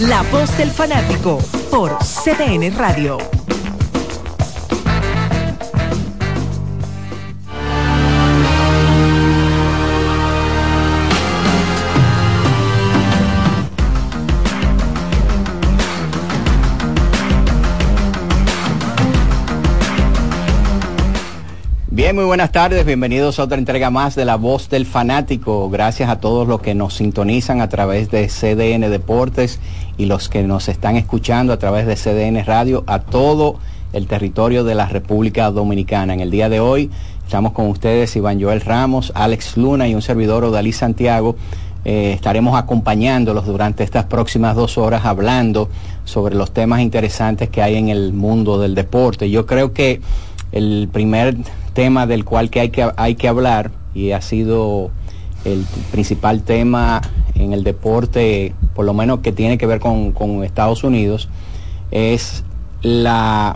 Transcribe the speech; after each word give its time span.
La 0.00 0.22
voz 0.30 0.56
del 0.56 0.70
fanático 0.70 1.38
por 1.72 1.98
CDN 1.98 2.72
Radio. 2.76 3.37
Bien, 21.98 22.14
muy 22.14 22.26
buenas 22.26 22.52
tardes, 22.52 22.86
bienvenidos 22.86 23.40
a 23.40 23.42
otra 23.42 23.58
entrega 23.58 23.90
más 23.90 24.14
de 24.14 24.24
La 24.24 24.36
Voz 24.36 24.68
del 24.68 24.86
Fanático. 24.86 25.68
Gracias 25.68 26.08
a 26.08 26.20
todos 26.20 26.46
los 26.46 26.60
que 26.60 26.72
nos 26.72 26.94
sintonizan 26.94 27.60
a 27.60 27.68
través 27.68 28.08
de 28.08 28.28
CDN 28.28 28.88
Deportes 28.88 29.58
y 29.96 30.06
los 30.06 30.28
que 30.28 30.44
nos 30.44 30.68
están 30.68 30.94
escuchando 30.94 31.52
a 31.52 31.58
través 31.58 31.88
de 31.88 31.96
CDN 31.96 32.44
Radio 32.44 32.84
a 32.86 33.00
todo 33.00 33.58
el 33.92 34.06
territorio 34.06 34.62
de 34.62 34.76
la 34.76 34.86
República 34.86 35.50
Dominicana. 35.50 36.14
En 36.14 36.20
el 36.20 36.30
día 36.30 36.48
de 36.48 36.60
hoy 36.60 36.88
estamos 37.24 37.50
con 37.50 37.66
ustedes 37.66 38.14
Iván 38.14 38.40
Joel 38.40 38.60
Ramos, 38.60 39.10
Alex 39.16 39.56
Luna 39.56 39.88
y 39.88 39.96
un 39.96 40.02
servidor 40.02 40.44
Odalí 40.44 40.70
Santiago. 40.70 41.34
Eh, 41.84 42.12
estaremos 42.14 42.56
acompañándolos 42.56 43.44
durante 43.44 43.82
estas 43.82 44.04
próximas 44.04 44.54
dos 44.54 44.78
horas 44.78 45.04
hablando 45.04 45.68
sobre 46.04 46.36
los 46.36 46.52
temas 46.52 46.80
interesantes 46.80 47.48
que 47.48 47.60
hay 47.60 47.74
en 47.74 47.88
el 47.88 48.12
mundo 48.12 48.60
del 48.60 48.76
deporte. 48.76 49.30
Yo 49.30 49.46
creo 49.46 49.72
que 49.72 50.00
el 50.52 50.88
primer 50.92 51.36
tema 51.78 52.08
del 52.08 52.24
cual 52.24 52.50
que 52.50 52.58
hay, 52.58 52.70
que 52.70 52.90
hay 52.96 53.14
que 53.14 53.28
hablar 53.28 53.70
y 53.94 54.10
ha 54.10 54.20
sido 54.20 54.90
el 55.44 55.64
principal 55.92 56.42
tema 56.42 57.00
en 57.36 57.52
el 57.52 57.62
deporte, 57.62 58.52
por 58.74 58.84
lo 58.84 58.94
menos 58.94 59.20
que 59.20 59.30
tiene 59.30 59.58
que 59.58 59.66
ver 59.66 59.78
con, 59.78 60.10
con 60.10 60.42
Estados 60.42 60.82
Unidos, 60.82 61.28
es 61.92 62.42
la 62.82 63.54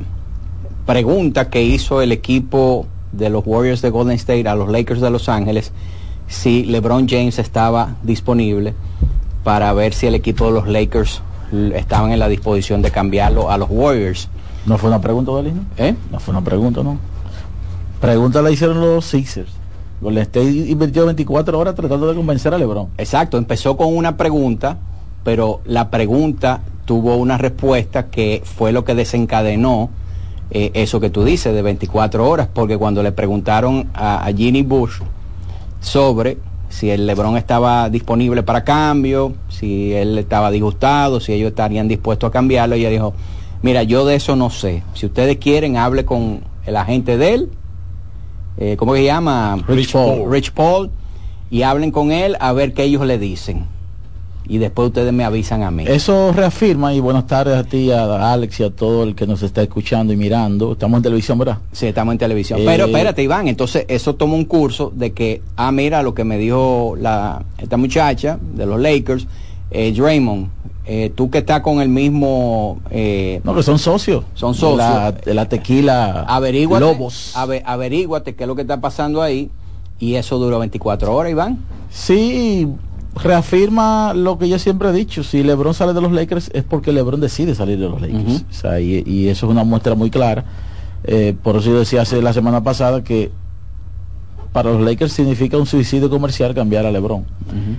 pregunta 0.86 1.50
que 1.50 1.64
hizo 1.64 2.00
el 2.00 2.12
equipo 2.12 2.86
de 3.10 3.28
los 3.28 3.42
Warriors 3.44 3.82
de 3.82 3.91
Golden 3.91 4.14
State 4.14 4.48
a 4.48 4.54
los 4.54 4.70
Lakers 4.70 5.00
de 5.00 5.10
Los 5.10 5.28
Ángeles 5.28 5.72
si 6.28 6.62
LeBron 6.62 7.08
James 7.08 7.41
estaba 7.41 7.97
disponible 8.04 8.72
para 9.42 9.72
ver 9.72 9.94
si 9.94 10.06
el 10.06 10.14
equipo 10.14 10.47
de 10.47 10.52
los 10.52 10.69
Lakers 10.69 11.22
estaban 11.75 12.12
en 12.12 12.20
la 12.20 12.28
disposición 12.28 12.82
de 12.82 12.92
cambiarlo 12.92 13.50
a 13.50 13.58
los 13.58 13.69
Warriors. 13.69 14.28
No 14.64 14.78
fue 14.78 14.91
una 14.91 15.00
pregunta, 15.00 15.32
Dalino. 15.32 15.64
¿Eh? 15.77 15.97
No 16.12 16.20
fue 16.20 16.30
una 16.30 16.44
pregunta, 16.44 16.84
no. 16.84 17.10
Pregunta 18.03 18.42
la 18.42 18.50
hicieron 18.50 18.81
los 18.81 19.05
Sixers. 19.05 19.53
Golden 20.00 20.25
State 20.25 20.50
invirtió 20.50 21.06
24 21.06 21.56
horas 21.56 21.77
tratando 21.77 22.09
de 22.09 22.17
convencer 22.17 22.53
a 22.53 22.59
LeBron. 22.59 22.89
Exacto, 22.98 23.39
empezó 23.39 23.77
con 23.77 23.97
una 23.97 24.17
pregunta, 24.17 24.77
pero 25.22 25.61
la 25.67 25.89
pregunta 25.89 26.62
tuvo 26.84 27.14
una 27.14 27.39
respuesta 27.39 28.09
que 28.09 28.42
fue 28.44 28.72
lo 28.72 28.84
que 28.84 28.97
desencadenó 28.97 29.89
eh, 30.50 30.72
eso 30.75 30.98
que 30.98 31.11
tú 31.11 31.22
dices 31.22 31.55
de 31.55 31.62
24 31.62 32.28
horas, 32.28 32.48
porque 32.53 32.77
cuando 32.77 33.05
le 33.05 33.12
preguntaron 33.12 33.89
a, 33.94 34.27
a 34.27 34.33
Ginny 34.33 34.62
Bush 34.62 34.94
sobre 35.78 36.39
si 36.70 36.91
el 36.91 37.06
LeBron 37.06 37.37
estaba 37.37 37.89
disponible 37.89 38.42
para 38.42 38.64
cambio, 38.64 39.34
si 39.48 39.92
él 39.92 40.19
estaba 40.19 40.50
disgustado, 40.50 41.20
si 41.20 41.34
ellos 41.34 41.50
estarían 41.50 41.87
dispuestos 41.87 42.31
a 42.31 42.33
cambiarlo, 42.33 42.75
ella 42.75 42.91
dijo, 42.91 43.14
mira, 43.62 43.84
yo 43.84 44.05
de 44.05 44.16
eso 44.16 44.34
no 44.34 44.50
sé. 44.50 44.83
Si 44.94 45.06
ustedes 45.06 45.37
quieren, 45.37 45.77
hable 45.77 46.05
con 46.05 46.41
el 46.66 46.77
agente 46.77 47.16
de 47.16 47.34
él, 47.34 47.50
eh, 48.58 48.77
¿cómo 48.77 48.95
se 48.95 49.05
llama? 49.05 49.58
Rich 49.67 49.92
Paul. 49.92 50.31
Rich 50.31 50.53
Paul, 50.53 50.91
y 51.50 51.62
hablen 51.62 51.91
con 51.91 52.12
él 52.12 52.36
a 52.41 52.53
ver 52.53 52.72
qué 52.72 52.84
ellos 52.84 53.05
le 53.06 53.19
dicen. 53.19 53.67
Y 54.44 54.59
después 54.59 54.89
ustedes 54.89 55.12
me 55.12 55.25
avisan 55.25 55.62
a 55.62 55.70
mí. 55.70 55.84
Eso 55.86 56.33
reafirma, 56.33 56.92
y 56.92 57.00
buenas 57.00 57.27
tardes 57.28 57.56
a 57.56 57.62
ti, 57.62 57.92
a 57.92 58.33
Alex 58.33 58.61
y 58.61 58.64
a 58.64 58.70
todo 58.70 59.05
el 59.05 59.14
que 59.14 59.27
nos 59.27 59.42
está 59.42 59.62
escuchando 59.62 60.12
y 60.12 60.17
mirando. 60.17 60.72
Estamos 60.72 60.98
en 60.98 61.03
televisión, 61.05 61.39
¿verdad? 61.39 61.59
Sí, 61.70 61.86
estamos 61.86 62.12
en 62.12 62.19
televisión. 62.19 62.61
Eh, 62.61 62.64
Pero 62.67 62.86
espérate, 62.86 63.22
Iván, 63.22 63.47
entonces 63.47 63.84
eso 63.86 64.17
toma 64.17 64.34
un 64.34 64.44
curso 64.44 64.93
de 64.94 65.12
que, 65.12 65.43
ah, 65.56 65.71
mira 65.71 66.03
lo 66.03 66.12
que 66.12 66.25
me 66.25 66.38
dijo 66.38 66.97
la, 66.99 67.44
esta 67.59 67.76
muchacha 67.76 68.38
de 68.43 68.66
los 68.66 68.81
Lakers, 68.81 69.28
eh, 69.71 69.93
Draymond, 69.93 70.49
eh, 70.84 71.12
tú 71.15 71.31
que 71.31 71.38
estás 71.38 71.60
con 71.60 71.81
el 71.81 71.88
mismo... 71.88 72.81
eh, 72.91 73.41
No, 73.44 73.54
que 73.54 73.62
son 73.62 73.78
socios. 73.78 74.25
Son 74.34 74.54
socios. 74.54 74.78
La, 74.78 75.15
la 75.26 75.48
tequila 75.48 76.22
averíguate, 76.28 76.84
Lobos. 76.84 77.32
ave- 77.37 77.62
averíguate 77.65 78.34
qué 78.34 78.44
es 78.44 78.48
lo 78.48 78.54
que 78.56 78.62
está 78.62 78.81
pasando 78.81 79.22
ahí. 79.22 79.50
Y 79.98 80.16
eso 80.16 80.38
duró 80.38 80.59
24 80.59 81.15
horas, 81.15 81.31
Iván. 81.31 81.59
Sí, 81.91 82.66
reafirma 83.15 84.15
lo 84.15 84.38
que 84.38 84.48
yo 84.48 84.59
siempre 84.59 84.88
he 84.88 84.93
dicho. 84.93 85.22
Si 85.22 85.43
LeBron 85.43 85.75
sale 85.75 85.93
de 85.93 86.00
los 86.00 86.12
Lakers 86.12 86.50
es 86.53 86.65
porque 86.65 86.93
LeBron 86.93 87.20
decide 87.20 87.54
salir 87.54 87.78
de 87.78 87.88
los 87.88 88.00
Lakers. 88.00 88.22
Ujú. 88.25 88.44
O 88.50 88.53
sea, 88.53 88.81
y, 88.81 89.03
y 89.06 89.28
eso 89.28 89.47
es 89.47 89.53
una 89.53 89.64
muestra 89.64 89.94
muy 89.94 90.10
clara. 90.10 90.44
Eh, 91.04 91.34
por 91.43 91.56
eso 91.56 91.70
yo 91.70 91.78
decía 91.78 92.03
hace 92.03 92.20
la 92.22 92.32
semana 92.32 92.62
pasada 92.62 93.03
que 93.04 93.31
para 94.53 94.70
los 94.70 94.82
Lakers 94.82 95.12
significa 95.12 95.56
un 95.56 95.66
suicidio 95.66 96.10
comercial 96.10 96.54
cambiar 96.54 96.84
a 96.84 96.91
LeBron. 96.91 97.25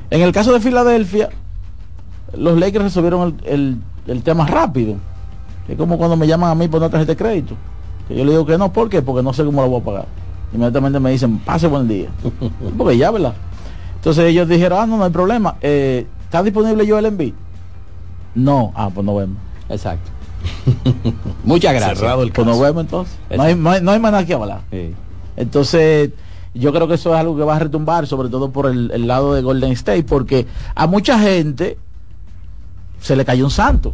En 0.10 0.22
el 0.22 0.32
caso 0.32 0.52
de 0.54 0.60
Filadelfia, 0.60 1.30
los 2.38 2.58
Lakers 2.60 2.84
resolvieron 2.86 3.38
el, 3.46 3.54
el- 3.54 3.78
el 4.08 4.24
tema 4.24 4.46
rápido. 4.46 4.96
Es 5.68 5.78
como 5.78 5.98
cuando 5.98 6.18
me 6.18 6.28
llaman 6.28 6.52
a 6.52 6.56
mí 6.56 6.68
por 6.68 6.80
una 6.82 6.90
tarjeta 6.90 7.14
de 7.14 7.18
crédito. 7.18 7.56
Que 8.08 8.16
yo 8.18 8.26
le 8.26 8.32
digo 8.32 8.46
que 8.46 8.58
no, 8.58 8.74
¿por 8.74 8.90
qué? 8.90 9.02
Porque 9.02 9.24
no 9.24 9.32
sé 9.34 9.46
cómo 9.46 9.62
la 9.62 9.68
voy 9.68 9.80
a 9.80 9.84
pagar. 9.84 10.06
Inmediatamente 10.54 11.00
me 11.00 11.12
dicen, 11.12 11.40
pase 11.40 11.68
buen 11.68 11.88
día. 11.88 12.10
Porque 12.78 12.98
ya, 12.98 13.10
¿verdad? 13.12 13.34
Entonces 13.96 14.26
ellos 14.26 14.48
dijeron, 14.50 14.80
ah, 14.82 14.86
no, 14.86 14.98
no 14.98 15.06
hay 15.06 15.10
problema. 15.12 15.56
Eh, 15.62 16.06
¿Está 16.26 16.44
disponible 16.44 16.86
yo 16.86 17.00
el 17.00 17.06
envío? 17.06 17.34
No, 18.36 18.72
ah, 18.76 18.90
pues 18.94 19.06
nos 19.06 19.18
vemos. 19.18 19.38
Exacto. 19.70 20.12
Muchas 21.46 21.74
gracias. 21.74 22.00
Cerrado 22.00 22.24
el 22.24 22.32
Pues 22.32 22.46
nos 22.46 22.58
caso. 22.58 22.66
vemos 22.66 22.82
entonces. 22.84 23.16
No 23.36 23.44
hay, 23.44 23.56
no 23.56 23.70
hay, 23.72 23.82
no 23.82 23.92
hay 23.92 24.00
más 24.00 24.12
nada 24.12 24.26
que 24.26 24.34
hablar. 24.34 24.62
Sí. 24.72 24.94
Entonces, 25.38 26.12
yo 26.54 26.72
creo 26.74 26.88
que 26.88 26.96
eso 26.96 27.14
es 27.14 27.20
algo 27.20 27.36
que 27.36 27.44
va 27.44 27.56
a 27.56 27.60
retumbar, 27.60 28.06
sobre 28.08 28.30
todo 28.30 28.52
por 28.52 28.68
el, 28.68 28.92
el 28.92 29.08
lado 29.08 29.34
de 29.34 29.42
Golden 29.42 29.72
State, 29.72 30.04
porque 30.04 30.46
a 30.76 30.86
mucha 30.88 31.18
gente 31.20 31.78
se 33.04 33.16
le 33.16 33.24
cayó 33.26 33.46
un 33.46 33.52
santo. 33.52 33.94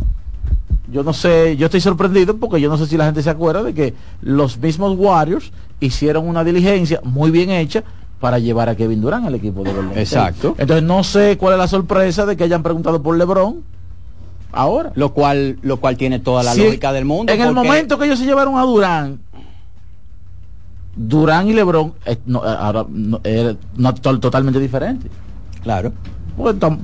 Yo 0.92 1.04
no 1.04 1.14
sé, 1.14 1.58
yo 1.58 1.66
estoy 1.66 1.82
sorprendido 1.82 2.38
porque 2.38 2.62
yo 2.62 2.70
no 2.70 2.78
sé 2.78 2.86
si 2.88 2.96
la 2.98 3.06
gente 3.06 3.22
se 3.22 3.30
acuerda 3.30 3.62
de 3.64 3.74
que 3.74 3.94
los 4.22 4.58
mismos 4.58 4.96
Warriors 4.98 5.52
hicieron 5.80 6.28
una 6.28 6.44
diligencia 6.44 7.00
muy 7.04 7.30
bien 7.32 7.50
hecha 7.52 7.84
para 8.20 8.40
llevar 8.40 8.70
a 8.70 8.76
Kevin 8.76 9.02
Durant 9.02 9.26
al 9.28 9.36
equipo 9.36 9.64
de 9.64 9.72
Golden 9.74 9.98
State. 10.00 10.02
Exacto. 10.02 10.56
Entonces 10.58 10.84
no 10.84 11.04
sé 11.04 11.38
cuál 11.38 11.54
es 11.54 11.60
la 11.60 11.68
sorpresa 11.68 12.26
de 12.26 12.36
que 12.38 12.44
hayan 12.44 12.64
preguntado 12.64 13.02
por 13.04 13.18
LeBron 13.18 13.62
ahora. 14.52 14.92
Lo 14.96 15.14
cual, 15.14 15.58
lo 15.62 15.78
cual 15.78 15.96
tiene 15.96 16.20
toda 16.20 16.42
la 16.44 16.54
Sí, 16.54 16.64
lógica 16.64 16.92
del 16.92 17.06
mundo. 17.06 17.32
En 17.32 17.40
el 17.42 17.54
momento 17.54 17.98
que 18.00 18.06
ellos 18.06 18.20
se 18.20 18.26
llevaron 18.26 18.58
a 18.58 18.64
Durán, 18.64 19.20
Durán 20.96 21.48
y 21.48 21.54
Lebron 21.54 21.94
eh, 22.06 22.18
no, 22.26 22.40
eh, 22.46 22.56
ahora 22.60 22.86
no, 22.90 23.94
to- 23.96 24.20
totalmente 24.20 24.60
diferente. 24.60 25.08
Claro. 25.64 25.94
Tam- 26.40 26.80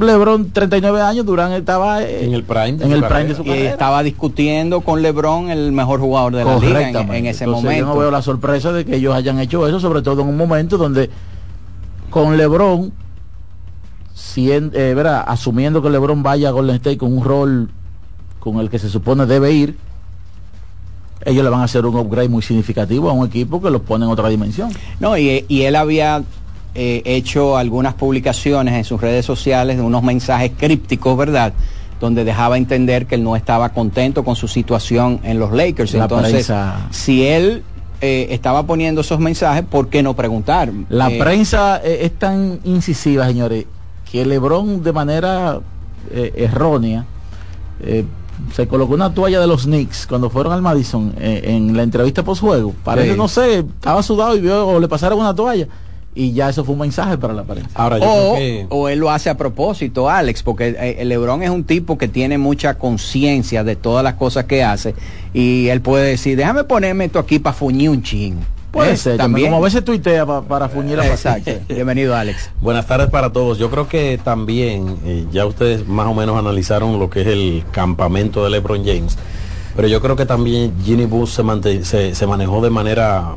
Lebron 0.00 0.50
39 0.50 1.00
años, 1.02 1.26
Durán 1.26 1.52
estaba 1.52 2.02
eh, 2.02 2.24
En 2.24 2.32
el 2.32 2.42
prime 2.42 2.72
de 2.72 2.84
en 2.84 2.90
su 2.90 2.94
el 2.96 3.00
prime 3.04 3.08
carrera. 3.08 3.28
de 3.28 3.34
su 3.34 3.42
Y 3.42 3.46
carrera. 3.46 3.70
estaba 3.70 4.02
discutiendo 4.02 4.80
con 4.80 5.02
LeBron 5.02 5.50
el 5.50 5.72
mejor 5.72 6.00
jugador 6.00 6.34
de 6.34 6.44
la 6.44 6.58
liga 6.58 6.88
en, 6.88 7.26
ese 7.26 7.44
Entonces, 7.44 7.46
momento. 7.64 7.86
Yo 7.88 7.94
no 7.94 7.98
veo 7.98 8.10
la 8.10 8.22
sorpresa 8.22 8.72
de 8.72 8.84
que 8.84 8.96
ellos 8.96 9.14
hayan 9.14 9.38
hecho 9.40 9.66
eso, 9.68 9.78
sobre 9.80 10.00
todo 10.02 10.22
en 10.22 10.28
un 10.28 10.36
momento 10.36 10.78
donde 10.78 11.10
con 12.10 12.36
LeBron, 12.36 12.92
sien- 14.14 14.70
eh, 14.74 14.94
verá, 14.94 15.20
asumiendo 15.20 15.82
que 15.82 15.90
LeBron 15.90 16.22
vaya 16.22 16.48
a 16.48 16.52
Golden 16.52 16.76
State 16.76 16.98
con 16.98 17.16
un 17.16 17.24
rol 17.24 17.70
con 18.40 18.58
el 18.60 18.70
que 18.70 18.78
se 18.78 18.88
supone 18.88 19.26
debe 19.26 19.52
ir, 19.52 19.76
ellos 21.24 21.42
le 21.44 21.50
van 21.50 21.60
a 21.60 21.64
hacer 21.64 21.84
un 21.86 21.96
upgrade 21.96 22.28
muy 22.28 22.42
significativo 22.42 23.08
a 23.08 23.12
un 23.12 23.26
equipo 23.26 23.60
que 23.62 23.70
los 23.70 23.80
pone 23.82 24.04
en 24.04 24.10
otra 24.10 24.28
dimensión. 24.28 24.70
No, 25.00 25.16
y, 25.16 25.44
y 25.48 25.62
él 25.62 25.76
había 25.76 26.22
eh, 26.74 27.02
hecho 27.04 27.56
algunas 27.56 27.94
publicaciones 27.94 28.74
en 28.74 28.84
sus 28.84 29.00
redes 29.00 29.24
sociales 29.24 29.76
de 29.76 29.82
unos 29.82 30.02
mensajes 30.02 30.52
crípticos, 30.56 31.16
¿verdad? 31.16 31.52
Donde 32.00 32.24
dejaba 32.24 32.56
entender 32.58 33.06
que 33.06 33.14
él 33.14 33.22
no 33.24 33.36
estaba 33.36 33.68
contento 33.70 34.24
con 34.24 34.34
su 34.36 34.48
situación 34.48 35.20
en 35.22 35.38
los 35.38 35.52
Lakers. 35.52 35.94
La 35.94 36.02
Entonces, 36.04 36.32
prensa- 36.48 36.88
si 36.90 37.24
él 37.26 37.62
eh, 38.00 38.26
estaba 38.30 38.64
poniendo 38.64 39.00
esos 39.02 39.18
mensajes, 39.20 39.64
¿por 39.64 39.88
qué 39.88 40.02
no 40.02 40.14
preguntar? 40.14 40.70
La 40.88 41.10
Eh, 41.10 41.18
prensa 41.18 41.80
eh, 41.82 42.00
es 42.02 42.12
tan 42.18 42.58
incisiva, 42.64 43.26
señores, 43.26 43.64
que 44.10 44.26
LeBron 44.26 44.82
de 44.82 44.92
manera 44.92 45.60
eh, 46.10 46.32
errónea 46.36 47.04
se 48.52 48.66
colocó 48.68 48.94
una 48.94 49.12
toalla 49.14 49.40
de 49.40 49.46
los 49.46 49.64
Knicks 49.64 50.06
cuando 50.06 50.28
fueron 50.30 50.52
al 50.52 50.60
Madison 50.62 51.14
en 51.18 51.76
la 51.76 51.82
entrevista 51.82 52.22
post 52.22 52.40
juego. 52.40 52.74
Parece, 52.84 53.12
Sí. 53.12 53.16
no 53.16 53.28
sé, 53.28 53.58
estaba 53.60 54.02
sudado 54.02 54.36
y 54.36 54.40
vio 54.40 54.66
o 54.66 54.80
le 54.80 54.88
pasaron 54.88 55.18
una 55.20 55.34
toalla 55.34 55.66
y 56.14 56.32
ya 56.32 56.48
eso 56.48 56.64
fue 56.64 56.74
un 56.74 56.80
mensaje 56.80 57.18
para 57.18 57.34
la 57.34 57.42
prensa. 57.42 57.70
Ahora 57.74 57.98
yo 57.98 58.04
O, 58.04 58.34
creo 58.34 58.36
que 58.36 58.66
o 58.68 58.88
él 58.88 58.98
lo 59.00 59.10
hace 59.10 59.30
a 59.30 59.36
propósito, 59.36 60.08
Alex, 60.08 60.42
porque 60.42 60.68
eh, 60.78 60.96
el 61.00 61.08
Lebron 61.08 61.42
es 61.42 61.50
un 61.50 61.64
tipo 61.64 61.98
que 61.98 62.08
tiene 62.08 62.38
mucha 62.38 62.74
conciencia 62.74 63.64
de 63.64 63.76
todas 63.76 64.04
las 64.04 64.14
cosas 64.14 64.44
que 64.44 64.62
hace 64.62 64.94
y 65.32 65.68
él 65.68 65.80
puede 65.80 66.10
decir, 66.10 66.36
déjame 66.36 66.64
ponerme 66.64 67.06
esto 67.06 67.18
aquí 67.18 67.38
para 67.38 67.54
fuñir 67.54 67.90
un 67.90 68.02
chin. 68.02 68.38
Puede 68.70 68.96
ser, 68.96 69.16
también. 69.16 69.50
Como 69.50 69.62
a 69.62 69.64
veces 69.64 69.84
tuitea 69.84 70.26
para 70.26 70.68
fuñir 70.68 70.98
a 70.98 71.06
Exacto. 71.06 71.52
Bienvenido, 71.68 72.16
Alex. 72.16 72.50
Buenas 72.60 72.86
tardes 72.88 73.08
para 73.08 73.30
todos. 73.30 73.56
Yo 73.56 73.70
creo 73.70 73.86
que 73.86 74.18
también, 74.22 74.96
eh, 75.04 75.26
ya 75.30 75.46
ustedes 75.46 75.86
más 75.86 76.08
o 76.08 76.14
menos 76.14 76.36
analizaron 76.36 76.98
lo 76.98 77.08
que 77.08 77.20
es 77.20 77.28
el 77.28 77.62
campamento 77.70 78.42
de 78.42 78.50
LeBron 78.50 78.84
James. 78.84 79.16
Pero 79.76 79.88
yo 79.88 80.00
creo 80.00 80.14
que 80.14 80.26
también 80.26 80.72
Ginny 80.84 81.04
Bush 81.04 81.40
se, 81.82 82.14
se, 82.14 82.26
manejó 82.26 82.62
de 82.62 82.70
manera 82.70 83.34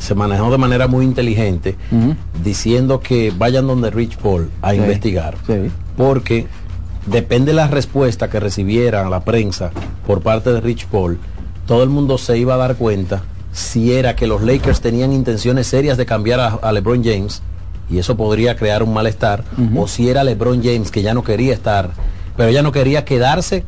se 0.00 0.14
manejó 0.14 0.50
de 0.50 0.58
manera 0.58 0.86
muy 0.86 1.04
inteligente 1.04 1.76
diciendo 2.42 3.00
que 3.00 3.32
vayan 3.36 3.66
donde 3.66 3.90
Rich 3.90 4.18
Paul 4.18 4.50
a 4.60 4.74
investigar. 4.74 5.36
Porque 5.96 6.46
depende 7.06 7.52
de 7.52 7.56
la 7.56 7.68
respuesta 7.68 8.28
que 8.28 8.40
recibiera 8.40 9.08
la 9.08 9.20
prensa 9.20 9.70
por 10.06 10.20
parte 10.20 10.52
de 10.52 10.60
Rich 10.60 10.86
Paul, 10.86 11.18
todo 11.66 11.82
el 11.82 11.88
mundo 11.88 12.18
se 12.18 12.38
iba 12.38 12.54
a 12.54 12.58
dar 12.58 12.76
cuenta 12.76 13.22
si 13.52 13.92
era 13.92 14.14
que 14.14 14.26
los 14.26 14.42
Lakers 14.42 14.80
tenían 14.80 15.12
intenciones 15.12 15.66
serias 15.66 15.96
de 15.96 16.06
cambiar 16.06 16.58
a, 16.62 16.72
LeBron 16.72 17.02
James, 17.02 17.42
y 17.90 17.98
eso 17.98 18.16
podría 18.16 18.56
crear 18.56 18.82
un 18.82 18.92
malestar, 18.92 19.44
o 19.74 19.88
si 19.88 20.08
era 20.08 20.22
LeBron 20.22 20.62
James 20.62 20.90
que 20.90 21.02
ya 21.02 21.14
no 21.14 21.24
quería 21.24 21.54
estar, 21.54 21.90
pero 22.36 22.50
ya 22.50 22.62
no 22.62 22.72
quería 22.72 23.04
quedarse 23.04 23.64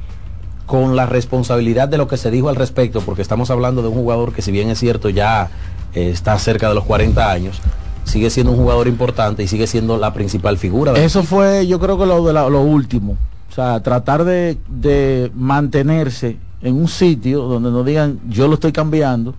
con 0.70 0.94
la 0.94 1.04
responsabilidad 1.04 1.88
de 1.88 1.98
lo 1.98 2.06
que 2.06 2.16
se 2.16 2.30
dijo 2.30 2.48
al 2.48 2.54
respecto, 2.54 3.00
porque 3.00 3.22
estamos 3.22 3.50
hablando 3.50 3.82
de 3.82 3.88
un 3.88 3.94
jugador 3.94 4.32
que 4.32 4.40
si 4.40 4.52
bien 4.52 4.70
es 4.70 4.78
cierto 4.78 5.08
ya 5.08 5.50
eh, 5.96 6.10
está 6.10 6.38
cerca 6.38 6.68
de 6.68 6.76
los 6.76 6.84
40 6.84 7.28
años, 7.28 7.60
sigue 8.04 8.30
siendo 8.30 8.52
un 8.52 8.58
jugador 8.58 8.86
importante 8.86 9.42
y 9.42 9.48
sigue 9.48 9.66
siendo 9.66 9.98
la 9.98 10.14
principal 10.14 10.58
figura. 10.58 10.92
Eso 10.92 11.24
fue 11.24 11.66
yo 11.66 11.80
creo 11.80 11.98
que 11.98 12.06
lo, 12.06 12.24
de 12.24 12.32
lo 12.32 12.60
último, 12.60 13.16
o 13.50 13.52
sea, 13.52 13.82
tratar 13.82 14.22
de, 14.22 14.58
de 14.68 15.32
mantenerse 15.34 16.36
en 16.62 16.76
un 16.76 16.86
sitio 16.86 17.42
donde 17.42 17.72
no 17.72 17.82
digan 17.82 18.20
yo 18.28 18.46
lo 18.46 18.54
estoy 18.54 18.70
cambiando, 18.70 19.34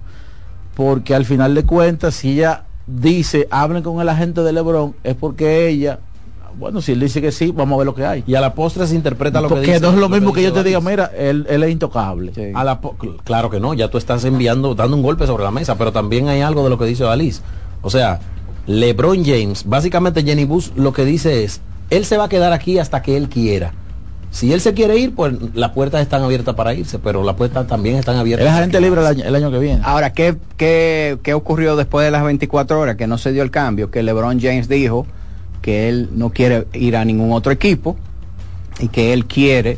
porque 0.75 1.15
al 1.15 1.23
final 1.23 1.55
de 1.55 1.63
cuentas, 1.63 2.13
si 2.13 2.33
ella 2.33 2.65
dice, 2.87 3.47
hablen 3.51 3.83
con 3.83 4.01
el 4.01 4.09
agente 4.09 4.41
de 4.41 4.51
Lebron, 4.51 4.95
es 5.05 5.15
porque 5.15 5.69
ella, 5.69 5.99
bueno, 6.57 6.81
si 6.81 6.91
él 6.91 6.99
dice 6.99 7.21
que 7.21 7.31
sí, 7.31 7.51
vamos 7.51 7.75
a 7.75 7.77
ver 7.79 7.85
lo 7.85 7.95
que 7.95 8.05
hay. 8.05 8.23
Y 8.27 8.35
a 8.35 8.41
la 8.41 8.53
postre 8.53 8.87
se 8.87 8.95
interpreta 8.95 9.41
lo 9.41 9.49
que 9.49 9.59
dice. 9.59 9.79
no 9.79 9.89
es 9.89 9.95
lo, 9.95 10.09
mismo 10.09 10.33
que 10.33 10.43
yo 10.43 10.53
te 10.53 10.63
diga, 10.63 10.79
mira, 10.81 11.11
él, 11.17 11.45
es 11.49 11.69
intocable. 11.69 12.31
claro 13.23 13.49
que 13.49 13.59
no, 13.59 13.73
ya 13.73 13.89
tú 13.89 13.97
estás 13.97 14.23
enviando, 14.25 14.75
dando 14.75 14.95
un 14.95 15.03
golpe 15.03 15.27
sobre 15.27 15.43
la 15.43 15.51
mesa, 15.51 15.77
pero 15.77 15.91
también 15.91 16.27
hay 16.27 16.41
algo 16.41 16.63
de 16.63 16.69
lo 16.69 16.77
que 16.77 16.85
dice 16.85 17.05
Alice. 17.05 17.41
O 17.81 17.89
sea, 17.89 18.19
LeBron 18.67 19.23
James, 19.25 19.63
básicamente 19.65 20.23
Jenny 20.23 20.45
Bush 20.45 20.69
lo 20.75 20.93
que 20.93 21.05
dice 21.05 21.43
es, 21.43 21.61
él 21.89 22.05
se 22.05 22.17
va 22.17 22.25
a 22.25 22.29
quedar 22.29 22.53
aquí 22.53 22.79
hasta 22.79 23.01
que 23.01 23.17
él 23.17 23.29
quiera. 23.29 23.73
Si 24.31 24.53
él 24.53 24.61
se 24.61 24.73
quiere 24.73 24.97
ir, 24.97 25.13
pues 25.13 25.33
las 25.53 25.71
puertas 25.71 26.01
están 26.01 26.23
abiertas 26.23 26.55
para 26.55 26.73
irse, 26.73 26.99
pero 26.99 27.21
las 27.21 27.35
puertas 27.35 27.67
también 27.67 27.97
están 27.97 28.15
abiertas. 28.15 28.47
Es 28.47 28.53
agente 28.53 28.79
libre 28.79 29.01
el 29.01 29.35
año, 29.35 29.51
que 29.51 29.59
viene. 29.59 29.81
Ahora, 29.83 30.13
¿qué, 30.13 30.37
¿qué, 30.55 31.17
qué, 31.21 31.33
ocurrió 31.33 31.75
después 31.75 32.05
de 32.05 32.11
las 32.11 32.23
24 32.23 32.79
horas? 32.79 32.95
Que 32.95 33.07
no 33.07 33.17
se 33.17 33.33
dio 33.33 33.43
el 33.43 33.51
cambio, 33.51 33.91
que 33.91 34.01
LeBron 34.03 34.39
James 34.39 34.69
dijo 34.69 35.05
que 35.61 35.89
él 35.89 36.09
no 36.13 36.31
quiere 36.31 36.67
ir 36.73 36.95
a 36.95 37.05
ningún 37.05 37.31
otro 37.31 37.51
equipo 37.51 37.97
y 38.79 38.87
que 38.87 39.13
él 39.13 39.25
quiere 39.25 39.77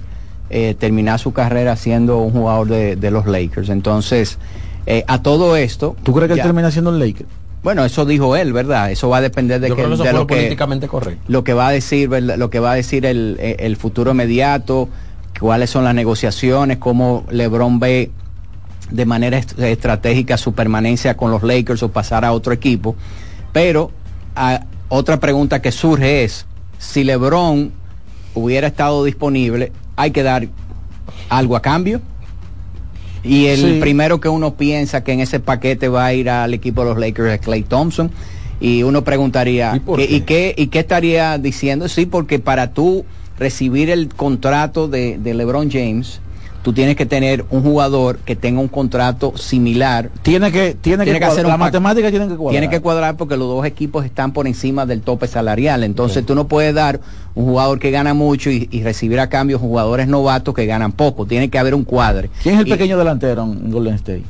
eh, 0.50 0.76
terminar 0.78 1.20
su 1.20 1.34
carrera 1.34 1.76
siendo 1.76 2.20
un 2.20 2.32
jugador 2.32 2.68
de, 2.68 3.12
los 3.12 3.26
Lakers. 3.26 3.70
Entonces, 3.70 4.38
eh, 4.86 5.04
a 5.08 5.22
todo 5.22 5.56
esto... 5.56 5.96
¿Tú 6.04 6.14
crees 6.14 6.28
que 6.28 6.36
él 6.36 6.44
termina 6.44 6.72
siendo 6.72 6.92
un 6.92 7.00
Lakers? 7.00 7.30
Bueno, 7.64 7.86
eso 7.86 8.06
dijo 8.06 8.36
él, 8.36 8.52
¿verdad? 8.52 8.92
Eso 8.92 9.08
va 9.08 9.18
a 9.18 9.22
depender 9.22 9.62
de, 9.62 9.74
que, 9.74 9.82
de 9.82 10.14
lo 10.14 10.28
que 10.28 10.36
políticamente 10.36 10.88
correcto. 10.88 11.24
Lo 11.28 11.46
que 11.46 11.54
va 11.54 11.70
a 11.70 11.72
decir, 11.72 12.10
lo 12.10 12.50
que 12.50 12.60
va 12.60 12.74
a 12.74 12.76
decir 12.76 13.06
el, 13.06 13.38
el 13.40 13.78
futuro 13.78 14.12
inmediato, 14.12 14.90
cuáles 15.40 15.70
son 15.70 15.86
las 15.86 15.96
negociaciones, 15.96 16.78
cómo 16.78 17.26
LeBron 17.30 17.80
ve 17.80 18.12
de 18.92 19.06
manera 19.06 19.38
estratégica 19.38 20.38
su 20.38 20.54
permanencia 20.54 21.16
con 21.16 21.32
los 21.32 21.42
Lakers 21.42 21.84
o 21.84 21.92
pasar 21.92 22.26
a 22.26 22.34
otro 22.34 22.54
equipo. 22.54 22.96
Pero 23.54 23.92
otra 24.96 25.20
pregunta 25.20 25.60
que 25.60 25.72
surge 25.72 26.24
es, 26.24 26.46
si 26.78 27.04
LeBron 27.04 27.72
hubiera 28.36 28.68
estado 28.68 29.04
disponible, 29.04 29.72
hay 29.96 30.12
que 30.12 30.22
dar 30.22 30.48
algo 31.30 31.56
a 31.56 31.62
cambio. 31.64 32.00
Y 33.24 33.48
el 33.48 33.80
primero 33.80 34.20
que 34.20 34.30
uno 34.30 34.54
piensa 34.54 35.04
que 35.04 35.14
en 35.14 35.22
ese 35.22 35.40
paquete 35.40 35.88
va 35.88 36.06
a 36.06 36.14
ir 36.14 36.30
al 36.30 36.54
equipo 36.54 36.84
de 36.84 36.90
los 36.90 37.00
Lakers 37.00 37.34
es 37.34 37.42
Clay 37.42 37.64
Thompson. 37.64 38.12
Y 38.60 38.84
uno 38.84 39.04
preguntaría, 39.04 39.82
¿y, 39.98 40.22
qué? 40.22 40.54
¿y, 40.56 40.68
qué? 40.68 40.80
estaría 40.80 41.40
diciendo? 41.40 41.90
Sí, 41.90 42.06
porque 42.06 42.38
para 42.38 42.74
tú 42.74 43.04
recibir 43.40 43.90
el 43.90 44.10
contrato 44.10 44.88
de, 44.88 45.18
de 45.18 45.34
LeBron 45.34 45.72
James, 45.72 46.20
tú 46.64 46.74
tienes 46.74 46.96
que 46.96 47.06
tener 47.06 47.46
un 47.52 47.62
jugador 47.62 48.18
que 48.20 48.36
tenga 48.36 48.60
un 48.60 48.70
contrato 48.70 49.38
similar. 49.38 50.10
Tiene 50.24 50.52
que, 50.52 50.76
tiene, 50.80 51.06
que, 51.06 51.24
hacer 51.24 51.46
la 51.46 51.58
matemática 51.58 52.10
tiene 52.10 52.28
que 52.28 52.36
cuadrar. 52.36 52.52
Tiene 52.52 52.70
que 52.74 52.82
cuadrar 52.82 53.18
porque 53.18 53.38
los 53.38 53.48
dos 53.48 53.66
equipos 53.66 54.06
están 54.06 54.32
por 54.32 54.48
encima 54.48 54.86
del 54.86 55.02
tope 55.02 55.28
salarial. 55.28 55.84
Entonces 55.84 56.26
tú 56.26 56.34
no 56.34 56.48
puedes 56.48 56.74
dar 56.74 57.02
un 57.36 57.46
jugador 57.46 57.80
que 57.80 57.92
gana 57.92 58.14
mucho 58.14 58.50
y, 58.50 58.68
recibir 58.84 59.20
a 59.20 59.30
cambio 59.30 59.60
jugadores 59.60 60.08
novatos 60.08 60.56
que 60.56 60.66
ganan 60.66 60.94
poco. 60.94 61.26
Tiene 61.26 61.50
que 61.50 61.60
haber 61.60 61.76
un 61.76 61.84
cuadre. 61.84 62.30
¿Quién 62.42 62.56
es 62.56 62.62
el 62.62 62.68
pequeño 62.68 62.98
delantero 62.98 63.44
en 63.44 63.70
Golden 63.70 63.96
State? 63.96 64.24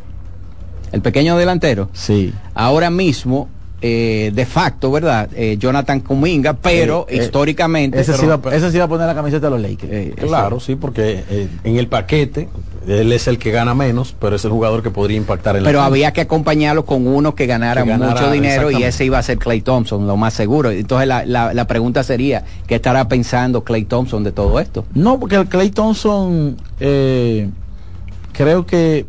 El 0.92 1.02
pequeño 1.02 1.38
delantero. 1.38 1.90
Sí. 1.94 2.34
Ahora 2.54 2.90
mismo 2.90 3.48
eh, 3.86 4.32
de 4.34 4.46
facto, 4.46 4.90
¿verdad? 4.94 5.28
Eh, 5.36 5.58
Jonathan 5.60 6.00
Kuminga, 6.00 6.54
pero 6.54 7.06
eh, 7.10 7.18
históricamente... 7.18 8.00
Ese, 8.00 8.14
sí 8.14 8.26
va, 8.26 8.36
a 8.36 8.88
poner 8.88 9.08
la 9.08 9.14
camiseta 9.14 9.48
de 9.48 9.50
los 9.50 9.62
Lakers. 9.62 10.16
claro, 10.16 10.62
sí, 10.62 10.78
porque 10.78 11.26
en 11.66 11.76
el 11.76 11.90
paquete 11.90 12.48
él 12.88 13.12
es 13.12 13.28
el 13.28 13.38
que 13.38 13.52
gana 13.52 13.76
menos, 13.76 14.16
pero 14.18 14.38
es 14.38 14.46
el 14.46 14.52
jugador 14.52 14.84
que 14.84 14.90
podría 14.90 15.18
impactar 15.18 15.58
en 15.58 15.66
Pero 15.66 15.82
había 15.82 16.14
que 16.14 16.22
acompañarlo 16.22 16.86
con 16.86 17.06
uno 17.06 17.36
que 17.36 17.46
ganara, 17.46 17.84
mucho 17.84 18.32
dinero 18.32 18.72
y 18.72 18.84
ese 18.84 19.04
iba 19.04 19.18
a 19.18 19.24
ser 19.24 19.38
Clay 19.38 19.60
Thompson, 19.60 20.08
lo 20.08 20.16
más 20.16 20.34
seguro. 20.34 20.72
Entonces 20.72 21.06
la, 21.06 21.26
la, 21.26 21.68
pregunta 21.68 22.04
sería, 22.04 22.46
¿qué 22.66 22.76
estará 22.76 23.10
pensando 23.10 23.66
Clay 23.66 23.84
Thompson 23.84 24.24
de 24.24 24.32
todo 24.32 24.62
esto? 24.62 24.86
No, 24.94 25.20
porque 25.20 25.36
el 25.36 25.48
Clay 25.48 25.72
Thompson 25.72 26.56
creo 26.80 28.66
que 28.66 29.06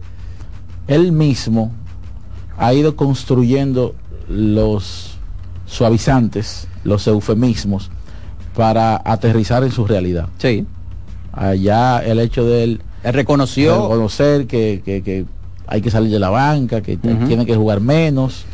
él 0.88 1.12
mismo 1.12 1.71
ha 2.56 2.75
ido 2.75 2.97
construyendo 2.97 3.94
los 4.29 5.19
suavizantes, 5.67 6.69
los 6.85 7.06
eufemismos, 7.06 7.91
para 8.55 9.00
aterrizar 9.05 9.65
en 9.65 9.73
su 9.73 9.87
realidad. 9.87 10.29
Sí. 10.38 10.67
Allá 11.32 11.99
el 11.99 12.21
hecho 12.21 12.44
de 12.44 12.65
él... 12.65 12.82
reconoció... 13.03 13.82
Reconocer 13.82 14.47
que, 14.47 14.82
que, 14.85 15.26
hay 15.67 15.81
que 15.81 15.91
salir 15.91 16.11
de 16.11 16.19
la 16.19 16.31
banca, 16.31 16.81
que 16.81 16.97
tiene 16.97 17.47
que 17.47 17.56
jugar 17.56 17.81
menos. 17.81 18.44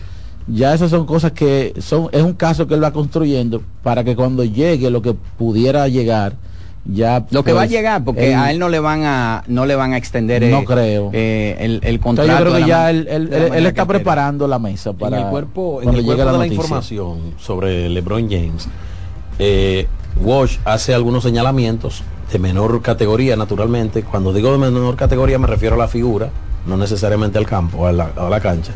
Ya 0.46 0.74
esas 0.74 0.90
son 0.90 1.06
cosas 1.06 1.32
que 1.32 1.74
son... 1.80 2.08
Es 2.12 2.22
un 2.22 2.34
caso 2.34 2.66
que 2.66 2.74
él 2.74 2.82
va 2.82 2.92
construyendo 2.92 3.62
para 3.82 4.04
que 4.04 4.16
cuando 4.16 4.44
llegue 4.44 4.90
lo 4.90 5.02
que 5.02 5.14
pudiera 5.14 5.86
llegar, 5.88 6.36
ya 6.84 7.26
lo 7.30 7.44
que 7.44 7.52
va 7.52 7.60
a 7.60 7.64
pues, 7.64 7.70
llegar 7.70 8.04
porque 8.04 8.34
a 8.34 8.50
él 8.50 8.58
no 8.58 8.68
le 8.68 8.80
van 8.80 9.04
a 9.04 9.44
no 9.46 9.66
le 9.66 9.74
van 9.74 9.92
a 9.92 9.98
extender 9.98 10.42
no 10.44 10.64
creo. 10.64 11.10
eh, 11.12 11.56
el, 11.60 11.80
el, 11.82 12.00
contrato 12.00 12.30
yo 12.30 12.38
creo 12.38 12.54
que 12.54 12.66
ya 12.66 12.90
él, 12.90 13.06
él, 13.08 13.66
está 13.66 13.84
preparando 13.86 14.48
la 14.48 14.58
mesa 14.58 14.92
para 14.94 15.18
en 15.18 15.24
el 15.24 15.30
cuerpo, 15.30 15.82
en 15.82 15.90
el 15.90 16.04
cuerpo 16.04 16.24
de 16.24 16.38
la 16.38 16.46
información 16.46 17.34
sobre 17.38 17.88
LeBron 17.90 18.30
James 18.30 18.68
eh, 19.38 19.86
Walsh 20.22 20.58
hace 20.64 20.94
algunos 20.94 21.22
señalamientos 21.22 22.02
de 22.30 22.38
menor 22.38 22.82
categoría 22.82 23.36
naturalmente. 23.36 24.02
Cuando 24.02 24.32
digo 24.32 24.52
de 24.52 24.58
menor 24.58 24.96
categoría 24.96 25.38
me 25.38 25.46
refiero 25.46 25.74
a 25.74 25.78
la 25.78 25.88
figura 25.88 26.30
no 26.66 26.76
necesariamente 26.76 27.38
al 27.38 27.46
campo 27.46 27.86
a 27.86 27.92
la, 27.92 28.10
a 28.16 28.28
la 28.28 28.40
cancha 28.40 28.72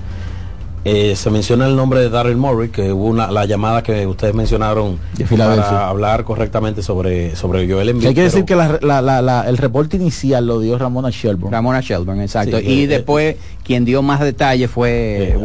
eh, 0.84 1.16
se 1.16 1.30
menciona 1.30 1.66
el 1.66 1.76
nombre 1.76 2.00
de 2.00 2.10
Darryl 2.10 2.36
Murray, 2.36 2.68
que 2.68 2.92
hubo 2.92 3.06
una, 3.06 3.30
la 3.30 3.46
llamada 3.46 3.82
que 3.82 4.06
ustedes 4.06 4.34
mencionaron 4.34 4.98
para 5.30 5.88
hablar 5.88 6.24
correctamente 6.24 6.82
sobre, 6.82 7.34
sobre 7.36 7.66
Joel 7.66 7.88
Embiid. 7.88 8.08
Hay 8.08 8.14
que 8.14 8.22
decir 8.22 8.44
que 8.44 8.52
el 8.52 9.56
reporte 9.56 9.96
inicial 9.96 10.46
lo 10.46 10.60
dio 10.60 10.76
Ramona 10.76 11.08
Shelburne. 11.10 11.56
Ramona 11.56 11.80
Shelburne, 11.80 12.22
exacto. 12.22 12.60
y 12.60 12.82
eh, 12.82 12.86
después 12.86 13.36
quien 13.62 13.86
dio 13.86 14.02
más 14.02 14.20
detalles 14.20 14.70
fue 14.70 15.32
eh, 15.32 15.38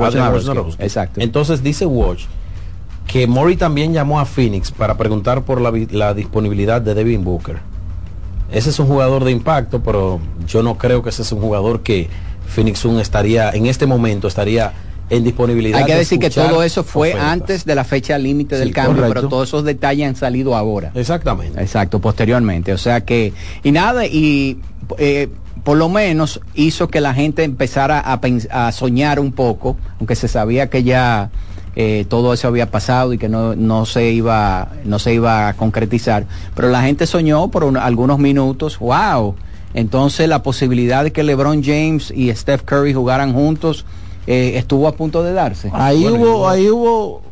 Exacto. 0.80 1.22
Entonces 1.22 1.64
dice 1.64 1.86
Watch 1.86 2.24
que 3.08 3.26
Murray 3.26 3.56
también 3.56 3.92
llamó 3.92 4.20
a 4.20 4.26
Phoenix 4.26 4.72
para 4.72 4.96
preguntar 4.96 5.42
por 5.42 5.62
la, 5.62 5.72
la 5.90 6.14
disponibilidad 6.14 6.80
de 6.80 6.94
Devin 6.94 7.24
Booker. 7.24 7.58
Ese 8.52 8.70
es 8.70 8.78
un 8.78 8.86
jugador 8.86 9.24
de 9.24 9.32
impacto, 9.32 9.82
pero 9.82 10.20
yo 10.48 10.62
no 10.62 10.78
creo 10.78 11.02
que 11.02 11.10
ese 11.10 11.24
es 11.24 11.32
un 11.32 11.42
jugador 11.42 11.82
que 11.82 12.08
Phoenix 12.48 12.80
Sun 12.80 13.00
estaría, 13.00 13.50
en 13.50 13.66
este 13.66 13.88
momento 13.88 14.28
estaría 14.28 14.74
en 15.10 15.24
disponibilidad. 15.24 15.80
Hay 15.80 15.86
que 15.86 15.96
decir 15.96 16.20
que 16.20 16.30
todo 16.30 16.64
eso 16.64 16.84
fue 16.84 17.14
antes 17.14 17.66
de 17.66 17.76
la 17.76 17.84
fecha 17.84 18.18
límite 18.18 18.58
del 18.58 18.74
cambio, 18.74 19.06
pero 19.08 19.28
todos 19.28 19.50
esos 19.50 19.64
detalles 19.64 20.08
han 20.08 20.16
salido 20.16 20.56
ahora. 20.56 20.92
Exactamente. 20.96 21.62
Exacto, 21.62 22.00
posteriormente. 22.00 22.74
O 22.74 22.78
sea 22.78 23.02
que, 23.02 23.34
y 23.64 23.72
nada, 23.72 24.06
y 24.06 24.60
eh, 24.98 25.30
por 25.64 25.78
lo 25.78 25.90
menos 25.90 26.40
hizo 26.54 26.88
que 26.88 27.02
la 27.02 27.14
gente 27.14 27.44
empezara 27.44 28.00
a, 28.00 28.20
a 28.52 28.72
soñar 28.72 29.20
un 29.20 29.32
poco, 29.32 29.78
aunque 30.00 30.16
se 30.16 30.28
sabía 30.28 30.70
que 30.70 30.84
ya 30.84 31.30
eh, 31.76 32.06
todo 32.10 32.34
eso 32.34 32.48
había 32.48 32.72
pasado 32.72 33.14
y 33.14 33.18
que 33.18 33.30
no, 33.30 33.56
no, 33.56 33.86
se 33.86 34.12
iba, 34.12 34.70
no 34.86 35.00
se 35.00 35.14
iba 35.14 35.48
a 35.48 35.54
concretizar, 35.54 36.26
pero 36.56 36.70
la 36.70 36.82
gente 36.82 37.08
soñó 37.08 37.50
por 37.50 37.78
algunos 37.78 38.20
minutos, 38.20 38.80
wow. 38.80 39.36
Entonces 39.74 40.28
la 40.28 40.42
posibilidad 40.42 41.04
de 41.04 41.12
que 41.12 41.24
LeBron 41.24 41.64
James 41.64 42.12
y 42.16 42.34
Steph 42.34 42.64
Curry 42.64 42.94
jugaran 42.94 43.34
juntos 43.34 43.86
eh, 44.30 44.60
estuvo 44.60 44.88
a 44.88 44.92
punto 44.92 45.24
de 45.24 45.34
darse. 45.34 45.72
Ahí 45.74 46.06
hubo, 46.06 46.48
ahí 46.48 46.70
hubo 46.70 47.24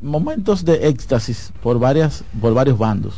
momentos 0.00 0.64
de 0.64 0.88
éxtasis 0.88 1.52
por 1.62 1.78
varias, 1.78 2.24
por 2.40 2.52
varios 2.52 2.76
bandos. 2.76 3.14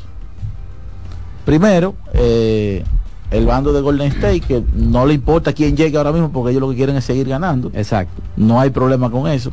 Primero, 1.47 1.95
eh, 2.13 2.85
el 3.31 3.47
bando 3.47 3.73
de 3.73 3.81
Golden 3.81 4.09
State, 4.09 4.41
que 4.43 4.63
no 4.75 5.07
le 5.07 5.15
importa 5.15 5.55
quién 5.55 5.75
llegue 5.75 5.97
ahora 5.97 6.13
mismo, 6.13 6.31
porque 6.31 6.51
ellos 6.51 6.61
lo 6.61 6.69
que 6.69 6.77
quieren 6.77 6.97
es 6.97 7.05
seguir 7.07 7.27
ganando. 7.27 7.71
Exacto. 7.73 8.21
No 8.37 8.61
hay 8.61 8.69
problema 8.69 9.11
con 9.11 9.27
eso. 9.27 9.53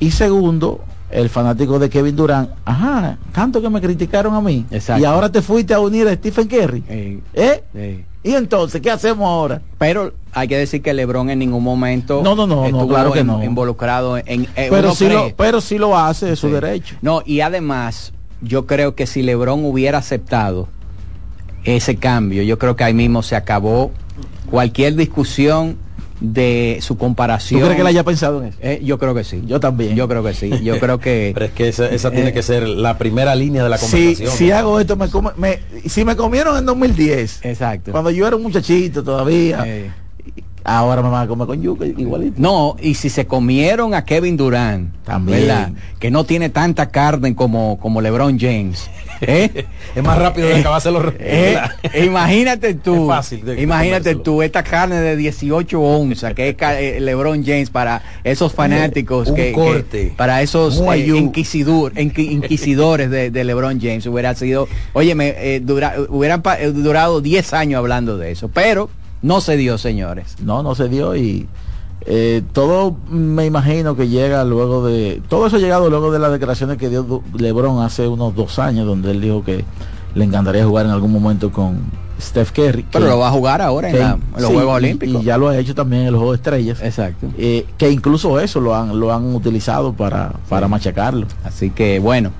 Y 0.00 0.10
segundo, 0.10 0.80
el 1.10 1.28
fanático 1.28 1.78
de 1.78 1.90
Kevin 1.90 2.16
Durant, 2.16 2.48
ajá, 2.64 3.18
tanto 3.32 3.60
que 3.60 3.68
me 3.68 3.82
criticaron 3.82 4.34
a 4.34 4.40
mí. 4.40 4.64
Exacto. 4.70 5.02
Y 5.02 5.04
ahora 5.04 5.30
te 5.30 5.42
fuiste 5.42 5.74
a 5.74 5.80
unir 5.80 6.08
a 6.08 6.14
Stephen 6.14 6.48
Curry. 6.48 6.84
Eh, 6.88 7.20
¿Eh? 7.34 7.64
eh. 7.74 8.04
Y 8.22 8.34
entonces, 8.34 8.80
¿qué 8.80 8.90
hacemos 8.90 9.26
ahora? 9.28 9.62
Pero 9.78 10.12
hay 10.32 10.48
que 10.48 10.56
decir 10.58 10.82
que 10.82 10.92
LeBron 10.92 11.30
en 11.30 11.38
ningún 11.38 11.62
momento 11.62 12.20
No, 12.22 12.34
no, 12.34 12.46
no, 12.46 12.56
no, 12.56 12.66
estuvo 12.66 12.88
claro 12.88 13.12
que 13.12 13.22
no. 13.24 13.42
involucrado 13.44 14.18
en, 14.18 14.42
eh, 14.56 14.68
Pero 14.70 14.92
cree. 14.94 15.08
lo, 15.10 15.36
pero 15.36 15.60
sí 15.60 15.78
lo 15.78 15.96
hace, 15.96 16.32
es 16.32 16.38
su 16.40 16.50
derecho. 16.50 16.96
No, 17.00 17.22
y 17.24 17.40
además, 17.40 18.12
yo 18.40 18.66
creo 18.66 18.94
que 18.94 19.06
si 19.06 19.22
LeBron 19.22 19.64
hubiera 19.64 19.98
aceptado 19.98 20.68
ese 21.64 21.96
cambio, 21.96 22.42
yo 22.42 22.58
creo 22.58 22.76
que 22.76 22.84
ahí 22.84 22.94
mismo 22.94 23.22
se 23.22 23.36
acabó 23.36 23.92
cualquier 24.50 24.94
discusión 24.96 25.76
de 26.20 26.78
su 26.80 26.94
¿Tú 26.94 26.98
comparación. 26.98 27.60
crees 27.60 27.74
que 27.76 27.80
él 27.82 27.86
haya 27.86 28.04
pensado 28.04 28.40
en 28.42 28.48
eso? 28.48 28.58
Eh, 28.60 28.80
yo 28.84 28.98
creo 28.98 29.14
que 29.14 29.24
sí. 29.24 29.42
Yo 29.46 29.60
también. 29.60 29.94
Yo 29.94 30.08
creo 30.08 30.22
que 30.24 30.34
sí. 30.34 30.50
Yo 30.62 30.78
creo 30.80 30.98
que 30.98 31.30
Pero 31.34 31.46
es 31.46 31.52
que 31.52 31.68
esa, 31.68 31.86
esa 31.88 32.10
tiene 32.10 32.30
Eh, 32.30 32.32
que 32.32 32.42
ser 32.42 32.66
la 32.68 32.98
primera 32.98 33.34
línea 33.34 33.62
de 33.62 33.68
la 33.70 33.78
Si, 33.78 33.90
conversación. 33.90 34.30
si 34.32 34.46
¿no? 34.48 34.56
hago 34.56 34.80
esto, 34.80 34.96
me, 34.96 35.08
come- 35.08 35.30
me- 35.36 35.60
si 35.88 36.04
me 36.04 36.16
comieron 36.16 36.56
en 36.58 36.66
2010, 36.66 37.40
exacto. 37.44 37.92
cuando 37.92 38.10
yo 38.10 38.26
era 38.26 38.36
un 38.36 38.42
muchachito 38.42 39.02
todavía, 39.04 39.62
Eh, 39.66 39.90
ahora 40.64 41.02
me 41.02 41.08
van 41.08 41.24
a 41.24 41.28
comer 41.28 41.46
con 41.46 41.62
yuca 41.62 41.86
igualito. 41.86 42.34
no, 42.38 42.76
y 42.80 42.94
si 42.94 43.08
se 43.10 43.26
comieron 43.26 43.94
a 43.94 44.04
Kevin 44.04 44.36
Durant, 44.36 44.94
También. 45.04 45.40
¿verdad? 45.40 45.70
que 45.98 46.10
no 46.10 46.24
tiene 46.24 46.48
tanta 46.50 46.90
carne 46.90 47.34
como, 47.34 47.78
como 47.80 48.00
LeBron 48.00 48.38
James. 48.38 48.88
¿eh? 49.20 49.64
Es 49.96 50.02
más 50.04 50.18
rápido 50.18 50.46
de 50.48 50.56
acabarse 50.60 50.90
los 50.90 51.12
Eh, 51.18 51.58
imagínate 52.04 52.74
tú, 52.74 53.02
Es 53.10 53.16
fácil 53.16 53.44
de 53.44 53.60
imagínate 53.62 54.14
tú 54.14 54.42
esta 54.42 54.62
carne 54.62 54.96
de 54.96 55.16
18 55.16 55.80
onzas 55.80 56.34
que 56.34 56.50
es 56.50 56.56
eh, 56.60 56.98
LeBron 57.00 57.44
James 57.44 57.70
para 57.70 58.02
esos 58.22 58.52
fanáticos 58.52 59.28
Un 59.30 59.34
que, 59.36 59.42
que- 59.46 59.52
corte. 59.52 60.12
para 60.16 60.42
esos 60.42 60.78
eh, 60.80 61.06
inquisidor- 61.08 61.92
inqui- 61.94 62.30
inquisidores 62.30 63.10
de, 63.10 63.30
de 63.30 63.44
LeBron 63.44 63.80
James 63.80 64.06
hubiera 64.06 64.34
sido, 64.34 64.68
oye, 64.92 65.14
me 65.14 65.60
dura- 65.60 65.94
hubieran 66.08 66.42
pa- 66.42 66.60
eh, 66.60 66.70
durado 66.70 67.20
10 67.20 67.52
años 67.54 67.78
hablando 67.78 68.18
de 68.18 68.30
eso, 68.32 68.48
pero 68.52 68.88
no 69.22 69.40
se 69.40 69.56
dio, 69.56 69.78
señores. 69.78 70.36
No, 70.40 70.62
no 70.62 70.74
se 70.74 70.88
dio 70.88 71.16
y 71.16 71.48
eh, 72.06 72.42
todo 72.52 72.96
me 73.10 73.46
imagino 73.46 73.96
que 73.96 74.08
llega 74.08 74.44
luego 74.44 74.86
de... 74.86 75.20
Todo 75.28 75.46
eso 75.46 75.56
ha 75.56 75.58
llegado 75.58 75.90
luego 75.90 76.10
de 76.12 76.18
las 76.18 76.30
declaraciones 76.32 76.78
que 76.78 76.88
dio 76.88 77.22
Lebron 77.36 77.82
hace 77.82 78.06
unos 78.06 78.34
dos 78.34 78.58
años, 78.58 78.86
donde 78.86 79.10
él 79.10 79.20
dijo 79.20 79.44
que 79.44 79.64
le 80.14 80.24
encantaría 80.24 80.64
jugar 80.64 80.86
en 80.86 80.92
algún 80.92 81.12
momento 81.12 81.50
con 81.52 81.78
Steph 82.20 82.52
Curry. 82.52 82.86
Pero 82.90 83.04
que- 83.04 83.10
lo 83.10 83.18
va 83.18 83.28
a 83.28 83.30
jugar 83.32 83.60
ahora 83.60 83.90
en, 83.90 83.98
la- 83.98 84.12
en 84.12 84.22
los 84.42 84.46
sí, 84.48 84.54
Juegos 84.54 84.74
Olímpicos. 84.76 85.22
Y 85.22 85.24
ya 85.24 85.36
lo 85.36 85.48
ha 85.48 85.58
hecho 85.58 85.74
también 85.74 86.02
en 86.06 86.12
los 86.12 86.18
Juegos 86.20 86.36
de 86.38 86.42
Estrellas. 86.42 86.80
Exacto. 86.82 87.26
eh, 87.36 87.66
que 87.76 87.90
incluso 87.90 88.38
eso 88.40 88.60
lo 88.60 88.74
han, 88.74 88.98
lo 88.98 89.12
han 89.12 89.34
utilizado 89.34 89.92
para, 89.92 90.32
para 90.48 90.66
machacarlo. 90.68 91.26
Así 91.44 91.70
que 91.70 91.98
bueno, 91.98 92.30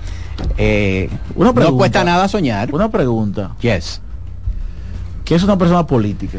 eh, 0.56 1.10
Una 1.34 1.48
no 1.50 1.54
pregunta. 1.54 1.76
cuesta 1.78 2.04
nada 2.04 2.26
soñar. 2.28 2.72
Una 2.72 2.88
pregunta. 2.90 3.50
Yes. 3.60 4.00
¿Qué 5.24 5.34
es 5.34 5.42
una 5.42 5.58
persona 5.58 5.86
política? 5.86 6.38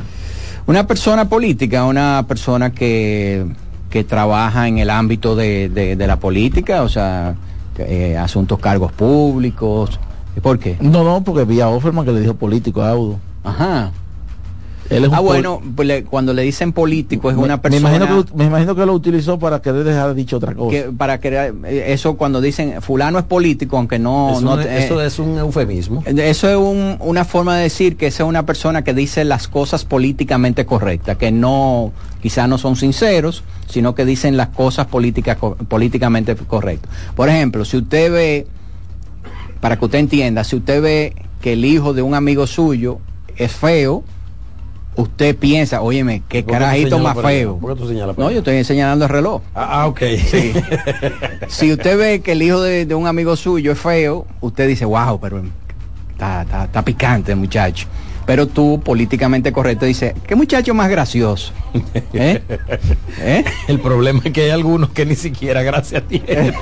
Una 0.69 0.85
persona 0.85 1.27
política, 1.27 1.83
una 1.85 2.25
persona 2.27 2.71
que, 2.71 3.43
que 3.89 4.03
trabaja 4.03 4.67
en 4.67 4.77
el 4.77 4.91
ámbito 4.91 5.35
de, 5.35 5.67
de- 5.67 5.95
de 5.95 6.05
la 6.07 6.19
política, 6.19 6.83
o 6.83 6.89
sea, 6.89 7.33
eh, 7.79 8.15
asuntos 8.17 8.59
cargos 8.59 8.91
públicos. 8.91 9.99
¿Y 10.38 10.41
¿Por 10.41 10.59
qué? 10.59 10.77
No, 10.79 11.03
no, 11.03 11.23
porque 11.23 11.43
vi 11.45 11.59
a 11.59 11.69
Offerman 11.69 12.05
que 12.05 12.11
le 12.11 12.21
dijo 12.21 12.35
político 12.35 12.83
a 12.83 12.91
Audo. 12.91 13.17
Ajá. 13.43 13.89
Él 14.89 15.03
es 15.03 15.10
un 15.10 15.15
Ah, 15.15 15.19
bueno, 15.19 15.62
pues 15.75 15.88
le- 15.88 16.03
cuando 16.03 16.34
le 16.34 16.41
dicen 16.41 16.74
político 16.74 17.29
es 17.29 17.38
me- 17.38 17.43
una 17.43 17.62
persona 17.62 17.89
Me 17.89 17.96
imagino, 17.98 18.25
que, 18.25 18.34
me 18.36 18.46
imagino 18.46 18.75
que 18.75 18.86
lo 18.86 18.93
utilizó 18.93 19.38
para 19.38 19.62
querer 19.62 19.84
dejar 19.84 20.15
dicho 20.15 20.38
otra 20.38 20.55
cosa. 20.55 20.72
que 20.72 20.84
para 20.91 21.19
que 21.19 21.53
eso 21.88 22.15
cuando 22.17 22.41
dicen 22.41 22.81
fulano 22.81 23.19
es 23.19 23.25
político, 23.25 23.77
aunque 23.77 24.00
no, 24.00 24.31
Es 24.38 24.41
no 24.41 24.53
un- 24.53 24.62
eso 24.62 25.01
es 25.01 25.19
un 25.19 25.38
eufemismo. 25.38 26.03
Eso 26.05 26.50
es 26.50 26.55
un- 26.58 26.98
una 27.01 27.24
forma 27.24 27.55
de 27.58 27.63
decir 27.63 27.98
que 27.98 28.08
esa 28.08 28.24
es 28.24 28.29
una 28.29 28.46
persona 28.46 28.84
que 28.84 28.93
dice 28.93 29.24
las 29.25 29.48
cosas 29.48 29.86
políticamente 29.86 30.65
correctas, 30.65 31.17
que 31.17 31.31
no, 31.31 31.91
quizás 32.22 32.50
no 32.50 32.58
son 32.58 32.75
sinceros, 32.75 33.43
sino 33.67 33.93
que 33.93 34.05
dicen 34.05 34.38
las 34.38 34.50
cosas 34.50 34.88
políticas, 34.88 35.38
políticamente 35.67 36.36
correctas. 36.36 36.89
Por 37.15 37.29
ejemplo, 37.29 37.63
si 37.63 37.77
usted 37.77 38.12
ve, 38.12 38.48
para 39.62 39.77
que 39.77 39.86
usted 39.86 40.00
entienda, 40.00 40.43
si 40.43 40.55
usted 40.55 40.81
ve 40.81 41.13
que 41.41 41.53
el 41.53 41.63
hijo 41.65 41.93
de 41.93 42.01
un 42.01 42.15
amigo 42.15 42.48
suyo 42.48 43.00
es 43.38 43.51
feo, 43.51 44.03
usted 45.01 45.35
piensa, 45.37 45.81
óyeme, 45.81 46.23
qué 46.27 46.43
¿Por 46.43 46.51
qué 46.53 46.57
tú 46.57 46.59
carajito 46.59 46.99
más 46.99 47.17
feo. 47.21 47.57
¿Por 47.57 47.73
qué 47.73 47.81
tú 47.81 47.87
señalas 47.87 48.17
No, 48.17 48.29
yo 48.31 48.39
estoy 48.39 48.63
señalando 48.63 49.05
el 49.05 49.09
reloj. 49.11 49.41
Ah, 49.55 49.81
ah, 49.81 49.87
ok. 49.87 49.99
Sí. 50.29 50.53
si 51.47 51.71
usted 51.71 51.97
ve 51.97 52.21
que 52.21 52.33
el 52.33 52.41
hijo 52.41 52.61
de, 52.61 52.85
de 52.85 52.95
un 52.95 53.07
amigo 53.07 53.35
suyo 53.35 53.71
es 53.71 53.79
feo, 53.79 54.25
usted 54.41 54.67
dice, 54.67 54.85
wow, 54.85 55.19
pero 55.19 55.41
está, 56.11 56.41
está- 56.43 56.65
está 56.65 56.81
picante 56.83 57.31
el 57.31 57.37
muchacho. 57.37 57.87
Pero 58.29 58.45
tú, 58.45 58.79
políticamente 58.86 59.51
correcto, 59.51 59.88
dice, 59.88 60.13
¿qué 60.27 60.36
muchacho 60.36 60.75
más 60.75 60.88
gracioso? 60.88 61.51
¿Eh? 62.13 62.39
¿Eh? 63.21 63.43
El 63.67 63.79
problema 63.79 64.21
es 64.24 64.31
que 64.31 64.43
hay 64.43 64.50
algunos 64.51 64.91
que 64.91 65.03
ni 65.03 65.15
siquiera 65.15 65.63
gracias 65.63 66.03
tienen. 66.07 66.53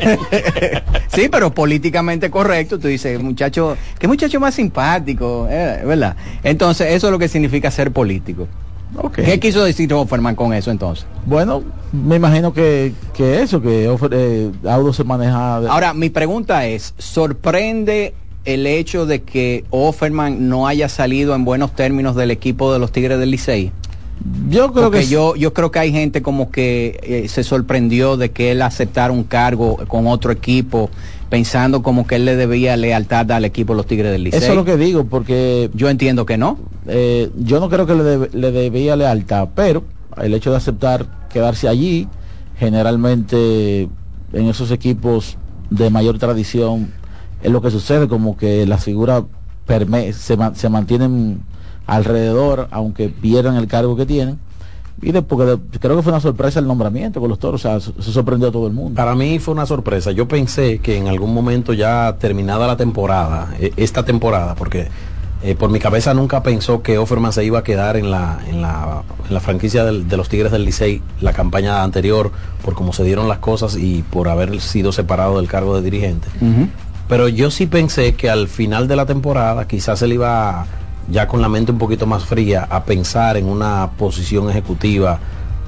sí, 1.14 1.28
pero 1.30 1.54
políticamente 1.54 2.32
correcto, 2.32 2.80
tú 2.80 2.88
dices, 2.88 3.22
muchacho, 3.22 3.76
qué 4.00 4.08
muchacho 4.08 4.40
más 4.40 4.56
simpático, 4.56 5.46
eh, 5.50 5.82
¿verdad? 5.86 6.16
Entonces, 6.42 6.94
eso 6.94 7.08
es 7.08 7.12
lo 7.12 7.20
que 7.20 7.28
significa 7.28 7.70
ser 7.70 7.92
político. 7.92 8.48
¿Qué 9.14 9.38
quiso 9.38 9.62
decir 9.66 9.94
Offerman 9.94 10.36
con 10.36 10.54
eso 10.54 10.72
entonces? 10.72 11.06
Bueno, 11.26 11.64
me 11.92 12.16
imagino 12.16 12.54
que, 12.54 12.94
que 13.14 13.42
eso, 13.42 13.62
que 13.62 13.90
Offer- 13.90 14.14
eh, 14.14 14.52
Audo 14.70 14.94
se 14.94 15.04
maneja... 15.04 15.60
de- 15.60 15.68
Ahora, 15.68 15.94
mi 15.94 16.10
pregunta 16.10 16.66
es, 16.66 16.94
¿sorprende 16.98 18.14
el 18.48 18.66
hecho 18.66 19.06
de 19.06 19.22
que 19.24 19.66
Offerman 19.72 20.48
no 20.50 20.68
haya 20.68 20.88
salido 20.90 21.36
en 21.36 21.44
buenos 21.46 21.74
términos 21.76 22.16
del 22.16 22.32
equipo 22.32 22.72
de 22.74 22.80
los 22.80 22.92
Tigres 22.92 23.20
del 23.20 23.32
Licey? 23.32 23.72
yo 24.50 24.72
creo 24.72 24.86
Porque 24.86 25.00
que 25.02 25.08
yo, 25.08 25.36
yo 25.36 25.54
creo 25.54 25.70
que 25.70 25.80
hay 25.80 25.92
gente 25.92 26.22
como 26.22 26.50
que 26.50 26.98
eh, 27.04 27.28
se 27.28 27.44
sorprendió 27.44 28.18
de 28.18 28.32
que 28.32 28.52
él 28.52 28.62
aceptara 28.62 29.12
un 29.14 29.24
cargo 29.24 29.78
con 29.88 30.08
otro 30.08 30.32
equipo, 30.32 30.90
pensando 31.30 31.84
como 31.84 32.08
que 32.08 32.16
él 32.16 32.26
le 32.26 32.36
debía 32.36 32.76
lealtad 32.78 33.30
al 33.32 33.46
equipo 33.46 33.74
de 33.74 33.78
los 33.78 33.86
Tigres 33.86 34.12
del 34.12 34.24
Licey. 34.24 34.40
eso 34.40 34.52
es 34.52 34.56
lo 34.56 34.66
que 34.66 34.78
digo, 34.78 35.04
porque 35.06 35.70
Yo 35.74 35.90
entiendo 35.90 36.26
que 36.26 36.38
no. 36.38 36.58
eh, 36.88 37.30
yo 37.38 37.60
no 37.60 37.70
creo 37.70 37.86
que 37.86 37.96
le, 37.96 38.04
debe- 38.04 38.30
le 38.34 38.52
debía 38.52 38.96
lealtad, 38.96 39.50
pero 39.54 39.84
el 40.22 40.34
hecho 40.34 40.52
de 40.52 40.58
aceptar 40.58 41.06
quedarse 41.30 41.68
allí, 41.68 42.08
generalmente 42.58 43.90
en 44.34 44.48
esos 44.48 44.72
equipos 44.72 45.38
de 45.70 45.90
mayor 45.90 46.18
tradición, 46.18 46.92
es 47.42 47.52
lo 47.52 47.62
que 47.62 47.72
sucede, 47.72 48.08
como 48.08 48.36
que 48.38 48.66
las 48.66 48.84
figuras 48.84 49.24
perme- 49.68 50.12
se, 50.14 50.38
ma- 50.38 50.56
se 50.56 50.70
mantienen 50.70 51.42
alrededor, 51.86 52.68
aunque 52.72 53.10
pierdan 53.10 53.56
el 53.56 53.68
cargo 53.68 53.96
que 53.96 54.06
tienen. 54.06 54.40
Y 55.02 55.12
después, 55.12 55.48
de- 55.48 55.80
creo 55.80 55.96
que 55.96 56.02
fue 56.02 56.12
una 56.12 56.20
sorpresa 56.22 56.60
el 56.60 56.66
nombramiento 56.68 57.20
con 57.20 57.30
los 57.30 57.38
toros, 57.38 57.64
o 57.64 57.70
sea, 57.70 57.80
se, 57.80 57.94
se 58.02 58.12
sorprendió 58.12 58.50
a 58.50 58.52
todo 58.52 58.66
el 58.68 58.74
mundo. 58.74 58.96
Para 58.96 59.14
mí 59.16 59.38
fue 59.40 59.54
una 59.54 59.66
sorpresa. 59.68 60.12
Yo 60.12 60.28
pensé 60.28 60.80
que 60.80 60.98
en 60.98 61.08
algún 61.08 61.34
momento 61.34 61.74
ya 61.74 62.16
terminada 62.20 62.66
la 62.66 62.78
temporada, 62.78 63.50
eh, 63.60 63.72
esta 63.78 64.04
temporada, 64.04 64.56
porque 64.56 64.88
eh, 65.44 65.54
por 65.54 65.70
mi 65.70 65.78
cabeza 65.80 66.16
nunca 66.16 66.42
pensó 66.42 66.82
que 66.82 66.98
Offerman 66.98 67.32
se 67.32 67.46
iba 67.46 67.60
a 67.60 67.64
quedar 67.64 67.96
en 67.96 68.10
la, 68.10 68.40
en 68.50 68.60
la, 68.64 69.04
en 69.28 69.34
la 69.36 69.40
franquicia 69.40 69.86
del- 69.86 70.08
de 70.08 70.18
los 70.18 70.30
Tigres 70.30 70.52
del 70.52 70.66
Licey 70.66 71.04
la 71.22 71.32
campaña 71.32 71.84
anterior, 71.84 72.32
por 72.66 72.74
cómo 72.74 72.92
se 72.92 73.04
dieron 73.04 73.28
las 73.30 73.38
cosas 73.38 73.78
y 73.78 74.02
por 74.02 74.30
haber 74.30 74.60
sido 74.62 74.92
separado 74.92 75.38
del 75.38 75.48
cargo 75.48 75.76
de 75.76 75.84
dirigente. 75.84 76.28
Pero 77.08 77.30
yo 77.30 77.52
sí 77.52 77.68
pensé 77.68 78.16
que 78.16 78.30
al 78.30 78.48
final 78.48 78.88
de 78.88 78.96
la 78.96 79.06
temporada 79.06 79.68
quizás 79.68 80.02
él 80.02 80.14
iba 80.14 80.66
ya 81.10 81.28
con 81.28 81.42
la 81.42 81.48
mente 81.48 81.72
un 81.72 81.78
poquito 81.78 82.06
más 82.06 82.26
fría 82.26 82.68
a 82.70 82.84
pensar 82.84 83.38
en 83.38 83.48
una 83.48 83.92
posición 83.98 84.50
ejecutiva 84.50 85.20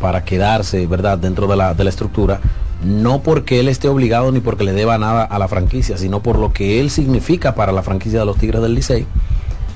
para 0.01 0.23
quedarse, 0.23 0.85
¿verdad?, 0.85 1.17
dentro 1.17 1.47
de 1.47 1.55
la, 1.55 1.73
de 1.73 1.83
la 1.83 1.89
estructura, 1.89 2.41
no 2.83 3.21
porque 3.21 3.59
él 3.59 3.67
esté 3.67 3.87
obligado 3.87 4.31
ni 4.31 4.39
porque 4.39 4.63
le 4.63 4.73
deba 4.73 4.97
nada 4.97 5.23
a 5.23 5.39
la 5.39 5.47
franquicia, 5.47 5.97
sino 5.97 6.21
por 6.21 6.37
lo 6.37 6.53
que 6.53 6.79
él 6.79 6.89
significa 6.89 7.55
para 7.55 7.71
la 7.71 7.83
franquicia 7.83 8.19
de 8.19 8.25
los 8.25 8.37
Tigres 8.37 8.61
del 8.61 8.75
Licey. 8.75 9.05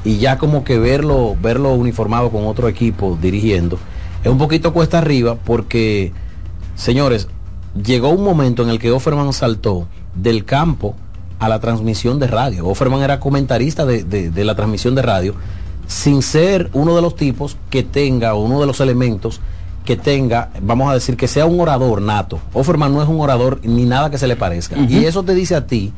Y 0.05 0.17
ya 0.17 0.37
como 0.37 0.65
que 0.65 0.79
verlo, 0.79 1.35
verlo 1.41 1.73
uniformado 1.73 2.29
con 2.29 2.45
otro 2.45 2.67
equipo 2.67 3.17
dirigiendo, 3.21 3.77
es 4.23 4.31
un 4.31 4.37
poquito 4.37 4.73
cuesta 4.73 4.97
arriba 4.97 5.35
porque, 5.35 6.11
señores, 6.75 7.27
llegó 7.81 8.09
un 8.09 8.23
momento 8.23 8.63
en 8.63 8.69
el 8.69 8.79
que 8.79 8.91
Offerman 8.91 9.31
saltó 9.33 9.87
del 10.15 10.45
campo 10.45 10.95
a 11.45 11.49
la 11.49 11.59
transmisión 11.59 12.19
de 12.19 12.27
radio. 12.27 12.67
Offerman 12.67 13.01
era 13.01 13.19
comentarista 13.19 13.85
de, 13.85 14.03
de- 14.03 14.29
de 14.31 14.43
la 14.45 14.55
transmisión 14.55 14.95
de 14.95 15.01
radio 15.01 15.35
sin 15.87 16.21
ser 16.21 16.69
uno 16.73 16.95
de 16.95 17.01
los 17.01 17.15
tipos 17.15 17.57
que 17.69 17.83
tenga 17.83 18.33
o 18.35 18.41
uno 18.43 18.59
de 18.61 18.65
los 18.67 18.79
elementos 18.79 19.41
que 19.85 19.97
tenga, 19.97 20.49
vamos 20.61 20.89
a 20.89 20.93
decir, 20.93 21.17
que 21.17 21.27
sea 21.27 21.45
un 21.45 21.59
orador 21.59 22.01
nato. 22.01 22.39
Offerman 22.53 22.93
no 22.93 23.03
es 23.03 23.09
un 23.09 23.19
orador 23.19 23.59
ni 23.63 23.83
nada 23.83 24.09
que 24.09 24.17
se 24.17 24.27
le 24.27 24.37
parezca. 24.37 24.77
Y 24.79 25.03
eso 25.05 25.23
te 25.23 25.33
dice 25.35 25.55
a 25.55 25.67
ti 25.67 25.91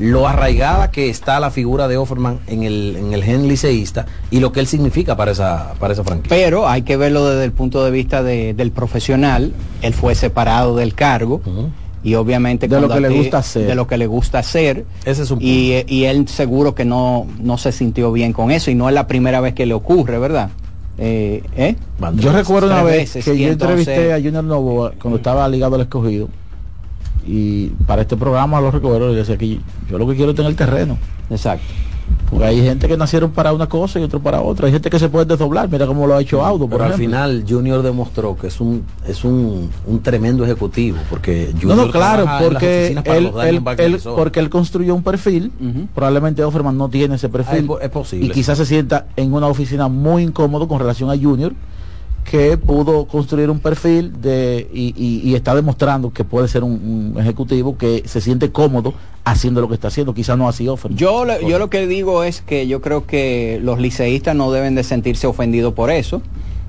lo 0.00 0.26
arraigada 0.28 0.90
que 0.90 1.08
está 1.08 1.38
la 1.40 1.50
figura 1.50 1.86
de 1.88 1.96
Offerman 1.96 2.40
en 2.48 2.64
el, 2.64 2.96
en 2.98 3.12
el 3.14 3.22
gen 3.24 3.46
liceísta 3.48 4.04
y 4.30 4.40
lo 4.40 4.50
que 4.52 4.58
él 4.60 4.66
significa 4.66 5.16
para 5.16 5.30
esa, 5.30 5.72
para 5.78 5.94
esa 5.94 6.02
franquicia. 6.04 6.36
Pero 6.36 6.68
hay 6.68 6.82
que 6.82 6.96
verlo 6.98 7.24
desde 7.30 7.44
el 7.44 7.52
punto 7.52 7.82
de 7.84 7.90
vista 7.92 8.22
del 8.22 8.72
profesional. 8.72 9.52
Él 9.82 9.94
fue 9.94 10.14
separado 10.16 10.76
del 10.76 10.94
cargo. 10.94 11.40
Y 12.04 12.14
obviamente 12.14 12.68
de 12.68 12.80
lo 12.80 12.88
que 12.88 13.00
le 13.00 13.08
gusta 13.08 13.38
hacer. 13.38 13.66
De 13.66 13.74
lo 13.74 13.86
que 13.86 13.96
le 13.96 14.06
gusta 14.06 14.38
hacer. 14.38 14.84
Ese 15.04 15.22
es 15.22 15.30
un 15.30 15.38
y, 15.40 15.82
y, 15.88 16.04
él 16.04 16.28
seguro 16.28 16.74
que 16.74 16.84
no, 16.84 17.26
no 17.40 17.56
se 17.56 17.72
sintió 17.72 18.12
bien 18.12 18.32
con 18.32 18.50
eso. 18.50 18.70
Y 18.70 18.74
no 18.74 18.88
es 18.88 18.94
la 18.94 19.06
primera 19.06 19.40
vez 19.40 19.54
que 19.54 19.64
le 19.64 19.74
ocurre, 19.74 20.18
¿verdad? 20.18 20.50
Eh, 20.98 21.42
¿eh? 21.56 21.76
Yo 22.16 22.32
recuerdo 22.32 22.68
una 22.68 22.82
vez 22.82 23.12
que 23.12 23.38
yo 23.38 23.48
entrevisté 23.48 24.12
a 24.12 24.16
Junior 24.16 24.44
Novoa 24.44 24.92
cuando 25.00 25.16
estaba 25.16 25.48
ligado 25.48 25.74
al 25.74 25.80
escogido 25.80 26.28
y 27.26 27.68
para 27.86 28.02
este 28.02 28.16
programa 28.16 28.60
lo 28.60 28.70
recuerdo 28.70 29.12
y 29.12 29.16
decía 29.16 29.36
que 29.36 29.58
yo 29.90 29.98
lo 29.98 30.06
que 30.06 30.14
quiero 30.14 30.30
es 30.30 30.36
tener 30.36 30.50
el 30.50 30.56
terreno. 30.56 30.98
Exacto. 31.30 31.64
Porque 32.34 32.48
hay 32.48 32.62
gente 32.62 32.88
que 32.88 32.96
nacieron 32.96 33.30
para 33.30 33.52
una 33.52 33.68
cosa 33.68 34.00
y 34.00 34.02
otro 34.02 34.18
para 34.18 34.42
otra. 34.42 34.66
Hay 34.66 34.72
gente 34.72 34.90
que 34.90 34.98
se 34.98 35.08
puede 35.08 35.24
desdoblar, 35.24 35.68
mira 35.68 35.86
cómo 35.86 36.04
lo 36.04 36.16
ha 36.16 36.20
hecho 36.20 36.44
Audo. 36.44 36.66
Pero 36.68 36.82
al 36.82 36.94
final 36.94 37.44
Junior 37.48 37.80
demostró 37.80 38.36
que 38.36 38.48
es 38.48 38.60
un 38.60 38.84
es 39.06 39.22
un, 39.24 39.70
tremendo 40.02 40.44
ejecutivo. 40.44 40.98
Porque 41.08 41.52
Junior 41.52 41.76
no, 41.76 41.86
no, 41.86 41.92
claro, 41.92 42.26
porque 42.42 42.88
él, 42.88 43.32
él, 43.78 44.00
porque 44.02 44.40
él 44.40 44.50
construyó 44.50 44.96
un 44.96 45.04
perfil. 45.04 45.52
Probablemente 45.94 46.42
Offerman 46.42 46.76
no 46.76 46.88
tiene 46.88 47.14
ese 47.14 47.28
perfil. 47.28 47.68
Ah, 47.70 47.84
es, 47.84 47.90
posible. 47.90 48.26
Y 48.26 48.30
quizás 48.30 48.58
se 48.58 48.66
sienta 48.66 49.06
en 49.14 49.32
una 49.32 49.46
oficina 49.46 49.86
muy 49.86 50.24
incómodo 50.24 50.66
con 50.66 50.80
relación 50.80 51.10
a 51.10 51.16
Junior 51.16 51.52
que 52.24 52.56
pudo 52.56 53.06
construir 53.06 53.50
un 53.50 53.60
perfil 53.60 54.20
de, 54.20 54.68
y, 54.72 55.34
está 55.34 55.54
demostrando 55.54 56.12
que 56.12 56.24
puede 56.24 56.48
ser 56.48 56.64
un, 56.64 57.14
ejecutivo 57.18 57.76
que 57.76 58.02
se 58.06 58.20
siente 58.20 58.50
cómodo 58.50 58.94
haciendo 59.24 59.60
lo 59.60 59.68
que 59.68 59.74
está 59.74 59.88
haciendo, 59.88 60.14
quizás 60.14 60.36
no 60.36 60.48
así 60.48 60.66
ofendido. 60.66 61.26
Yo, 61.26 61.48
yo 61.48 61.58
lo 61.58 61.70
que 61.70 61.86
digo 61.86 62.24
es 62.24 62.40
que 62.40 62.66
yo 62.66 62.80
creo 62.80 63.06
que 63.06 63.60
los 63.62 63.78
liceístas 63.78 64.34
no 64.34 64.50
deben 64.50 64.74
de 64.74 64.82
sentirse 64.84 65.26
ofendidos 65.26 65.74
por 65.74 65.90
eso. 65.90 66.22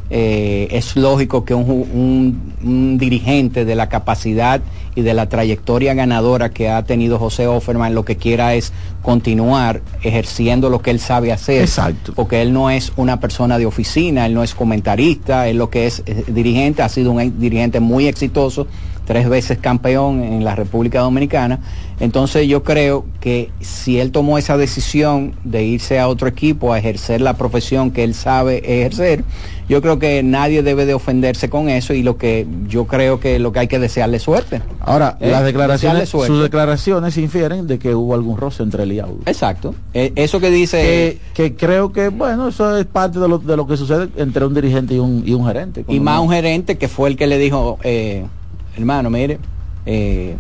Eh, 0.10 0.68
es 0.72 0.96
lógico 0.96 1.46
que 1.46 1.56
un, 1.56 2.98
dirigente 3.00 3.66
de 3.66 3.76
la 3.76 3.90
capacidad 3.90 4.62
y 4.94 5.02
de 5.02 5.14
la 5.14 5.28
trayectoria 5.28 5.94
ganadora 5.94 6.52
que 6.52 6.70
ha 6.70 6.84
tenido 6.84 7.18
José 7.18 7.48
Offerman 7.48 7.96
lo 7.96 8.06
que 8.06 8.16
quiera 8.16 8.54
es 8.54 8.72
continuar 9.02 9.82
ejerciendo 10.04 10.70
lo 10.70 10.82
que 10.82 10.92
él 10.92 11.00
sabe 11.00 11.32
hacer. 11.32 11.62
Exacto. 11.62 12.14
Porque 12.16 12.42
él 12.42 12.54
no 12.54 12.70
es 12.70 12.94
una 12.96 13.20
persona 13.20 13.58
de 13.58 13.66
oficina, 13.66 14.26
él 14.26 14.34
no 14.36 14.44
es 14.44 14.54
comentarista, 14.54 15.48
él 15.48 15.58
lo 15.58 15.70
que 15.70 15.88
es, 15.88 16.04
es 16.06 16.34
dirigente, 16.34 16.84
ha 16.84 16.90
sido 16.90 17.12
un 17.12 17.40
dirigente 17.40 17.80
muy 17.80 18.08
exitoso 18.08 18.68
tres 19.06 19.30
veces 19.30 19.58
campeón 19.58 20.24
en 20.24 20.44
la 20.44 20.56
República 20.56 21.00
Dominicana. 21.00 21.60
Entonces 22.00 22.48
yo 22.48 22.64
creo 22.64 23.06
que 23.22 23.52
si 23.62 24.00
él 24.00 24.12
tomó 24.12 24.38
esa 24.38 24.58
decisión 24.58 25.34
de 25.44 25.64
irse 25.64 26.00
a 26.00 26.10
otro 26.10 26.28
equipo 26.28 26.74
a 26.74 26.80
ejercer 26.80 27.22
la 27.22 27.38
profesión 27.38 27.92
que 27.92 28.04
él 28.04 28.14
sabe 28.14 28.58
ejercer, 28.66 29.24
yo 29.70 29.82
creo 29.82 29.98
que 29.98 30.22
nadie 30.22 30.62
debe 30.62 30.86
de 30.86 30.94
ofenderse 30.94 31.50
con 31.50 31.70
eso 31.70 31.94
y 31.94 32.04
lo 32.04 32.18
que 32.18 32.46
yo 32.68 32.86
creo 32.86 33.20
que 33.20 33.40
lo 33.40 33.52
que 33.52 33.60
hay 33.60 33.68
que 33.68 33.80
desearle 33.80 34.20
suerte. 34.20 34.62
Ahora, 34.82 35.18
¿Eh? 35.22 35.32
las 35.32 35.46
declaraciones, 35.46 36.10
sus 36.10 36.42
declaraciones 36.42 37.18
infieren 37.18 37.66
de 37.66 37.80
que 37.80 37.96
hubo 37.96 38.14
algún 38.14 38.38
roce 38.38 38.64
entre 38.64 38.84
él 38.84 38.92
y 38.92 39.00
Audo. 39.00 39.20
Exacto. 39.26 39.74
E, 39.94 40.12
eso 40.16 40.40
que 40.40 40.50
dice... 40.50 41.20
Que, 41.34 41.56
creo 41.56 41.94
que, 41.94 42.10
bueno, 42.10 42.50
eso 42.50 42.78
es 42.78 42.86
parte 42.86 43.20
de 43.20 43.28
lo, 43.28 43.38
de 43.40 43.56
lo 43.56 43.68
que 43.68 43.78
sucede 43.78 44.10
entre 44.18 44.46
un 44.46 44.54
dirigente 44.54 44.96
y 44.96 45.00
un, 45.00 45.24
y 45.26 45.34
un 45.34 45.46
gerente. 45.46 45.86
Y 45.88 46.00
más 46.00 46.20
un 46.20 46.30
gerente 46.30 46.78
que 46.78 46.88
fue 46.88 47.10
el 47.10 47.16
que 47.16 47.28
le 47.28 47.38
dijo... 47.38 47.80
Eh, 47.84 48.26
hermano, 48.76 49.10
mire, 49.10 49.40
eh, 49.86 50.36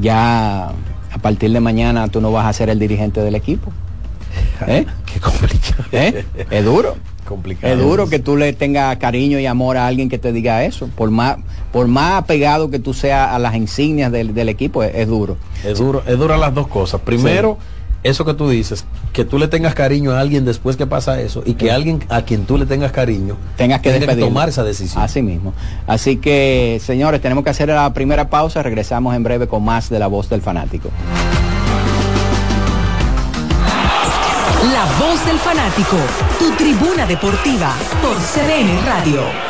ya 0.00 0.68
a 0.68 1.18
partir 1.20 1.52
de 1.52 1.60
mañana 1.60 2.08
tú 2.08 2.20
no 2.20 2.32
vas 2.32 2.46
a 2.46 2.52
ser 2.52 2.70
el 2.70 2.78
dirigente 2.78 3.20
del 3.20 3.34
equipo. 3.34 3.72
¿Eh? 4.66 4.86
Qué 5.06 5.20
complicado. 5.20 5.84
¿Eh? 5.92 6.24
Es 6.50 6.64
duro. 6.64 6.96
Complicado. 7.24 7.72
Es 7.72 7.78
duro 7.78 8.08
que 8.08 8.18
tú 8.18 8.36
le 8.36 8.52
tengas 8.52 8.96
cariño 8.96 9.38
y 9.38 9.46
amor 9.46 9.76
a 9.76 9.86
alguien 9.86 10.08
que 10.08 10.18
te 10.18 10.32
diga 10.32 10.64
eso. 10.64 10.88
Por 10.88 11.10
más, 11.10 11.36
por 11.72 11.86
más 11.86 12.14
apegado 12.14 12.70
que 12.70 12.78
tú 12.78 12.92
seas 12.92 13.28
a 13.32 13.38
las 13.38 13.54
insignias 13.54 14.10
del, 14.10 14.48
equipo, 14.48 14.82
es, 14.82 15.06
duro. 15.06 15.36
Es 15.64 15.78
duro, 15.78 16.02
es 16.06 16.18
duro 16.18 16.36
las 16.36 16.52
dos 16.54 16.66
cosas. 16.66 17.00
Primero, 17.02 17.58
eso 18.02 18.24
que 18.24 18.34
tú 18.34 18.48
dices, 18.48 18.84
que 19.12 19.24
tú 19.24 19.38
le 19.38 19.48
tengas 19.48 19.74
cariño 19.74 20.12
a 20.12 20.20
alguien 20.20 20.44
después 20.44 20.76
que 20.76 20.86
pasa 20.86 21.20
eso 21.20 21.42
y 21.44 21.54
que 21.54 21.70
alguien 21.70 22.02
a 22.08 22.22
quien 22.22 22.46
tú 22.46 22.56
le 22.56 22.66
tengas 22.66 22.92
cariño 22.92 23.36
tengas 23.56 23.80
que, 23.80 23.92
tomar 24.16 24.48
esa 24.48 24.64
decisión. 24.64 25.02
Así 25.02 25.22
mismo. 25.22 25.52
Así 25.86 26.16
que, 26.16 26.80
señores, 26.82 27.20
tenemos 27.20 27.44
que 27.44 27.50
hacer 27.50 27.68
la 27.68 27.92
primera 27.92 28.30
pausa. 28.30 28.62
Regresamos 28.62 29.14
en 29.14 29.22
breve 29.22 29.48
con 29.48 29.64
más 29.64 29.90
de 29.90 29.98
la 29.98 30.06
voz 30.06 30.28
del 30.28 30.40
fanático. 30.40 30.88
La 34.72 34.84
voz 34.98 35.24
del 35.26 35.38
fanático, 35.38 35.96
tu 36.38 36.50
tribuna 36.52 37.06
deportiva 37.06 37.74
por 38.02 38.16
CDN 38.16 38.84
Radio. 38.86 39.49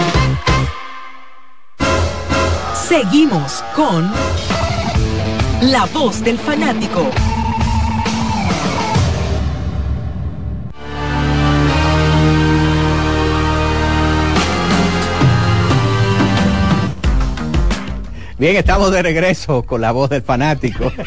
Seguimos 2.91 3.63
con 3.73 4.11
La 5.61 5.85
Voz 5.93 6.21
del 6.25 6.37
Fanático. 6.37 7.09
Bien, 18.37 18.57
estamos 18.57 18.91
de 18.91 19.01
regreso 19.01 19.63
con 19.63 19.79
la 19.79 19.93
voz 19.93 20.09
del 20.09 20.23
fanático. 20.23 20.91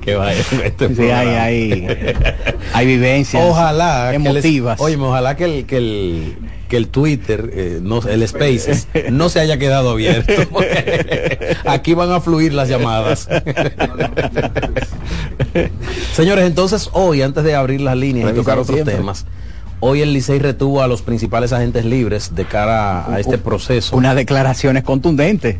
que 0.00 0.16
vaya, 0.16 0.42
este 0.64 0.92
sí, 0.92 1.02
hay, 1.02 1.28
hay, 1.28 1.86
hay 2.72 2.86
vivencias 2.86 3.44
ojalá 3.46 4.12
emotivas. 4.12 4.80
oye, 4.80 4.96
ojalá 4.96 5.36
que 5.36 5.44
el, 5.44 5.66
que 5.66 5.76
el, 5.76 6.34
que 6.72 6.78
el 6.78 6.88
Twitter, 6.88 7.50
eh, 7.52 7.80
no, 7.82 8.00
el 8.00 8.26
Spaces, 8.26 8.88
no 9.10 9.28
se 9.28 9.40
haya 9.40 9.58
quedado 9.58 9.90
abierto. 9.90 10.32
Aquí 11.66 11.92
van 11.92 12.10
a 12.10 12.22
fluir 12.22 12.54
las 12.54 12.70
llamadas. 12.70 13.28
Señores, 16.14 16.46
entonces 16.46 16.88
hoy, 16.94 17.20
antes 17.20 17.44
de 17.44 17.54
abrir 17.54 17.82
las 17.82 17.94
líneas 17.94 18.32
y 18.32 18.34
tocar 18.34 18.58
otros 18.58 18.74
siempre. 18.74 18.94
temas, 18.94 19.26
Hoy 19.80 20.00
el 20.00 20.14
Licey 20.14 20.38
retuvo 20.38 20.80
a 20.80 20.88
los 20.88 21.02
principales 21.02 21.52
agentes 21.52 21.84
libres 21.84 22.34
de 22.34 22.46
cara 22.46 23.12
a 23.12 23.20
este 23.20 23.36
proceso. 23.36 23.94
Unas 23.94 24.16
declaraciones 24.16 24.82
contundentes 24.82 25.58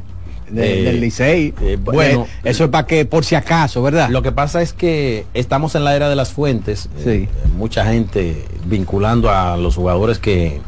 de, 0.52 0.80
eh, 0.80 0.84
del 0.84 1.00
Licey. 1.00 1.54
Eh, 1.60 1.78
bueno, 1.80 2.22
eh, 2.22 2.50
eso 2.50 2.64
es 2.64 2.70
para 2.70 2.86
que, 2.86 3.04
por 3.04 3.24
si 3.24 3.34
acaso, 3.34 3.82
¿verdad? 3.82 4.10
Lo 4.10 4.22
que 4.22 4.32
pasa 4.32 4.62
es 4.62 4.72
que 4.72 5.26
estamos 5.34 5.74
en 5.74 5.84
la 5.84 5.96
era 5.96 6.08
de 6.08 6.16
las 6.16 6.32
fuentes. 6.32 6.88
Sí. 7.02 7.10
Eh, 7.10 7.28
mucha 7.56 7.86
gente 7.86 8.44
vinculando 8.66 9.30
a 9.30 9.56
los 9.56 9.76
jugadores 9.76 10.18
que, 10.18 10.60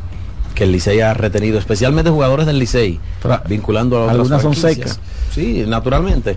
que 0.54 0.64
el 0.64 0.72
Licey 0.72 1.00
ha 1.00 1.14
retenido, 1.14 1.58
especialmente 1.58 2.10
jugadores 2.10 2.46
del 2.46 2.58
Licey, 2.58 3.00
vinculando 3.48 3.98
a 3.98 4.02
otras 4.02 4.14
Algunas 4.14 4.42
son 4.42 4.54
secas. 4.54 5.00
Sí, 5.32 5.64
naturalmente. 5.66 6.36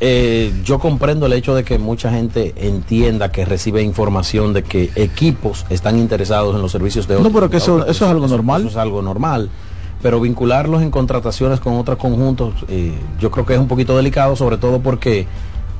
Eh, 0.00 0.52
yo 0.64 0.78
comprendo 0.78 1.26
el 1.26 1.32
hecho 1.32 1.56
de 1.56 1.64
que 1.64 1.76
mucha 1.78 2.10
gente 2.10 2.54
entienda 2.56 3.32
que 3.32 3.44
recibe 3.44 3.82
información 3.82 4.52
de 4.52 4.62
que 4.62 4.90
equipos 4.94 5.66
están 5.70 5.98
interesados 5.98 6.54
en 6.54 6.62
los 6.62 6.70
servicios 6.70 7.08
de 7.08 7.14
No, 7.14 7.20
otros 7.20 7.34
pero 7.34 7.50
que 7.50 7.56
eso, 7.56 7.84
eso 7.84 8.04
es 8.04 8.10
algo 8.10 8.28
normal. 8.28 8.60
Eso 8.62 8.70
es 8.70 8.76
algo 8.76 9.02
normal. 9.02 9.50
Pero 10.00 10.20
vincularlos 10.20 10.82
en 10.82 10.92
contrataciones 10.92 11.58
con 11.58 11.74
otros 11.74 11.98
conjuntos, 11.98 12.54
eh, 12.68 12.92
yo 13.18 13.32
creo 13.32 13.44
que 13.44 13.54
es 13.54 13.58
un 13.58 13.66
poquito 13.66 13.96
delicado, 13.96 14.36
sobre 14.36 14.56
todo 14.56 14.78
porque 14.80 15.26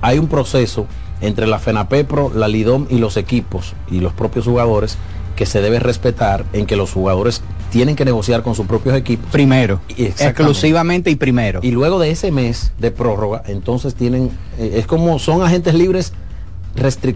hay 0.01 0.19
un 0.19 0.27
proceso 0.27 0.87
entre 1.21 1.47
la 1.47 1.61
FENAPEPRO, 1.61 2.33
la 2.35 2.49
LIDOM 2.49 2.87
y 2.91 2.99
los 2.99 3.17
equipos 3.17 3.75
y 3.91 4.01
los 4.01 4.13
propios 4.13 4.45
jugadores 4.45 4.99
que 5.37 5.47
se 5.47 5.61
debe 5.61 5.79
respetar 5.79 6.45
en 6.53 6.67
que 6.67 6.75
los 6.75 6.93
jugadores 6.93 7.43
tienen 7.71 7.97
que 7.97 8.05
negociar 8.05 8.43
con 8.43 8.55
sus 8.55 8.67
propios 8.67 8.97
equipos. 8.97 9.31
Primero, 9.31 9.81
exclusivamente 9.97 11.11
y 11.11 11.17
primero. 11.17 11.61
Y 11.63 11.71
luego 11.71 11.99
de 11.99 12.11
ese 12.11 12.31
mes 12.33 12.73
de 12.79 12.91
prórroga, 12.91 13.43
entonces 13.47 13.95
tienen, 13.95 14.31
eh, 14.59 14.75
es 14.77 14.87
como 14.87 15.19
son 15.19 15.43
agentes 15.43 15.75
libres 15.75 16.13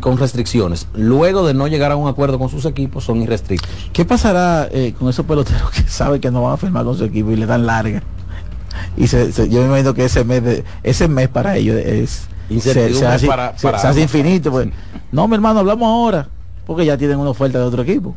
con 0.00 0.18
restricciones. 0.18 0.88
Luego 0.94 1.46
de 1.46 1.54
no 1.54 1.68
llegar 1.68 1.92
a 1.92 1.96
un 1.96 2.08
acuerdo 2.08 2.38
con 2.38 2.48
sus 2.48 2.64
equipos, 2.64 3.04
son 3.04 3.22
irrestrictos. 3.22 3.70
¿Qué 3.92 4.04
pasará 4.04 4.68
eh, 4.72 4.92
con 4.98 5.08
esos 5.08 5.24
peloteros 5.24 5.70
que 5.70 5.82
saben 5.88 6.20
que 6.20 6.30
no 6.30 6.42
van 6.42 6.54
a 6.54 6.56
firmar 6.56 6.84
con 6.84 6.96
su 6.98 7.04
equipo 7.04 7.30
y 7.30 7.36
le 7.36 7.46
dan 7.46 7.64
larga? 7.66 8.02
Y 8.96 9.06
se- 9.06 9.30
se- 9.32 9.48
yo 9.48 9.60
me 9.60 9.66
imagino 9.66 9.94
que 9.94 10.04
ese 10.06 10.24
mes 10.24 10.42
de- 10.42 10.64
ese 10.82 11.06
mes 11.06 11.28
para 11.28 11.56
ellos 11.56 11.76
es 11.76 12.22
se, 12.98 13.06
hace, 13.06 13.26
para- 13.26 13.56
se- 13.56 13.62
para 13.66 13.78
se 13.78 13.86
hace 13.86 14.00
infinito. 14.00 14.50
Pues. 14.50 14.68
No, 15.12 15.28
mi 15.28 15.34
hermano, 15.36 15.60
hablamos 15.60 15.86
ahora. 15.86 16.28
Porque 16.66 16.86
ya 16.86 16.96
tienen 16.96 17.18
una 17.18 17.30
oferta 17.30 17.58
de 17.58 17.64
otro 17.64 17.82
equipo. 17.82 18.14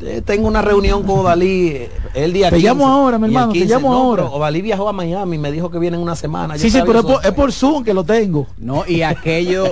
Eh, 0.00 0.22
tengo 0.24 0.48
una 0.48 0.62
reunión 0.62 1.02
con 1.02 1.18
Odalí 1.18 1.68
eh, 1.68 1.90
el 2.14 2.32
día 2.32 2.48
Te 2.48 2.56
15, 2.56 2.68
llamo 2.68 2.86
ahora, 2.86 3.18
mi 3.18 3.26
y 3.26 3.28
hermano, 3.28 3.52
te 3.52 3.58
15, 3.58 3.74
llamo 3.74 3.90
no, 3.90 3.96
ahora. 3.96 4.24
Odalí 4.24 4.62
viajó 4.62 4.88
a 4.88 4.92
Miami, 4.94 5.36
me 5.36 5.52
dijo 5.52 5.70
que 5.70 5.78
viene 5.78 5.96
en 5.98 6.02
una 6.02 6.16
semana. 6.16 6.56
Yo 6.56 6.62
Sí, 6.62 6.70
sí, 6.70 6.80
pero 6.86 7.00
es 7.00 7.04
por, 7.04 7.26
es 7.26 7.32
por 7.32 7.52
Zoom 7.52 7.84
que 7.84 7.92
lo 7.92 8.02
tengo. 8.04 8.46
No, 8.56 8.84
y 8.86 9.02
aquellos 9.02 9.70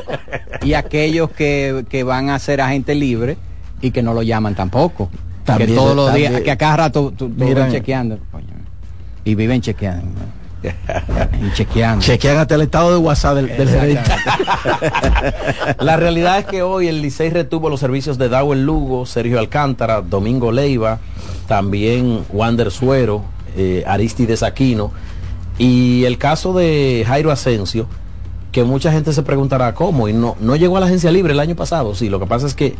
y 0.62 0.74
aquellos 0.74 1.30
que, 1.30 1.86
que 1.88 2.02
van 2.02 2.28
a 2.28 2.38
ser 2.38 2.60
agente 2.60 2.94
libre 2.94 3.38
y 3.80 3.90
que 3.90 4.02
no 4.02 4.12
lo 4.12 4.22
llaman 4.22 4.54
tampoco. 4.54 5.08
También, 5.44 5.70
que 5.70 5.76
todos 5.76 5.96
los 5.96 6.12
días, 6.14 6.40
que 6.42 6.50
a 6.50 6.56
cada 6.58 6.76
rato 6.76 7.12
tú, 7.16 7.30
tú 7.30 7.34
ves 7.34 7.72
chequeando. 7.72 8.18
Coño. 8.30 8.46
Y 9.24 9.34
viven 9.34 9.62
chequeando. 9.62 10.20
y 11.42 11.52
chequeando. 11.52 12.04
Chequean 12.04 12.38
hasta 12.38 12.54
el 12.54 12.62
estado 12.62 12.92
de 12.92 12.96
WhatsApp 12.98 13.36
del. 13.36 13.98
La 15.80 15.96
realidad 15.96 16.38
es 16.38 16.46
que 16.46 16.62
hoy 16.62 16.88
el 16.88 17.02
Licey 17.02 17.30
retuvo 17.30 17.68
los 17.68 17.80
servicios 17.80 18.18
de 18.18 18.28
Dawel 18.28 18.64
Lugo, 18.64 19.06
Sergio 19.06 19.38
Alcántara, 19.38 20.00
Domingo 20.02 20.52
Leiva, 20.52 21.00
también 21.48 22.24
Wander 22.30 22.70
Suero, 22.70 23.24
eh, 23.56 23.84
Aristides 23.86 24.42
Aquino 24.42 24.92
y 25.58 26.04
el 26.04 26.18
caso 26.18 26.52
de 26.54 27.04
Jairo 27.06 27.30
Asensio, 27.30 27.86
que 28.50 28.64
mucha 28.64 28.92
gente 28.92 29.12
se 29.12 29.22
preguntará 29.22 29.74
cómo 29.74 30.08
y 30.08 30.12
no, 30.12 30.36
no 30.40 30.56
llegó 30.56 30.76
a 30.76 30.80
la 30.80 30.86
agencia 30.86 31.10
libre 31.10 31.32
el 31.32 31.40
año 31.40 31.56
pasado. 31.56 31.94
Sí, 31.94 32.08
lo 32.08 32.18
que 32.18 32.26
pasa 32.26 32.46
es 32.46 32.54
que 32.54 32.74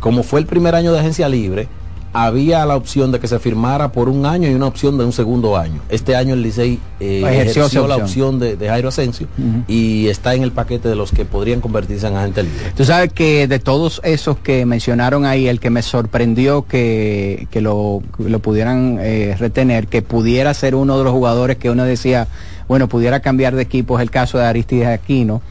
como 0.00 0.22
fue 0.22 0.40
el 0.40 0.46
primer 0.46 0.74
año 0.74 0.92
de 0.92 1.00
agencia 1.00 1.28
libre, 1.28 1.68
había 2.14 2.64
la 2.64 2.76
opción 2.76 3.10
de 3.10 3.18
que 3.18 3.26
se 3.26 3.40
firmara 3.40 3.90
por 3.90 4.08
un 4.08 4.24
año 4.24 4.48
y 4.48 4.54
una 4.54 4.66
opción 4.66 4.96
de 4.96 5.04
un 5.04 5.12
segundo 5.12 5.56
año. 5.56 5.82
Este 5.88 6.14
año 6.14 6.34
el 6.34 6.42
Licey 6.42 6.78
eh, 7.00 7.22
Ejerció 7.26 7.62
ejerció, 7.62 7.88
la 7.88 7.96
opción. 7.96 8.02
opción 8.02 8.38
de, 8.38 8.56
de 8.56 8.68
Jairo 8.68 8.88
Asensio 8.88 9.26
y 9.66 10.06
está 10.06 10.34
en 10.34 10.44
el 10.44 10.52
paquete 10.52 10.88
de 10.88 10.94
los 10.94 11.10
que 11.10 11.24
podrían 11.24 11.60
convertirse 11.60 12.06
en 12.06 12.16
agente 12.16 12.44
libre. 12.44 12.72
Tú 12.76 12.84
sabes 12.84 13.12
que 13.12 13.48
de 13.48 13.58
todos 13.58 14.00
esos 14.04 14.38
que 14.38 14.64
mencionaron 14.64 15.26
ahí, 15.26 15.48
el 15.48 15.58
que 15.58 15.70
me 15.70 15.82
sorprendió 15.82 16.62
que, 16.62 17.48
que 17.50 17.60
lo, 17.60 18.00
lo 18.18 18.38
pudieran 18.38 18.98
eh, 19.00 19.34
retener, 19.36 19.88
que 19.88 20.00
pudiera 20.00 20.54
ser 20.54 20.76
uno 20.76 20.96
de 20.96 21.04
los 21.04 21.12
jugadores 21.12 21.56
que 21.56 21.68
uno 21.68 21.84
decía, 21.84 22.28
bueno, 22.68 22.88
pudiera 22.88 23.20
cambiar 23.20 23.56
de 23.56 23.62
equipo, 23.62 23.98
es 23.98 24.02
el 24.02 24.12
caso 24.12 24.38
de 24.38 24.44
Aristides 24.44 24.86
Aquino, 24.86 25.42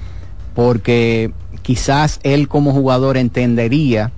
porque 0.55 1.31
quizás 1.61 2.21
él 2.23 2.47
como 2.47 2.71
jugador 2.71 3.17
entendería 3.17 4.11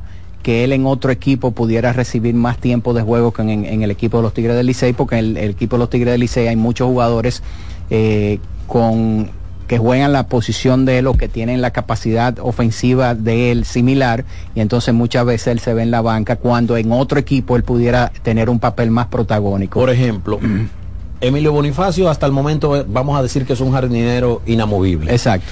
que 0.46 0.64
él 0.64 0.74
en 0.74 0.86
otro 0.86 1.12
equipo 1.12 1.50
pudiera 1.50 1.92
recibir 1.92 2.36
más 2.36 2.60
tiempo 2.60 2.94
de 2.94 3.02
juego 3.02 3.34
que 3.34 3.42
en, 3.42 3.66
en 3.66 3.82
el 3.82 3.90
equipo 3.90 4.18
de 4.18 4.24
los 4.24 4.32
Tigres 4.32 4.56
del 4.56 4.68
Licey, 4.68 4.94
porque 4.94 5.18
en 5.18 5.26
el, 5.26 5.38
el 5.38 5.50
equipo 5.50 5.76
de 5.76 5.80
los 5.80 5.90
Tigres 5.90 6.12
del 6.12 6.22
Licey 6.22 6.48
hay 6.48 6.56
muchos 6.56 6.88
jugadores 6.88 7.42
eh, 7.90 8.38
con 8.68 9.32
que 9.68 9.80
juegan 9.80 10.14
la 10.14 10.28
posición 10.28 10.86
de 10.86 11.00
él 11.00 11.08
o 11.08 11.16
que 11.16 11.30
tienen 11.30 11.64
la 11.64 11.72
capacidad 11.72 12.38
ofensiva 12.38 13.16
de 13.16 13.50
él 13.50 13.66
similar 13.66 14.24
y 14.54 14.60
entonces 14.60 14.94
muchas 14.94 15.26
veces 15.26 15.48
él 15.48 15.60
se 15.60 15.74
ve 15.74 15.82
en 15.82 15.90
la 15.90 16.02
banca 16.02 16.36
cuando 16.36 16.78
en 16.78 16.92
otro 16.92 17.18
equipo 17.18 17.56
él 17.56 17.64
pudiera 17.64 18.12
tener 18.22 18.52
un 18.52 18.60
papel 18.60 18.92
más 18.92 19.08
protagónico. 19.08 19.80
Por 19.80 19.90
ejemplo, 19.90 20.40
Emilio 21.22 21.54
Bonifacio 21.54 22.08
hasta 22.08 22.28
el 22.28 22.34
momento 22.34 22.76
eh, 22.76 22.86
vamos 22.88 23.18
a 23.18 23.24
decir 23.24 23.48
que 23.48 23.54
es 23.54 23.62
un 23.62 23.72
jardinero 23.72 24.44
inamovible. 24.46 25.12
Exacto. 25.12 25.48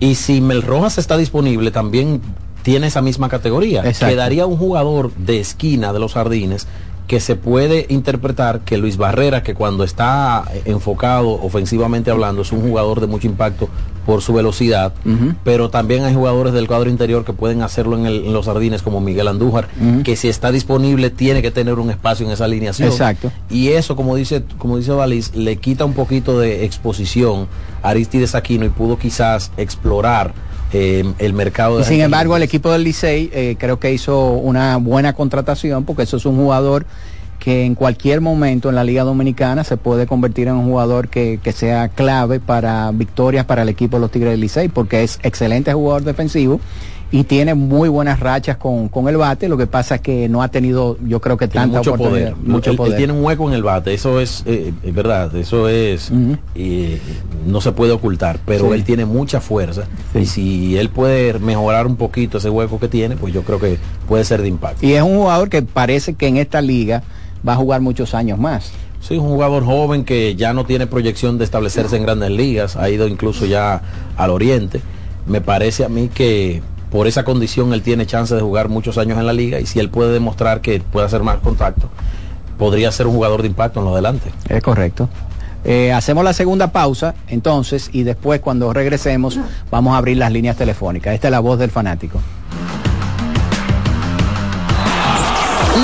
Y 0.00 0.14
si 0.14 0.40
Mel 0.40 0.62
Rojas 0.62 0.96
está 0.96 1.18
disponible, 1.18 1.70
también 1.70 2.22
tiene 2.66 2.88
esa 2.88 3.00
misma 3.00 3.28
categoría. 3.28 3.80
Exacto. 3.86 4.08
Quedaría 4.12 4.44
un 4.44 4.56
jugador 4.56 5.12
de 5.14 5.38
esquina 5.38 5.92
de 5.92 6.00
los 6.00 6.14
jardines 6.14 6.66
que 7.06 7.20
se 7.20 7.36
puede 7.36 7.86
interpretar 7.88 8.62
que 8.62 8.76
Luis 8.76 8.96
Barrera, 8.96 9.44
que 9.44 9.54
cuando 9.54 9.84
está 9.84 10.42
eh, 10.52 10.62
enfocado 10.64 11.30
ofensivamente 11.30 12.10
hablando, 12.10 12.42
es 12.42 12.50
un 12.50 12.62
jugador 12.62 13.00
de 13.00 13.06
mucho 13.06 13.28
impacto 13.28 13.68
por 14.04 14.20
su 14.22 14.32
velocidad, 14.32 14.92
pero 15.44 15.68
también 15.70 16.04
hay 16.04 16.14
jugadores 16.14 16.52
del 16.52 16.66
cuadro 16.66 16.90
interior 16.90 17.24
que 17.24 17.32
pueden 17.32 17.62
hacerlo 17.62 17.96
en, 17.96 18.06
el- 18.06 18.24
en 18.26 18.32
los 18.32 18.46
jardines, 18.46 18.82
como 18.82 19.00
Miguel 19.00 19.28
Andújar, 19.28 19.68
que 20.04 20.16
si 20.16 20.28
está 20.28 20.50
disponible 20.50 21.10
tiene 21.10 21.42
que 21.42 21.52
tener 21.52 21.74
un 21.78 21.90
espacio 21.90 22.26
en 22.26 22.32
esa 22.32 22.44
alineación. 22.46 22.88
Exacto. 22.88 23.30
Y 23.50 23.68
eso, 23.68 23.94
como 23.94 24.16
dice, 24.16 24.42
como 24.58 24.76
dice 24.76 24.90
Valis, 24.90 25.34
le 25.36 25.56
quita 25.58 25.84
un 25.84 25.92
poquito 25.94 26.38
de 26.40 26.64
exposición 26.64 27.46
a 27.84 27.90
Aristides 27.90 28.34
Aquino 28.34 28.64
y 28.64 28.70
pudo 28.70 28.98
quizás 28.98 29.52
explorar 29.56 30.34
eh, 30.72 31.04
el 31.18 31.32
mercado 31.32 31.76
de 31.76 31.82
Y 31.82 31.86
sin 31.86 32.00
embargo, 32.00 32.36
el 32.36 32.42
equipo 32.42 32.70
del 32.72 32.84
Licey 32.84 33.30
eh, 33.32 33.56
creo 33.58 33.78
que 33.78 33.92
hizo 33.92 34.30
una 34.30 34.76
buena 34.76 35.12
contratación 35.12 35.84
porque 35.84 36.02
eso 36.04 36.16
es 36.16 36.26
un 36.26 36.36
jugador 36.36 36.86
que 37.38 37.64
en 37.64 37.74
cualquier 37.74 38.20
momento 38.20 38.68
en 38.70 38.74
la 38.74 38.82
Liga 38.82 39.04
Dominicana 39.04 39.62
se 39.62 39.76
puede 39.76 40.06
convertir 40.06 40.48
en 40.48 40.54
un 40.54 40.64
jugador 40.64 41.08
que, 41.08 41.38
que 41.42 41.52
sea 41.52 41.88
clave 41.88 42.40
para 42.40 42.90
victorias 42.92 43.44
para 43.44 43.62
el 43.62 43.68
equipo 43.68 43.98
de 43.98 44.00
los 44.00 44.10
Tigres 44.10 44.32
del 44.32 44.40
Licey, 44.40 44.68
porque 44.68 45.02
es 45.02 45.18
excelente 45.22 45.72
jugador 45.72 46.02
defensivo 46.02 46.60
y 47.10 47.24
tiene 47.24 47.54
muy 47.54 47.88
buenas 47.88 48.18
rachas 48.20 48.56
con, 48.56 48.88
con, 48.88 49.08
el 49.08 49.16
bate. 49.16 49.48
Lo 49.48 49.56
que 49.56 49.66
pasa 49.66 49.96
es 49.96 50.00
que 50.00 50.28
no 50.28 50.42
ha 50.42 50.48
tenido, 50.48 50.98
yo 51.06 51.20
creo 51.20 51.36
que 51.36 51.48
tiene 51.48 51.68
mucho 51.68 51.94
poder. 51.94 52.34
Mucho 52.36 52.70
él, 52.72 52.76
poder. 52.76 52.92
Él 52.92 52.98
tiene 52.98 53.12
un 53.12 53.24
hueco 53.24 53.48
en 53.48 53.54
el 53.54 53.62
bate, 53.62 53.94
eso 53.94 54.20
es, 54.20 54.42
eh, 54.46 54.72
es 54.82 54.94
verdad, 54.94 55.34
eso 55.36 55.68
es, 55.68 56.10
uh 56.10 56.14
-huh. 56.14 56.38
eh, 56.54 57.00
no 57.46 57.60
se 57.60 57.72
puede 57.72 57.92
ocultar, 57.92 58.40
pero 58.44 58.68
sí. 58.68 58.74
él 58.74 58.84
tiene 58.84 59.04
mucha 59.04 59.40
fuerza 59.40 59.84
sí. 60.12 60.18
y 60.18 60.26
si 60.26 60.76
él 60.78 60.88
puede 60.88 61.38
mejorar 61.38 61.86
un 61.86 61.96
poquito 61.96 62.38
ese 62.38 62.50
hueco 62.50 62.80
que 62.80 62.88
tiene, 62.88 63.16
pues 63.16 63.32
yo 63.32 63.42
creo 63.42 63.60
que 63.60 63.78
puede 64.08 64.24
ser 64.24 64.42
de 64.42 64.48
impacto. 64.48 64.84
Y 64.84 64.92
es 64.92 65.02
un 65.02 65.16
jugador 65.16 65.48
que 65.48 65.62
parece 65.62 66.14
que 66.14 66.26
en 66.26 66.36
esta 66.38 66.60
liga 66.60 67.02
va 67.46 67.52
a 67.52 67.56
jugar 67.56 67.80
muchos 67.80 68.14
años 68.14 68.38
más. 68.38 68.72
Sí, 69.00 69.16
un 69.16 69.28
jugador 69.28 69.64
joven 69.64 70.04
que 70.04 70.34
ya 70.34 70.52
no 70.52 70.64
tiene 70.64 70.88
proyección 70.88 71.38
de 71.38 71.44
establecerse 71.44 71.96
en 71.96 72.02
grandes 72.02 72.30
ligas, 72.30 72.74
ha 72.76 72.90
ido 72.90 73.06
incluso 73.06 73.46
ya 73.46 73.82
al 74.16 74.30
oriente. 74.30 74.80
Me 75.26 75.40
parece 75.40 75.84
a 75.84 75.88
mí 75.88 76.08
que 76.12 76.62
por 76.90 77.06
esa 77.06 77.24
condición 77.24 77.72
él 77.72 77.82
tiene 77.82 78.06
chance 78.06 78.34
de 78.34 78.40
jugar 78.40 78.68
muchos 78.68 78.98
años 78.98 79.18
en 79.18 79.26
la 79.26 79.32
liga 79.32 79.60
y 79.60 79.66
si 79.66 79.78
él 79.80 79.90
puede 79.90 80.12
demostrar 80.12 80.60
que 80.60 80.80
puede 80.80 81.06
hacer 81.06 81.22
más 81.22 81.38
contacto, 81.38 81.88
podría 82.58 82.90
ser 82.92 83.06
un 83.06 83.14
jugador 83.14 83.42
de 83.42 83.48
impacto 83.48 83.80
en 83.80 83.86
lo 83.86 83.92
adelante. 83.92 84.30
Es 84.48 84.62
correcto. 84.62 85.08
Eh, 85.64 85.92
hacemos 85.92 86.22
la 86.22 86.32
segunda 86.32 86.68
pausa 86.70 87.14
entonces 87.26 87.90
y 87.92 88.04
después 88.04 88.40
cuando 88.40 88.72
regresemos 88.72 89.38
vamos 89.70 89.94
a 89.94 89.98
abrir 89.98 90.16
las 90.16 90.30
líneas 90.30 90.56
telefónicas. 90.56 91.14
Esta 91.14 91.28
es 91.28 91.32
la 91.32 91.40
voz 91.40 91.58
del 91.58 91.70
fanático. 91.70 92.20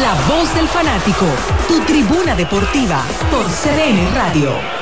La 0.00 0.14
voz 0.26 0.54
del 0.54 0.68
fanático, 0.68 1.26
tu 1.68 1.80
tribuna 1.80 2.34
deportiva 2.34 3.02
por 3.30 3.44
CDN 3.44 4.14
Radio. 4.14 4.81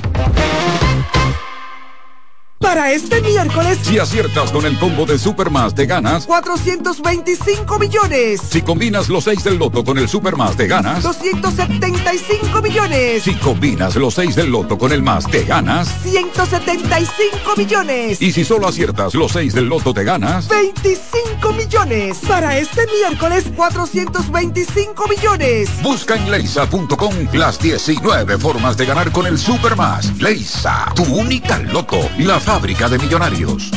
Para 2.71 2.93
este 2.93 3.19
miércoles, 3.19 3.79
si 3.81 3.99
aciertas 3.99 4.49
con 4.49 4.65
el 4.65 4.79
combo 4.79 5.05
de 5.05 5.19
Supermas, 5.19 5.75
te 5.75 5.85
ganas 5.85 6.25
425 6.25 7.77
millones. 7.77 8.39
Si 8.49 8.61
combinas 8.61 9.09
los 9.09 9.25
6 9.25 9.43
del 9.43 9.57
loto 9.57 9.83
con 9.83 9.97
el 9.97 10.07
Supermas, 10.07 10.55
te 10.55 10.67
ganas 10.67 11.03
275 11.03 12.61
millones. 12.61 13.23
Si 13.23 13.35
combinas 13.35 13.97
los 13.97 14.13
6 14.13 14.37
del 14.37 14.51
loto 14.51 14.77
con 14.77 14.93
el 14.93 15.03
más, 15.03 15.27
te 15.27 15.43
ganas 15.43 15.89
175 16.01 17.57
millones. 17.57 18.21
Y 18.21 18.31
si 18.31 18.45
solo 18.45 18.69
aciertas 18.69 19.15
los 19.15 19.33
6 19.33 19.53
del 19.53 19.65
loto, 19.65 19.93
te 19.93 20.05
ganas 20.05 20.47
25 20.47 21.51
millones. 21.51 22.19
Para 22.25 22.57
este 22.57 22.85
miércoles, 22.87 23.51
425 23.53 25.07
millones. 25.09 25.69
Busca 25.83 26.15
en 26.15 26.31
leisa.com 26.31 27.13
las 27.33 27.59
19 27.59 28.37
formas 28.37 28.77
de 28.77 28.85
ganar 28.85 29.11
con 29.11 29.27
el 29.27 29.37
Supermas. 29.37 30.17
Leisa, 30.21 30.89
tu 30.95 31.03
única 31.03 31.57
loto. 31.57 31.99
La 32.17 32.39
fábrica 32.39 32.60
de 32.61 32.99
millonarios. 32.99 33.71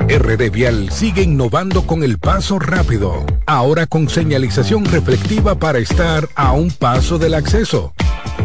RD 0.00 0.50
Vial 0.50 0.90
sigue 0.90 1.22
innovando 1.22 1.86
con 1.86 2.02
el 2.02 2.18
paso 2.18 2.58
rápido, 2.58 3.24
ahora 3.46 3.86
con 3.86 4.08
señalización 4.08 4.84
reflectiva 4.84 5.54
para 5.54 5.78
estar 5.78 6.28
a 6.34 6.52
un 6.52 6.72
paso 6.72 7.18
del 7.18 7.34
acceso. 7.34 7.94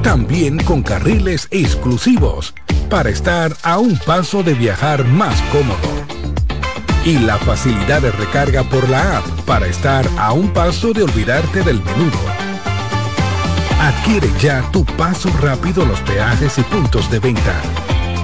También 0.04 0.60
con 0.60 0.84
carriles 0.84 1.48
exclusivos 1.50 2.54
para 2.90 3.10
estar 3.10 3.52
a 3.64 3.80
un 3.80 3.98
paso 3.98 4.44
de 4.44 4.54
viajar 4.54 5.04
más 5.06 5.42
cómodo. 5.52 6.06
Y 7.06 7.18
la 7.18 7.38
facilidad 7.40 8.04
de 8.04 8.12
recarga 8.12 8.64
por 8.64 8.88
la 8.88 9.18
app 9.18 9.26
para 9.48 9.66
estar 9.66 10.08
a 10.20 10.32
un 10.32 10.54
paso 10.54 10.94
de 10.94 11.04
olvidarte 11.04 11.64
del 11.64 11.82
menudo. 11.82 12.51
Adquiere 13.82 14.30
ya 14.40 14.62
tu 14.72 14.86
paso 14.86 15.28
rápido 15.42 15.84
los 15.84 16.00
peajes 16.02 16.60
y 16.60 16.62
puntos 16.62 17.10
de 17.10 17.18
venta. 17.18 17.60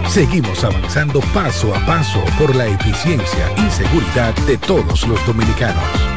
Seguimos 0.08 0.64
avanzando 0.64 1.20
paso 1.34 1.74
a 1.74 1.84
paso 1.84 2.24
por 2.38 2.56
la 2.56 2.68
eficiencia 2.68 3.52
y 3.58 3.72
seguridad 3.72 4.36
de 4.46 4.56
todos 4.60 5.08
los 5.08 5.26
dominicanos. 5.26 6.17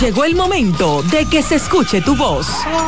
Llegó 0.00 0.24
el 0.24 0.34
momento 0.36 1.02
de 1.04 1.24
que 1.24 1.42
se 1.42 1.54
escuche 1.54 2.02
tu 2.02 2.14
voz. 2.16 2.46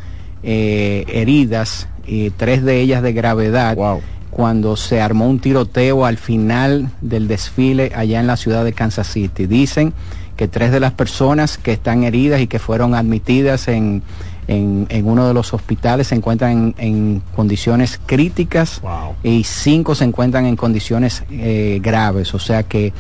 eh, 0.43 1.05
heridas, 1.09 1.89
y 2.07 2.31
tres 2.31 2.65
de 2.65 2.81
ellas 2.81 3.03
de 3.03 3.13
gravedad. 3.13 3.77
Wow 3.77 4.01
cuando 4.31 4.75
se 4.75 5.01
armó 5.01 5.29
un 5.29 5.39
tiroteo 5.39 6.05
al 6.05 6.19
final 6.19 6.91
del 7.01 7.29
desfile 7.29 7.93
allá 7.95 8.19
en 8.19 8.27
la 8.27 8.37
ciudad 8.37 8.65
de 8.65 8.73
Kansas 8.73 9.07
City. 9.07 9.47
Dicen 9.47 9.93
que 10.37 10.49
tres 10.49 10.73
de 10.73 10.81
las 10.81 10.93
personas 10.93 11.57
que 11.57 11.71
están 11.71 12.03
heridas 12.03 12.41
y 12.41 12.49
que 12.49 12.59
fueron 12.59 12.97
admitidas 12.97 13.69
en, 13.69 14.03
en, 14.49 14.87
en 14.91 15.07
uno 15.07 15.27
de 15.27 15.35
los 15.35 15.55
hospitales 15.55 16.09
se 16.09 16.15
encuentran 16.15 16.53
en, 16.53 16.75
en 16.79 17.23
condiciones 17.35 18.01
críticas 18.05 18.81
wow. 18.83 19.15
y 19.23 19.45
cinco 19.45 19.95
se 19.95 20.05
encuentran 20.05 20.47
en 20.47 20.57
condiciones 20.57 21.25
eh, 21.31 21.81
graves. 21.83 22.35
O 22.35 22.39
sea 22.39 22.63
que 22.63 22.93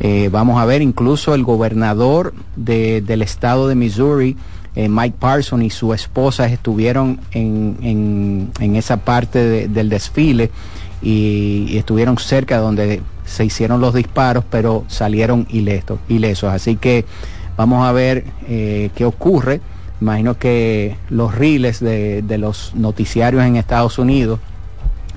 eh, 0.00 0.28
vamos 0.32 0.60
a 0.60 0.64
ver, 0.64 0.82
incluso 0.82 1.34
el 1.34 1.44
gobernador 1.44 2.32
de, 2.56 3.02
del 3.02 3.22
estado 3.22 3.68
de 3.68 3.74
Missouri, 3.74 4.36
eh, 4.74 4.88
Mike 4.88 5.16
Parson 5.18 5.62
y 5.62 5.70
su 5.70 5.92
esposa 5.92 6.46
estuvieron 6.46 7.20
en, 7.32 7.76
en, 7.82 8.50
en 8.60 8.76
esa 8.76 8.98
parte 8.98 9.38
de, 9.38 9.68
del 9.68 9.88
desfile 9.88 10.50
y, 11.02 11.66
y, 11.68 11.78
estuvieron 11.78 12.16
cerca 12.18 12.58
donde 12.58 13.02
se 13.24 13.44
hicieron 13.44 13.80
los 13.80 13.94
disparos, 13.94 14.44
pero 14.50 14.84
salieron 14.88 15.46
ilesos. 15.50 15.98
ilesos. 16.08 16.52
Así 16.52 16.76
que 16.76 17.04
vamos 17.56 17.86
a 17.86 17.92
ver 17.92 18.24
eh, 18.48 18.90
qué 18.94 19.04
ocurre. 19.04 19.60
Imagino 20.00 20.38
que 20.38 20.96
los 21.10 21.34
riles 21.34 21.80
de, 21.80 22.22
de, 22.22 22.38
los 22.38 22.74
noticiarios 22.74 23.44
en 23.44 23.56
Estados 23.56 23.98
Unidos, 23.98 24.40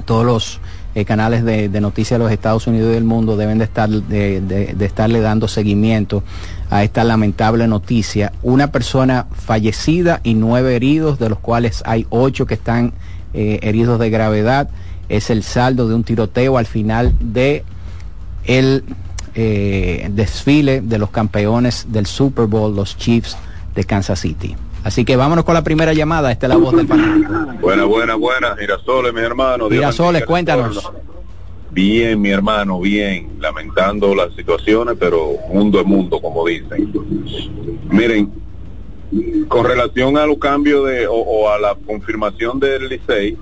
todos 0.05 0.25
los 0.25 0.59
eh, 0.95 1.05
canales 1.05 1.45
de, 1.45 1.69
de, 1.69 1.81
noticias 1.81 2.19
de 2.19 2.23
los 2.25 2.31
Estados 2.31 2.67
Unidos 2.67 2.89
y 2.89 2.93
del 2.93 3.05
mundo 3.05 3.37
deben 3.37 3.59
de, 3.59 3.63
estar, 3.63 3.89
de, 3.89 4.41
de 4.41 4.85
estarle 4.85 5.21
dando 5.21 5.47
seguimiento 5.47 6.23
a 6.69 6.83
esta 6.83 7.03
lamentable 7.03 7.67
noticia. 7.67 8.33
Una 8.41 8.71
persona 8.71 9.27
fallecida 9.31 10.19
y 10.23 10.33
nueve 10.33 10.75
heridos, 10.75 11.17
de 11.19 11.29
los 11.29 11.39
cuales 11.39 11.81
hay 11.85 12.05
ocho 12.09 12.45
que 12.45 12.55
están 12.55 12.93
eh, 13.33 13.59
heridos 13.63 13.99
de 13.99 14.11
gravedad 14.11 14.69
es 15.09 15.31
el 15.31 15.41
saldo 15.41 15.87
de 15.87 15.95
un 15.95 16.03
tiroteo 16.03 16.57
al 16.57 16.67
final 16.67 17.15
de 17.19 17.63
el 18.45 18.83
eh, 19.33 20.07
desfile 20.11 20.81
de 20.81 20.97
los 20.99 21.09
campeones 21.09 21.87
del 21.89 22.05
Super 22.05 22.45
Bowl, 22.45 22.75
los 22.75 22.95
Chiefs 22.95 23.35
de 23.73 23.83
Kansas 23.85 24.19
City. 24.19 24.55
Así 24.83 25.05
que 25.05 25.15
vámonos 25.15 25.45
con 25.45 25.53
la 25.53 25.63
primera 25.63 25.93
llamada. 25.93 26.31
Esta 26.31 26.47
es 26.47 26.49
la 26.49 26.57
voz 26.57 26.75
del 26.75 26.87
fanático. 26.87 27.33
Buena, 27.61 27.85
buena, 27.85 28.15
buena. 28.15 28.55
Girasoles, 28.57 29.13
mi 29.13 29.21
hermano. 29.21 29.69
Girasoles, 29.69 30.25
cuéntanos. 30.25 30.91
Bien, 31.71 32.21
mi 32.21 32.29
hermano, 32.29 32.79
bien. 32.79 33.29
Lamentando 33.39 34.13
las 34.13 34.33
situaciones, 34.35 34.95
pero 34.99 35.31
mundo 35.51 35.79
es 35.79 35.85
mundo, 35.85 36.19
como 36.21 36.45
dicen. 36.45 36.93
Miren, 37.89 38.31
con 39.47 39.65
relación 39.65 40.17
a 40.17 40.25
los 40.25 40.37
cambios 40.37 40.87
de, 40.87 41.07
o, 41.07 41.13
o 41.13 41.49
a 41.49 41.57
la 41.59 41.75
confirmación 41.75 42.59
del 42.59 42.89
Licey, 42.89 43.37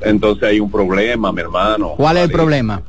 entonces 0.00 0.44
hay 0.44 0.60
un 0.60 0.70
problema, 0.70 1.32
mi 1.32 1.40
hermano. 1.40 1.94
¿Cuál 1.96 2.16
es 2.18 2.24
el 2.24 2.30
problema? 2.30 2.82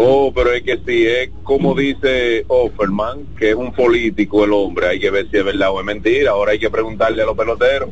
Oh, 0.00 0.30
pero 0.32 0.52
es 0.52 0.62
que 0.62 0.78
si 0.86 1.08
es 1.08 1.28
como 1.42 1.74
dice 1.74 2.44
Offerman, 2.46 3.26
que 3.36 3.50
es 3.50 3.56
un 3.56 3.72
político 3.72 4.44
el 4.44 4.52
hombre, 4.52 4.86
hay 4.86 5.00
que 5.00 5.10
ver 5.10 5.28
si 5.28 5.38
es 5.38 5.44
verdad 5.44 5.72
o 5.72 5.80
es 5.80 5.84
mentira. 5.84 6.30
Ahora 6.30 6.52
hay 6.52 6.60
que 6.60 6.70
preguntarle 6.70 7.20
a 7.20 7.26
los 7.26 7.36
peloteros. 7.36 7.88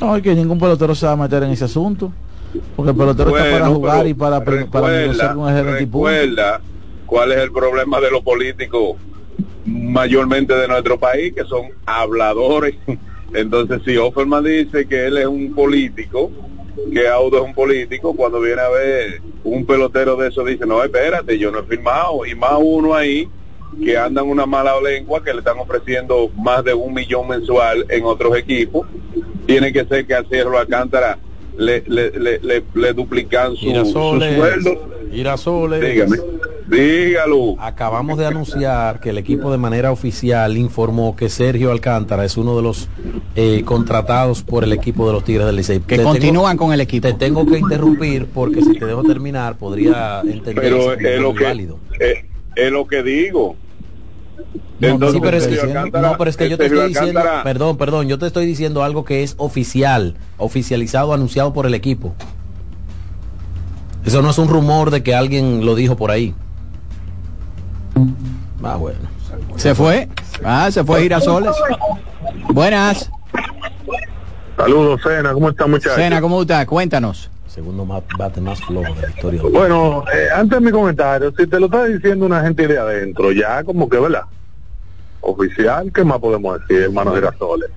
No, 0.00 0.16
es 0.16 0.22
que 0.22 0.34
ningún 0.34 0.58
pelotero 0.58 0.94
se 0.94 1.04
va 1.04 1.12
a 1.12 1.16
meter 1.16 1.42
en 1.42 1.50
ese 1.50 1.66
asunto. 1.66 2.10
Porque 2.74 2.92
el 2.92 2.96
pelotero 2.96 3.28
bueno, 3.28 3.44
está 3.44 3.58
para 3.58 3.70
jugar 3.70 4.06
y 4.06 4.14
para, 4.14 4.38
recuerda, 4.40 4.70
para 4.70 5.00
negociar 5.00 5.34
con 5.34 5.48
el 5.50 5.54
gerente 5.54 5.80
Recuerda 5.80 6.60
cuál 7.04 7.32
es 7.32 7.38
el 7.38 7.52
problema 7.52 8.00
de 8.00 8.10
los 8.10 8.22
políticos 8.22 8.96
mayormente 9.66 10.54
de 10.54 10.66
nuestro 10.68 10.98
país, 10.98 11.34
que 11.34 11.44
son 11.44 11.66
habladores. 11.84 12.76
Entonces, 13.34 13.82
si 13.84 13.98
Offerman 13.98 14.42
dice 14.42 14.88
que 14.88 15.08
él 15.08 15.18
es 15.18 15.26
un 15.26 15.54
político, 15.54 16.30
que 16.92 17.08
Audo 17.08 17.38
es 17.38 17.44
un 17.44 17.54
político, 17.54 18.14
cuando 18.14 18.40
viene 18.40 18.60
a 18.60 18.68
ver 18.68 19.20
un 19.44 19.64
pelotero 19.64 20.16
de 20.16 20.28
eso 20.28 20.44
dice, 20.44 20.66
no, 20.66 20.82
espérate, 20.82 21.38
yo 21.38 21.50
no 21.50 21.60
he 21.60 21.62
firmado, 21.64 22.26
y 22.26 22.34
más 22.34 22.54
uno 22.60 22.94
ahí 22.94 23.28
que 23.82 23.96
andan 23.98 24.26
una 24.26 24.46
mala 24.46 24.80
lengua 24.80 25.22
que 25.22 25.32
le 25.32 25.40
están 25.40 25.58
ofreciendo 25.58 26.30
más 26.36 26.64
de 26.64 26.74
un 26.74 26.94
millón 26.94 27.28
mensual 27.28 27.86
en 27.88 28.04
otros 28.04 28.36
equipos, 28.36 28.86
tiene 29.46 29.72
que 29.72 29.84
ser 29.84 30.06
que 30.06 30.14
al 30.14 30.26
Cerro 30.26 30.58
Alcántara 30.58 31.18
le, 31.56 31.82
le, 31.86 32.10
le, 32.10 32.38
le, 32.40 32.64
le 32.74 32.92
duplican 32.92 33.56
su, 33.56 33.70
su 33.84 33.92
sueldo. 33.92 34.88
Girasoles. 35.10 35.80
Dígame. 35.80 36.16
Dígalo. 36.66 37.56
Acabamos 37.58 38.16
de 38.18 38.26
anunciar 38.26 39.00
que 39.00 39.10
el 39.10 39.18
equipo 39.18 39.50
de 39.50 39.58
manera 39.58 39.92
oficial 39.92 40.56
informó 40.56 41.14
que 41.14 41.28
Sergio 41.28 41.70
Alcántara 41.70 42.24
es 42.24 42.36
uno 42.36 42.56
de 42.56 42.62
los 42.62 42.88
eh, 43.36 43.62
contratados 43.64 44.42
por 44.42 44.64
el 44.64 44.72
equipo 44.72 45.06
de 45.06 45.12
los 45.12 45.24
Tigres 45.24 45.46
del 45.46 45.56
Licey. 45.56 45.80
Que 45.80 45.98
te 45.98 46.02
continúan 46.02 46.52
tengo, 46.52 46.64
con 46.64 46.72
el 46.72 46.80
equipo. 46.80 47.06
Te 47.06 47.14
tengo 47.14 47.44
que 47.46 47.58
interrumpir 47.58 48.26
porque 48.26 48.62
si 48.62 48.78
te 48.78 48.86
dejo 48.86 49.02
terminar 49.02 49.56
podría 49.56 50.20
entender 50.20 50.54
Pero 50.54 50.94
es 50.94 51.20
lo 51.20 51.34
que 51.34 51.44
válido. 51.44 51.78
Es, 52.00 52.24
es 52.56 52.72
lo 52.72 52.86
que 52.86 53.02
digo. 53.02 53.56
No, 54.80 54.88
Entonces, 54.88 55.14
sí, 55.14 55.20
pero 55.22 55.36
es 55.36 55.46
que, 55.46 56.00
no, 56.00 56.18
pero 56.18 56.30
es 56.30 56.36
que 56.36 56.48
yo 56.48 56.58
te 56.58 56.66
estoy 56.66 56.88
diciendo, 56.88 57.20
Alcántara... 57.20 57.44
perdón, 57.44 57.76
perdón, 57.76 58.08
yo 58.08 58.18
te 58.18 58.26
estoy 58.26 58.44
diciendo 58.44 58.82
algo 58.82 59.04
que 59.04 59.22
es 59.22 59.34
oficial, 59.38 60.16
oficializado, 60.36 61.12
anunciado 61.12 61.52
por 61.52 61.66
el 61.66 61.74
equipo. 61.74 62.14
Eso 64.04 64.20
no 64.20 64.30
es 64.30 64.38
un 64.38 64.48
rumor 64.48 64.90
de 64.90 65.02
que 65.02 65.14
alguien 65.14 65.64
lo 65.64 65.74
dijo 65.74 65.96
por 65.96 66.10
ahí. 66.10 66.34
Ah, 68.62 68.76
bueno. 68.76 68.98
¿Se 69.56 69.74
fue? 69.74 70.08
Ah, 70.44 70.70
se 70.70 70.84
fue 70.84 71.02
Girasoles. 71.02 71.54
Buenas. 72.48 73.10
Saludos, 74.56 75.00
Sena. 75.02 75.32
¿Cómo 75.32 75.50
está, 75.50 75.66
muchachos? 75.66 75.96
Sena, 75.96 76.20
¿cómo 76.20 76.42
está? 76.42 76.64
Cuéntanos. 76.66 77.30
Segundo 77.46 77.84
más, 77.84 78.02
bate 78.18 78.40
más 78.40 78.60
flojo 78.62 78.94
de 78.94 79.02
la 79.02 79.08
historia. 79.10 79.42
Bueno, 79.42 80.04
eh, 80.12 80.26
antes 80.34 80.58
de 80.58 80.64
mi 80.64 80.72
comentario, 80.72 81.32
si 81.36 81.46
te 81.46 81.60
lo 81.60 81.66
está 81.66 81.84
diciendo 81.84 82.26
una 82.26 82.42
gente 82.42 82.66
de 82.66 82.78
adentro, 82.78 83.30
ya 83.30 83.62
como 83.62 83.88
que, 83.88 83.98
¿verdad? 83.98 84.24
Oficial, 85.20 85.92
¿qué 85.92 86.02
más 86.02 86.18
podemos 86.18 86.60
decir, 86.60 86.84
hermano 86.84 87.14
Girasoles? 87.14 87.70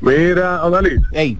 Mira, 0.00 0.64
Odalí. 0.64 0.96
Hey. 1.12 1.38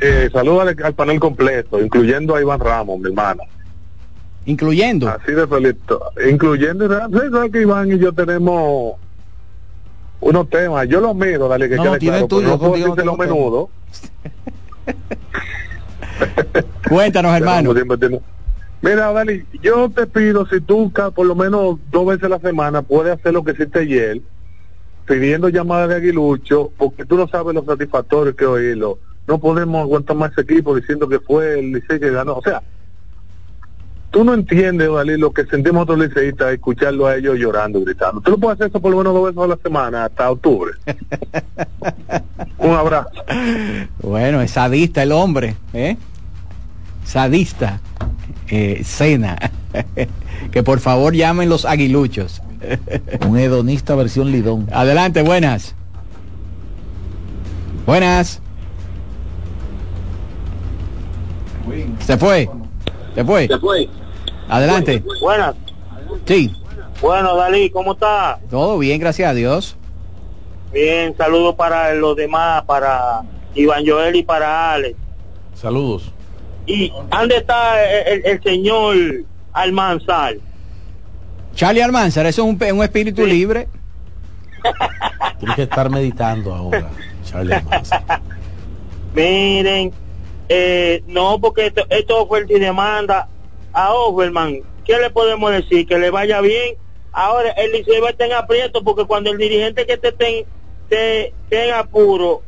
Eh, 0.00 0.28
saluda 0.32 0.62
al, 0.62 0.76
al 0.82 0.94
panel 0.94 1.20
completo, 1.20 1.80
incluyendo 1.80 2.34
a 2.34 2.40
Iván 2.40 2.58
Ramos, 2.58 2.98
mi 2.98 3.06
hermano. 3.08 3.42
Incluyendo. 4.46 5.08
Así 5.08 5.32
de 5.32 5.46
feliz. 5.46 5.76
Incluyendo, 6.30 6.88
¿sabes 6.88 7.52
que 7.52 7.62
Iván 7.62 7.92
y 7.92 7.98
yo 7.98 8.12
tenemos 8.12 8.94
unos 10.20 10.50
temas? 10.50 10.88
Yo 10.88 11.00
los 11.00 11.14
miro, 11.14 11.48
dale 11.48 11.68
que 11.68 11.76
no, 11.76 11.92
quede 11.92 11.98
claro, 11.98 12.28
tuyo, 12.28 12.48
no 12.48 12.58
puedo 12.58 12.74
decirte 12.74 13.04
lo 13.04 13.16
menudo. 13.16 13.70
Cuéntanos, 16.88 17.36
hermano. 17.36 17.74
Mira, 18.82 19.12
Dali, 19.12 19.46
yo 19.62 19.88
te 19.88 20.06
pido, 20.06 20.46
si 20.46 20.60
tú 20.60 20.92
por 20.92 21.26
lo 21.26 21.34
menos 21.34 21.78
dos 21.90 22.06
veces 22.06 22.24
a 22.24 22.28
la 22.28 22.38
semana 22.38 22.82
puedes 22.82 23.18
hacer 23.18 23.32
lo 23.32 23.42
que 23.42 23.52
hiciste 23.52 23.78
ayer, 23.78 24.20
pidiendo 25.06 25.48
llamadas 25.48 25.88
de 25.88 25.94
aguilucho, 25.96 26.70
porque 26.76 27.06
tú 27.06 27.16
no 27.16 27.26
sabes 27.26 27.54
lo 27.54 27.64
satisfactorio 27.64 28.36
que 28.36 28.44
oírlo. 28.44 28.98
No 29.26 29.38
podemos 29.38 29.80
aguantar 29.80 30.16
más 30.16 30.32
ese 30.32 30.42
equipo 30.42 30.76
diciendo 30.76 31.08
que 31.08 31.18
fue 31.18 31.58
el 31.58 31.72
Licey 31.72 31.98
que 31.98 32.10
ganó. 32.10 32.34
O 32.34 32.42
sea, 32.42 32.62
tú 34.14 34.22
no 34.22 34.32
entiendes, 34.32 34.88
Dalí, 34.92 35.18
lo 35.18 35.32
que 35.32 35.44
sentimos 35.44 35.82
otros 35.82 35.98
liceístas 35.98 36.52
escucharlo 36.52 37.08
a 37.08 37.16
ellos 37.16 37.36
llorando, 37.36 37.80
gritando. 37.80 38.20
Tú 38.20 38.30
no 38.30 38.38
puedes 38.38 38.54
hacer 38.54 38.68
eso 38.68 38.80
por 38.80 38.92
lo 38.92 38.98
menos 38.98 39.12
dos 39.12 39.24
veces 39.24 39.42
a 39.42 39.46
la 39.48 39.58
semana, 39.60 40.04
hasta 40.04 40.30
octubre. 40.30 40.72
Un 42.58 42.70
abrazo. 42.70 43.10
Bueno, 44.00 44.40
es 44.40 44.52
sadista 44.52 45.02
el 45.02 45.10
hombre, 45.10 45.56
¿eh? 45.72 45.96
Sadista. 47.04 47.80
Eh, 48.48 48.82
cena. 48.84 49.36
que 50.52 50.62
por 50.62 50.78
favor 50.78 51.12
llamen 51.12 51.48
los 51.48 51.64
aguiluchos. 51.64 52.40
Un 53.28 53.36
hedonista 53.36 53.96
versión 53.96 54.30
Lidón. 54.30 54.68
Adelante, 54.72 55.22
buenas. 55.22 55.74
Buenas. 57.84 58.40
¿Se 61.98 62.16
fue? 62.16 62.48
¿Se 63.16 63.24
fue? 63.24 63.48
Se 63.48 63.58
fue. 63.58 63.88
Adelante. 64.48 65.02
Buenas. 65.20 65.54
Sí, 66.26 66.54
Bueno, 67.00 67.36
Dalí, 67.36 67.70
¿cómo 67.70 67.92
está? 67.92 68.38
todo 68.50 68.78
bien, 68.78 69.00
gracias 69.00 69.30
a 69.30 69.34
Dios. 69.34 69.76
Bien, 70.72 71.14
saludos 71.16 71.54
para 71.54 71.92
los 71.94 72.16
demás, 72.16 72.62
para 72.64 73.22
Iván 73.54 73.84
Joel 73.86 74.16
y 74.16 74.22
para 74.22 74.72
Alex. 74.72 74.96
Saludos. 75.54 76.10
¿Y 76.66 76.90
dónde 77.10 77.36
está 77.36 77.84
el, 78.06 78.24
el- 78.24 78.42
señor 78.42 78.96
Almanzar? 79.52 80.34
Charlie 81.54 81.82
Almanzar, 81.82 82.26
eso 82.26 82.42
es 82.42 82.48
un, 82.48 82.76
un 82.78 82.82
espíritu 82.84 83.24
libre. 83.26 83.68
Tienes 85.38 85.56
que 85.56 85.62
estar 85.64 85.90
meditando 85.90 86.54
ahora, 86.54 86.90
Charlie 87.24 87.54
Almanzar. 87.54 88.20
Miren, 89.14 89.92
eh, 90.48 91.02
no, 91.06 91.38
porque 91.40 91.66
esto, 91.66 91.86
esto 91.90 92.26
fue 92.26 92.40
el 92.40 92.46
que 92.46 92.58
demanda 92.58 93.28
a 93.74 93.92
Overman. 93.92 94.60
¿Qué 94.84 94.98
le 94.98 95.10
podemos 95.10 95.50
decir? 95.50 95.86
Que 95.86 95.98
le 95.98 96.10
vaya 96.10 96.40
bien. 96.40 96.76
Ahora 97.12 97.50
el 97.50 97.72
liceo 97.72 98.00
va 98.02 98.08
a 98.08 98.10
estar 98.12 98.26
en 98.26 98.32
aprieto 98.34 98.82
porque 98.82 99.04
cuando 99.04 99.30
el 99.30 99.38
dirigente 99.38 99.86
que 99.86 99.96
te 99.98 100.08
esté 100.08 100.46
te, 100.88 101.32
te 101.48 101.68
en 101.68 101.74
apuro, 101.74 102.42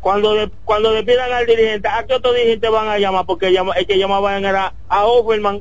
cuando 0.00 0.34
de- 0.34 0.50
cuando 0.64 0.92
le 0.92 1.02
pidan 1.02 1.32
al 1.32 1.46
dirigente, 1.46 1.88
¿a 1.88 2.04
qué 2.06 2.14
otro 2.14 2.32
dirigente 2.32 2.68
van 2.68 2.88
a 2.88 2.98
llamar? 2.98 3.26
Porque 3.26 3.52
llama, 3.52 3.72
el 3.74 3.86
que 3.86 3.98
llamaban 3.98 4.44
era 4.44 4.74
a 4.88 5.04
Overman. 5.06 5.60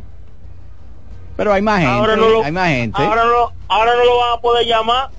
Pero 1.35 1.53
hay 1.53 1.61
más 1.61 1.79
gente, 1.79 1.93
Ahora 1.93 2.15
no 2.15 2.29
lo- 2.29 2.43
hay 2.43 2.51
más 2.51 2.67
gente. 2.69 3.01
Ahora 3.01 3.23
no, 3.25 3.51
ahora 3.67 3.95
no 3.95 4.05
lo 4.05 4.17
van 4.17 4.33
a 4.37 4.41
poder 4.41 4.65
llamar. 4.65 5.09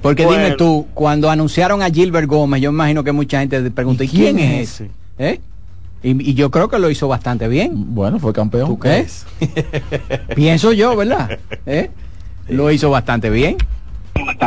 Porque 0.00 0.24
Bueno. 0.24 0.42
dime 0.44 0.56
tú, 0.56 0.86
cuando 0.94 1.30
anunciaron 1.30 1.82
a 1.82 1.90
Gilbert 1.90 2.26
Gómez, 2.28 2.60
yo 2.60 2.70
imagino 2.70 3.04
que 3.04 3.12
mucha 3.12 3.40
gente 3.40 3.70
pregunta, 3.70 4.02
¿y 4.04 4.08
quién, 4.08 4.38
es 4.38 4.70
ese? 4.80 4.90
¿Eh? 5.18 5.40
Y, 6.02 6.30
y 6.30 6.34
yo 6.34 6.50
creo 6.50 6.68
que 6.68 6.78
lo 6.78 6.90
hizo 6.90 7.08
bastante 7.08 7.48
bien. 7.48 7.94
Bueno, 7.94 8.18
fue 8.18 8.32
campeón. 8.32 8.68
¿Tú 8.68 8.78
crees? 8.78 9.26
Pienso 10.34 10.72
yo, 10.72 10.96
¿verdad? 10.96 11.38
¿Eh? 11.66 11.90
Lo 12.48 12.70
hizo 12.70 12.90
bastante 12.90 13.30
bien. 13.30 13.56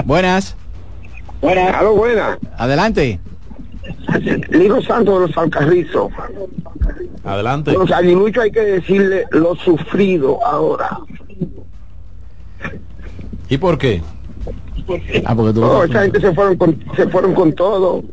Buenas. 0.06 0.56
Buenas. 1.42 1.76
Aló, 1.76 1.96
buenas. 1.96 2.38
Adelante. 2.58 3.20
Ligo 4.50 4.82
Santos 4.82 5.22
de 5.22 5.28
los 5.28 5.38
Alcarrizos. 5.38 6.12
Adelante. 7.24 7.72
Los 7.74 7.92
aguiluchos 7.92 8.44
hay 8.44 8.52
que 8.52 8.62
decirle 8.62 9.26
lo 9.32 9.56
sufrido 9.56 10.46
ahora. 10.46 11.00
¿Y 13.50 13.58
por 13.58 13.78
qué? 13.78 14.02
Ah, 15.26 15.36
porque 15.36 15.54
tú 15.54 15.62
No, 15.62 15.84
esa 15.84 16.04
gente 16.04 16.20
se 16.20 16.34
fueron 16.34 16.58
con, 16.58 16.84
se 16.96 17.08
fueron 17.08 17.34
con 17.34 17.54
todo. 17.54 18.04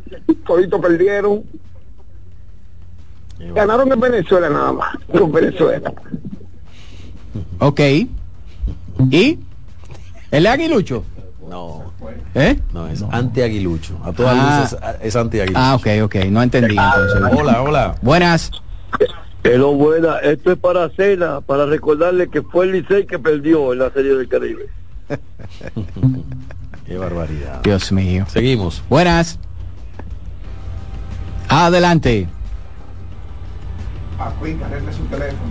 Todito 0.45 0.79
perdieron. 0.81 1.43
Ganaron 3.53 3.91
en 3.91 3.99
Venezuela 3.99 4.49
nada 4.49 4.71
más. 4.73 4.95
Con 5.11 5.31
Venezuela. 5.31 5.91
Ok. 7.59 7.79
¿Y? 9.11 9.39
¿El 10.31 10.47
aguilucho? 10.47 11.03
No. 11.49 11.91
¿Eh? 12.35 12.59
No, 12.73 12.87
es 12.87 13.03
anti-aguilucho. 13.11 13.99
A 14.03 14.11
todas 14.11 14.35
Ah. 14.37 14.59
luces 14.61 14.79
es 15.01 15.15
anti-aguilucho. 15.15 15.59
Ah, 15.61 15.75
ok, 15.75 15.87
ok. 16.03 16.15
No 16.29 16.41
entendí 16.41 16.75
entonces. 16.77 17.21
Hola, 17.37 17.61
hola. 17.61 17.95
Buenas. 18.01 18.49
Hello, 19.43 19.73
buena. 19.73 20.17
Esto 20.19 20.53
es 20.53 20.57
para 20.57 20.89
Cena, 20.91 21.41
para 21.41 21.65
recordarle 21.65 22.29
que 22.29 22.41
fue 22.41 22.65
el 22.65 22.71
Licey 22.71 23.05
que 23.05 23.19
perdió 23.19 23.73
en 23.73 23.79
la 23.79 23.91
Serie 23.91 24.15
del 24.15 24.27
Caribe. 24.29 24.69
Qué 26.87 26.97
barbaridad. 26.97 27.61
Dios 27.63 27.91
mío. 27.91 28.25
Seguimos. 28.29 28.81
Buenas. 28.89 29.37
Adelante. 31.49 32.27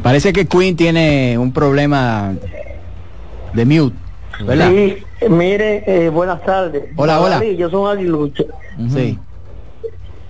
Parece 0.02 0.32
que 0.32 0.46
Queen 0.46 0.76
tiene 0.76 1.36
un 1.38 1.52
problema 1.52 2.34
de 3.52 3.64
mute, 3.64 3.96
¿verdad? 4.40 4.70
Sí, 4.70 5.06
mire, 5.28 5.84
eh, 5.86 6.08
buenas 6.08 6.42
tardes. 6.42 6.84
Hola, 6.96 7.20
hola. 7.20 7.40
Sí, 7.40 7.56
yo 7.56 7.70
soy 7.70 7.80
un 7.82 7.88
aguilucho. 7.88 8.44
Sí. 8.88 9.18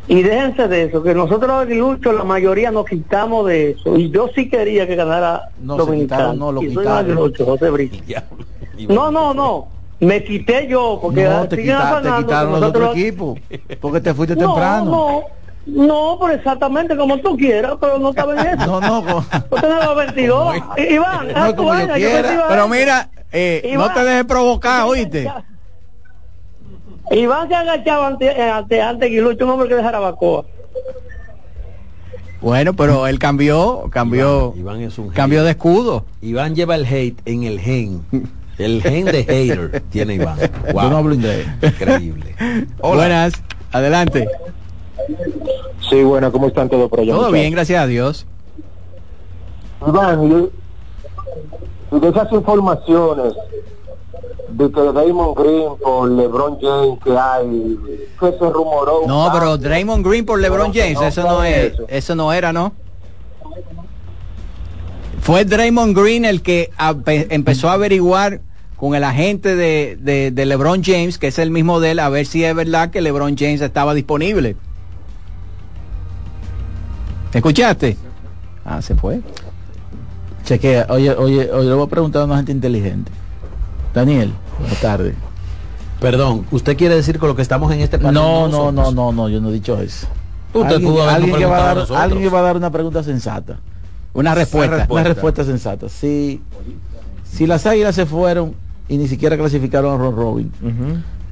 Y 0.09 0.23
déjense 0.23 0.67
de 0.69 0.85
eso, 0.85 1.03
que 1.03 1.15
nosotros 1.15 1.49
los 1.49 1.63
aguiluchos, 1.63 2.15
la 2.15 2.25
mayoría 2.25 2.71
nos 2.71 2.87
quitamos 2.87 3.47
de 3.47 3.71
eso. 3.71 3.97
Y 3.97 4.11
yo 4.11 4.29
sí 4.35 4.49
quería 4.49 4.87
que 4.87 4.97
ganara 4.97 5.43
No, 5.57 5.77
quitaron, 5.87 6.39
no, 6.39 6.53
lo 6.53 6.63
y 6.63 6.75
soy 6.75 6.87
aguilucho, 6.87 7.45
José 7.45 7.71
Brito. 7.71 7.97
No, 8.89 9.11
no, 9.11 9.33
no. 9.35 9.69
Me 10.01 10.25
quité 10.25 10.67
yo, 10.67 10.99
porque 11.01 11.23
No, 11.23 11.47
te, 11.47 11.57
quita- 11.63 12.01
te 12.03 12.13
quitaron 12.17 12.55
que 12.55 12.61
los 12.61 12.69
otros 12.71 12.97
equipos. 12.97 13.39
Porque 13.81 14.01
te 14.01 14.13
fuiste 14.15 14.35
No, 14.35 14.47
temprano. 14.47 14.85
no, 14.91 15.23
no, 15.67 16.19
pero 16.21 16.35
exactamente 16.35 16.97
como 16.97 17.19
tú 17.19 17.37
quieras, 17.37 17.75
pero 17.81 17.99
no 17.99 18.11
estaba 18.11 18.33
en 18.41 18.47
eso. 18.61 18.67
No, 18.67 18.81
no, 18.81 19.03
como- 19.05 19.19
Usted 19.51 19.69
no 19.69 19.77
era 19.77 19.95
22. 20.07 20.55
Iván, 20.91 21.29
No, 21.35 21.57
como 21.57 21.79
yo 21.79 21.95
quiera. 21.95 22.45
Pero 22.49 22.69
mira, 22.69 23.11
eh, 23.33 23.63
Iván. 23.73 23.89
no 23.89 23.95
te 23.95 24.05
dejes 24.05 24.25
provocar, 24.25 24.85
¿oíste? 24.87 25.31
Iván 27.11 27.49
se 27.49 27.55
agachaba 27.55 28.07
ante, 28.07 28.27
eh, 28.27 28.51
ante, 28.51 28.81
ante 28.81 29.07
Aguilucho, 29.07 29.45
un 29.45 29.51
hombre 29.51 29.69
que 29.69 29.75
dejara 29.75 29.99
Bacoa. 29.99 30.45
Bueno, 32.41 32.75
pero 32.75 33.07
él 33.07 33.19
cambió, 33.21 33.85
cambió, 33.91 34.53
Iván 34.57 34.81
es 34.81 34.99
un 34.99 35.11
cambió 35.11 35.45
de 35.45 35.51
escudo. 35.53 36.07
Iván 36.23 36.57
lleva 36.57 36.75
el 36.75 36.85
hate 36.87 37.21
en 37.25 37.45
el 37.45 37.61
gen. 37.61 38.03
El 38.59 38.83
gen 38.83 39.05
de 39.05 39.23
hater 39.25 39.81
tiene 39.91 40.15
Iván. 40.15 40.39
Wow. 40.73 40.83
Yo 40.83 40.91
no 40.91 40.97
hablo 40.97 41.15
inglés. 41.15 41.47
Increíble. 41.63 42.35
Buenas, 42.81 43.35
adelante. 43.71 44.29
Sí, 45.89 46.03
bueno, 46.03 46.31
¿cómo 46.33 46.47
están 46.49 46.69
todos 46.69 46.89
por 46.89 47.01
allá? 47.01 47.13
Todo 47.13 47.31
bien, 47.31 47.53
gracias 47.53 47.83
a 47.83 47.87
Dios. 47.87 48.27
Iván, 49.87 50.23
y- 51.91 51.97
y 51.97 52.01
de 52.01 52.09
esas 52.09 52.31
informaciones 52.33 53.35
de 54.49 54.71
que 54.71 54.93
Raymond 54.93 55.37
Green 55.39 55.77
por 55.83 56.11
LeBron 56.11 56.59
James 56.61 56.99
que 57.05 57.11
hay, 57.19 57.77
que 58.21 58.33
se 58.39 58.51
rumoró. 58.51 59.01
No, 59.07 59.29
pero 59.33 59.57
Draymond 59.59 60.07
Green 60.07 60.25
por 60.25 60.41
LeBron 60.41 60.73
James, 60.73 60.95
no 60.95 61.07
eso 61.07 61.23
no 61.23 61.43
es, 61.45 61.73
eso. 61.73 61.85
eso 61.89 62.15
no 62.15 62.33
era, 62.33 62.53
¿no? 62.53 62.73
Fue 65.21 65.45
Draymond 65.45 65.97
Green 65.97 66.25
el 66.25 66.43
que 66.43 66.71
empezó 67.31 67.69
a 67.71 67.75
averiguar 67.75 68.41
con 68.77 68.95
el 68.95 69.05
agente 69.05 69.55
de, 69.55 69.97
de, 70.01 70.31
de 70.33 70.47
LeBron 70.47 70.83
James, 70.83 71.17
que 71.19 71.29
es 71.29 71.39
el 71.39 71.51
mismo 71.51 71.79
de 71.81 71.93
él, 71.93 71.99
a 72.01 72.09
ver 72.09 72.27
si 72.27 72.45
es 72.45 72.55
verdad 72.55 72.91
que 72.91 73.01
LeBron 73.01 73.37
James 73.39 73.61
estaba 73.61 73.95
disponible. 73.95 74.57
¿Escuchaste? 77.33 77.97
Ah, 78.65 78.83
se 78.83 78.95
fue. 78.95 79.21
Chequea, 80.45 80.87
oye, 80.91 81.11
oye, 81.13 81.51
oye, 81.51 81.69
le 81.69 81.75
voy 81.75 81.87
a 81.87 81.89
preguntar 81.89 82.23
a 82.23 82.25
una 82.27 82.37
gente 82.37 82.53
inteligente. 82.53 83.11
Daniel, 83.95 84.33
buenas 84.59 84.81
tardes. 84.81 85.15
Perdón, 86.01 86.47
¿usted 86.51 86.77
quiere 86.77 86.97
decir 86.97 87.19
con 87.19 87.29
lo 87.29 87.37
que 87.37 87.43
estamos 87.43 87.73
en 87.73 87.81
este 87.81 87.99
panel? 87.99 88.15
No, 88.15 88.49
no, 88.49 88.73
no, 88.73 88.91
no, 88.91 89.13
no, 89.13 89.29
yo 89.29 89.41
no 89.41 89.51
he 89.51 89.53
dicho 89.53 89.81
eso. 89.81 90.09
Usted 90.53 90.75
alguien, 90.75 91.09
alguien 91.09 91.37
que 91.37 91.45
va 91.47 91.71
a 91.71 91.75
dar, 91.75 91.87
alguien 91.97 92.23
que 92.23 92.29
va 92.29 92.41
a 92.41 92.43
dar 92.43 92.57
una 92.57 92.71
pregunta 92.71 93.03
sensata. 93.03 93.59
Una 94.13 94.35
respuesta. 94.35 94.87
Una 94.91 95.05
respuesta 95.05 95.45
sensata. 95.45 95.89
Si, 95.89 96.43
si 97.25 97.47
las 97.47 97.65
águilas 97.67 97.95
se 97.95 98.05
fueron 98.05 98.55
y 98.89 98.99
ni 98.99 99.09
siquiera 99.09 99.39
clasificaron 99.39 99.95
a 99.95 99.97
Ron 99.97 100.17
Robin, 100.17 100.53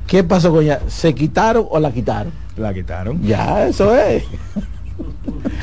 ¿qué 0.07 0.25
pasó 0.25 0.51
con 0.53 0.63
ella? 0.63 0.81
¿Se 0.89 1.15
quitaron 1.15 1.67
o 1.69 1.79
la 1.79 1.93
quitaron? 1.93 2.33
La 2.57 2.73
quitaron. 2.73 3.23
Ya, 3.23 3.67
eso 3.67 3.95
es. 3.95 4.25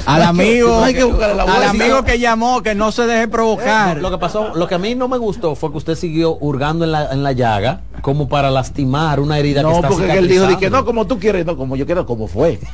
Al 0.05 0.21
que- 0.21 0.27
amigo, 0.27 0.83
hay 0.83 0.93
que 0.93 1.03
la 1.05 1.43
al 1.43 1.63
amigo 1.63 2.03
que 2.03 2.17
llamó, 2.19 2.61
que 2.61 2.73
no 2.75 2.91
se 2.91 3.05
deje 3.05 3.27
provocar. 3.27 3.97
No, 3.97 4.01
lo 4.03 4.11
que 4.11 4.17
pasó, 4.17 4.55
lo 4.55 4.67
que 4.67 4.75
a 4.75 4.77
mí 4.77 4.95
no 4.95 5.07
me 5.07 5.17
gustó 5.17 5.55
fue 5.55 5.71
que 5.71 5.77
usted 5.77 5.95
siguió 5.95 6.37
hurgando 6.39 6.85
en 6.85 6.91
la, 6.93 7.11
en 7.11 7.23
la 7.23 7.33
llaga 7.33 7.81
como 8.01 8.29
para 8.29 8.49
lastimar 8.49 9.19
una 9.19 9.37
herida 9.37 9.61
que 9.61 9.67
No, 9.67 9.75
está 9.75 9.89
porque 9.89 10.17
él 10.17 10.27
dijo 10.27 10.57
que 10.59 10.69
no, 10.69 10.85
como 10.85 11.05
tú 11.07 11.19
quieres, 11.19 11.45
no, 11.45 11.57
como 11.57 11.75
yo 11.75 11.85
quiero, 11.85 12.05
como 12.05 12.27
fue. 12.27 12.59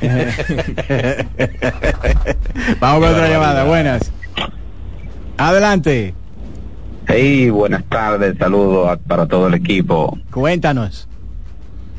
Vamos 2.80 3.00
con 3.04 3.08
otra 3.14 3.28
llamada, 3.28 3.64
buenas. 3.64 4.10
Adelante, 5.36 6.14
Hey, 7.06 7.50
buenas 7.50 7.84
tardes, 7.84 8.34
saludos 8.38 8.98
para 9.06 9.26
todo 9.26 9.48
el 9.48 9.54
equipo. 9.54 10.16
cuéntanos. 10.30 11.06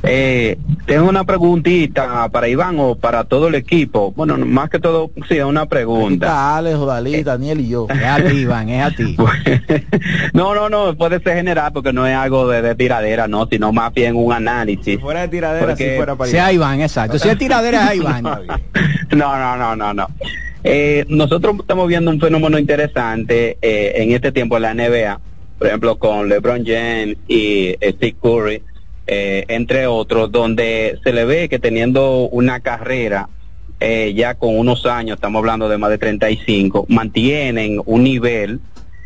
Eh, 0.07 0.57
tengo 0.85 1.09
una 1.09 1.23
preguntita 1.23 2.29
para 2.29 2.47
Iván 2.47 2.75
o 2.79 2.95
para 2.95 3.23
todo 3.23 3.47
el 3.47 3.55
equipo. 3.55 4.11
Bueno, 4.15 4.37
más 4.37 4.69
que 4.69 4.79
todo, 4.79 5.09
sí, 5.27 5.37
es 5.37 5.43
una 5.43 5.65
pregunta. 5.65 6.27
Está 6.27 6.57
Alex, 6.57 6.79
Dalí, 6.85 7.23
Daniel 7.23 7.59
y 7.61 7.69
yo. 7.69 7.87
Es 7.95 8.03
a 8.03 8.17
ti, 8.23 8.35
Iván, 8.37 8.69
es 8.69 8.83
a 8.85 8.91
ti. 8.91 9.15
No, 10.33 10.53
no, 10.53 10.69
no, 10.69 10.95
puede 10.95 11.19
ser 11.21 11.35
general 11.37 11.71
porque 11.73 11.91
no 11.93 12.05
es 12.05 12.15
algo 12.15 12.47
de, 12.47 12.61
de 12.61 12.75
tiradera, 12.75 13.27
no, 13.27 13.47
sino 13.47 13.71
más 13.71 13.93
bien 13.93 14.15
un 14.15 14.31
análisis. 14.33 14.99
fuera 14.99 15.21
de 15.21 15.27
tiradera, 15.29 15.65
Porque- 15.67 15.91
si 15.91 15.95
fuera 15.97 16.15
para 16.15 16.29
Sea 16.29 16.51
Iván, 16.53 16.81
exacto. 16.81 17.17
Si 17.17 17.27
es 17.29 17.37
tiradera, 17.37 17.87
es 17.91 17.97
Iván. 17.97 18.23
No, 19.15 19.37
no, 19.37 19.55
no, 19.55 19.75
no, 19.75 19.93
no. 19.93 20.07
Eh, 20.63 21.05
nosotros 21.09 21.55
estamos 21.59 21.87
viendo 21.87 22.09
un 22.11 22.19
fenómeno 22.19 22.57
interesante 22.57 23.57
eh, 23.61 23.93
en 23.97 24.11
este 24.11 24.31
tiempo 24.31 24.57
en 24.57 24.63
la 24.63 24.73
NBA, 24.73 25.19
por 25.59 25.67
ejemplo, 25.67 25.97
con 25.97 26.27
LeBron 26.27 26.65
James 26.65 27.17
y 27.27 27.75
eh, 27.79 27.93
Steve 27.95 28.15
Curry, 28.21 28.63
eh, 29.07 29.45
entre 29.49 29.87
otros, 29.87 30.31
donde 30.31 30.99
se 31.03 31.13
le 31.13 31.25
ve 31.25 31.47
que 31.49 31.59
teniendo 31.59 32.27
una 32.29 32.59
carrera 32.59 33.29
eh, 33.79 34.13
ya 34.15 34.35
con 34.35 34.57
unos 34.57 34.85
años, 34.85 35.15
estamos 35.15 35.39
hablando 35.39 35.69
de 35.69 35.77
más 35.77 35.89
de 35.91 35.97
35, 35.97 36.85
mantienen 36.89 37.81
un 37.85 38.03
nivel 38.03 38.59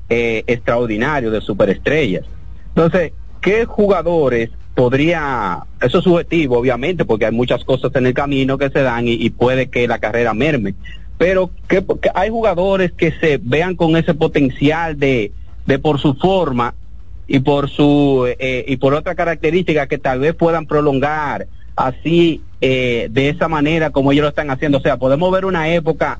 eh, 0.09 0.43
extraordinario 0.47 1.31
de 1.31 1.41
superestrellas. 1.41 2.25
Entonces, 2.69 3.11
¿qué 3.41 3.65
jugadores 3.65 4.51
podría, 4.75 5.63
eso 5.81 5.97
es 5.97 6.03
subjetivo 6.03 6.59
obviamente, 6.59 7.03
porque 7.03 7.25
hay 7.25 7.33
muchas 7.33 7.65
cosas 7.65 7.93
en 7.95 8.05
el 8.05 8.13
camino 8.13 8.57
que 8.57 8.69
se 8.69 8.81
dan 8.81 9.05
y, 9.07 9.29
puede 9.31 9.69
que 9.69 9.87
la 9.87 9.99
carrera 9.99 10.33
merme, 10.33 10.75
pero 11.17 11.51
que 11.67 11.83
hay 12.13 12.29
jugadores 12.29 12.93
que 12.93 13.11
se 13.11 13.37
vean 13.43 13.75
con 13.75 13.97
ese 13.97 14.13
potencial 14.13 14.97
de, 14.97 15.33
de 15.65 15.79
por 15.79 15.99
su 15.99 16.13
forma 16.13 16.73
y 17.29 17.39
por 17.39 17.69
su 17.69 18.27
eh, 18.27 18.65
y 18.67 18.77
por 18.77 18.95
otra 18.95 19.13
característica 19.15 19.87
que 19.87 19.99
tal 19.99 20.19
vez 20.19 20.33
puedan 20.33 20.65
prolongar 20.65 21.47
así 21.75 22.41
eh, 22.59 23.07
de 23.11 23.29
esa 23.29 23.47
manera 23.47 23.91
como 23.91 24.11
ellos 24.11 24.23
lo 24.23 24.29
están 24.29 24.49
haciendo. 24.49 24.79
O 24.79 24.81
sea, 24.81 24.97
podemos 24.97 25.31
ver 25.31 25.45
una 25.45 25.69
época 25.69 26.19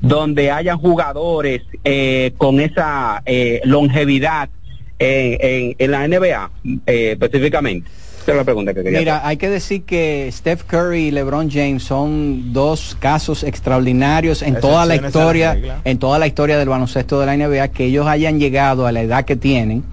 donde 0.00 0.50
hayan 0.50 0.76
jugadores 0.76 1.62
eh, 1.84 2.32
con 2.36 2.60
esa 2.60 3.22
eh, 3.24 3.60
longevidad 3.64 4.50
en, 4.98 5.38
en, 5.40 5.76
en 5.78 5.90
la 5.90 6.06
NBA 6.08 6.50
eh, 6.86 7.10
específicamente. 7.12 7.88
Esa 8.20 8.32
es 8.32 8.36
la 8.36 8.44
pregunta 8.44 8.74
que 8.74 8.82
quería 8.82 8.98
Mira, 8.98 9.26
hay 9.26 9.38
que 9.38 9.48
decir 9.48 9.84
que 9.84 10.28
Steph 10.30 10.64
Curry 10.64 11.06
y 11.06 11.10
LeBron 11.12 11.50
James 11.50 11.84
son 11.84 12.52
dos 12.52 12.96
casos 13.00 13.42
extraordinarios 13.44 14.42
en 14.42 14.60
toda 14.60 14.84
la 14.84 14.96
historia, 14.96 15.80
en 15.84 15.98
toda 15.98 16.18
la 16.18 16.26
historia 16.26 16.58
del 16.58 16.68
baloncesto 16.68 17.20
de 17.20 17.26
la 17.26 17.36
NBA, 17.36 17.68
que 17.68 17.86
ellos 17.86 18.06
hayan 18.06 18.38
llegado 18.38 18.86
a 18.86 18.92
la 18.92 19.00
edad 19.00 19.24
que 19.24 19.36
tienen 19.36 19.84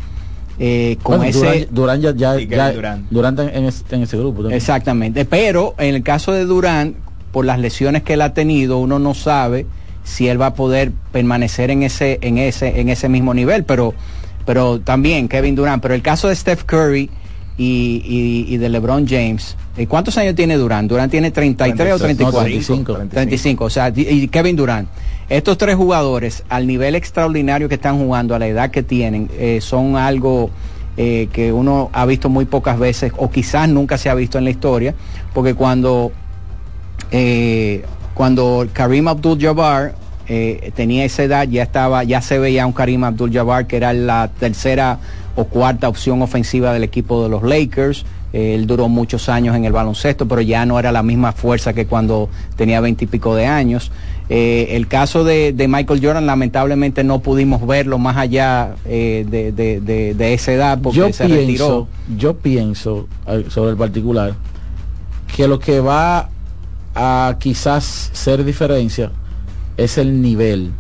eh, 0.60 0.98
con 1.04 1.18
Bueno, 1.18 1.30
ese 1.30 1.68
Durán, 1.72 2.00
Durán 2.00 2.02
ya, 2.02 2.12
ya, 2.16 2.36
Y 2.36 2.48
Kevin 2.48 2.58
ya- 2.58 2.72
Durant. 2.74 3.10
Durant 3.10 3.40
en, 3.40 3.50
en 3.50 3.66
ese, 3.66 3.84
en 3.92 4.04
ese 4.04 4.18
grupo 4.18 4.38
también. 4.42 4.58
Exactamente, 4.58 5.26
pero 5.26 5.76
en 5.78 5.96
el 5.96 6.04
caso 6.04 6.32
de 6.32 6.46
Durán, 6.46 6.96
por 7.32 7.46
las 7.46 7.60
lesiones 7.60 8.04
que 8.04 8.14
él 8.14 8.22
ha 8.22 8.34
tenido, 8.34 8.78
uno 8.78 8.98
no 9.00 9.14
sabe 9.14 9.66
si 10.04 10.28
él 10.28 10.40
va 10.40 10.48
a 10.48 10.54
poder 10.54 10.92
permanecer 11.12 11.72
en 11.72 11.84
ese, 11.84 12.20
en 12.22 12.38
ese, 12.38 12.80
en 12.80 12.90
ese 12.90 13.10
mismo 13.10 13.34
nivel, 13.34 13.64
pero, 13.66 13.94
pero 14.46 14.80
también 14.80 15.28
Kevin 15.28 15.56
Durant, 15.56 15.82
pero 15.82 15.94
el 15.96 16.02
caso 16.02 16.28
de 16.30 16.36
Steph 16.36 16.64
Curry 16.64 17.10
y, 17.58 18.02
y- 18.48 18.54
y 18.54 18.58
de 18.58 18.70
LeBron 18.70 19.08
James, 19.08 19.56
¿eh, 19.78 19.88
¿cuántos 19.88 20.18
años 20.18 20.36
tiene 20.36 20.58
Durán? 20.58 20.88
Durán 20.88 21.10
tiene 21.10 21.32
33 21.32 21.94
o 21.94 21.98
34. 22.00 22.42
35. 22.42 22.94
35, 23.10 23.66
o 23.66 23.70
sea, 23.70 23.94
y 23.96 24.28
Kevin 24.28 24.56
Durant. 24.56 24.90
Estos 25.30 25.58
tres 25.58 25.76
jugadores, 25.76 26.44
al 26.50 26.68
nivel 26.68 26.96
extraordinario 26.96 27.68
que 27.70 27.76
están 27.76 27.98
jugando, 27.98 28.36
a 28.36 28.40
la 28.40 28.48
edad 28.48 28.70
que 28.72 28.84
tienen, 28.84 29.30
eh, 29.38 29.60
son 29.62 29.96
algo 29.96 30.50
eh, 30.98 31.28
que 31.34 31.52
uno 31.52 31.90
ha 31.94 32.06
visto 32.06 32.30
muy 32.30 32.46
pocas 32.46 32.78
veces, 32.78 33.12
o 33.18 33.30
quizás 33.32 33.68
nunca 33.70 33.98
se 33.98 34.10
ha 34.10 34.14
visto 34.16 34.38
en 34.38 34.44
la 34.44 34.50
historia, 34.52 34.94
porque 35.34 35.54
cuando, 35.54 36.12
eh, 37.12 37.84
cuando 38.14 38.68
Karim 38.74 39.08
Abdul-Jabbar 39.08 39.96
eh, 40.28 40.72
tenía 40.76 41.06
esa 41.06 41.24
edad, 41.24 41.48
ya 41.48 41.64
estaba, 41.64 42.04
ya 42.04 42.22
se 42.22 42.40
veía 42.40 42.66
un 42.66 42.74
Karim 42.74 43.04
Abdul-Jabbar 43.04 43.68
que 43.68 43.78
era 43.78 43.94
la 43.94 44.30
tercera 44.40 45.00
o 45.36 45.46
cuarta 45.46 45.90
opción 45.90 46.22
ofensiva 46.22 46.74
del 46.74 46.84
equipo 46.84 47.24
de 47.24 47.30
los 47.30 47.44
Lakers. 47.44 48.06
Él 48.34 48.68
duró 48.68 48.90
muchos 48.90 49.30
años 49.30 49.56
en 49.56 49.64
el 49.64 49.72
baloncesto, 49.72 50.28
pero 50.28 50.42
ya 50.42 50.66
no 50.66 50.78
era 50.78 50.92
la 50.92 51.04
misma 51.04 51.32
fuerza 51.32 51.74
que 51.74 51.86
cuando 51.88 52.30
tenía 52.58 52.82
veintipico 52.82 53.34
de 53.36 53.46
años. 53.46 53.92
Eh, 54.28 54.70
el 54.72 54.88
caso 54.88 55.24
de, 55.24 55.54
de 55.54 55.68
Michael 55.68 56.02
Jordan, 56.04 56.26
lamentablemente 56.26 57.04
no 57.04 57.20
pudimos 57.20 57.66
verlo 57.66 57.98
más 57.98 58.18
allá 58.18 58.76
eh, 58.86 59.26
de, 59.30 59.52
de- 59.54 59.80
de- 60.14 60.34
esa 60.34 60.52
edad 60.52 60.80
porque 60.82 60.98
yo 60.98 61.14
se 61.14 61.26
pienso, 61.28 61.38
retiró. 61.40 61.88
yo 62.18 62.34
pienso 62.36 63.08
eh, 63.28 63.46
sobre 63.50 63.72
el 63.72 63.78
particular 63.78 64.34
que 65.34 65.48
lo 65.48 65.60
que 65.60 65.80
va 65.80 66.30
a 66.96 67.36
quizás 67.40 68.10
ser 68.14 68.44
diferencia 68.44 69.12
es 69.78 69.98
el 69.98 70.22
nivel 70.22 70.72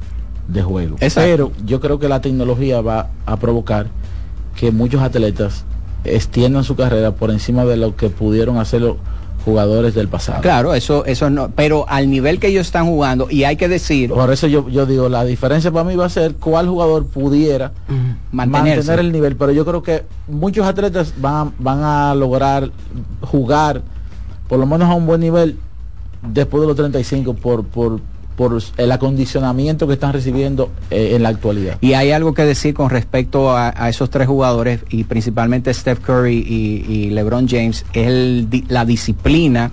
de 0.47 0.61
juego. 0.63 0.95
Exacto. 0.99 1.29
Pero 1.29 1.51
yo 1.65 1.79
creo 1.79 1.99
que 1.99 2.09
la 2.09 2.19
tecnología 2.21 2.81
va 2.81 3.09
a 3.25 3.37
provocar 3.37 3.87
que 4.55 4.71
muchos 4.71 5.01
atletas 5.01 5.65
extiendan 6.03 6.63
su 6.63 6.75
carrera 6.75 7.11
por 7.11 7.31
encima 7.31 7.65
de 7.65 7.77
lo 7.77 7.95
que 7.95 8.09
pudieron 8.09 8.57
hacer 8.57 8.81
los 8.81 8.97
jugadores 9.43 9.93
del 9.93 10.07
pasado. 10.07 10.41
Claro, 10.41 10.73
eso, 10.73 11.05
eso 11.05 11.29
no, 11.29 11.49
pero 11.49 11.85
al 11.87 12.09
nivel 12.09 12.39
que 12.39 12.47
ellos 12.47 12.65
están 12.65 12.87
jugando, 12.87 13.27
y 13.29 13.43
hay 13.43 13.57
que 13.57 13.67
decir, 13.67 14.09
Por 14.09 14.31
eso 14.33 14.47
yo, 14.47 14.67
yo 14.69 14.87
digo, 14.87 15.07
la 15.07 15.23
diferencia 15.23 15.71
para 15.71 15.83
mí 15.83 15.95
va 15.95 16.05
a 16.05 16.09
ser 16.09 16.33
cuál 16.35 16.67
jugador 16.67 17.05
pudiera 17.05 17.71
Mantenerse. 18.31 18.77
mantener 18.77 18.99
el 18.99 19.11
nivel, 19.11 19.35
pero 19.35 19.51
yo 19.51 19.63
creo 19.63 19.83
que 19.83 20.03
muchos 20.27 20.65
atletas 20.65 21.13
van, 21.17 21.53
van 21.59 21.83
a 21.83 22.15
lograr 22.15 22.71
jugar 23.21 23.83
por 24.47 24.59
lo 24.59 24.65
menos 24.65 24.89
a 24.89 24.95
un 24.95 25.05
buen 25.05 25.21
nivel 25.21 25.57
después 26.23 26.61
de 26.61 26.67
los 26.67 26.75
35 26.75 27.35
por, 27.35 27.65
por, 27.65 27.99
por 28.35 28.57
el 28.77 28.91
acondicionamiento 28.91 29.87
que 29.87 29.93
están 29.93 30.13
recibiendo 30.13 30.71
eh, 30.91 31.11
en 31.15 31.23
la 31.23 31.29
actualidad. 31.29 31.77
Y 31.81 31.93
hay 31.93 32.11
algo 32.11 32.33
que 32.33 32.43
decir 32.43 32.73
con 32.73 32.89
respecto 32.89 33.55
a, 33.55 33.69
esos 33.89 34.09
tres 34.09 34.27
jugadores 34.27 34.81
y 34.89 35.05
principalmente 35.05 35.73
Steph 35.73 35.99
Curry 35.99 36.37
y, 36.37 37.09
LeBron 37.11 37.47
James, 37.47 37.85
es 37.93 38.07
el 38.07 38.47
la 38.67 38.85
disciplina, 38.85 39.71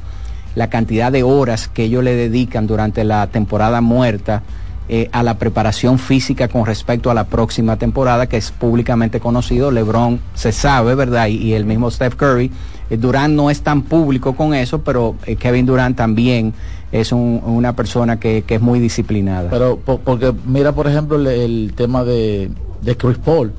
la 0.55 0.69
cantidad 0.69 1.11
de 1.11 1.23
horas 1.23 1.69
que 1.69 1.85
ellos 1.85 2.05
le 2.05 2.15
dedican 2.15 2.67
durante 2.67 3.05
la 3.05 3.27
temporada 3.29 3.81
muerta 3.81 4.43
eh, 4.89 5.09
a 5.13 5.23
la 5.23 5.39
preparación 5.39 5.99
física 5.99 6.49
con 6.49 6.67
respecto 6.67 7.11
a 7.11 7.15
la 7.15 7.25
próxima 7.25 7.77
temporada, 7.77 8.29
que 8.29 8.37
es 8.37 8.51
públicamente 8.51 9.21
conocido. 9.21 9.71
LeBron 9.71 10.21
se 10.35 10.53
sabe, 10.53 10.95
¿verdad? 10.95 11.29
Y, 11.29 11.37
y 11.37 11.55
el 11.55 11.65
mismo 11.65 11.91
Steph 11.91 12.17
Curry. 12.17 12.51
Eh, 12.91 12.97
Durant 12.97 13.35
no 13.35 13.49
es 13.49 13.63
tan 13.63 13.83
público 13.83 14.35
con 14.35 14.55
eso, 14.55 14.83
pero 14.83 15.17
eh, 15.25 15.37
Kevin 15.37 15.67
Durant 15.67 15.97
también 15.97 16.53
es 16.93 17.11
un- 17.13 17.41
una 17.45 17.75
persona 17.75 18.21
que, 18.21 18.43
que 18.43 18.57
es 18.57 18.61
muy 18.61 18.79
disciplinada. 18.79 19.49
Pero 19.51 19.79
po- 19.79 19.99
porque 19.99 20.33
mira, 20.47 20.73
por 20.73 20.87
ejemplo, 20.87 21.17
el, 21.19 21.27
el 21.27 21.73
tema 21.75 22.05
de, 22.05 22.51
de 22.83 22.97
Chris 22.97 23.19
Paul. 23.19 23.53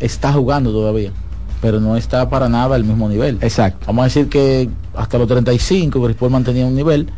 Está 0.00 0.32
jugando 0.32 0.72
todavía, 0.72 1.12
pero 1.60 1.78
no 1.78 1.94
está 1.96 2.28
para 2.30 2.48
nada 2.48 2.74
al 2.74 2.84
mismo 2.84 3.06
nivel. 3.08 3.36
Exacto. 3.42 3.84
Vamos 3.86 4.02
a 4.02 4.04
decir 4.06 4.28
que 4.30 4.68
hasta 4.94 5.18
los 5.18 5.28
35 5.28 6.02
Chris 6.02 6.16
Paul 6.16 6.30
mantenía 6.30 6.64
un 6.64 6.74
nivel, 6.74 7.08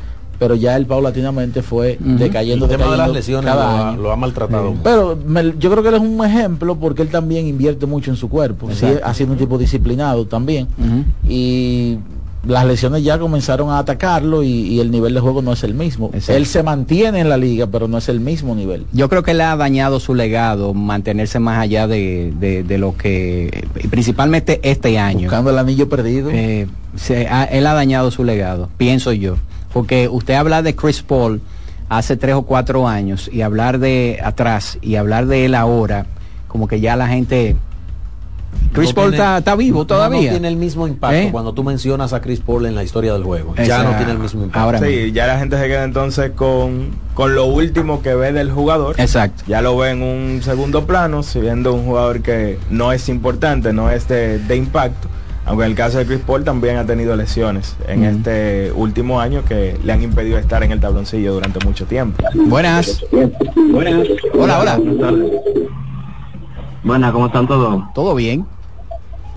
pero 0.41 0.57
ya 0.57 0.75
él 0.77 0.85
paulatinamente 0.87 1.63
fue 1.63 1.97
Ujú. 2.01 2.19
decayendo, 2.19 2.65
El 2.65 2.73
tema 2.73 2.85
de 2.91 2.91
las 2.97 3.13
decayendo 3.13 3.15
lesiones 3.15 3.45
cada 3.53 3.65
lo 3.65 3.71
ha- 3.85 3.89
año. 3.91 4.03
lo 4.03 4.11
ha 4.13 4.17
maltratado. 4.17 4.75
Pero 4.83 5.17
me- 5.25 5.55
yo 5.61 5.71
creo 5.71 5.83
que 5.85 5.91
él 5.91 5.95
es 5.95 6.01
un 6.01 6.25
ejemplo 6.25 6.75
porque 6.75 7.03
él 7.03 7.09
también 7.09 7.47
invierte 7.47 7.87
mucho 7.87 8.11
en 8.11 8.17
su 8.17 8.29
cuerpo. 8.29 8.69
Sí, 8.73 8.87
ha 9.05 9.15
sido 9.15 9.31
un 9.33 9.39
tipo 9.39 9.57
disciplinado 9.59 10.27
también. 10.27 10.67
Y 11.29 11.99
las 12.47 12.67
lesiones 12.67 13.05
ya 13.05 13.19
comenzaron 13.19 13.71
a 13.71 13.79
atacarlo 13.79 14.43
y, 14.43 14.49
y 14.51 14.81
el 14.81 14.91
nivel 14.91 15.15
de 15.15 15.21
juego 15.21 15.43
no 15.43 15.53
es 15.53 15.63
el 15.63 15.75
mismo. 15.75 16.11
Exacto. 16.13 16.33
Él 16.37 16.47
se 16.47 16.63
mantiene 16.63 17.21
en 17.21 17.29
la 17.29 17.37
liga, 17.37 17.69
pero 17.69 17.87
no 17.87 17.99
es 17.99 18.09
el 18.09 18.19
mismo 18.19 18.55
nivel. 18.57 18.85
Yo 18.93 19.09
creo 19.09 19.23
que 19.23 19.33
le 19.33 19.45
ha 19.45 19.55
dañado 19.57 20.01
su 20.01 20.15
legado 20.15 20.75
mantenerse 20.75 21.39
más 21.39 21.59
allá 21.59 21.87
de, 21.87 22.33
de- 22.41 22.63
de 22.65 22.79
lo 22.79 22.97
que, 22.97 23.67
y 23.83 23.87
principalmente 23.89 24.59
este 24.65 24.99
año. 24.99 25.23
Buscando 25.29 25.51
el 25.51 25.59
anillo 25.59 25.89
perdido. 25.89 26.31
Eh, 26.33 26.67
se 26.97 27.29
él 27.53 27.67
ha 27.67 27.75
dañado 27.75 28.11
su 28.11 28.25
legado, 28.25 28.69
pienso 28.77 29.13
yo. 29.13 29.37
Porque 29.73 30.09
usted 30.09 30.35
habla 30.35 30.63
de 30.63 30.75
Chris 30.75 31.03
Paul 31.03 31.41
hace 31.89 32.17
tres 32.17 32.35
o 32.35 32.43
cuatro 32.43 32.89
años 32.89 33.31
y 33.33 33.43
hablar 33.43 33.79
de 33.79 34.19
atrás 34.23 34.79
y 34.83 34.97
hablar 34.97 35.27
de 35.27 35.45
él 35.45 35.55
ahora, 35.55 36.07
como 36.49 36.67
que 36.67 36.81
ya 36.81 36.97
la 36.97 37.07
gente... 37.07 37.57
Chris 38.73 38.91
No 38.91 38.95
Paul 38.95 39.11
tiene- 39.11 39.25
está, 39.25 39.39
está 39.39 39.57
vivo 39.57 39.85
todavía. 39.87 40.23
No, 40.23 40.31
tiene 40.31 40.49
el 40.49 40.57
mismo 40.57 40.87
impacto 40.89 41.17
¿Eh? 41.17 41.29
cuando 41.31 41.53
tú 41.53 41.63
mencionas 41.63 42.13
a 42.13 42.21
Chris 42.23 42.41
Paul 42.41 42.65
en 42.67 42.75
la 42.75 42.83
historia 42.83 43.13
del 43.13 43.23
juego. 43.23 43.55
Ya 43.57 43.83
no 43.83 43.97
tiene 43.97 44.13
el 44.13 44.19
mismo 44.19 44.43
impacto. 44.45 44.85
sí, 44.85 45.13
ya 45.13 45.27
la 45.27 45.39
gente 45.39 45.59
se 45.59 45.67
queda 45.67 45.85
entonces 45.85 46.31
con, 46.33 46.89
con 47.15 47.35
lo 47.35 47.47
último 47.47 48.01
que 48.03 48.15
ve 48.15 48.33
del 48.33 48.51
jugador. 48.51 48.95
Exacto. 48.99 49.45
Ya 49.47 49.61
lo 49.61 49.77
ve 49.77 49.91
en 49.91 50.03
un 50.03 50.41
segundo 50.43 50.87
plano, 50.87 51.23
si 51.23 51.41
viendo 51.41 51.75
un 51.75 51.85
jugador 51.85 52.21
que 52.23 52.59
no 52.71 52.93
es 52.93 53.09
importante, 53.11 53.73
no 53.73 53.91
es 53.91 54.09
de, 54.09 54.39
de 54.39 54.57
impacto. 54.57 55.09
Aunque 55.45 55.65
en 55.65 55.71
el 55.73 55.77
caso 55.77 55.99
de 55.99 56.07
Chris 56.07 56.21
Paul 56.25 56.45
también 56.45 56.77
ha 56.77 56.87
tenido 56.87 57.17
lesiones 57.17 57.75
en 57.89 58.05
este 58.05 58.71
último 58.77 59.21
año 59.21 59.45
que 59.45 59.77
le 59.83 59.93
han 59.93 60.01
impedido 60.01 60.39
estar 60.39 60.63
en 60.63 60.71
el 60.71 60.79
tabloncillo 60.79 61.35
durante 61.35 61.59
mucho 61.67 61.85
tiempo. 61.85 62.23
Buenas. 62.47 63.05
Buenas. 63.73 64.07
Hola, 64.39 64.61
hola. 64.61 64.77
Buenas, 64.79 65.31
¿cómo 66.83 67.27
están 67.27 67.47
todos? 67.47 67.83
Todo 67.95 68.15
bien. 68.15 68.45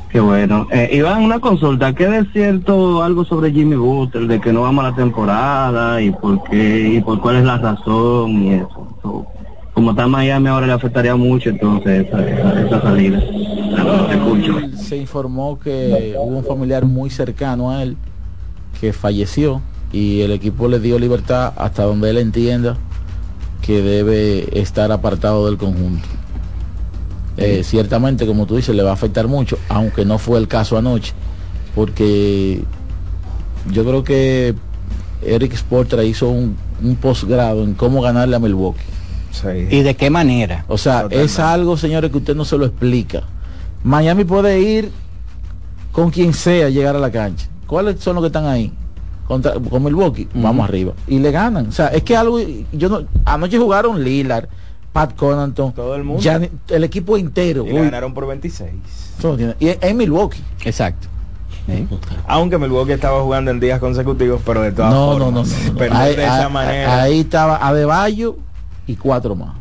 Qué 0.09 0.19
bueno. 0.19 0.67
Eh, 0.71 0.89
Iván, 0.93 1.23
una 1.23 1.39
consulta. 1.39 1.93
¿Qué 1.93 2.07
de 2.07 2.25
cierto 2.31 3.03
algo 3.03 3.25
sobre 3.25 3.51
Jimmy 3.51 3.75
Butler, 3.75 4.27
de 4.27 4.39
que 4.39 4.53
no 4.53 4.61
vamos 4.61 4.85
a 4.85 4.89
la 4.91 4.95
temporada 4.95 6.01
y 6.01 6.11
por 6.11 6.41
qué, 6.43 6.93
y 6.95 7.01
por 7.01 7.19
cuál 7.19 7.37
es 7.37 7.43
la 7.43 7.57
razón 7.57 8.43
y 8.43 8.53
eso? 8.53 8.97
So, 9.01 9.25
como 9.73 9.91
está 9.91 10.03
en 10.03 10.11
Miami 10.11 10.47
ahora 10.47 10.67
le 10.67 10.73
afectaría 10.73 11.15
mucho 11.17 11.49
entonces 11.49 12.07
esa, 12.07 12.25
esa, 12.25 12.61
esa 12.65 12.81
salida. 12.81 13.19
Él 13.19 14.77
se 14.77 14.95
informó 14.95 15.59
que 15.59 16.15
hubo 16.17 16.37
un 16.37 16.45
familiar 16.45 16.85
muy 16.85 17.09
cercano 17.09 17.71
a 17.71 17.83
él 17.83 17.97
que 18.79 18.93
falleció 18.93 19.61
y 19.91 20.21
el 20.21 20.31
equipo 20.31 20.67
le 20.69 20.79
dio 20.79 20.97
libertad 20.97 21.53
hasta 21.57 21.83
donde 21.83 22.09
él 22.09 22.17
entienda 22.17 22.77
que 23.61 23.81
debe 23.81 24.59
estar 24.59 24.91
apartado 24.91 25.45
del 25.47 25.57
conjunto. 25.57 26.07
Eh, 27.37 27.63
ciertamente, 27.63 28.25
como 28.25 28.45
tú 28.45 28.55
dices, 28.55 28.75
le 28.75 28.83
va 28.83 28.91
a 28.91 28.93
afectar 28.93 29.27
mucho, 29.27 29.57
aunque 29.69 30.05
no 30.05 30.17
fue 30.17 30.39
el 30.39 30.47
caso 30.47 30.77
anoche, 30.77 31.13
porque 31.73 32.63
yo 33.71 33.83
creo 33.83 34.03
que 34.03 34.55
Eric 35.21 35.53
Sportra 35.55 36.03
hizo 36.03 36.29
un, 36.29 36.55
un 36.81 36.95
posgrado 36.95 37.63
en 37.63 37.73
cómo 37.73 38.01
ganarle 38.01 38.35
a 38.35 38.39
Milwaukee. 38.39 38.95
¿Y 39.69 39.81
de 39.81 39.95
qué 39.95 40.09
manera? 40.09 40.65
O 40.67 40.77
sea, 40.77 41.07
es 41.09 41.39
algo, 41.39 41.77
señores, 41.77 42.11
que 42.11 42.17
usted 42.17 42.35
no 42.35 42.45
se 42.45 42.57
lo 42.57 42.65
explica. 42.65 43.23
Miami 43.83 44.23
puede 44.23 44.61
ir 44.61 44.91
con 45.91 46.09
quien 46.09 46.33
sea 46.33 46.67
a 46.67 46.69
llegar 46.69 46.95
a 46.95 46.99
la 46.99 47.11
cancha. 47.11 47.47
¿Cuáles 47.67 47.99
son 47.99 48.15
los 48.15 48.23
que 48.23 48.27
están 48.27 48.45
ahí? 48.45 48.71
Contra, 49.27 49.53
con 49.53 49.83
Milwaukee, 49.83 50.27
vamos 50.33 50.67
arriba. 50.67 50.93
Y 51.07 51.19
le 51.19 51.31
ganan. 51.31 51.67
O 51.67 51.71
sea, 51.71 51.87
es 51.87 52.03
que 52.03 52.15
algo, 52.15 52.39
yo 52.71 52.89
no, 52.89 53.05
anoche 53.25 53.57
jugaron 53.57 54.03
Lillard, 54.03 54.47
Pat 54.95 55.13
Connaughton, 55.13 55.73
Todo 55.73 55.93
el 55.97 56.05
mundo. 56.05 56.21
Gianni- 56.23 56.49
el 56.69 56.85
equipo 56.85 57.17
entero. 57.17 57.65
Y 57.65 57.73
le 57.73 57.79
Uy, 57.79 57.85
ganaron 57.87 58.13
por 58.13 58.25
26. 58.27 58.71
eso 59.19 59.31
no 59.31 59.35
tiene- 59.35 59.55
y 59.59 59.75
en 59.81 59.97
Milwaukee. 59.97 60.41
Exacto. 60.63 61.09
Aunque 62.27 62.57
Milwaukee 62.57 62.93
estaba 62.93 63.21
jugando 63.21 63.51
en 63.51 63.59
días 63.59 63.81
consecutivos, 63.81 64.39
pero 64.45 64.61
de 64.61 64.71
todas 64.71 64.93
No, 64.93 65.19
no, 65.19 65.31
no, 65.31 65.43
formas. 65.43 65.73
no, 65.73 65.89
no. 65.89 65.97
Ahí, 65.99 66.15
de 66.15 66.23
esa 66.23 66.45
ahí- 66.45 66.51
manera. 66.53 67.01
ahí 67.01 67.19
estaba 67.19 67.57
Adebayo 67.67 68.37
y 68.87 68.95
cuatro 68.95 69.35
más. 69.35 69.55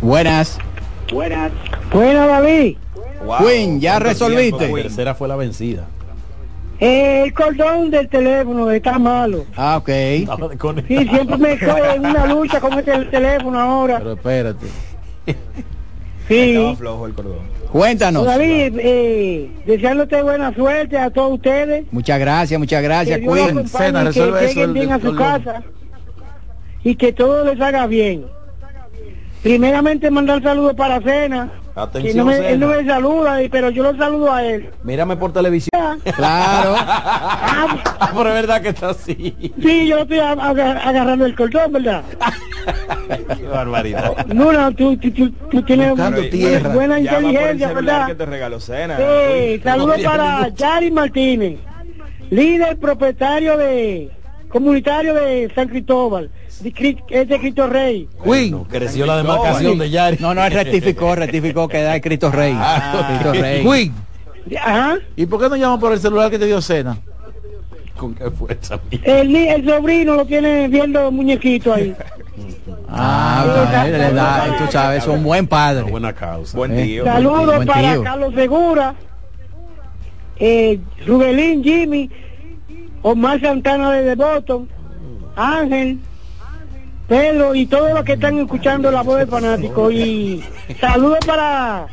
Buenas. 0.00 0.58
Buenas. 1.12 1.52
Buenas, 1.92 2.26
David. 2.28 2.76
Queen, 3.38 3.80
ya 3.80 3.98
resolviste. 3.98 4.68
La 4.68 4.82
tercera 4.82 5.14
fue 5.14 5.28
la 5.28 5.36
vencida. 5.36 5.84
Eh, 6.78 7.22
el 7.24 7.32
cordón 7.34 7.90
del 7.90 8.08
teléfono 8.08 8.70
está 8.70 8.98
malo. 8.98 9.44
Ah, 9.56 9.78
ok. 9.78 9.88
Sí, 9.88 11.08
siempre 11.08 11.36
me 11.38 11.52
estoy 11.54 11.80
en 11.94 12.06
una 12.06 12.26
lucha 12.26 12.60
con 12.60 12.78
este 12.78 13.04
teléfono 13.06 13.58
ahora. 13.58 13.98
Pero 13.98 14.12
espérate. 14.12 14.66
Sí. 16.28 16.74
Flojo 16.76 17.06
el 17.06 17.14
cordón. 17.14 17.56
Cuéntanos. 17.70 18.24
David, 18.24 18.74
eh, 18.78 19.50
deseándote 19.66 20.22
buena 20.22 20.54
suerte 20.54 20.98
a 20.98 21.10
todos 21.10 21.34
ustedes. 21.34 21.84
Muchas 21.90 22.18
gracias, 22.18 22.58
muchas 22.58 22.82
gracias, 22.82 23.18
que 23.18 23.24
Dios 23.24 23.36
los 23.54 23.72
Queen. 23.72 23.96
acompañe, 23.96 24.12
que 24.12 24.46
lleguen 24.48 24.72
bien 24.72 24.92
a 24.92 25.00
su 25.00 25.14
casa 25.14 25.62
y 26.84 26.94
que 26.94 27.12
todo 27.12 27.44
les 27.44 27.60
haga 27.60 27.86
bien. 27.86 28.26
Primeramente 29.46 30.10
mandar 30.10 30.42
saludos 30.42 30.74
para 30.74 31.00
Cena. 31.00 31.48
Que 31.72 31.80
Atención, 31.80 32.16
no 32.16 32.24
me, 32.24 32.50
él 32.52 32.58
no 32.58 32.66
me 32.66 32.84
saluda, 32.84 33.40
y- 33.44 33.48
pero 33.48 33.70
yo 33.70 33.84
lo 33.84 33.96
saludo 33.96 34.32
a 34.32 34.42
él. 34.42 34.70
Mírame 34.82 35.14
por 35.16 35.32
televisión. 35.32 36.00
Claro. 36.16 36.74
Ah, 36.76 37.66
Pero 38.12 38.28
es 38.30 38.34
verdad 38.34 38.60
que 38.60 38.70
está 38.70 38.90
así. 38.90 39.36
Sí, 39.62 39.86
yo 39.86 39.98
estoy 39.98 40.18
ag- 40.18 40.40
ag- 40.40 40.80
agarrando 40.84 41.26
el 41.26 41.36
cordón, 41.36 41.72
¿verdad? 41.74 42.02
Qué 43.36 43.44
barbaridad. 43.46 44.26
No, 44.26 44.52
no, 44.52 44.72
tú, 44.72 44.96
tú, 44.96 45.12
tú- 45.12 45.30
tú 45.30 45.62
tienes 45.62 45.94
tierra. 46.30 46.70
buena 46.74 46.98
Llama 46.98 47.10
por 47.18 47.24
el 47.24 47.30
inteligencia, 47.30 47.72
¿verdad? 47.72 48.06
que 48.08 48.14
te 48.16 48.26
regaló 48.26 48.58
Cena. 48.58 48.96
Sí, 48.96 49.60
saludos 49.62 50.00
para 50.02 50.48
Yari 50.48 50.90
Martínez, 50.90 51.60
líder 52.30 52.78
propietario 52.78 53.56
de 53.58 54.10
comunitario 54.56 55.12
de 55.14 55.50
San 55.54 55.68
Cristóbal, 55.68 56.30
de, 56.60 56.72
Cri- 56.72 57.02
es 57.10 57.28
de 57.28 57.38
Cristo 57.38 57.66
Rey. 57.66 58.08
Queen. 58.24 58.64
Creció 58.64 59.04
la 59.04 59.18
demarcación 59.18 59.78
de 59.78 59.90
Yari. 59.90 60.16
No, 60.20 60.32
no, 60.34 60.42
él 60.44 60.52
rectificó, 60.52 61.14
rectificó 61.14 61.68
que 61.68 61.82
da 61.82 62.00
Cristo 62.00 62.30
Rey. 62.30 62.54
Ah. 62.56 63.04
Cristo 63.08 63.32
Rey. 63.34 63.62
Queen. 63.62 63.94
Ajá. 64.58 64.96
¿Y 65.14 65.26
por 65.26 65.40
qué 65.42 65.48
no 65.50 65.56
llaman 65.56 65.78
por 65.78 65.92
el 65.92 65.98
celular 65.98 66.30
que 66.30 66.38
te 66.38 66.46
dio 66.46 66.60
cena? 66.62 66.96
¿Con 67.98 68.14
qué 68.14 68.30
fuerza? 68.30 68.80
El, 69.02 69.64
sobrino 69.66 70.14
lo 70.16 70.24
tiene 70.26 70.68
viendo 70.68 71.10
muñequito 71.10 71.74
ahí. 71.74 71.94
Ah, 72.88 73.84
le 73.86 74.12
da, 74.12 74.54
tú 74.58 74.64
sabes, 74.70 75.02
es 75.02 75.08
un 75.08 75.22
buen 75.22 75.46
padre. 75.46 75.82
Buena 75.90 76.12
causa. 76.14 76.56
Buen 76.56 76.78
Eh. 76.78 76.84
tío. 76.84 77.04
Saludos 77.04 77.56
Buen 77.56 77.68
para. 77.68 78.02
Carlos 78.02 78.34
Segura, 78.34 78.94
eh, 80.38 80.78
Rubelín, 81.06 81.62
Jimmy, 81.64 82.10
Omar 83.06 83.40
Santana 83.40 83.92
de 83.92 84.02
Devoto, 84.02 84.66
Ángel, 85.36 86.00
Pedro 87.06 87.54
y 87.54 87.66
todos 87.66 87.94
los 87.94 88.02
que 88.02 88.14
están 88.14 88.36
escuchando 88.40 88.90
la 88.90 89.02
voz 89.02 89.18
del 89.18 89.28
fanático. 89.28 89.92
Y 89.92 90.42
saludos 90.80 91.20
para 91.24 91.86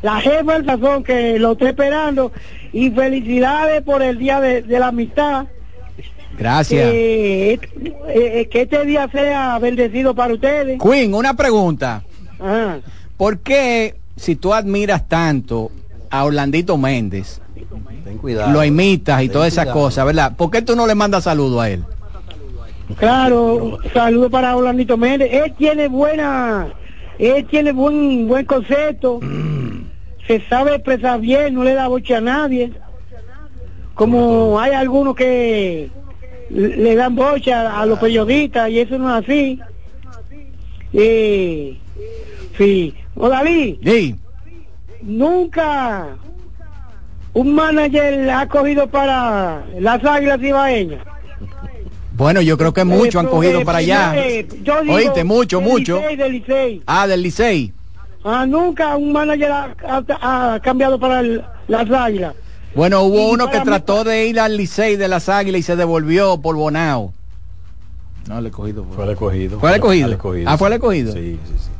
la 0.00 0.20
jefa 0.20 0.52
del 0.52 0.64
sazón 0.64 1.02
que 1.02 1.40
lo 1.40 1.52
está 1.52 1.70
esperando 1.70 2.30
y 2.72 2.88
felicidades 2.88 3.82
por 3.82 4.00
el 4.00 4.16
día 4.16 4.40
de, 4.40 4.62
de 4.62 4.78
la 4.78 4.88
amistad. 4.88 5.46
Gracias. 6.38 6.88
Eh, 6.88 7.58
eh, 8.06 8.48
que 8.48 8.62
este 8.62 8.84
día 8.84 9.08
sea 9.10 9.58
bendecido 9.58 10.14
para 10.14 10.34
ustedes. 10.34 10.80
Queen, 10.80 11.14
una 11.14 11.34
pregunta. 11.34 12.04
Ajá. 12.38 12.78
¿Por 13.16 13.40
qué, 13.40 13.96
si 14.14 14.36
tú 14.36 14.54
admiras 14.54 15.08
tanto 15.08 15.72
a 16.10 16.22
Orlandito 16.22 16.76
Méndez, 16.78 17.40
Ten 18.04 18.18
cuidado. 18.18 18.52
lo 18.52 18.64
imitas 18.64 19.22
y 19.22 19.28
todas 19.28 19.48
esas 19.52 19.66
cosas, 19.68 20.04
¿verdad? 20.06 20.36
¿Por 20.36 20.50
qué 20.50 20.62
tú 20.62 20.74
no 20.76 20.86
le 20.86 20.94
mandas 20.94 21.24
saludo 21.24 21.60
a 21.60 21.70
él? 21.70 21.84
Claro, 22.98 23.78
saludos 23.92 24.30
para 24.30 24.56
Orlandito 24.56 24.96
Méndez. 24.96 25.30
Él 25.32 25.54
tiene 25.56 25.88
buena, 25.88 26.68
él 27.18 27.46
tiene 27.46 27.72
buen 27.72 28.28
buen 28.28 28.44
concepto. 28.44 29.20
Se 30.26 30.40
sabe 30.48 30.74
expresar 30.76 31.20
bien, 31.20 31.54
no 31.54 31.64
le 31.64 31.74
da 31.74 31.88
boche 31.88 32.14
a 32.14 32.20
nadie. 32.20 32.72
Como 33.94 34.58
hay 34.60 34.72
algunos 34.72 35.14
que 35.14 35.90
le 36.50 36.76
le 36.76 36.94
dan 36.94 37.14
boche 37.14 37.52
a, 37.52 37.80
a 37.80 37.86
los 37.86 37.98
periodistas 37.98 38.68
y 38.70 38.80
eso 38.80 38.98
no 38.98 39.16
es 39.18 39.24
así. 39.24 39.60
Eh, 40.92 41.76
sí. 42.58 42.94
O 43.16 43.28
David, 43.28 43.76
Sí. 43.84 44.16
nunca 45.02 46.16
un 47.34 47.54
manager 47.54 48.30
ha 48.30 48.48
cogido 48.48 48.86
para 48.88 49.64
las 49.78 50.04
águilas 50.04 50.40
ibaeñas. 50.40 51.04
Bueno, 52.16 52.40
yo 52.40 52.56
creo 52.56 52.72
que 52.72 52.84
muchos 52.84 53.16
han 53.16 53.26
Eh, 53.26 53.30
cogido 53.30 53.60
eh, 53.60 53.64
para 53.64 53.78
allá. 53.78 54.12
eh, 54.16 54.46
yo 54.62 54.80
digo 54.82 54.94
Oíste, 54.94 55.24
mucho, 55.24 55.58
del 55.58 55.68
mucho. 55.68 55.96
Licey, 55.98 56.16
del 56.16 56.32
Licey. 56.32 56.82
Ah, 56.86 57.06
del 57.08 57.22
Licey. 57.22 57.72
Ah, 58.24 58.46
nunca 58.46 58.96
un 58.96 59.12
manager 59.12 59.50
ha, 59.50 59.74
ha- 59.88 60.54
ha 60.54 60.60
cambiado 60.60 60.98
para 60.98 61.20
el- 61.20 61.44
las 61.68 61.90
águilas. 61.90 62.34
Bueno, 62.74 63.02
hubo 63.02 63.30
Y 63.30 63.34
uno 63.34 63.50
que 63.50 63.58
mí- 63.58 63.64
trató 63.64 64.04
de 64.04 64.26
ir 64.26 64.38
al 64.40 64.56
Licey 64.56 64.96
de 64.96 65.08
las 65.08 65.28
Águilas 65.28 65.60
y 65.60 65.62
se 65.62 65.76
devolvió 65.76 66.40
por 66.40 66.56
Bonao. 66.56 67.12
No, 68.28 68.38
el 68.38 68.46
escogido 68.46 68.84
Fue 68.94 69.04
el 69.04 69.10
escogido. 69.10 69.60
¿Fue 69.60 69.68
el 69.70 69.76
escogido, 69.76 70.48
Ah, 70.48 70.56
fue 70.56 70.68
el 70.68 70.72
sí. 70.72 70.76
escogido. 70.76 71.12
Sí, 71.12 71.38
sí, 71.44 71.54
sí. 71.58 71.70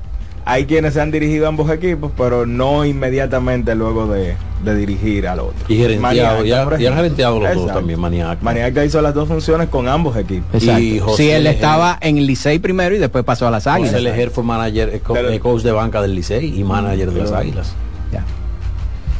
Hay 0.46 0.66
quienes 0.66 0.92
se 0.92 1.00
han 1.00 1.10
dirigido 1.10 1.46
a 1.46 1.48
ambos 1.48 1.70
equipos, 1.70 2.12
pero 2.18 2.44
no 2.44 2.84
inmediatamente 2.84 3.74
luego 3.74 4.06
de, 4.06 4.36
de 4.62 4.74
dirigir 4.76 5.26
al 5.26 5.40
otro. 5.40 5.54
Y 5.68 5.76
gerenteado, 5.78 6.38
Maniaca, 6.40 6.76
ya- 6.78 6.94
gerenteado 6.94 7.40
los 7.40 7.54
dos 7.54 7.72
también, 7.72 7.98
Maniaca. 7.98 8.38
Maniaca 8.42 8.84
hizo 8.84 9.00
las 9.00 9.14
dos 9.14 9.26
funciones 9.26 9.68
con 9.70 9.88
ambos 9.88 10.16
equipos. 10.18 10.54
Exacto. 10.54 10.82
Y 10.82 10.98
José 11.00 11.22
sí, 11.22 11.30
él 11.30 11.44
Leger. 11.44 11.54
estaba 11.56 11.96
en 12.00 12.18
el 12.18 12.26
Licey 12.26 12.58
primero 12.58 12.94
y 12.94 12.98
después 12.98 13.24
pasó 13.24 13.46
a 13.46 13.50
las 13.50 13.66
Águilas. 13.66 13.92
José 13.92 14.02
Leger 14.02 14.28
fue 14.30 14.44
manager, 14.44 15.00
co- 15.00 15.14
Pero- 15.14 15.40
coach 15.40 15.62
de 15.62 15.72
banca 15.72 16.02
del 16.02 16.14
Licey 16.14 16.60
y 16.60 16.62
manager 16.62 17.10
de 17.10 17.20
las 17.20 17.32
Águilas. 17.32 17.72
Ya. 18.12 18.22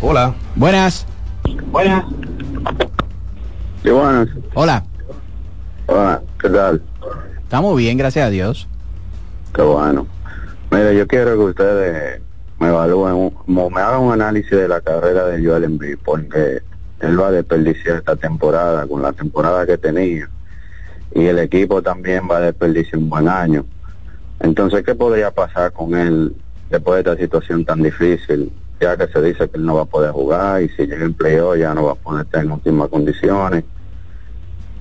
Hola. 0.03 0.35
Buenas. 0.57 1.07
Buenas. 1.73 2.05
Sí, 3.83 3.91
buenas. 3.91 4.29
Hola. 4.55 4.85
Hola, 5.87 6.23
¿qué 6.41 6.49
tal? 6.51 6.83
Estamos 7.43 7.77
bien, 7.79 7.97
gracias 7.97 8.27
a 8.27 8.31
Dios. 8.31 8.67
Qué 9.55 9.63
bueno. 9.63 10.07
Mira, 10.75 10.93
yo 10.93 11.07
quiero 11.07 11.37
que 11.37 11.45
ustedes 11.45 12.21
me 12.59 12.67
evalúen, 12.67 13.33
me 13.47 13.81
hagan 13.81 14.01
un 14.01 14.13
análisis 14.13 14.51
de 14.51 14.67
la 14.67 14.81
carrera 14.81 15.25
de 15.27 15.47
Joel 15.47 15.63
Embiid, 15.63 15.99
porque 16.05 16.63
él 16.99 17.21
va 17.21 17.29
a 17.29 17.31
desperdiciar 17.31 17.99
esta 17.99 18.17
temporada 18.17 18.85
con 18.85 19.01
la 19.01 19.13
temporada 19.13 19.65
que 19.67 19.79
tenía 19.79 20.29
y 21.15 21.27
el 21.27 21.39
equipo 21.39 21.81
también 21.81 22.29
va 22.29 22.39
a 22.39 22.41
desperdiciar 22.41 22.99
un 22.99 23.09
buen 23.09 23.29
año. 23.29 23.65
Entonces, 24.41 24.83
¿qué 24.85 24.97
podría 24.97 25.31
pasar 25.31 25.73
con 25.73 25.95
él 25.95 26.35
después 26.69 27.05
de 27.05 27.13
esta 27.13 27.23
situación 27.23 27.65
tan 27.65 27.81
difícil? 27.81 28.53
Ya 28.81 28.97
que 28.97 29.07
se 29.07 29.23
dice 29.23 29.49
que 29.49 29.57
él 29.57 29.65
no 29.65 29.77
va 29.77 29.83
a 29.83 29.87
poder 29.87 30.11
jugar 30.11 30.61
y 30.61 30.71
si 30.71 30.89
llega 30.89 31.05
el 31.05 31.15
playoff 31.15 31.57
ya 31.57 31.73
no 31.73 31.85
va 31.85 31.93
a 31.93 31.95
poder 31.95 32.27
en 32.33 32.51
últimas 32.51 32.89
condiciones. 32.89 33.63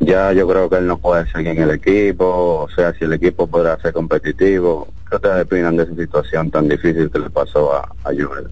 Ya 0.06 0.34
yo 0.34 0.47
creo 0.47 0.70
que 0.70 0.78
él 0.78 0.88
no 0.88 0.97
puede 0.97 1.26
seguir 1.32 1.49
en 1.49 1.62
el 1.64 1.72
equipo, 1.72 2.26
o 2.64 2.70
sea, 2.76 2.93
si 2.93 3.06
el 3.06 3.14
equipo 3.14 3.47
podrá 3.47 3.80
ser 3.80 3.93
competitivo. 3.93 4.88
¿Qué 5.10 5.16
ustedes 5.18 5.43
opinan 5.45 5.78
de 5.78 5.84
esa 5.84 5.95
situación 5.95 6.49
tan 6.51 6.68
difícil 6.68 7.10
que 7.12 7.20
le 7.20 7.30
pasó 7.30 7.74
a, 7.74 7.82
a 8.04 8.08
Joel? 8.08 8.47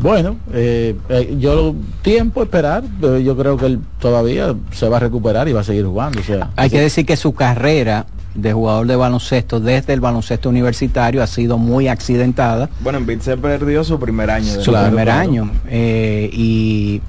Bueno, 0.00 0.36
eh, 0.52 0.94
eh, 1.08 1.36
yo 1.40 1.74
tiempo 2.02 2.42
esperar, 2.44 2.84
pero 3.00 3.18
yo 3.18 3.36
creo 3.36 3.56
que 3.56 3.66
él 3.66 3.80
todavía 3.98 4.54
se 4.70 4.88
va 4.88 4.98
a 4.98 5.00
recuperar 5.00 5.48
y 5.48 5.52
va 5.52 5.60
a 5.60 5.64
seguir 5.64 5.84
jugando. 5.84 6.20
O 6.20 6.22
sea, 6.22 6.50
Hay 6.54 6.70
que 6.70 6.80
decir 6.80 7.04
que 7.04 7.16
su 7.16 7.34
carrera 7.34 8.06
de 8.36 8.52
jugador 8.52 8.86
de 8.86 8.94
baloncesto 8.94 9.58
desde 9.58 9.92
el 9.94 10.00
baloncesto 10.00 10.48
universitario 10.48 11.20
ha 11.20 11.26
sido 11.26 11.58
muy 11.58 11.88
accidentada. 11.88 12.70
Bueno, 12.78 12.98
Embiid 12.98 13.18
se 13.20 13.36
perdió 13.36 13.82
su 13.82 13.98
primer 13.98 14.30
año. 14.30 14.52
de 14.54 14.62
su 14.62 14.72
primer 14.72 15.10
año. 15.10 15.50
eh, 15.68 16.30
y 16.32 17.02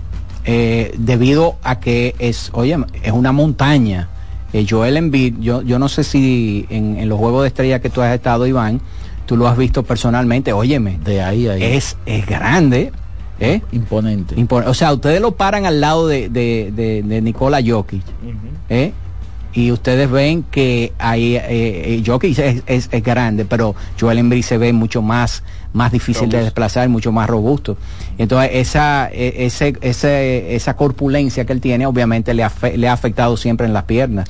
eh, 0.45 0.93
debido 0.97 1.55
a 1.63 1.79
que 1.79 2.15
es, 2.19 2.49
oye, 2.53 2.77
es 3.03 3.11
una 3.11 3.31
montaña. 3.31 4.07
Eh, 4.53 4.65
Joel 4.67 4.97
Embiid, 4.97 5.35
yo, 5.39 5.61
yo 5.61 5.77
no 5.77 5.87
sé 5.89 6.03
si 6.03 6.65
en, 6.69 6.97
en 6.97 7.07
los 7.09 7.19
Juegos 7.19 7.43
de 7.43 7.49
Estrella 7.49 7.79
que 7.79 7.89
tú 7.89 8.01
has 8.01 8.13
estado, 8.15 8.47
Iván, 8.47 8.81
tú 9.27 9.37
lo 9.37 9.47
has 9.47 9.57
visto 9.57 9.83
personalmente, 9.83 10.53
óyeme, 10.53 10.97
de 11.03 11.21
ahí 11.21 11.47
ahí. 11.47 11.61
es, 11.63 11.97
es 12.05 12.25
grande, 12.25 12.91
¿Eh? 13.41 13.61
Imponente. 13.71 14.35
Impon- 14.35 14.65
o 14.67 14.73
sea, 14.73 14.91
ustedes 14.91 15.21
lo 15.21 15.31
paran 15.35 15.65
al 15.65 15.79
lado 15.79 16.07
de, 16.09 16.27
de, 16.27 16.73
de, 16.75 17.03
de 17.03 17.21
Nikola 17.21 17.61
Jokic. 17.65 18.01
¿eh? 18.69 18.91
Y 19.53 19.71
ustedes 19.71 20.11
ven 20.11 20.43
que 20.51 20.91
ahí 20.99 21.35
eh, 21.37 21.41
eh, 21.47 22.03
Jokic 22.05 22.37
es, 22.37 22.63
es- 22.65 22.89
es 22.91 23.03
grande, 23.03 23.45
pero 23.45 23.75
Joel 23.99 24.17
Embiid 24.17 24.43
se 24.43 24.57
ve 24.57 24.73
mucho 24.73 25.01
más, 25.01 25.43
más 25.73 25.91
difícil 25.91 26.29
de 26.29 26.41
desplazar, 26.41 26.89
mucho 26.89 27.11
más 27.11 27.29
robusto. 27.29 27.77
Entonces, 28.17 28.49
esa, 28.53 29.09
eh, 29.11 29.45
ese, 29.45 29.75
ese, 29.81 30.55
esa 30.55 30.75
corpulencia 30.75 31.45
que 31.45 31.53
él 31.53 31.61
tiene, 31.61 31.85
obviamente 31.85 32.33
le, 32.33 32.43
afe- 32.43 32.75
le 32.75 32.87
ha 32.89 32.93
afectado 32.93 33.37
siempre 33.37 33.67
en 33.67 33.73
las 33.73 33.83
piernas. 33.83 34.27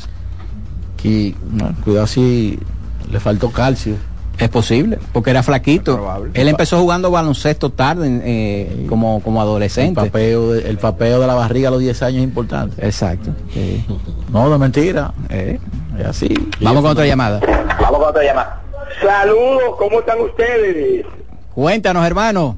Y 1.04 1.36
no, 1.54 1.74
cuidado 1.84 2.08
si 2.08 2.60
le 3.12 3.20
faltó 3.20 3.52
calcio. 3.52 3.96
Es 4.38 4.48
posible, 4.48 4.98
porque 5.12 5.32
era 5.32 5.44
flaquito. 5.44 6.00
Él 6.34 6.48
empezó 6.48 6.80
jugando 6.80 7.12
baloncesto 7.12 7.72
tarde, 7.72 8.22
eh, 8.24 8.86
como, 8.88 9.22
como 9.22 9.42
El 9.42 9.48
adolescente. 9.50 10.00
papeo, 10.00 10.54
de, 10.54 10.70
el 10.70 10.78
papeo 10.78 11.20
de 11.20 11.28
la 11.28 11.34
barriga 11.36 11.68
a 11.68 11.72
los 11.72 11.82
10 11.82 12.04
años 12.04 12.18
es 12.20 12.24
importante. 12.24 12.86
Exacto. 12.86 13.32
No, 14.32 14.48
no 14.48 14.54
es 14.56 14.60
mentira. 14.62 15.14
Eh. 15.30 15.60
Es 16.00 16.06
así. 16.06 16.30
Vamos 16.62 16.82
con 16.84 16.92
otra 16.92 17.06
llamada. 17.06 17.42
Vamos 17.82 18.00
con 18.00 18.10
otra 18.10 18.24
llamada. 18.24 18.62
Saludos, 19.02 19.76
¿cómo 19.78 20.00
están 20.00 20.22
ustedes? 20.22 21.06
Cuéntanos, 21.60 22.08
hermano. 22.08 22.58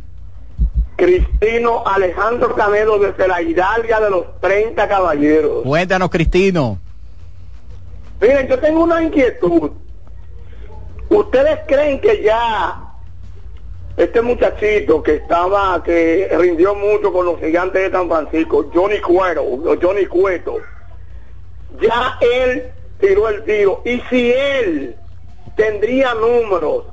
Cristino 0.96 1.82
Alejandro 1.88 2.54
Camedo 2.54 3.00
desde 3.00 3.28
la 3.28 3.42
Hidalga 3.42 4.00
de 4.00 4.12
los 4.12 4.40
30 4.42 4.88
caballeros. 4.88 5.64
Cuéntanos, 5.64 6.12
Cristino. 6.12 6.78
Miren, 8.22 8.48
yo 8.48 8.60
tengo 8.60 8.84
una 8.84 9.02
inquietud. 9.02 9.72
¿Ustedes 11.10 11.62
creen 11.68 12.00
que 12.00 12.22
ya 12.22 12.94
este 13.98 14.22
muchachito 14.22 15.02
que 15.02 15.16
estaba, 15.16 15.82
que 15.84 16.30
rindió 16.38 16.76
mucho 16.76 17.12
con 17.12 17.26
los 17.26 17.40
gigantes 17.40 17.82
de 17.82 17.98
San 17.98 18.08
Francisco, 18.08 18.70
Johnny 18.72 19.00
Cuero, 19.00 19.42
o 19.42 19.76
Johnny 19.82 20.06
Cueto, 20.06 20.60
ya 21.82 22.20
él 22.22 22.66
tiró 23.00 23.30
el 23.30 23.44
tiro? 23.46 23.82
Y 23.84 24.00
si 24.12 24.32
él 24.32 24.96
tendría 25.56 26.14
números 26.14 26.84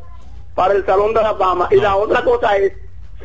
para 0.59 0.75
el 0.75 0.85
Salón 0.85 1.15
de 1.15 1.23
la 1.23 1.37
Fama, 1.37 1.69
y 1.71 1.77
la 1.77 1.95
otra 1.95 2.25
cosa 2.25 2.57
es 2.57 2.73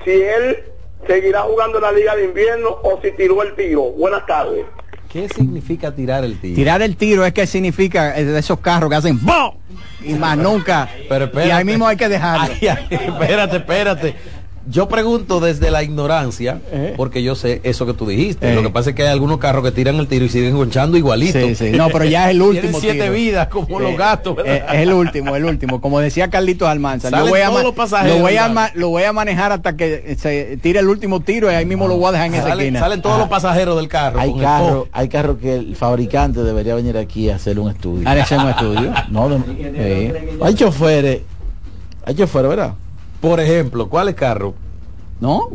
si 0.06 0.12
él 0.12 0.66
seguirá 1.08 1.42
jugando 1.42 1.80
en 1.80 1.84
la 1.84 1.92
Liga 1.92 2.16
de 2.16 2.26
Invierno 2.26 2.78
o 2.84 3.00
si 3.02 3.12
tiró 3.14 3.42
el 3.42 3.56
tiro. 3.56 3.82
Buenas 3.86 4.24
tardes. 4.28 4.68
¿Qué 5.12 5.28
significa 5.30 5.92
tirar 5.92 6.24
el 6.24 6.40
tiro? 6.40 6.54
Tirar 6.54 6.84
el 6.84 6.96
tiro 6.96 7.26
es 7.26 7.34
que 7.34 7.48
significa 7.48 8.12
de 8.14 8.38
esos 8.38 8.60
carros 8.60 8.88
que 8.88 8.98
hacen 8.98 9.18
¡bom! 9.20 9.56
y 10.04 10.14
más 10.14 10.38
nunca. 10.38 10.88
Pero 11.10 11.26
espérate. 11.26 11.50
y 11.50 11.52
ahí 11.52 11.66
mismo 11.66 11.88
hay 11.88 11.98
que 11.98 12.08
dejarlo. 12.08 12.54
Ay, 12.62 12.68
ay, 12.68 12.88
espérate, 12.92 13.58
espérate. 13.58 14.16
Yo 14.66 14.88
pregunto 14.88 15.42
desde 15.42 15.72
la 15.72 15.84
ignorancia, 15.84 16.62
porque 16.96 17.22
yo 17.22 17.36
sé 17.36 17.60
eso 17.64 17.86
que 17.86 17.94
tú 17.94 18.06
dijiste. 18.08 18.50
Eh. 18.52 18.56
Lo 18.56 18.62
que 18.64 18.70
pasa 18.70 18.92
es 18.92 18.96
que 18.96 19.04
hay 19.04 19.10
algunos 19.10 19.38
carros 19.38 19.62
que 19.62 19.72
tiran 19.72 19.98
el 19.98 20.08
tiro 20.08 20.24
y 20.24 20.30
siguen 20.30 20.56
gonchando 20.56 20.96
igualito. 20.98 21.38
Sí, 21.38 21.54
sí. 21.56 21.72
No, 21.72 21.90
pero 21.90 22.06
ya 22.06 22.26
es 22.30 22.32
el 22.32 22.42
último 22.42 22.80
Tienen 22.80 22.82
siete 22.82 23.00
tiro. 23.02 23.14
vidas 23.14 23.48
como 23.50 23.82
los 23.82 23.92
Eh, 23.92 23.96
gatos. 23.98 24.36
¿verdad? 24.38 24.56
eh, 24.56 24.64
es 24.74 24.80
el 24.80 24.94
último, 24.94 25.36
el 25.36 25.44
último. 25.44 25.82
Como 25.82 26.00
decía 26.00 26.30
Carlitos 26.30 26.70
Almanza, 26.70 27.10
Salen 27.10 27.26
yo 27.26 27.32
voy 27.32 27.42
a, 27.42 27.48
todos 27.48 27.58
ma- 27.60 27.64
los 27.64 27.74
pasajeros, 27.76 28.16
lo, 28.18 28.24
voy 28.24 28.38
a 28.38 28.72
lo 28.76 28.88
voy 28.90 29.04
a 29.04 29.12
manejar 29.12 29.52
hasta 29.52 29.76
que 29.76 30.16
se 30.18 30.58
tire 30.62 30.80
el 30.80 30.88
último 30.88 31.20
tiro 31.20 31.52
y 31.52 31.56
ahí 31.56 31.66
mismo 31.66 31.88
lo 31.90 31.98
voy 31.98 32.08
a 32.08 32.12
dejar 32.14 32.28
en 32.28 32.34
esa 32.36 32.44
Salen, 32.48 32.60
esquina. 32.68 32.80
salen 32.80 33.02
todos 33.02 33.16
Ah. 33.18 33.20
los 33.20 33.28
pasajeros 33.28 33.76
del 33.76 33.90
carro. 33.90 34.20
Hay 34.22 34.34
carros 34.40 34.88
hay 34.94 35.10
carros 35.10 35.38
que 35.40 35.56
el 35.56 35.76
fabricante 35.76 36.42
debería 36.42 36.76
venir 36.76 36.98
aquí 36.98 37.30
a 37.30 37.36
hacer 37.36 37.60
un 37.60 37.70
estudio. 37.70 38.08
¿Han 38.08 38.18
hecho 38.18 38.38
un 38.38 38.48
estudio? 38.50 38.94
No, 39.10 39.28
no. 39.28 39.44
Sí. 39.46 40.12
Hay 40.42 40.54
choferes. 40.54 41.20
Hay 42.06 42.16
choferes, 42.16 42.50
¿verdad? 42.50 42.74
Por 43.24 43.40
ejemplo, 43.40 43.88
¿cuál 43.90 44.10
es 44.10 44.16
carro? 44.16 44.54
¿No? 45.22 45.48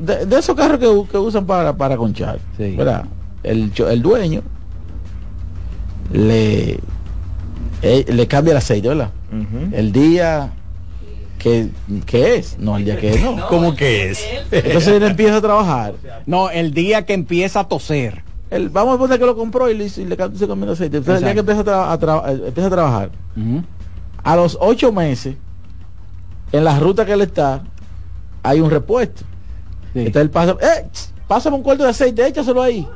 De, 0.00 0.24
de 0.26 0.38
esos 0.38 0.56
carros 0.56 0.78
que, 0.80 1.10
que 1.12 1.18
usan 1.18 1.44
para, 1.46 1.76
para 1.76 1.96
conchar. 1.96 2.38
Sí. 2.56 2.74
¿Verdad? 2.76 3.04
El, 3.42 3.70
el 3.76 4.02
dueño 4.02 4.42
le, 6.12 6.80
eh, 7.82 8.04
le 8.08 8.26
cambia 8.26 8.52
el 8.52 8.56
aceite, 8.56 8.88
¿verdad? 8.88 9.10
El 9.72 9.92
día 9.92 10.52
que, 11.38 11.68
que 12.06 12.36
es, 12.36 12.58
no 12.58 12.76
el 12.78 12.84
día 12.86 12.96
que 12.98 13.10
es, 13.10 13.22
no. 13.22 13.46
¿Cómo 13.48 13.74
que 13.76 14.10
es? 14.10 14.24
Entonces 14.50 14.88
él 14.88 15.02
empieza 15.02 15.36
a 15.36 15.40
trabajar. 15.42 15.94
No, 16.26 16.50
el 16.50 16.72
día 16.72 17.04
que 17.04 17.12
empieza 17.12 17.60
a 17.60 17.68
toser. 17.68 18.22
El, 18.50 18.70
vamos 18.70 18.94
a 18.96 18.98
poner 18.98 19.18
que 19.18 19.26
lo 19.26 19.36
compró 19.36 19.70
y 19.70 19.74
le, 19.76 19.84
y 19.84 20.04
le 20.06 20.16
se 20.34 20.44
el 20.46 20.68
aceite. 20.70 20.96
Entonces 20.96 21.16
el 21.18 21.24
día 21.24 21.34
que 21.34 21.40
empieza 21.40 21.60
a, 21.60 21.64
tra- 21.64 21.92
a 21.92 22.00
tra- 22.00 22.28
eh, 22.30 22.48
empieza 22.48 22.68
a 22.68 22.70
trabajar, 22.70 23.10
a 24.24 24.36
los 24.36 24.56
ocho 24.60 24.90
meses, 24.90 25.36
en 26.52 26.64
la 26.64 26.78
ruta 26.78 27.04
que 27.04 27.12
él 27.12 27.20
está, 27.22 27.62
hay 28.42 28.60
un 28.60 28.70
repuesto. 28.70 29.22
Entonces 29.94 30.22
él 30.22 30.30
pasa, 30.30 30.52
¡eh! 30.60 30.86
ch, 30.92 31.08
Pásame 31.26 31.56
un 31.56 31.62
cuarto 31.62 31.84
de 31.84 31.90
aceite, 31.90 32.26
échaselo 32.26 32.62
ahí. 32.62 32.86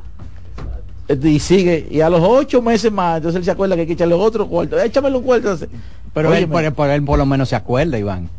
Este, 1.08 1.28
Y 1.28 1.38
sigue, 1.38 1.86
y 1.90 2.00
a 2.00 2.08
los 2.08 2.20
ocho 2.22 2.62
meses 2.62 2.90
más, 2.90 3.18
entonces 3.18 3.38
él 3.40 3.44
se 3.44 3.50
acuerda 3.50 3.74
que 3.74 3.82
hay 3.82 3.86
que 3.86 3.92
echarle 3.94 4.14
otro 4.14 4.46
cuarto, 4.46 4.78
échamelo 4.80 5.18
un 5.18 5.24
cuarto 5.24 5.48
de 5.48 5.54
aceite. 5.54 5.76
Pero 6.14 6.32
él, 6.34 6.48
por, 6.48 6.72
por 6.72 6.88
él 6.90 7.02
por 7.04 7.18
lo 7.18 7.26
menos 7.26 7.48
se 7.50 7.56
acuerda, 7.56 7.98
Iván. 7.98 8.30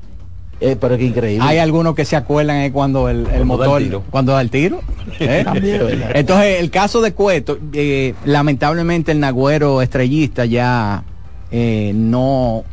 eh, 0.59 0.75
pero 0.79 0.97
qué 0.97 1.05
increíble. 1.05 1.45
Hay 1.47 1.57
algunos 1.59 1.93
que 1.93 2.05
se 2.05 2.15
acuerdan 2.15 2.57
es 2.57 2.71
cuando 2.71 3.09
el, 3.09 3.27
el 3.27 3.45
Cuando 3.45 3.57
da 3.57 3.65
el 3.65 3.75
motor 3.75 3.81
tiro. 3.81 4.03
cuando 4.09 4.31
da 4.31 4.41
el 4.41 4.49
tiro. 4.49 4.79
¿eh? 5.19 5.43
Entonces 6.15 6.59
el 6.59 6.71
caso 6.71 7.01
de 7.01 7.13
Cueto, 7.13 7.59
eh, 7.73 8.15
lamentablemente 8.25 9.11
el 9.11 9.19
Nagüero 9.19 9.81
estrellista 9.81 10.45
ya 10.45 11.03
eh, 11.51 11.91
no 11.93 12.63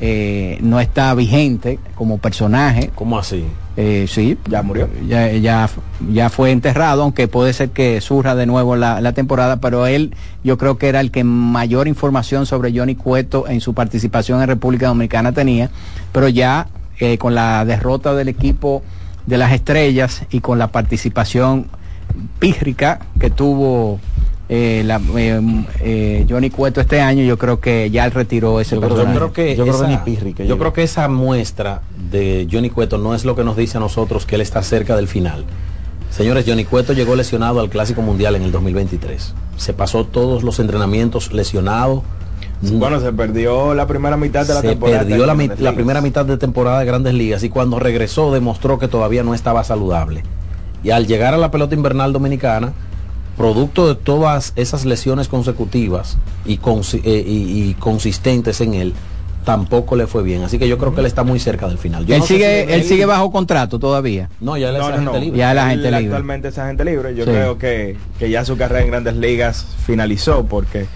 eh, 0.00 0.58
no 0.62 0.80
está 0.80 1.12
vigente 1.14 1.78
como 1.94 2.18
personaje. 2.18 2.90
¿Cómo 2.94 3.18
así? 3.18 3.44
Eh, 3.76 4.06
sí, 4.08 4.36
Ya 4.48 4.62
murió. 4.62 4.88
ya, 5.08 5.30
ya, 5.32 5.68
ya 6.12 6.28
fue 6.28 6.50
enterrado, 6.50 7.02
aunque 7.02 7.28
puede 7.28 7.52
ser 7.52 7.70
que 7.70 8.00
surja 8.00 8.34
de 8.34 8.44
nuevo 8.46 8.76
la, 8.76 9.00
la 9.00 9.12
temporada, 9.12 9.56
pero 9.60 9.86
él 9.86 10.14
yo 10.44 10.58
creo 10.58 10.76
que 10.76 10.88
era 10.88 11.00
el 11.00 11.10
que 11.10 11.24
mayor 11.24 11.88
información 11.88 12.46
sobre 12.46 12.76
Johnny 12.76 12.94
Cueto 12.94 13.46
en 13.48 13.60
su 13.60 13.72
participación 13.72 14.40
en 14.42 14.48
República 14.48 14.88
Dominicana 14.88 15.32
tenía, 15.32 15.70
pero 16.12 16.28
ya 16.28 16.66
eh, 16.98 17.16
con 17.16 17.34
la 17.34 17.64
derrota 17.64 18.14
del 18.14 18.28
equipo 18.28 18.82
de 19.26 19.38
las 19.38 19.52
estrellas 19.52 20.24
y 20.30 20.40
con 20.40 20.58
la 20.58 20.68
participación 20.68 21.66
pírrica 22.38 23.00
que 23.18 23.30
tuvo 23.30 24.00
eh, 24.52 24.82
la- 24.84 25.00
eh, 25.16 25.40
eh, 25.80 26.26
Johnny 26.28 26.50
Cueto 26.50 26.80
este 26.80 27.00
año, 27.00 27.22
yo 27.22 27.38
creo 27.38 27.60
que 27.60 27.88
ya 27.90 28.04
él 28.04 28.10
retiró 28.10 28.60
ese 28.60 28.74
Yo 28.74 28.80
personaje. 28.80 29.14
creo 29.16 29.32
que 29.32 29.54
Yo 29.56 29.62
creo 29.62 29.78
que 29.78 29.84
esa, 29.84 29.88
ni 29.88 29.96
pírrica 29.98 30.38
yo 30.42 30.48
llegó. 30.48 30.58
creo 30.58 30.72
que 30.72 30.82
esa 30.82 31.06
muestra 31.08 31.82
de 32.10 32.48
Johnny 32.50 32.68
Cueto 32.68 32.98
no 32.98 33.14
es 33.14 33.24
lo 33.24 33.36
que 33.36 33.44
nos 33.44 33.56
dice 33.56 33.76
a 33.78 33.80
nosotros 33.80 34.26
que 34.26 34.34
él 34.34 34.40
está 34.40 34.62
cerca 34.64 34.96
del 34.96 35.06
final. 35.06 35.44
Señores, 36.10 36.44
Johnny 36.46 36.64
Cueto 36.64 36.92
llegó 36.92 37.14
lesionado 37.14 37.60
al 37.60 37.70
Clásico 37.70 38.02
Mundial 38.02 38.34
en 38.34 38.42
el 38.42 38.50
2023. 38.50 39.32
Se 39.56 39.72
pasó 39.72 40.04
todos 40.04 40.42
los 40.42 40.58
entrenamientos 40.58 41.32
lesionado. 41.32 42.02
Bueno, 42.62 43.00
se 43.00 43.12
perdió 43.12 43.74
la 43.74 43.86
primera 43.86 44.16
mitad 44.16 44.44
de 44.46 44.52
la 44.54 44.60
se 44.62 44.68
temporada. 44.70 44.98
perdió 45.04 45.24
la, 45.24 45.72
primera 45.72 46.00
mitad 46.00 46.26
de 46.26 46.36
temporada 46.36 46.80
de 46.80 46.84
Grandes 46.86 47.14
Ligas 47.14 47.44
y 47.44 47.48
cuando 47.48 47.78
regresó 47.78 48.32
demostró 48.32 48.78
que 48.80 48.88
todavía 48.88 49.22
no 49.22 49.32
estaba 49.34 49.62
saludable. 49.62 50.24
Y 50.82 50.90
al 50.90 51.06
llegar 51.06 51.32
a 51.32 51.36
la 51.38 51.50
pelota 51.52 51.74
invernal 51.76 52.12
dominicana, 52.12 52.72
producto 53.40 53.88
de 53.88 53.94
todas 53.94 54.52
esas 54.56 54.84
lesiones 54.84 55.28
consecutivas 55.28 56.18
y, 56.44 56.58
consi- 56.58 57.00
eh, 57.04 57.24
y- 57.26 57.70
y 57.70 57.74
consistentes 57.74 58.60
en 58.60 58.74
él, 58.74 58.92
tampoco 59.44 59.96
le 59.96 60.06
fue 60.06 60.22
bien. 60.22 60.42
Así 60.42 60.58
que 60.58 60.68
yo 60.68 60.76
creo 60.78 60.94
que 60.94 61.00
él 61.00 61.06
está 61.06 61.22
muy 61.24 61.38
cerca 61.40 61.66
del 61.66 61.78
final. 61.78 62.04
Yo 62.06 62.14
él 62.14 62.20
no 62.20 62.26
sigue, 62.26 62.66
si 62.66 62.72
él 62.74 62.84
sigue 62.84 63.06
bajo 63.06 63.30
contrato 63.32 63.78
todavía. 63.78 64.28
No, 64.40 64.56
ya 64.58 64.68
él 64.68 64.76
es 64.76 64.80
No, 64.82 64.88
agente 64.88 65.04
no. 65.12 65.18
libre. 65.18 65.38
Ya 65.38 65.54
la 65.54 65.62
Él 65.64 65.80
gente 65.80 65.90
libre. 65.90 66.04
Actualmente 66.06 66.48
es 66.48 66.58
agente 66.58 66.84
libre. 66.84 67.14
Yo 67.14 67.24
Sí. 67.24 67.30
creo 67.30 67.56
que, 67.58 67.96
que 68.18 68.30
ya 68.30 68.44
su 68.44 68.56
carrera 68.58 68.82
en 68.84 68.90
Grandes 68.90 69.16
Ligas 69.16 69.64
finalizó 69.86 70.44
porque 70.44 70.86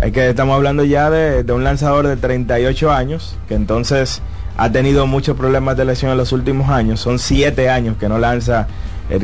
es 0.00 0.12
que 0.12 0.28
estamos 0.28 0.54
hablando 0.54 0.84
ya 0.84 1.08
de, 1.10 1.42
de 1.42 1.52
un 1.52 1.64
lanzador 1.64 2.06
de 2.06 2.16
38 2.16 2.92
años 2.92 3.34
que 3.48 3.54
entonces 3.54 4.20
ha 4.58 4.70
tenido 4.70 5.06
muchos 5.06 5.36
problemas 5.36 5.76
de 5.76 5.84
lesión 5.86 6.10
en 6.12 6.18
los 6.18 6.32
últimos 6.32 6.68
años. 6.68 7.00
Son 7.00 7.18
siete 7.18 7.70
años 7.70 7.96
que 7.98 8.08
no 8.08 8.18
lanza, 8.18 8.66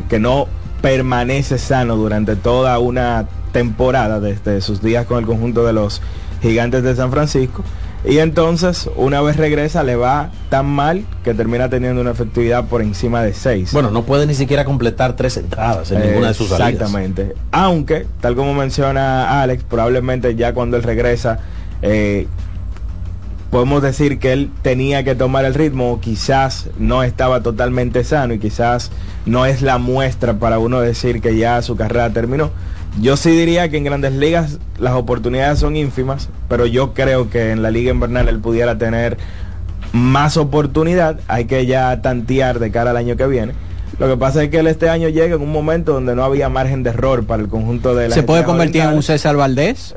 que 0.08 0.18
no 0.18 0.46
permanece 0.85 1.57
sano 1.57 1.97
durante 1.97 2.37
toda 2.37 2.78
una 2.78 3.26
temporada 3.53 4.20
desde 4.20 4.61
sus 4.61 4.82
días 4.82 5.07
con 5.07 5.18
el 5.18 5.24
conjunto 5.24 5.64
de 5.64 5.72
los 5.72 6.03
gigantes 6.43 6.82
de 6.82 6.95
San 6.95 7.11
Francisco. 7.11 7.64
Y 8.05 8.18
entonces, 8.18 8.91
una 8.95 9.22
vez 9.22 9.39
regresa, 9.39 9.82
le 9.82 9.97
va 9.97 10.30
tan 10.51 10.66
mal 10.66 11.07
que 11.22 11.32
termina 11.32 11.70
teniendo 11.70 12.03
una 12.03 12.11
efectividad 12.11 12.66
por 12.66 12.82
encima 12.82 13.22
de 13.22 13.32
6. 13.32 13.72
Bueno, 13.72 13.91
no 13.91 14.03
puede 14.03 14.26
ni 14.26 14.35
siquiera 14.35 14.66
completar 14.66 15.16
tres 15.16 15.39
entradas 15.39 15.91
en 15.91 16.03
ninguna 16.03 16.28
de 16.28 16.35
sus 16.35 16.51
salidas. 16.51 16.74
Exactamente. 16.74 17.35
Aunque, 17.51 18.07
tal 18.20 18.37
como 18.37 18.53
menciona 18.53 19.41
Alex, 19.41 19.64
probablemente 19.64 20.35
ya 20.35 20.53
cuando 20.53 20.76
él 20.76 20.82
regresa, 20.82 21.39
eh, 21.80 22.28
podemos 23.55 23.82
decir 23.82 24.18
que 24.18 24.32
él 24.32 24.50
tenía 24.62 25.05
que 25.05 25.14
tomar 25.14 25.44
el 25.44 25.55
ritmo, 25.55 26.00
quizás 26.00 26.70
no 26.76 27.05
estaba 27.05 27.40
totalmente 27.40 28.02
sano 28.02 28.34
y 28.34 28.40
quizás 28.40 28.90
no 29.26 29.46
es 29.46 29.62
la 29.62 29.78
muestra 29.78 30.40
para 30.40 30.59
uno 30.59 30.80
decir 30.80 31.20
que 31.20 31.36
ya 31.36 31.62
su 31.62 31.76
carrera 31.76 32.11
terminó. 32.11 32.50
Yo 33.00 33.16
sí 33.16 33.30
diría 33.30 33.68
que 33.68 33.76
en 33.76 33.84
grandes 33.84 34.12
ligas 34.12 34.59
las 34.80 34.94
oportunidades 34.94 35.61
son 35.61 35.76
ínfimas, 35.76 36.30
pero 36.48 36.66
yo 36.66 36.94
creo 36.94 37.30
que 37.30 37.52
en 37.52 37.62
la 37.62 37.70
liga 37.70 37.92
invernal 37.92 38.28
él 38.28 38.40
pudiera 38.40 38.76
tener 38.76 39.18
más 39.92 40.36
oportunidad, 40.36 41.20
hay 41.28 41.44
que 41.44 41.64
ya 41.64 42.02
tantear 42.02 42.59
de 42.59 42.72
cara 42.72 42.90
al 42.90 42.96
año 42.96 43.14
que 43.16 43.28
viene. 43.28 43.52
Lo 44.00 44.09
que 44.09 44.16
pasa 44.16 44.42
es 44.42 44.50
que 44.50 44.59
él 44.59 44.66
este 44.66 44.88
año 44.88 45.09
llega 45.11 45.36
en 45.36 45.42
un 45.42 45.52
momento 45.52 45.92
donde 45.92 46.16
no 46.16 46.24
había 46.24 46.48
margen 46.48 46.82
de 46.82 46.90
error 46.90 47.24
para 47.24 47.40
el 47.40 47.48
conjunto 47.48 47.94
de 47.94 48.09
la 48.09 48.16
¿Se 48.16 48.24
puede 48.24 48.42
convertir 48.42 48.82
en 48.82 48.94
un 48.94 49.05
César 49.05 49.36
Valdés? 49.36 49.94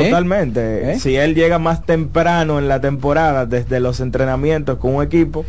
¿Eh? 0.00 0.04
Totalmente. 0.06 0.92
¿Eh? 0.92 0.98
Si 0.98 1.16
él 1.16 1.34
llega 1.34 1.58
más 1.58 1.84
temprano 1.84 2.58
en 2.58 2.68
la 2.68 2.80
temporada, 2.80 3.46
desde 3.46 3.80
los 3.80 4.00
entrenamientos 4.00 4.78
con 4.78 4.94
un 4.94 5.02
equipo, 5.02 5.44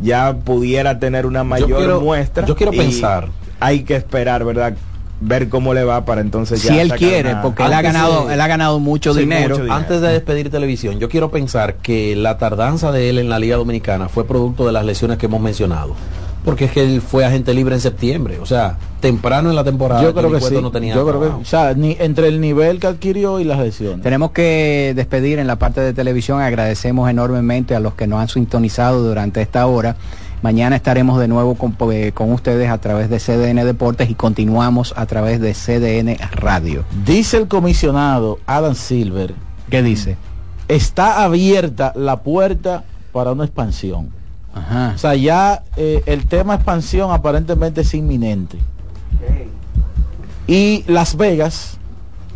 ya 0.00 0.34
pudiera 0.34 0.98
tener 0.98 1.26
una 1.26 1.44
mayor 1.44 2.00
muestra. 2.00 2.46
Yo 2.46 2.56
quiero 2.56 2.72
pensar. 2.72 3.28
Hay 3.60 3.84
que 3.84 3.96
esperar, 3.96 4.44
¿verdad? 4.44 4.74
ver 5.22 5.48
cómo 5.48 5.72
le 5.72 5.84
va 5.84 6.04
para 6.04 6.20
entonces 6.20 6.62
ya 6.62 6.72
si 6.72 6.78
él 6.80 6.92
quiere 6.94 7.36
porque 7.36 7.62
él 7.62 7.72
ha 7.72 7.80
ganado 7.80 8.28
él 8.30 8.40
ha 8.40 8.48
ganado 8.48 8.80
mucho, 8.80 9.14
dinero. 9.14 9.56
antes 9.70 10.00
de 10.00 10.08
despedir 10.08 10.50
televisión 10.50 10.98
yo 10.98 11.08
quiero 11.08 11.30
pensar 11.30 11.76
que 11.76 12.16
la 12.16 12.38
tardanza 12.38 12.90
de 12.90 13.08
él 13.08 13.18
en 13.18 13.28
la 13.28 13.38
liga 13.38 13.56
dominicana 13.56 14.08
fue 14.08 14.26
producto 14.26 14.66
de 14.66 14.72
las 14.72 14.84
lesiones 14.84 15.18
que 15.18 15.26
hemos 15.26 15.40
mencionado 15.40 15.94
porque 16.44 16.64
es 16.64 16.72
que 16.72 16.82
él 16.82 17.00
fue 17.00 17.24
agente 17.24 17.54
libre 17.54 17.74
en 17.74 17.80
septiembre, 17.80 18.38
o 18.40 18.46
sea, 18.46 18.76
temprano 19.00 19.50
en 19.50 19.56
la 19.56 19.64
temporada. 19.64 20.02
Yo 20.02 20.14
creo 20.14 20.30
que 20.30 20.40
sí. 20.40 20.60
No 20.60 20.70
tenía 20.70 20.94
yo 20.94 21.06
creo 21.06 21.20
que, 21.20 21.26
o 21.26 21.44
sea, 21.44 21.74
ni, 21.74 21.96
entre 22.00 22.28
el 22.28 22.40
nivel 22.40 22.80
que 22.80 22.88
adquirió 22.88 23.38
y 23.38 23.44
las 23.44 23.58
lesiones. 23.60 24.02
Tenemos 24.02 24.32
que 24.32 24.92
despedir 24.96 25.38
en 25.38 25.46
la 25.46 25.56
parte 25.56 25.80
de 25.80 25.92
televisión. 25.92 26.40
Agradecemos 26.40 27.08
enormemente 27.08 27.74
a 27.74 27.80
los 27.80 27.94
que 27.94 28.06
nos 28.06 28.20
han 28.20 28.28
sintonizado 28.28 29.02
durante 29.02 29.40
esta 29.40 29.66
hora. 29.66 29.96
Mañana 30.42 30.74
estaremos 30.74 31.20
de 31.20 31.28
nuevo 31.28 31.54
con, 31.54 31.76
eh, 31.92 32.10
con, 32.12 32.32
ustedes 32.32 32.68
a 32.68 32.78
través 32.78 33.08
de 33.08 33.18
CDN 33.20 33.64
Deportes 33.64 34.10
y 34.10 34.14
continuamos 34.14 34.92
a 34.96 35.06
través 35.06 35.40
de 35.40 35.54
CDN 35.54 36.16
Radio. 36.32 36.84
Dice 37.06 37.36
el 37.36 37.46
comisionado 37.46 38.40
Adam 38.46 38.74
Silver. 38.74 39.34
¿Qué 39.70 39.84
dice? 39.84 40.16
Está 40.66 41.22
abierta 41.22 41.92
la 41.94 42.22
puerta 42.22 42.82
para 43.12 43.30
una 43.30 43.44
expansión. 43.44 44.21
O 44.54 44.98
sea, 44.98 45.14
ya 45.14 45.62
eh, 45.76 46.02
el 46.06 46.26
tema 46.26 46.54
expansión 46.54 47.10
aparentemente 47.10 47.80
es 47.80 47.94
inminente. 47.94 48.58
Y 50.46 50.84
Las 50.86 51.16
Vegas 51.16 51.78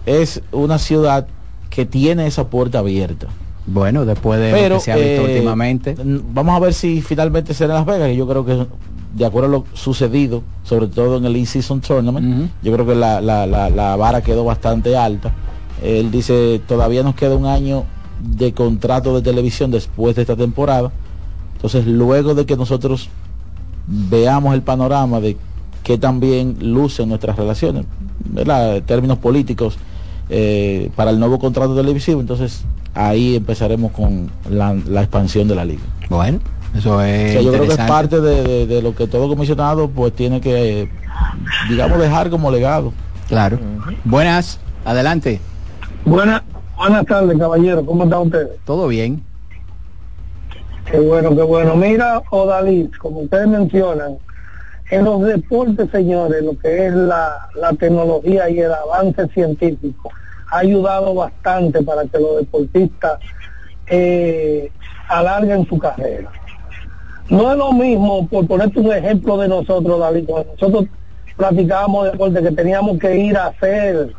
es 0.06 0.40
una 0.52 0.78
ciudad 0.78 1.26
que 1.68 1.84
tiene 1.84 2.26
esa 2.26 2.48
puerta 2.48 2.78
abierta. 2.78 3.26
Bueno, 3.66 4.04
después 4.04 4.40
de 4.40 4.68
lo 4.68 4.76
que 4.76 4.80
se 4.80 4.92
ha 4.92 4.96
visto 4.96 5.26
eh, 5.26 5.34
últimamente. 5.34 5.96
Vamos 5.98 6.56
a 6.56 6.60
ver 6.60 6.72
si 6.72 7.02
finalmente 7.02 7.52
será 7.52 7.74
Las 7.74 7.84
Vegas, 7.84 8.08
que 8.08 8.16
yo 8.16 8.26
creo 8.26 8.44
que 8.46 8.66
de 9.14 9.26
acuerdo 9.26 9.48
a 9.48 9.52
lo 9.52 9.64
sucedido, 9.74 10.42
sobre 10.62 10.86
todo 10.86 11.16
en 11.16 11.24
el 11.24 11.36
In-Season 11.36 11.80
Tournament, 11.80 12.50
yo 12.62 12.72
creo 12.72 12.86
que 12.86 12.94
la, 12.94 13.20
la, 13.20 13.46
la 13.46 13.96
vara 13.96 14.22
quedó 14.22 14.44
bastante 14.44 14.96
alta. 14.96 15.32
Él 15.82 16.10
dice, 16.10 16.60
todavía 16.66 17.02
nos 17.02 17.14
queda 17.14 17.34
un 17.34 17.46
año 17.46 17.84
de 18.22 18.52
contrato 18.52 19.14
de 19.14 19.22
televisión 19.22 19.70
después 19.70 20.16
de 20.16 20.22
esta 20.22 20.36
temporada 20.36 20.92
entonces, 21.66 21.92
luego 21.92 22.36
de 22.36 22.46
que 22.46 22.56
nosotros 22.56 23.08
veamos 23.88 24.54
el 24.54 24.62
panorama 24.62 25.18
de 25.18 25.36
qué 25.82 25.98
también 25.98 26.56
lucen 26.60 27.08
nuestras 27.08 27.36
relaciones, 27.36 27.86
¿verdad? 28.24 28.82
términos 28.82 29.18
políticos, 29.18 29.76
eh, 30.28 30.92
para 30.94 31.10
el 31.10 31.18
nuevo 31.18 31.40
contrato 31.40 31.74
televisivo, 31.74 32.20
entonces 32.20 32.64
ahí 32.94 33.34
empezaremos 33.34 33.90
con 33.90 34.30
la, 34.48 34.76
expansión 35.00 35.48
de 35.48 35.56
la 35.56 35.64
liga. 35.64 35.82
Bueno, 36.08 36.38
eso 36.72 37.02
es. 37.02 37.34
yo 37.42 37.50
creo 37.50 37.66
que 37.66 37.72
es 37.72 37.88
parte 37.88 38.20
de, 38.20 38.80
lo 38.80 38.94
que 38.94 39.08
todo 39.08 39.28
comisionado 39.28 39.88
pues 39.88 40.12
tiene 40.12 40.40
que, 40.40 40.88
digamos, 41.68 41.98
dejar 41.98 42.30
como 42.30 42.52
legado. 42.52 42.92
Claro. 43.26 43.58
Buenas, 44.04 44.60
adelante. 44.84 45.40
Buenas, 46.04 46.42
buenas 46.76 47.04
tardes, 47.06 47.36
caballero. 47.36 47.84
¿Cómo 47.84 48.04
está 48.04 48.20
usted? 48.20 48.50
Todo 48.64 48.86
bien. 48.86 49.24
Qué 50.91 51.01
bueno, 51.01 51.34
qué 51.34 51.43
bueno. 51.43 51.74
Mira, 51.74 52.22
Odalit, 52.30 52.97
como 52.97 53.20
ustedes 53.20 53.49
mencionan, 53.49 54.18
en 54.89 55.05
los 55.05 55.22
deportes, 55.22 55.91
señores, 55.91 56.45
lo 56.45 56.57
que 56.57 56.87
es 56.87 56.93
la, 56.95 57.49
tecnología 57.78 58.49
y 58.49 58.61
el 58.61 58.72
avance 58.72 59.26
científico 59.28 60.12
ha 60.49 60.59
ayudado 60.59 61.12
bastante 61.12 61.82
para 61.82 62.05
que 62.05 62.20
los 62.20 62.37
deportistas 62.37 63.18
eh, 63.89 64.70
alarguen 65.09 65.66
su 65.66 65.76
carrera. 65.76 66.30
No 67.28 67.51
es 67.51 67.59
lo 67.59 67.72
mismo, 67.72 68.28
por 68.28 68.47
ponerte 68.47 68.78
un 68.78 68.93
ejemplo 68.93 69.37
de 69.39 69.49
nosotros, 69.49 69.99
David, 69.99 70.26
cuando 70.28 70.53
nosotros 70.53 70.84
practicábamos 71.37 72.12
deporte 72.12 72.43
que 72.43 72.53
teníamos 72.53 72.99
que 73.01 73.16
ir 73.16 73.37
a 73.37 73.47
hacer 73.47 74.14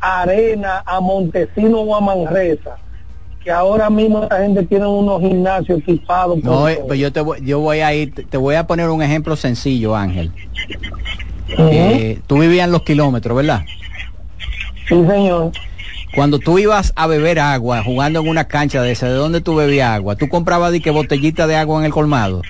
arena 0.00 0.84
a 0.86 1.00
Montesino 1.00 1.80
o 1.80 1.96
a 1.96 2.00
Manresa 2.00 2.78
que 3.48 3.52
ahora 3.52 3.88
mismo 3.88 4.26
la 4.30 4.40
gente 4.40 4.62
tiene 4.64 4.86
unos 4.86 5.22
gimnasios 5.22 5.78
equipados. 5.78 6.44
No, 6.44 6.66
pues 6.86 7.00
yo 7.00 7.10
te 7.10 7.22
voy, 7.22 7.38
yo 7.40 7.60
voy 7.60 7.78
a 7.80 7.94
ir, 7.94 8.12
te 8.28 8.36
voy 8.36 8.56
a 8.56 8.66
poner 8.66 8.90
un 8.90 9.02
ejemplo 9.02 9.36
sencillo, 9.36 9.96
Ángel. 9.96 10.34
Eh, 11.56 12.20
tú 12.26 12.38
vivías 12.38 12.66
en 12.66 12.72
los 12.72 12.82
kilómetros, 12.82 13.34
¿verdad? 13.34 13.62
Sí, 14.86 15.02
señor. 15.02 15.52
Cuando 16.14 16.38
tú 16.38 16.58
ibas 16.58 16.92
a 16.94 17.06
beber 17.06 17.38
agua, 17.38 17.82
jugando 17.82 18.20
en 18.20 18.28
una 18.28 18.44
cancha 18.44 18.82
de 18.82 18.92
esa, 18.92 19.08
¿de 19.08 19.14
dónde 19.14 19.40
tú 19.40 19.54
bebías 19.54 19.92
agua? 19.92 20.16
¿Tú 20.16 20.28
comprabas 20.28 20.70
de 20.70 20.90
botellita 20.90 21.46
de 21.46 21.56
agua 21.56 21.78
en 21.78 21.86
el 21.86 21.92
colmado? 21.92 22.42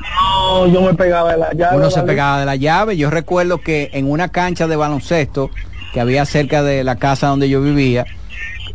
No, 0.00 0.66
yo 0.68 0.80
me 0.80 0.94
pegaba 0.94 1.32
de 1.32 1.38
la 1.38 1.52
llave. 1.52 1.76
Uno 1.76 1.90
se 1.90 2.02
pegaba 2.02 2.40
de 2.40 2.46
la 2.46 2.56
llave. 2.56 2.96
Yo 2.96 3.10
recuerdo 3.10 3.60
que 3.60 3.90
en 3.92 4.10
una 4.10 4.28
cancha 4.28 4.66
de 4.66 4.76
baloncesto 4.76 5.50
que 5.92 6.00
había 6.00 6.24
cerca 6.24 6.62
de 6.62 6.82
la 6.82 6.96
casa 6.96 7.26
donde 7.26 7.50
yo 7.50 7.60
vivía, 7.60 8.06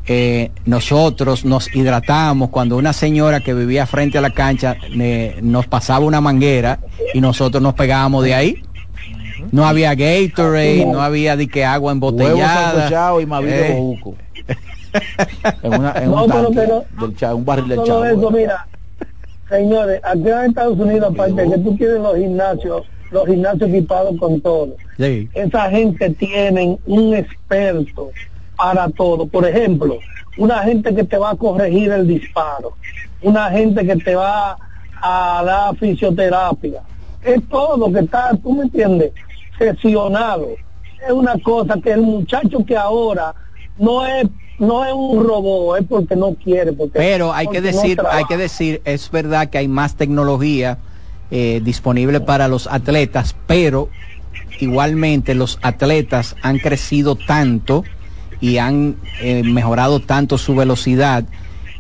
eh, 0.08 0.52
nosotros 0.66 1.45
nos 1.45 1.74
hidratamos 1.76 2.49
cuando 2.49 2.78
una 2.78 2.93
señora 2.93 3.39
que 3.39 3.54
vivía 3.54 3.86
frente 3.86 4.18
a 4.18 4.22
la 4.22 4.32
cancha 4.32 4.76
nos 5.41 5.68
pasaba 5.68 6.06
una 6.06 6.22
manguera 6.22 6.80
y 7.14 7.22
nosotros 7.22 7.62
nos 7.62 7.74
pegábamos 7.76 8.24
de 8.24 8.34
ahí. 8.34 8.64
No 9.52 9.66
había 9.66 9.95
Gatorade, 9.95 10.86
no 10.86 11.02
había 11.02 11.36
de 11.36 11.47
que 11.47 11.66
agua 11.66 11.91
embotellada. 11.91 13.20
y 13.20 13.24
eh. 13.47 13.78
en, 15.64 15.74
una, 15.74 15.93
en 15.93 16.10
un, 16.10 16.20
un 16.20 17.45
barril 17.45 17.70
de 17.70 17.84
chavo. 17.84 18.06
Eso, 18.06 18.32
mira, 18.32 18.68
señores, 19.49 20.02
aquí 20.04 20.30
en 20.30 20.49
Estados 20.49 20.78
Unidos, 20.78 21.14
aparte 21.14 21.41
de 21.41 21.49
que 21.49 21.58
tú 21.58 21.76
tienes 21.76 21.99
los 21.99 22.18
gimnasios, 22.18 22.84
los 23.12 23.26
gimnasios 23.26 23.70
equipados 23.70 24.18
con 24.20 24.41
todo, 24.41 24.76
esa 24.97 25.70
gente 25.70 26.10
tienen 26.12 26.78
un 26.86 27.16
experto 27.16 28.12
para 28.62 28.89
todo. 28.89 29.26
Por 29.26 29.47
ejemplo, 29.47 29.97
una 30.38 30.59
gente 30.59 30.93
que 30.93 31.03
te 31.03 31.18
va 31.18 31.32
a 31.32 31.36
corregir 31.36 31.91
el 31.91 32.07
disparo, 32.07 32.74
una 33.24 33.49
gente 33.49 33.84
que 33.86 33.95
te 33.95 34.14
va 34.14 34.55
a 35.01 35.43
dar 35.43 35.76
fisioterapia. 35.78 36.84
Es 37.24 37.41
todo 37.49 37.76
lo 37.78 37.91
que 37.91 38.05
está, 38.05 38.32
tú 38.41 38.53
me 38.53 38.64
entiendes, 38.64 39.14
sesionado. 39.57 40.49
Es 41.07 41.12
una 41.12 41.36
cosa 41.39 41.76
que 41.84 41.91
el 41.91 42.01
muchacho 42.01 42.64
que 42.64 42.78
ahora 42.78 43.34
no 43.80 44.05
es 44.05 44.28
no 44.59 44.86
es 44.86 44.93
un 44.93 45.26
robot, 45.26 45.80
es 45.80 45.88
porque 45.88 46.16
no 46.16 46.36
quiere. 46.36 46.72
Porque, 46.72 46.99
Pero 46.99 47.34
hay 47.34 47.47
que 47.47 47.62
decir, 47.62 47.99
hay 48.12 48.26
que 48.26 48.38
decir, 48.38 48.80
es 48.86 49.09
verdad 49.09 49.49
que 49.49 49.57
hay 49.57 49.68
más 49.68 49.95
tecnología 49.95 50.78
eh, 51.32 51.62
disponible 51.64 52.20
para 52.20 52.47
los 52.47 52.68
atletas, 52.68 53.36
pero 53.47 53.89
igualmente 54.59 55.34
los 55.34 55.57
atletas 55.64 56.36
han 56.43 56.59
crecido 56.59 57.16
tanto 57.16 57.84
y 58.42 58.58
han 58.58 58.96
eh, 59.22 59.44
mejorado 59.44 60.00
tanto 60.00 60.38
su 60.38 60.56
velocidad 60.56 61.24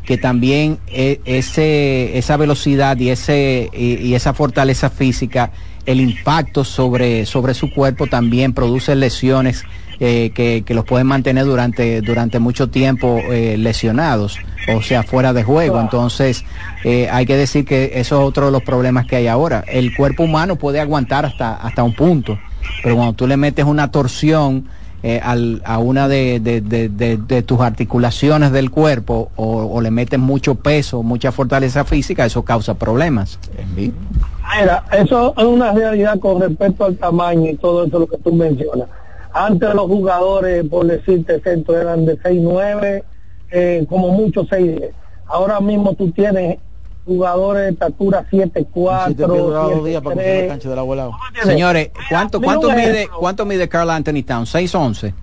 que 0.05 0.17
también 0.17 0.79
eh, 0.87 1.19
ese, 1.25 2.17
esa 2.17 2.37
velocidad 2.37 2.97
y, 2.97 3.09
ese, 3.09 3.69
y, 3.73 4.13
esa 4.13 4.33
fortaleza 4.33 4.89
física, 4.89 5.51
el 5.85 5.99
impacto 5.99 6.63
sobre, 6.63 7.25
sobre 7.25 7.53
su 7.53 7.71
cuerpo 7.71 8.07
también 8.07 8.53
produce 8.53 8.95
lesiones 8.95 9.63
eh, 9.99 10.31
que, 10.33 10.63
los 10.73 10.85
pueden 10.85 11.05
mantener 11.05 11.45
durante, 11.45 12.01
durante 12.01 12.39
mucho 12.39 12.69
tiempo 12.69 13.21
lesionados, 13.29 14.39
o 14.75 14.81
sea, 14.81 15.03
fuera 15.03 15.33
de 15.33 15.43
juego. 15.43 15.79
Entonces, 15.79 16.43
hay 16.83 17.25
que 17.27 17.37
decir 17.37 17.63
que 17.63 17.91
eso 17.95 18.21
es 18.21 18.27
otro 18.27 18.47
de 18.47 18.51
los 18.51 18.63
problemas 18.63 19.05
que 19.05 19.17
hay 19.17 19.27
ahora. 19.27 19.63
El 19.67 19.95
cuerpo 19.95 20.23
humano 20.23 20.55
puede 20.55 20.79
aguantar 20.79 21.27
hasta, 21.27 21.53
hasta 21.53 21.83
un 21.83 21.93
punto, 21.93 22.39
pero 22.81 22.95
cuando 22.95 23.13
tú 23.13 23.27
le 23.27 23.37
metes 23.37 23.65
una 23.65 23.91
torsión, 23.91 24.67
eh, 25.03 25.19
a 25.63 25.79
una 25.79 26.07
de, 26.07 27.43
tus 27.45 27.59
articulaciones 27.59 28.51
del 28.51 28.69
cuerpo 28.69 29.31
o, 29.35 29.81
le 29.81 29.89
metes 29.89 30.19
mucho 30.19 30.55
peso, 30.55 31.01
mucha 31.01 31.31
fortaleza 31.31 31.83
física, 31.85 32.25
eso 32.25 32.43
causa 32.43 32.75
problemas. 32.75 33.39
Mira, 33.75 34.83
eso 34.91 35.33
es 35.35 35.43
una 35.43 35.71
realidad 35.71 36.19
con 36.19 36.41
respecto 36.41 36.85
al 36.85 36.97
tamaño 36.97 37.49
y 37.49 37.55
todo 37.55 37.85
eso 37.85 37.99
lo 37.99 38.07
que 38.07 38.17
tú 38.17 38.33
mencionas. 38.33 38.89
Antes 39.33 39.73
los 39.73 39.87
jugadores, 39.87 40.65
por 40.67 40.85
decirte 40.85 41.39
centro, 41.41 41.79
eran 41.79 42.05
de 42.05 42.19
6'9", 42.19 43.03
eh, 43.51 43.85
como 43.89 44.09
mucho 44.09 44.43
6'10". 44.43 44.91
Ahora 45.25 45.61
mismo 45.61 45.93
tú 45.93 46.11
tienes 46.11 46.59
jugadores 47.05 47.63
de 47.63 47.69
estatura 47.71 48.25
7'4", 48.31 51.13
Señores, 51.43 51.91
¿cuánto, 52.09 52.41
cuánto, 52.41 52.71
mide, 52.71 53.09
¿cuánto 53.19 53.45
mide 53.45 53.69
Carl 53.69 53.89
Anthony 53.89 54.23
Towns? 54.25 54.53
6'11". 54.53 55.13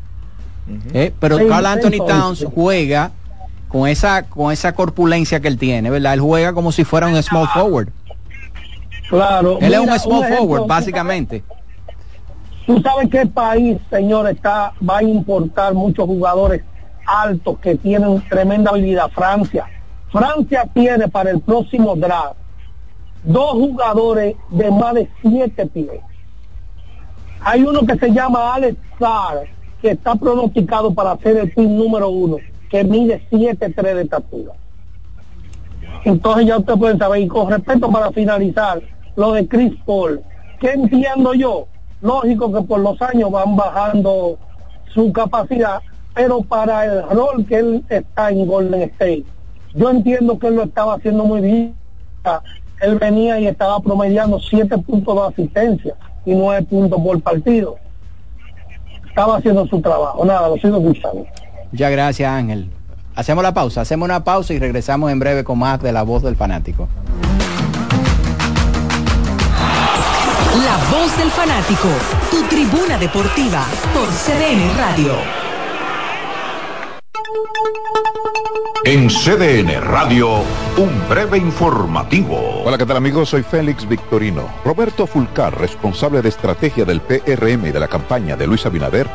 ¿Eh? 0.92 1.12
Pero 1.18 1.38
Carl 1.48 1.66
Anthony 1.66 2.06
Towns 2.06 2.46
juega 2.54 3.10
con 3.68 3.88
esa, 3.88 4.24
con 4.24 4.52
esa 4.52 4.74
corpulencia 4.74 5.40
que 5.40 5.48
él 5.48 5.58
tiene, 5.58 5.90
¿verdad? 5.90 6.14
Él 6.14 6.20
juega 6.20 6.52
como 6.52 6.72
si 6.72 6.84
fuera 6.84 7.06
un 7.06 7.22
small 7.22 7.48
forward. 7.48 7.88
Claro. 9.08 9.58
Él 9.60 9.72
es 9.72 9.80
un 9.80 9.98
small 9.98 10.24
ejemplo, 10.24 10.46
forward, 10.46 10.66
básicamente. 10.66 11.42
¿Tú 12.66 12.80
sabes 12.82 13.08
qué 13.10 13.26
país, 13.26 13.78
señor, 13.90 14.28
está, 14.28 14.74
va 14.86 14.98
a 14.98 15.02
importar 15.02 15.72
muchos 15.72 16.06
jugadores 16.06 16.62
altos 17.06 17.58
que 17.60 17.76
tienen 17.76 18.22
tremenda 18.28 18.70
habilidad? 18.70 19.10
Francia. 19.10 19.66
Francia 20.10 20.68
tiene 20.72 21.08
para 21.08 21.30
el 21.30 21.40
próximo 21.40 21.94
draft 21.96 22.36
dos 23.24 23.52
jugadores 23.52 24.36
de 24.50 24.70
más 24.70 24.94
de 24.94 25.08
siete 25.20 25.66
pies. 25.66 26.00
Hay 27.40 27.62
uno 27.62 27.86
que 27.86 27.96
se 27.96 28.10
llama 28.10 28.54
Alex 28.54 28.76
Sarr, 28.98 29.46
que 29.80 29.90
está 29.90 30.14
pronosticado 30.14 30.92
para 30.92 31.16
ser 31.18 31.36
el 31.36 31.52
pin 31.52 31.76
número 31.76 32.08
uno, 32.08 32.36
que 32.70 32.84
mide 32.84 33.22
7'3 33.30 33.94
de 33.94 34.02
estatura. 34.02 34.52
Entonces 36.04 36.46
ya 36.46 36.58
ustedes 36.58 36.78
pueden 36.78 36.98
saber, 36.98 37.20
y 37.20 37.28
con 37.28 37.50
respecto 37.50 37.90
para 37.90 38.10
finalizar, 38.10 38.80
lo 39.16 39.32
de 39.32 39.46
Chris 39.46 39.74
Paul, 39.84 40.22
¿qué 40.60 40.70
entiendo 40.70 41.34
yo? 41.34 41.66
Lógico 42.00 42.52
que 42.52 42.62
por 42.62 42.80
los 42.80 43.00
años 43.02 43.30
van 43.30 43.56
bajando 43.56 44.38
su 44.92 45.12
capacidad, 45.12 45.80
pero 46.14 46.40
para 46.42 46.84
el 46.84 47.08
rol 47.10 47.44
que 47.46 47.56
él 47.58 47.84
está 47.88 48.30
en 48.30 48.46
Golden 48.46 48.82
State, 48.82 49.24
yo 49.74 49.90
entiendo 49.90 50.38
que 50.38 50.48
él 50.48 50.56
lo 50.56 50.64
estaba 50.64 50.94
haciendo 50.94 51.24
muy 51.24 51.40
bien. 51.40 51.74
Él 52.80 52.98
venía 52.98 53.40
y 53.40 53.46
estaba 53.46 53.80
promediando 53.80 54.38
7 54.38 54.78
puntos 54.78 55.14
de 55.14 55.42
asistencia 55.42 55.94
y 56.24 56.34
9 56.34 56.66
puntos 56.66 57.00
por 57.00 57.20
partido. 57.20 57.76
Estaba 59.08 59.38
haciendo 59.38 59.66
su 59.66 59.80
trabajo. 59.80 60.24
Nada, 60.24 60.48
lo 60.48 60.56
sigo 60.56 60.78
escuchando. 60.78 61.26
Ya 61.72 61.90
gracias 61.90 62.30
Ángel. 62.30 62.70
Hacemos 63.14 63.42
la 63.42 63.52
pausa, 63.52 63.80
hacemos 63.80 64.06
una 64.06 64.22
pausa 64.22 64.54
y 64.54 64.60
regresamos 64.60 65.10
en 65.10 65.18
breve 65.18 65.42
con 65.42 65.58
más 65.58 65.82
de 65.82 65.92
la 65.92 66.02
voz 66.02 66.22
del 66.22 66.36
fanático. 66.36 66.88
La 70.64 70.76
voz 70.96 71.18
del 71.18 71.30
fanático, 71.30 71.88
tu 72.30 72.42
tribuna 72.48 72.96
deportiva 72.96 73.64
por 73.92 74.06
CDN 74.08 74.76
Radio. 74.76 75.47
En 78.84 79.08
CDN 79.08 79.82
Radio, 79.82 80.42
un 80.78 81.08
breve 81.10 81.36
informativo. 81.36 82.62
Hola, 82.64 82.78
¿qué 82.78 82.86
tal 82.86 82.96
amigos? 82.96 83.28
Soy 83.28 83.42
Félix 83.42 83.86
Victorino. 83.86 84.48
Roberto 84.64 85.06
Fulcar, 85.06 85.58
responsable 85.60 86.22
de 86.22 86.30
estrategia 86.30 86.86
del 86.86 87.02
PRM 87.02 87.66
y 87.66 87.70
de 87.70 87.80
la 87.80 87.88
campaña 87.88 88.34
de 88.34 88.46
Luis 88.46 88.64
Abinader, 88.64 89.06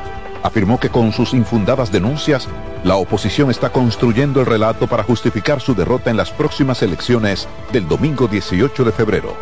afirmó 0.43 0.79
que 0.79 0.89
con 0.89 1.11
sus 1.11 1.33
infundadas 1.33 1.91
denuncias, 1.91 2.47
la 2.83 2.97
oposición 2.97 3.49
está 3.49 3.71
construyendo 3.71 4.41
el 4.41 4.45
relato 4.45 4.85
para 4.85 5.03
justificar 5.03 5.59
su 5.59 5.73
derrota 5.73 6.11
en 6.11 6.17
las 6.17 6.29
próximas 6.29 6.83
elecciones 6.83 7.47
del 7.71 7.87
domingo 7.87 8.27
18 8.27 8.83
de 8.83 8.91
febrero. 8.91 9.35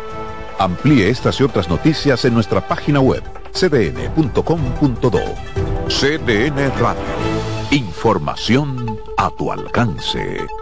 Amplíe 0.58 1.10
estas 1.10 1.40
y 1.40 1.42
otras 1.42 1.68
noticias 1.68 2.24
en 2.24 2.32
nuestra 2.32 2.66
página 2.66 3.00
web 3.00 3.22
cdn.com.do. 3.52 5.20
CDN 5.88 6.72
Radio. 6.80 7.02
Información 7.70 8.91
a 9.22 9.30
tu 9.30 9.52
alcance. 9.52 10.61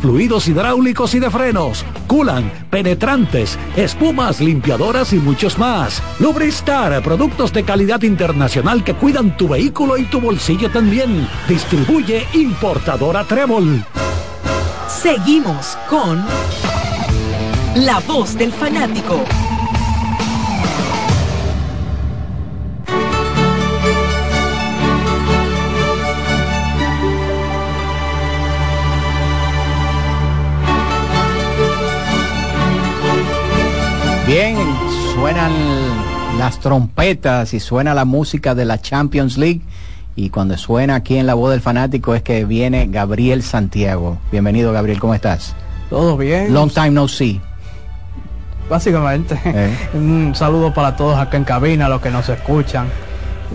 fluidos 0.00 0.48
hidráulicos 0.48 1.14
y 1.14 1.20
de 1.20 1.30
frenos, 1.30 1.84
culan, 2.06 2.50
penetrantes, 2.70 3.58
espumas, 3.76 4.40
limpiadoras 4.40 5.12
y 5.12 5.16
muchos 5.16 5.58
más. 5.58 6.02
Lubristar, 6.18 7.02
productos 7.02 7.52
de 7.52 7.64
calidad 7.64 8.02
internacional 8.02 8.84
que 8.84 8.94
cuidan 8.94 9.36
tu 9.36 9.48
vehículo 9.48 9.96
y 9.96 10.04
tu 10.04 10.20
bolsillo 10.20 10.70
también. 10.70 11.28
Distribuye 11.48 12.26
importadora 12.34 13.24
Trébol. 13.24 13.84
Seguimos 14.88 15.76
con 15.88 16.22
La 17.74 18.00
voz 18.06 18.36
del 18.36 18.52
fanático. 18.52 19.24
Suenan 35.22 35.52
las 36.36 36.58
trompetas 36.58 37.54
y 37.54 37.60
suena 37.60 37.94
la 37.94 38.04
música 38.04 38.56
de 38.56 38.64
la 38.64 38.80
Champions 38.80 39.38
League. 39.38 39.60
Y 40.16 40.30
cuando 40.30 40.58
suena 40.58 40.96
aquí 40.96 41.16
en 41.16 41.28
la 41.28 41.34
voz 41.34 41.52
del 41.52 41.60
fanático 41.60 42.16
es 42.16 42.22
que 42.22 42.44
viene 42.44 42.88
Gabriel 42.88 43.44
Santiago. 43.44 44.18
Bienvenido 44.32 44.72
Gabriel, 44.72 44.98
¿cómo 44.98 45.14
estás? 45.14 45.54
Todo 45.90 46.16
bien. 46.16 46.52
Long 46.52 46.72
time 46.72 46.90
no 46.90 47.06
see. 47.06 47.40
Básicamente, 48.68 49.38
Eh. 49.44 49.72
un 49.94 50.32
saludo 50.34 50.74
para 50.74 50.96
todos 50.96 51.16
acá 51.16 51.36
en 51.36 51.44
cabina, 51.44 51.88
los 51.88 52.00
que 52.00 52.10
nos 52.10 52.28
escuchan. 52.28 52.88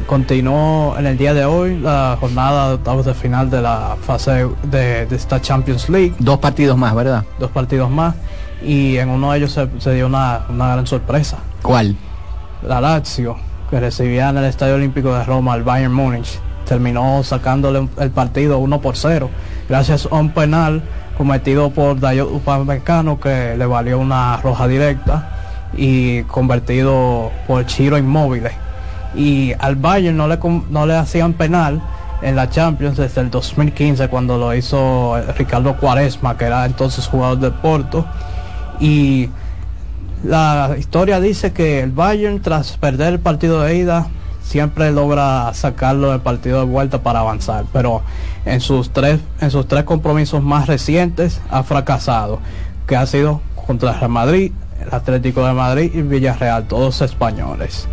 Continuó 0.05 0.95
en 0.97 1.05
el 1.05 1.17
día 1.17 1.33
de 1.33 1.43
hoy 1.43 1.77
la 1.77 2.15
jornada 2.17 2.69
de 2.69 2.73
octavos 2.75 3.05
de 3.05 3.13
final 3.13 3.49
de 3.49 3.61
la 3.61 3.97
fase 4.01 4.47
de, 4.63 5.05
de 5.05 5.15
esta 5.17 5.41
Champions 5.41 5.89
League. 5.89 6.13
Dos 6.17 6.39
partidos 6.39 6.77
más, 6.77 6.95
¿verdad? 6.95 7.25
Dos 7.39 7.51
partidos 7.51 7.89
más. 7.91 8.15
Y 8.63 8.95
en 8.97 9.09
uno 9.09 9.33
de 9.33 9.39
ellos 9.39 9.51
se, 9.51 9.67
se 9.79 9.93
dio 9.93 10.07
una, 10.07 10.45
una 10.49 10.69
gran 10.71 10.87
sorpresa. 10.87 11.37
¿Cuál? 11.61 11.95
La 12.63 12.81
Lazio, 12.81 13.37
que 13.69 13.79
recibía 13.79 14.29
en 14.29 14.37
el 14.37 14.45
Estadio 14.45 14.75
Olímpico 14.75 15.13
de 15.13 15.23
Roma 15.23 15.53
al 15.53 15.63
Bayern 15.63 15.93
Múnich, 15.93 16.39
terminó 16.67 17.23
sacándole 17.23 17.87
el 17.99 18.11
partido 18.11 18.59
1 18.59 18.81
por 18.81 18.95
0, 18.95 19.29
gracias 19.69 20.07
a 20.11 20.15
un 20.15 20.31
penal 20.31 20.81
cometido 21.17 21.71
por 21.71 21.99
Dayot 21.99 22.29
Upamecano 22.31 23.19
que 23.19 23.55
le 23.57 23.65
valió 23.65 23.99
una 23.99 24.37
roja 24.37 24.67
directa 24.67 25.29
y 25.75 26.23
convertido 26.23 27.31
por 27.47 27.65
Chiro 27.65 27.97
Inmóvil. 27.97 28.43
Y 29.15 29.53
al 29.59 29.75
Bayern 29.75 30.15
no 30.15 30.27
le, 30.27 30.37
no 30.69 30.85
le 30.85 30.95
hacían 30.95 31.33
penal 31.33 31.81
en 32.21 32.35
la 32.35 32.49
Champions 32.49 32.97
desde 32.97 33.21
el 33.21 33.31
2015 33.31 34.07
cuando 34.09 34.37
lo 34.37 34.53
hizo 34.53 35.15
Ricardo 35.37 35.75
Cuaresma, 35.77 36.37
que 36.37 36.45
era 36.45 36.65
entonces 36.65 37.07
jugador 37.07 37.39
de 37.39 37.51
Porto. 37.51 38.05
Y 38.79 39.29
la 40.27 40.75
historia 40.77 41.19
dice 41.19 41.53
que 41.53 41.81
el 41.81 41.91
Bayern 41.91 42.41
tras 42.41 42.77
perder 42.77 43.13
el 43.13 43.19
partido 43.19 43.61
de 43.61 43.75
ida 43.77 44.07
siempre 44.43 44.91
logra 44.91 45.53
sacarlo 45.53 46.11
del 46.11 46.21
partido 46.21 46.59
de 46.59 46.65
vuelta 46.65 47.01
para 47.01 47.19
avanzar, 47.19 47.65
pero 47.73 48.01
en 48.45 48.61
sus 48.61 48.91
tres 48.91 49.19
en 49.41 49.51
sus 49.51 49.67
tres 49.67 49.83
compromisos 49.83 50.41
más 50.43 50.67
recientes 50.67 51.41
ha 51.49 51.63
fracasado, 51.63 52.39
que 52.87 52.95
ha 52.95 53.05
sido 53.05 53.41
contra 53.67 53.91
el 53.91 53.99
Real 53.99 54.11
Madrid, 54.11 54.51
el 54.81 54.93
Atlético 54.93 55.45
de 55.45 55.53
Madrid 55.53 55.91
y 55.93 56.01
Villarreal, 56.01 56.65
todos 56.67 57.01
españoles. 57.01 57.87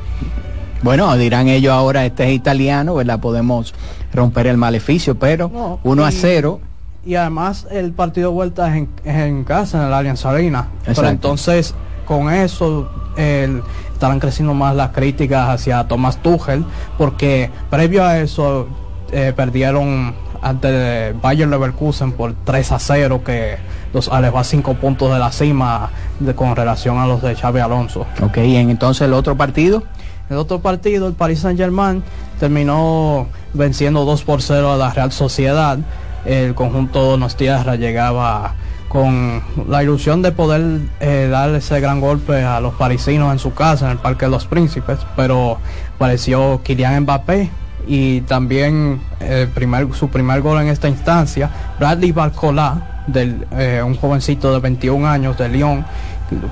Bueno, 0.83 1.17
dirán 1.17 1.49
ellos 1.49 1.73
ahora, 1.73 2.05
este 2.05 2.25
es 2.29 2.35
italiano, 2.35 2.95
¿verdad? 2.95 3.19
Podemos 3.19 3.75
romper 4.13 4.47
el 4.47 4.57
maleficio, 4.59 5.19
pero 5.19 5.51
No, 5.53 5.81
1 5.83 6.05
a 6.05 6.11
y- 6.13 6.15
0. 6.15 6.61
Y 7.07 7.17
además 7.17 7.67
el 7.71 7.93
partido 7.93 8.31
de 8.31 8.35
vuelta 8.35 8.69
es 8.71 8.77
en, 8.77 8.89
es 9.05 9.15
en 9.17 9.45
casa, 9.45 9.79
en 9.81 9.89
el 9.89 9.93
Allianz 9.95 10.25
Arena. 10.25 10.69
Pero 10.87 11.09
entonces 11.09 11.75
con 12.05 12.33
eso 12.33 12.89
el- 13.17 13.63
estarán 13.93 14.21
creciendo 14.21 14.55
más 14.55 14.75
las 14.75 14.91
críticas 14.91 15.49
hacia 15.49 15.85
Thomas 15.89 16.19
Tuchel, 16.23 16.65
porque 16.99 17.51
previo 17.71 18.05
a 18.05 18.19
eso 18.19 18.67
eh, 19.13 19.33
perdieron 19.37 20.15
ante 20.43 21.13
Bayern 21.23 21.51
Leverkusen 21.51 22.13
por 22.13 22.35
3 22.45 22.73
a 22.73 22.79
0, 22.79 23.23
que 23.25 23.57
los 23.95 24.09
alejó 24.09 24.39
a 24.41 24.45
5 24.45 24.75
puntos 24.75 25.13
de 25.13 25.19
la 25.19 25.31
cima 25.33 25.91
de- 26.21 26.35
con 26.35 26.55
relación 26.57 26.99
a 26.99 27.07
los 27.07 27.23
de 27.23 27.35
Xavi 27.35 27.61
Alonso. 27.61 28.07
Ok, 28.23 28.39
y 28.39 28.57
en 28.57 28.71
entonces 28.71 29.03
el 29.07 29.15
otro 29.15 29.37
partido. 29.37 29.85
El 30.29 30.37
otro 30.39 30.59
partido, 30.61 31.07
el 31.07 31.15
Paris 31.15 31.41
Saint 31.41 31.59
Germain, 31.59 32.03
terminó 32.41 33.27
venciendo 33.53 34.05
2 34.05 34.23
por 34.25 34.43
0 34.43 34.73
a 34.73 34.77
la 34.77 34.91
Real 34.91 35.13
Sociedad. 35.13 35.79
El 36.25 36.55
conjunto 36.55 37.03
Donostiarra 37.03 37.77
llegaba 37.77 38.55
con 38.95 39.43
la 39.69 39.83
ilusión 39.83 40.23
de 40.23 40.31
poder 40.31 40.83
eh, 41.01 41.27
dar 41.29 41.53
ese 41.53 41.81
gran 41.81 42.01
golpe 42.01 42.45
a 42.45 42.61
los 42.61 42.75
parisinos 42.75 43.33
en 43.33 43.41
su 43.41 43.53
casa, 43.53 43.87
en 43.87 43.91
el 43.91 43.99
Parque 43.99 44.27
de 44.27 44.31
los 44.31 44.47
Príncipes, 44.47 45.01
pero 45.17 45.59
apareció 45.97 46.61
Kylian 46.63 47.03
Mbappé 47.03 47.51
y 47.89 48.21
también 48.21 49.01
eh, 49.19 49.49
su 49.95 50.11
primer 50.11 50.43
gol 50.43 50.63
en 50.63 50.69
esta 50.69 50.89
instancia, 50.89 51.51
Bradley 51.81 52.13
Barcola, 52.13 53.03
eh, 53.13 53.83
un 53.85 53.97
jovencito 53.97 54.55
de 54.55 54.61
21 54.61 55.09
años 55.09 55.37
de 55.39 55.49
Lyon, 55.49 55.85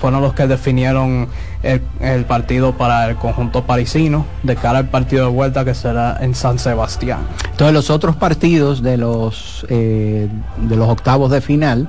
fueron 0.00 0.20
los 0.20 0.34
que 0.34 0.48
definieron 0.48 1.28
el, 1.62 2.24
partido 2.24 2.72
para 2.72 3.08
el 3.08 3.14
conjunto 3.14 3.62
parisino 3.62 4.26
de 4.42 4.56
cara 4.56 4.80
al 4.80 4.88
partido 4.88 5.26
de 5.26 5.30
vuelta 5.30 5.64
que 5.64 5.74
será 5.74 6.18
en 6.20 6.34
San 6.34 6.58
Sebastián. 6.58 7.20
Entonces 7.52 7.72
los 7.72 7.88
otros 7.88 8.16
partidos 8.16 8.82
de 8.82 8.96
los 8.96 9.64
de 9.68 10.28
los 10.58 10.88
octavos 10.88 11.30
de 11.30 11.40
final 11.40 11.88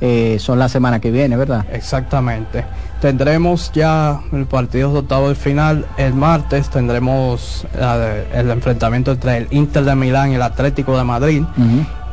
eh, 0.00 0.38
son 0.40 0.58
la 0.58 0.68
semana 0.68 1.00
que 1.00 1.10
viene, 1.10 1.36
¿verdad? 1.36 1.64
Exactamente. 1.72 2.64
Tendremos 3.00 3.70
ya 3.72 4.20
el 4.32 4.46
partido 4.46 4.92
de 4.92 4.98
octavo 5.00 5.28
de 5.28 5.34
final 5.34 5.86
el 5.96 6.14
martes. 6.14 6.70
Tendremos 6.70 7.66
eh, 7.74 8.26
el 8.34 8.50
enfrentamiento 8.50 9.12
entre 9.12 9.36
el 9.38 9.48
Inter 9.50 9.84
de 9.84 9.94
Milán 9.94 10.32
y 10.32 10.34
el 10.34 10.42
Atlético 10.42 10.96
de 10.96 11.04
Madrid. 11.04 11.42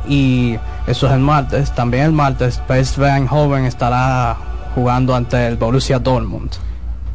Y 0.08 0.56
eso 0.86 1.06
es 1.06 1.12
el 1.12 1.20
martes. 1.20 1.72
También 1.72 2.04
el 2.04 2.12
martes 2.12 2.60
PSV 2.68 3.04
Eindhoven 3.04 3.64
estará 3.64 4.36
jugando 4.74 5.14
ante 5.14 5.46
el 5.46 5.56
Borussia 5.56 5.98
Dortmund. 5.98 6.50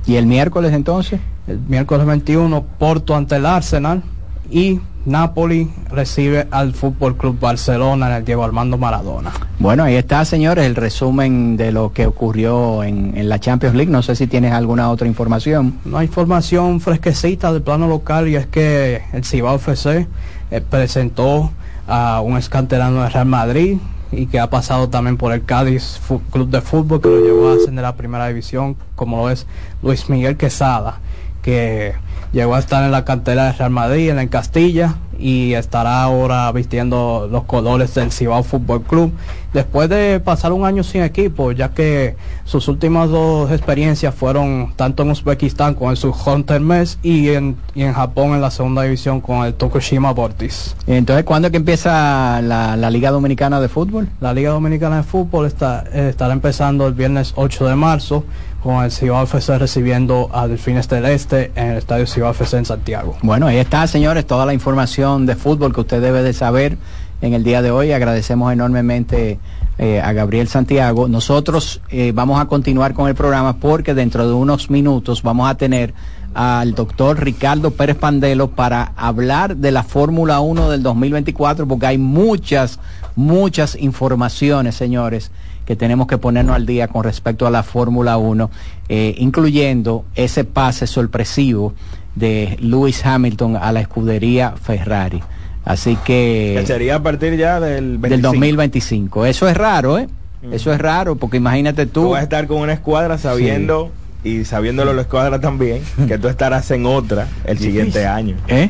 ¿Y 0.05 0.15
el 0.15 0.25
miércoles 0.25 0.73
entonces? 0.73 1.19
El 1.47 1.59
miércoles 1.59 2.05
21 2.05 2.63
Porto 2.77 3.15
ante 3.15 3.35
el 3.35 3.45
Arsenal 3.45 4.03
y 4.49 4.79
Napoli 5.07 5.71
recibe 5.89 6.47
al 6.51 6.73
Fútbol 6.73 7.15
Club 7.15 7.39
Barcelona 7.39 8.07
en 8.07 8.13
el 8.17 8.25
Diego 8.25 8.43
Armando 8.43 8.77
Maradona. 8.77 9.31
Bueno, 9.57 9.83
ahí 9.83 9.95
está, 9.95 10.25
señores, 10.25 10.65
el 10.65 10.75
resumen 10.75 11.55
de 11.55 11.71
lo 11.71 11.93
que 11.93 12.05
ocurrió 12.05 12.83
en, 12.83 13.17
en 13.17 13.29
la 13.29 13.39
Champions 13.39 13.73
League. 13.73 13.89
No 13.89 14.03
sé 14.03 14.17
si 14.17 14.27
tienes 14.27 14.51
alguna 14.51 14.91
otra 14.91 15.07
información. 15.07 15.79
Una 15.85 16.03
información 16.03 16.81
fresquecita 16.81 17.53
del 17.53 17.61
plano 17.61 17.87
local 17.87 18.27
y 18.27 18.35
es 18.35 18.47
que 18.47 19.01
el 19.13 19.23
Cibao 19.23 19.55
FC 19.55 20.07
eh, 20.51 20.61
presentó 20.61 21.51
a 21.87 22.19
un 22.19 22.37
escanterano 22.37 23.03
de 23.03 23.09
Real 23.09 23.27
Madrid 23.27 23.77
y 24.11 24.27
que 24.27 24.41
ha 24.41 24.49
pasado 24.49 24.89
también 24.89 25.15
por 25.15 25.31
el 25.31 25.45
Cádiz 25.45 26.01
Club 26.31 26.49
de 26.49 26.59
Fútbol 26.59 27.01
que 27.01 27.07
lo 27.07 27.21
llevó 27.21 27.49
a 27.49 27.53
ascender 27.55 27.85
a 27.85 27.89
la 27.89 27.95
primera 27.95 28.27
división, 28.27 28.75
como 28.95 29.17
lo 29.17 29.29
es 29.29 29.47
Luis 29.81 30.09
Miguel 30.09 30.35
Quesada, 30.35 30.99
que 31.41 31.95
llegó 32.31 32.55
a 32.55 32.59
estar 32.59 32.83
en 32.83 32.91
la 32.91 33.05
cantera 33.05 33.45
de 33.45 33.51
Real 33.53 33.71
Madrid, 33.71 34.09
en 34.09 34.19
el 34.19 34.29
Castilla, 34.29 34.95
y 35.19 35.53
estará 35.53 36.03
ahora 36.03 36.51
vistiendo 36.51 37.27
los 37.31 37.43
colores 37.43 37.95
del 37.95 38.11
Cibao 38.11 38.43
Fútbol 38.43 38.83
Club, 38.83 39.11
después 39.53 39.89
de 39.89 40.19
pasar 40.19 40.53
un 40.53 40.65
año 40.65 40.83
sin 40.83 41.01
equipo, 41.01 41.51
ya 41.51 41.69
que 41.69 42.15
sus 42.43 42.67
últimas 42.67 43.09
dos 43.09 43.51
experiencias 43.51 44.13
fueron 44.13 44.73
tanto 44.75 45.03
en 45.03 45.11
Uzbekistán 45.11 45.73
con 45.73 45.89
el 45.89 45.97
Subhunter 45.97 46.61
Mes 46.61 46.99
y 47.01 47.29
en, 47.29 47.57
y 47.73 47.83
en 47.83 47.93
Japón 47.93 48.33
en 48.33 48.41
la 48.41 48.51
segunda 48.51 48.83
división 48.83 49.21
con 49.21 49.45
el 49.45 49.53
Tokushima 49.53 50.11
Vortis. 50.11 50.75
Entonces, 50.85 51.25
¿cuándo 51.25 51.47
es 51.47 51.51
que 51.51 51.57
empieza 51.57 52.41
la, 52.41 52.75
la 52.75 52.89
Liga 52.89 53.11
Dominicana 53.11 53.59
de 53.59 53.69
Fútbol? 53.69 54.09
La 54.21 54.33
Liga 54.33 54.51
Dominicana 54.51 54.97
de 54.97 55.03
Fútbol 55.03 55.47
está, 55.47 55.81
estará 55.91 56.33
empezando 56.33 56.87
el 56.87 56.93
viernes 56.93 57.33
8 57.35 57.67
de 57.67 57.75
marzo 57.75 58.23
con 58.67 58.83
el 58.83 58.91
Cibao 58.91 59.23
FC 59.23 59.57
recibiendo 59.57 60.29
a 60.33 60.45
Delfines 60.45 60.89
del 60.89 61.05
Este 61.05 61.53
en 61.55 61.67
el 61.67 61.77
Estadio 61.77 62.05
Cibao 62.05 62.31
FC 62.31 62.57
en 62.57 62.65
Santiago. 62.65 63.15
Bueno, 63.21 63.47
ahí 63.47 63.59
está, 63.59 63.87
señores, 63.87 64.27
toda 64.27 64.45
la 64.45 64.53
información 64.53 65.25
de 65.25 65.37
fútbol 65.37 65.73
que 65.73 65.79
usted 65.79 66.01
debe 66.01 66.21
de 66.21 66.33
saber 66.33 66.77
en 67.21 67.33
el 67.33 67.45
día 67.45 67.61
de 67.61 67.71
hoy. 67.71 67.93
Agradecemos 67.93 68.51
enormemente 68.51 69.39
eh, 69.77 70.01
a 70.01 70.11
Gabriel 70.11 70.49
Santiago. 70.49 71.07
Nosotros 71.07 71.79
eh, 71.91 72.11
vamos 72.13 72.41
a 72.41 72.47
continuar 72.47 72.93
con 72.93 73.07
el 73.07 73.15
programa 73.15 73.55
porque 73.55 73.93
dentro 73.93 74.27
de 74.27 74.33
unos 74.33 74.69
minutos 74.69 75.23
vamos 75.23 75.49
a 75.49 75.55
tener 75.55 75.93
al 76.33 76.75
doctor 76.75 77.23
Ricardo 77.23 77.71
Pérez 77.71 77.95
Pandelo 77.95 78.49
para 78.49 78.91
hablar 78.97 79.55
de 79.55 79.71
la 79.71 79.83
Fórmula 79.83 80.41
1 80.41 80.69
del 80.71 80.83
2024 80.83 81.69
porque 81.69 81.85
hay 81.85 81.97
muchas, 81.97 82.81
muchas 83.15 83.77
informaciones, 83.77 84.75
señores, 84.75 85.31
que 85.67 85.75
tenemos 85.75 86.07
que 86.07 86.17
ponernos 86.17 86.55
al 86.55 86.65
día 86.65 86.87
con 86.87 87.03
respecto 87.03 87.45
a 87.45 87.51
la 87.51 87.61
Fórmula 87.61 88.15
1, 88.15 88.49
eh, 88.87 89.13
incluyendo 89.17 90.05
ese 90.15 90.45
pase 90.45 90.87
sorpresivo 90.87 91.73
de 92.15 92.55
Lewis 92.61 93.05
Hamilton 93.05 93.57
a 93.57 93.73
la 93.73 93.81
escudería 93.81 94.53
Ferrari. 94.53 95.21
Así 95.65 95.97
que... 96.05 96.63
Sería 96.65 96.95
a 96.95 97.03
partir 97.03 97.35
ya 97.35 97.59
del 97.59 97.97
25. 97.97 98.09
Del 98.09 98.21
2025. 98.21 99.25
Eso 99.25 99.49
es 99.49 99.57
raro, 99.57 99.99
¿eh? 99.99 100.07
Eso 100.53 100.71
es 100.71 100.79
raro, 100.79 101.17
porque 101.17 101.35
imagínate 101.35 101.85
Tú 101.85 102.03
tú... 102.03 102.09
vas 102.11 102.21
a 102.21 102.23
estar 102.23 102.47
con 102.47 102.61
una 102.61 102.71
escuadra 102.71 103.17
sabiendo 103.17 103.91
y 104.23 104.45
sabiéndolo 104.45 104.93
la 104.93 105.01
escuadra 105.01 105.41
también 105.41 105.81
que 106.07 106.17
tú 106.17 106.29
estarás 106.29 106.71
en 106.71 106.85
otra 106.85 107.27
el 107.43 107.59
siguiente 107.59 108.07
año. 108.07 108.37
¿Eh? 108.47 108.69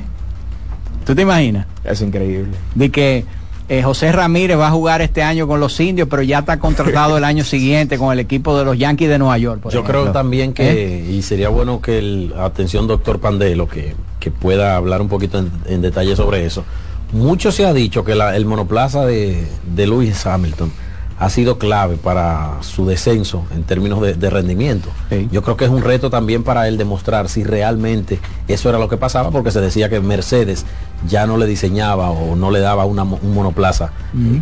¿Tú 1.06 1.14
te 1.14 1.22
imaginas? 1.22 1.68
Es 1.84 2.02
increíble. 2.02 2.54
De 2.74 2.90
que 2.90 3.24
eh, 3.70 3.84
José 3.84 4.12
Ramírez 4.12 4.58
va 4.58 4.68
a 4.68 4.72
jugar 4.72 5.02
este 5.02 5.22
año 5.24 5.48
con 5.48 5.60
los 5.60 5.78
indios, 5.80 6.08
pero 6.10 6.22
ya 6.24 6.40
está 6.40 6.58
contratado 6.60 7.18
el 7.18 7.24
año 7.24 7.44
siguiente 7.44 7.98
con 7.98 8.14
el 8.14 8.20
equipo 8.20 8.58
de 8.58 8.64
los 8.66 8.78
Yankees 8.78 9.10
de 9.10 9.20
Nueva 9.20 9.38
York. 9.38 9.62
por 9.62 9.72
Yo 9.74 9.84
creo 9.84 10.12
también 10.12 10.54
que, 10.54 10.98
¿Eh? 11.00 11.12
y 11.12 11.22
sería 11.22 11.50
bueno 11.50 11.82
que 11.82 11.98
el, 12.00 12.34
atención 12.40 12.88
doctor 12.88 13.20
Pandelo, 13.20 13.68
que, 13.68 13.96
que 14.20 14.32
pueda 14.32 14.76
hablar 14.78 15.02
un 15.02 15.10
poquito 15.10 15.38
en, 15.40 15.52
en 15.68 15.82
detalle 15.82 16.16
sobre 16.16 16.46
eso. 16.46 16.64
Mucho 17.12 17.52
se 17.52 17.66
ha 17.66 17.74
dicho 17.74 18.04
que 18.04 18.16
la- 18.16 18.36
el 18.36 18.46
monoplaza 18.46 19.06
de, 19.06 19.46
de 19.76 19.88
Lewis 19.88 20.26
Hamilton 20.26 20.72
ha 21.20 21.30
sido 21.30 21.58
clave 21.58 21.98
para 21.98 22.58
su 22.62 22.86
descenso 22.86 23.46
en 23.56 23.64
términos 23.64 24.02
de, 24.02 24.14
de 24.14 24.30
rendimiento. 24.30 24.90
Yo 25.32 25.42
creo 25.42 25.58
que 25.58 25.66
es 25.66 25.72
un 25.72 25.82
reto 25.82 26.10
también 26.10 26.44
para 26.44 26.68
él 26.68 26.78
demostrar 26.78 27.28
si 27.30 27.44
realmente 27.44 28.20
eso 28.48 28.70
era 28.70 28.78
lo 28.78 28.88
que 28.88 28.98
pasaba, 28.98 29.32
porque 29.32 29.52
se 29.52 29.62
decía 29.62 29.90
que 29.90 30.00
Mercedes 30.00 30.66
ya 31.08 31.26
no 31.28 31.38
le 31.38 31.46
diseñaba 31.46 32.10
o 32.12 32.36
no 32.36 32.52
le 32.52 32.60
daba 32.60 32.86
una, 32.86 33.04
un 33.04 33.34
monoplaza 33.34 33.92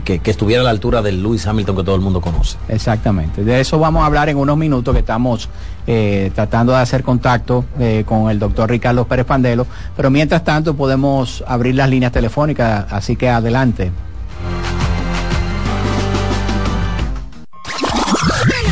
que, 0.04 0.20
que 0.20 0.32
estuviera 0.32 0.62
a 0.62 0.66
la 0.66 0.70
altura 0.70 1.02
del 1.02 1.22
Lewis 1.22 1.48
Hamilton 1.48 1.78
que 1.78 1.84
todo 1.84 1.96
el 1.96 2.02
mundo 2.02 2.22
conoce. 2.22 2.58
Exactamente. 2.68 3.44
De 3.44 3.60
eso 3.60 3.80
vamos 3.80 4.04
a 4.04 4.06
hablar 4.06 4.30
en 4.30 4.38
unos 4.38 4.58
minutos 4.58 4.94
que 4.94 5.00
estamos 5.00 5.50
eh, 5.88 6.32
tratando 6.36 6.74
de 6.74 6.80
hacer 6.80 7.04
contacto 7.04 7.66
eh, 7.80 8.04
con 8.06 8.30
el 8.30 8.40
doctor 8.40 8.70
Ricardo 8.70 9.06
Pérez 9.06 9.26
Pandelo. 9.26 9.66
Pero 9.96 10.10
mientras 10.10 10.44
tanto 10.44 10.76
podemos 10.76 11.44
abrir 11.48 11.76
las 11.76 11.90
líneas 11.90 12.12
telefónicas, 12.12 12.92
así 12.92 13.16
que 13.16 13.30
adelante. 13.30 13.92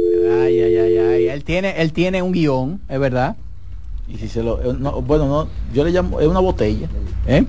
ay, 0.42 0.60
ay, 0.60 0.76
ay, 0.76 0.98
ay, 0.98 1.28
él 1.28 1.44
tiene, 1.44 1.80
él 1.80 1.92
tiene 1.92 2.20
un 2.20 2.32
guion, 2.32 2.80
es 2.88 2.98
verdad. 2.98 3.36
Y 4.08 4.16
si 4.16 4.28
se 4.28 4.42
lo, 4.42 4.60
eh, 4.60 4.74
no, 4.76 5.00
bueno, 5.00 5.28
no, 5.28 5.48
yo 5.72 5.84
le 5.84 5.92
llamo, 5.92 6.20
es 6.20 6.26
una 6.26 6.40
botella. 6.40 6.88
¿Eh? 7.28 7.44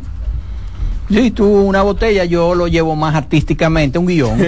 Sí, 1.09 1.31
tú 1.31 1.47
una 1.47 1.81
botella, 1.81 2.23
yo 2.25 2.53
lo 2.53 2.67
llevo 2.67 2.95
más 2.95 3.15
artísticamente, 3.15 3.97
un 3.97 4.05
guion. 4.05 4.39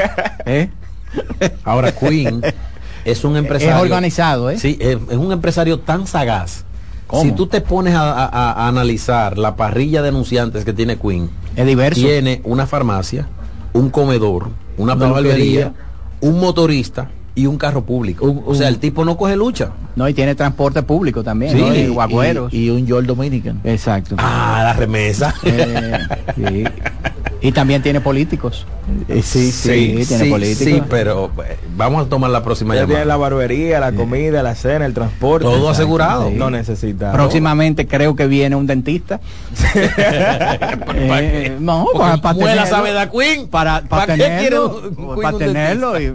¿Eh? 0.44 0.68
Ahora 1.64 1.90
Queen 1.90 2.42
es 3.04 3.24
un 3.24 3.36
empresario 3.36 3.76
Es 3.76 3.82
organizado, 3.82 4.50
¿eh? 4.50 4.58
Sí, 4.58 4.76
es, 4.80 4.96
es 5.10 5.16
un 5.16 5.32
empresario 5.32 5.78
tan 5.80 6.06
sagaz. 6.06 6.64
Si 7.20 7.30
tú 7.32 7.46
te 7.46 7.60
pones 7.60 7.94
a, 7.94 8.12
a- 8.24 8.52
a 8.52 8.66
analizar 8.68 9.38
la 9.38 9.54
parrilla 9.56 10.02
de 10.02 10.08
anunciantes 10.08 10.64
que 10.64 10.72
tiene 10.72 10.96
Queen, 10.98 11.30
es 11.54 11.66
diverso. 11.66 12.00
Tiene 12.00 12.40
una 12.44 12.66
farmacia, 12.66 13.28
un 13.72 13.90
comedor, 13.90 14.48
una 14.78 14.94
Una 14.94 15.06
barbería. 15.06 15.72
un 16.20 16.40
motorista 16.40 17.10
y 17.36 17.46
un 17.46 17.56
carro 17.56 17.84
público. 17.84 18.42
o 18.46 18.54
sea, 18.54 18.68
el 18.68 18.78
tipo 18.78 19.04
no 19.04 19.16
coge 19.16 19.36
lucha. 19.36 19.70
No, 19.94 20.08
y 20.08 20.14
tiene 20.14 20.34
transporte 20.34 20.82
público 20.82 21.22
también, 21.22 21.52
Sí, 21.52 21.60
¿no? 21.60 21.72
Y 21.74 21.78
y- 21.80 21.86
guagüeros. 21.88 22.52
Y 22.52 22.70
un 22.70 22.84
George 22.86 23.06
Dominican. 23.06 23.60
Exacto. 23.62 24.16
Ah, 24.18 24.62
la 24.64 24.72
remesa. 24.72 25.32
Eh, 25.44 25.98
sí. 26.36 26.64
Y 27.44 27.52
también 27.52 27.82
tiene 27.82 28.00
políticos. 28.00 28.66
Eh, 29.08 29.20
sí, 29.22 29.52
sí, 29.52 30.02
tiene 30.08 30.24
sí, 30.24 30.30
políticos. 30.30 30.64
sí, 30.74 30.82
pero 30.88 31.30
eh, 31.46 31.58
vamos 31.76 32.06
a 32.06 32.08
tomar 32.08 32.30
la 32.30 32.42
próxima 32.42 32.74
Ya 32.74 32.80
llamada. 32.80 32.96
tiene 33.00 33.06
la 33.06 33.16
barbería, 33.18 33.80
la 33.80 33.92
comida, 33.92 34.42
la 34.42 34.54
cena, 34.54 34.86
el 34.86 34.94
transporte. 34.94 35.44
Todo 35.44 35.68
asegurado. 35.68 36.30
No 36.30 36.48
necesita. 36.50 37.12
Próximamente 37.12 37.86
creo 37.86 38.16
que 38.16 38.26
viene 38.26 38.56
un 38.56 38.66
dentista. 38.66 39.20
Eh, 40.96 41.56
no, 41.60 41.86
para, 41.96 42.16
para 42.18 42.38
tenerlo, 42.38 42.66
sabe 42.66 42.92
da 42.92 43.10
Queen. 43.10 43.48
Para, 43.48 43.82
para 43.82 44.06
¿Para 44.06 44.14
tenerlo. 44.16 44.80
un- 44.96 45.20
para 45.22 45.36
tenerlo. 45.38 46.00
y- 46.00 46.12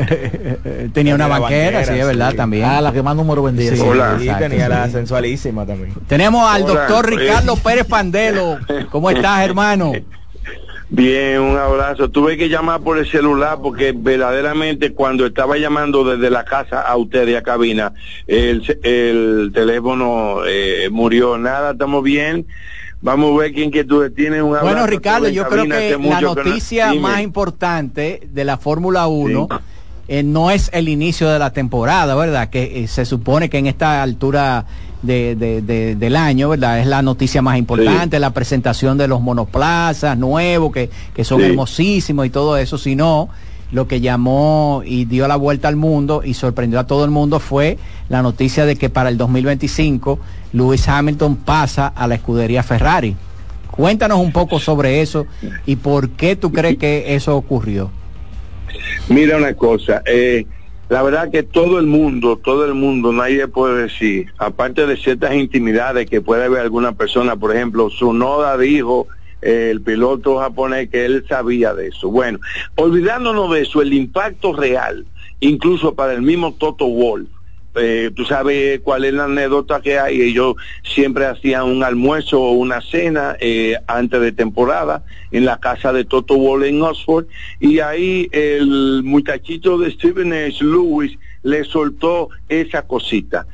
tenía 0.92 1.14
una 1.14 1.26
banquera, 1.28 1.84
sí, 1.84 1.92
es 1.94 2.06
verdad, 2.06 2.30
sí. 2.30 2.36
también. 2.36 2.64
Ah, 2.64 2.80
la 2.80 2.92
que 2.92 3.02
más 3.02 3.16
número 3.16 3.42
vendía. 3.42 3.70
Sí, 3.70 3.76
sí. 3.76 3.82
y 3.84 3.88
exacto, 4.28 4.48
tenía 4.48 4.68
la 4.68 4.88
sensualísima 4.88 5.66
también. 5.66 5.92
Tenemos 6.06 6.48
al 6.50 6.62
Hola, 6.64 6.74
doctor. 6.74 7.08
Ricardo 7.10 7.56
Pérez 7.56 7.86
Pandelo. 7.86 8.58
¿Cómo 8.90 9.10
estás, 9.10 9.40
hermano? 9.44 9.79
Bien, 10.92 11.40
un 11.40 11.56
abrazo. 11.56 12.10
Tuve 12.10 12.36
que 12.36 12.48
llamar 12.48 12.80
por 12.80 12.98
el 12.98 13.08
celular 13.08 13.58
porque 13.62 13.92
verdaderamente 13.96 14.92
cuando 14.92 15.24
estaba 15.24 15.56
llamando 15.56 16.02
desde 16.02 16.30
la 16.30 16.44
casa 16.44 16.80
a 16.80 16.96
ustedes 16.96 17.36
a 17.36 17.42
cabina, 17.42 17.92
el, 18.26 18.62
el 18.82 19.52
teléfono 19.54 20.38
eh, 20.46 20.88
murió. 20.90 21.38
Nada, 21.38 21.72
estamos 21.72 22.02
bien. 22.02 22.46
Vamos 23.02 23.32
a 23.34 23.42
ver 23.42 23.52
quién 23.52 23.70
que 23.70 23.84
tú 23.84 24.10
tienes 24.10 24.42
un 24.42 24.48
abrazo. 24.48 24.66
Bueno, 24.66 24.86
Ricardo, 24.86 25.28
yo 25.28 25.46
creo 25.48 25.64
que 25.64 25.90
la 25.92 25.98
mucho 25.98 26.34
que 26.34 26.42
no- 26.42 26.48
noticia 26.48 26.92
más 26.94 27.20
importante 27.22 28.22
de 28.30 28.44
la 28.44 28.58
Fórmula 28.58 29.06
1 29.06 29.48
eh, 30.08 30.22
no 30.24 30.50
es 30.50 30.70
el 30.74 30.88
inicio 30.88 31.28
de 31.30 31.38
la 31.38 31.52
temporada, 31.52 32.16
¿verdad? 32.16 32.50
Que 32.50 32.82
eh, 32.82 32.88
se 32.88 33.04
supone 33.04 33.48
que 33.48 33.58
en 33.58 33.68
esta 33.68 34.02
altura 34.02 34.66
de, 35.02 35.34
de- 35.36 35.62
de- 35.62 35.96
del 35.96 36.16
año, 36.16 36.48
¿verdad? 36.50 36.78
Es 36.80 36.86
la 36.86 37.02
noticia 37.02 37.40
más 37.42 37.56
importante, 37.58 38.18
la 38.18 38.30
presentación 38.32 38.98
de 38.98 39.08
los 39.08 39.20
monoplazas 39.20 40.16
nuevos, 40.18 40.72
que, 40.72 40.90
que 41.14 41.24
son 41.24 41.40
Sí. 41.40 41.46
hermosísimos 41.46 42.26
y 42.26 42.30
todo 42.30 42.56
eso, 42.56 42.76
sino 42.78 43.28
lo 43.72 43.86
que 43.86 44.00
llamó 44.00 44.82
y 44.84 45.04
dio 45.04 45.28
la 45.28 45.36
vuelta 45.36 45.68
al 45.68 45.76
mundo 45.76 46.22
y 46.24 46.34
sorprendió 46.34 46.80
a 46.80 46.86
todo 46.86 47.04
el 47.04 47.10
mundo 47.12 47.38
fue 47.38 47.78
la 48.08 48.20
noticia 48.20 48.66
de 48.66 48.74
que 48.76 48.90
para 48.90 49.08
el 49.10 49.16
2025 49.16 50.18
Lewis 50.52 50.88
Hamilton 50.88 51.36
pasa 51.36 51.86
a 51.86 52.06
la 52.08 52.16
escudería 52.16 52.62
Ferrari. 52.64 53.14
Cuéntanos 53.70 54.18
un 54.18 54.32
poco 54.32 54.58
sobre 54.58 55.00
eso 55.00 55.26
y 55.66 55.76
por 55.76 56.10
qué 56.10 56.34
tú 56.34 56.50
crees 56.52 56.76
que 56.78 57.14
eso 57.14 57.36
ocurrió. 57.36 57.90
Mira 59.08 59.36
una 59.36 59.54
cosa, 59.54 60.02
eh, 60.04 60.46
la 60.90 61.02
verdad 61.04 61.30
que 61.30 61.44
todo 61.44 61.78
el 61.78 61.86
mundo, 61.86 62.36
todo 62.36 62.64
el 62.64 62.74
mundo, 62.74 63.12
nadie 63.12 63.46
puede 63.46 63.84
decir, 63.84 64.26
aparte 64.38 64.88
de 64.88 64.96
ciertas 64.96 65.32
intimidades 65.34 66.10
que 66.10 66.20
puede 66.20 66.44
haber 66.44 66.60
alguna 66.60 66.92
persona, 66.92 67.36
por 67.36 67.54
ejemplo, 67.54 67.90
Sunoda 67.90 68.58
dijo, 68.58 69.06
eh, 69.40 69.68
el 69.70 69.82
piloto 69.82 70.38
japonés, 70.38 70.90
que 70.90 71.04
él 71.04 71.24
sabía 71.28 71.74
de 71.74 71.88
eso. 71.88 72.10
Bueno, 72.10 72.40
olvidándonos 72.74 73.52
de 73.52 73.62
eso, 73.62 73.80
el 73.82 73.92
impacto 73.92 74.52
real, 74.52 75.06
incluso 75.38 75.94
para 75.94 76.12
el 76.12 76.22
mismo 76.22 76.54
Toto 76.54 76.86
Wolf, 76.86 77.28
eh, 77.74 78.10
tú 78.14 78.24
sabes 78.24 78.80
cuál 78.80 79.04
es 79.04 79.14
la 79.14 79.24
anécdota 79.24 79.80
que 79.80 79.98
hay, 79.98 80.20
ellos 80.20 80.56
siempre 80.82 81.26
hacían 81.26 81.64
un 81.64 81.84
almuerzo 81.84 82.40
o 82.40 82.52
una 82.52 82.80
cena 82.80 83.36
eh, 83.40 83.76
antes 83.86 84.20
de 84.20 84.32
temporada 84.32 85.04
en 85.30 85.44
la 85.44 85.58
casa 85.58 85.92
de 85.92 86.04
Toto 86.04 86.36
Wolff 86.36 86.66
en 86.66 86.82
Oxford 86.82 87.26
y 87.60 87.78
ahí 87.80 88.28
el 88.32 89.02
muchachito 89.04 89.78
de 89.78 89.90
Stephen 89.92 90.32
H. 90.32 90.64
Lewis 90.64 91.18
le 91.42 91.64
soltó 91.64 92.28
esa 92.48 92.82
cosita. 92.82 93.46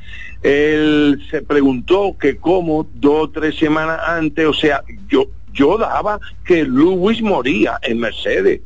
Él 0.43 1.21
se 1.29 1.41
preguntó 1.41 2.15
que 2.19 2.37
cómo 2.37 2.87
dos 2.95 3.23
o 3.23 3.29
tres 3.29 3.55
semanas 3.55 3.99
antes, 4.05 4.45
o 4.45 4.53
sea, 4.53 4.83
yo, 5.07 5.25
yo 5.53 5.77
daba 5.77 6.19
que 6.45 6.63
Lewis 6.63 7.21
moría 7.21 7.79
en 7.81 7.99
Mercedes 7.99 8.61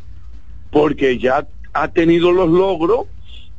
porque 0.71 1.17
ya 1.17 1.47
ha 1.73 1.87
tenido 1.89 2.31
los 2.31 2.49
logros, 2.49 3.05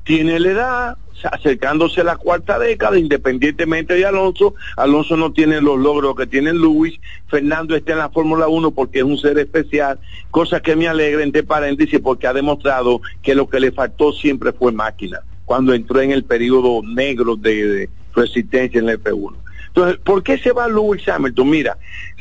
tiene 0.04 0.40
la 0.40 0.50
edad, 0.50 0.98
acercándose 1.30 2.00
a 2.00 2.04
la 2.04 2.16
cuarta 2.16 2.58
década, 2.58 2.98
independientemente 2.98 3.94
de 3.94 4.04
Alonso, 4.04 4.54
Alonso 4.76 5.16
no 5.16 5.32
tiene 5.32 5.60
los 5.60 5.78
logros 5.78 6.16
que 6.16 6.26
tiene 6.26 6.52
Luis, 6.52 6.98
Fernando 7.28 7.76
está 7.76 7.92
en 7.92 7.98
la 7.98 8.10
Fórmula 8.10 8.48
1 8.48 8.72
porque 8.72 8.98
es 8.98 9.04
un 9.04 9.18
ser 9.18 9.38
especial, 9.38 10.00
cosa 10.30 10.60
que 10.60 10.74
me 10.74 10.88
alegra 10.88 11.22
entre 11.22 11.44
paréntesis 11.44 12.00
porque 12.00 12.26
ha 12.26 12.32
demostrado 12.32 13.00
que 13.22 13.34
lo 13.34 13.48
que 13.48 13.60
le 13.60 13.72
faltó 13.72 14.12
siempre 14.12 14.52
fue 14.52 14.72
máquina, 14.72 15.20
cuando 15.44 15.74
entró 15.74 16.00
en 16.00 16.10
el 16.10 16.24
periodo 16.24 16.82
negro 16.82 17.36
de, 17.36 17.66
de 17.66 17.90
resistencia 18.14 18.80
en 18.80 18.88
el 18.88 19.02
F1. 19.02 19.34
Entonces, 19.68 19.98
¿por 20.04 20.22
qué 20.22 20.36
se 20.36 20.52
va 20.52 20.68
Lewis 20.68 21.08
Hamilton? 21.08 21.48
Mira, 21.48 21.78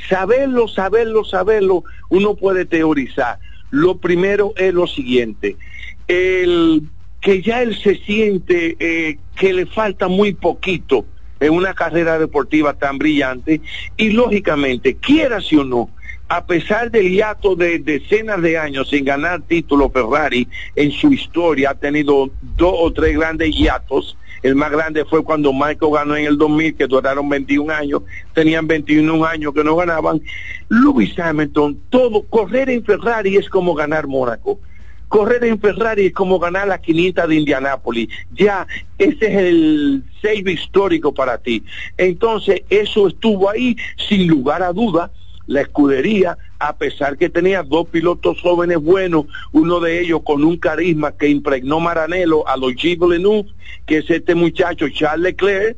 saberlo, 0.07 0.69
saberlo, 0.69 1.25
saberlo, 1.25 1.83
uno 2.09 2.35
puede 2.35 2.65
teorizar. 2.65 3.39
Lo 3.71 3.97
primero 3.97 4.53
es 4.55 4.73
lo 4.73 4.87
siguiente, 4.87 5.57
el 6.07 6.83
que 7.21 7.41
ya 7.41 7.61
él 7.61 7.77
se 7.77 7.95
siente 7.95 8.75
eh, 8.79 9.17
que 9.35 9.53
le 9.53 9.67
falta 9.67 10.07
muy 10.07 10.33
poquito 10.33 11.05
en 11.39 11.53
una 11.53 11.73
carrera 11.73 12.19
deportiva 12.19 12.73
tan 12.73 12.97
brillante 12.97 13.61
y 13.95 14.09
lógicamente, 14.09 14.95
quiera 14.95 15.39
si 15.39 15.55
o 15.55 15.63
no, 15.63 15.89
a 16.27 16.45
pesar 16.45 16.89
del 16.91 17.09
hiato 17.09 17.55
de 17.55 17.79
decenas 17.79 18.41
de 18.41 18.57
años 18.57 18.89
sin 18.89 19.05
ganar 19.05 19.41
título 19.41 19.89
Ferrari 19.89 20.47
en 20.75 20.91
su 20.91 21.11
historia, 21.13 21.71
ha 21.71 21.75
tenido 21.75 22.29
dos 22.41 22.73
o 22.77 22.91
tres 22.91 23.17
grandes 23.17 23.53
hiatos. 23.55 24.17
El 24.41 24.55
más 24.55 24.71
grande 24.71 25.05
fue 25.05 25.23
cuando 25.23 25.53
Michael 25.53 25.91
ganó 25.93 26.15
en 26.15 26.25
el 26.25 26.37
2000, 26.37 26.75
que 26.75 26.87
duraron 26.87 27.29
21 27.29 27.71
años, 27.73 28.01
tenían 28.33 28.65
21 28.65 29.23
años 29.25 29.53
que 29.53 29.63
no 29.63 29.75
ganaban. 29.75 30.21
Lewis 30.69 31.19
Hamilton, 31.19 31.77
todo, 31.89 32.23
correr 32.23 32.69
en 32.69 32.83
Ferrari 32.83 33.35
es 33.35 33.49
como 33.49 33.75
ganar 33.75 34.07
Mónaco 34.07 34.59
correr 35.11 35.43
en 35.43 35.59
Ferrari 35.59 36.05
es 36.05 36.13
como 36.13 36.39
ganar 36.39 36.69
la 36.69 36.79
500 36.79 37.27
de 37.27 37.35
Indianápolis. 37.35 38.07
Ya, 38.33 38.65
ese 38.97 39.25
es 39.27 39.37
el 39.37 40.03
save 40.21 40.53
histórico 40.53 41.13
para 41.13 41.37
ti. 41.37 41.65
Entonces, 41.97 42.61
eso 42.69 43.09
estuvo 43.09 43.49
ahí 43.49 43.75
sin 44.07 44.25
lugar 44.25 44.63
a 44.63 44.71
duda. 44.71 45.11
La 45.47 45.61
escudería, 45.61 46.37
a 46.59 46.77
pesar 46.77 47.17
que 47.17 47.27
tenía 47.27 47.61
dos 47.61 47.89
pilotos 47.89 48.39
jóvenes 48.39 48.77
buenos, 48.77 49.25
uno 49.51 49.81
de 49.81 49.99
ellos 49.99 50.21
con 50.23 50.45
un 50.45 50.55
carisma 50.55 51.11
que 51.11 51.27
impregnó 51.27 51.81
Maranello 51.81 52.47
a 52.47 52.55
los 52.55 52.73
Gilles 52.75 52.97
que 53.85 53.97
es 53.97 54.09
este 54.09 54.33
muchacho 54.33 54.87
Charles 54.87 55.23
Leclerc, 55.23 55.75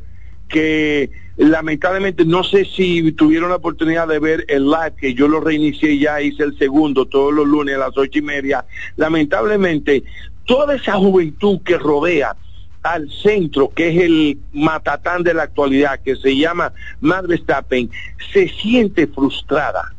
que 0.48 1.10
lamentablemente 1.38 2.26
no 2.26 2.44
sé 2.44 2.66
si 2.66 3.12
tuvieron 3.14 3.50
la 3.50 3.56
oportunidad 3.56 4.08
de 4.08 4.20
ver 4.20 4.46
el 4.48 4.66
live 4.66 4.94
que 5.00 5.14
yo 5.14 5.28
lo 5.28 5.40
reinicié 5.40 5.98
ya 5.98 6.22
hice 6.22 6.44
el 6.44 6.58
segundo 6.58 7.06
todos 7.06 7.34
los 7.34 7.48
lunes 7.48 7.76
a 7.76 7.80
las 7.80 7.98
ocho 7.98 8.20
y 8.20 8.22
media. 8.22 8.66
Lamentablemente 8.98 10.04
toda 10.46 10.76
esa 10.76 10.94
juventud 10.94 11.60
que 11.64 11.78
rodea 11.78 12.36
al 12.84 13.10
centro 13.10 13.72
que 13.74 13.90
es 13.90 14.04
el 14.04 14.38
matatán 14.52 15.24
de 15.24 15.34
la 15.34 15.44
actualidad 15.44 16.02
que 16.02 16.16
se 16.18 16.36
llama 16.36 16.74
Max 17.00 17.28
Verstappen 17.28 17.90
se 18.34 18.50
siente 18.50 19.08
frustrada 19.08 19.94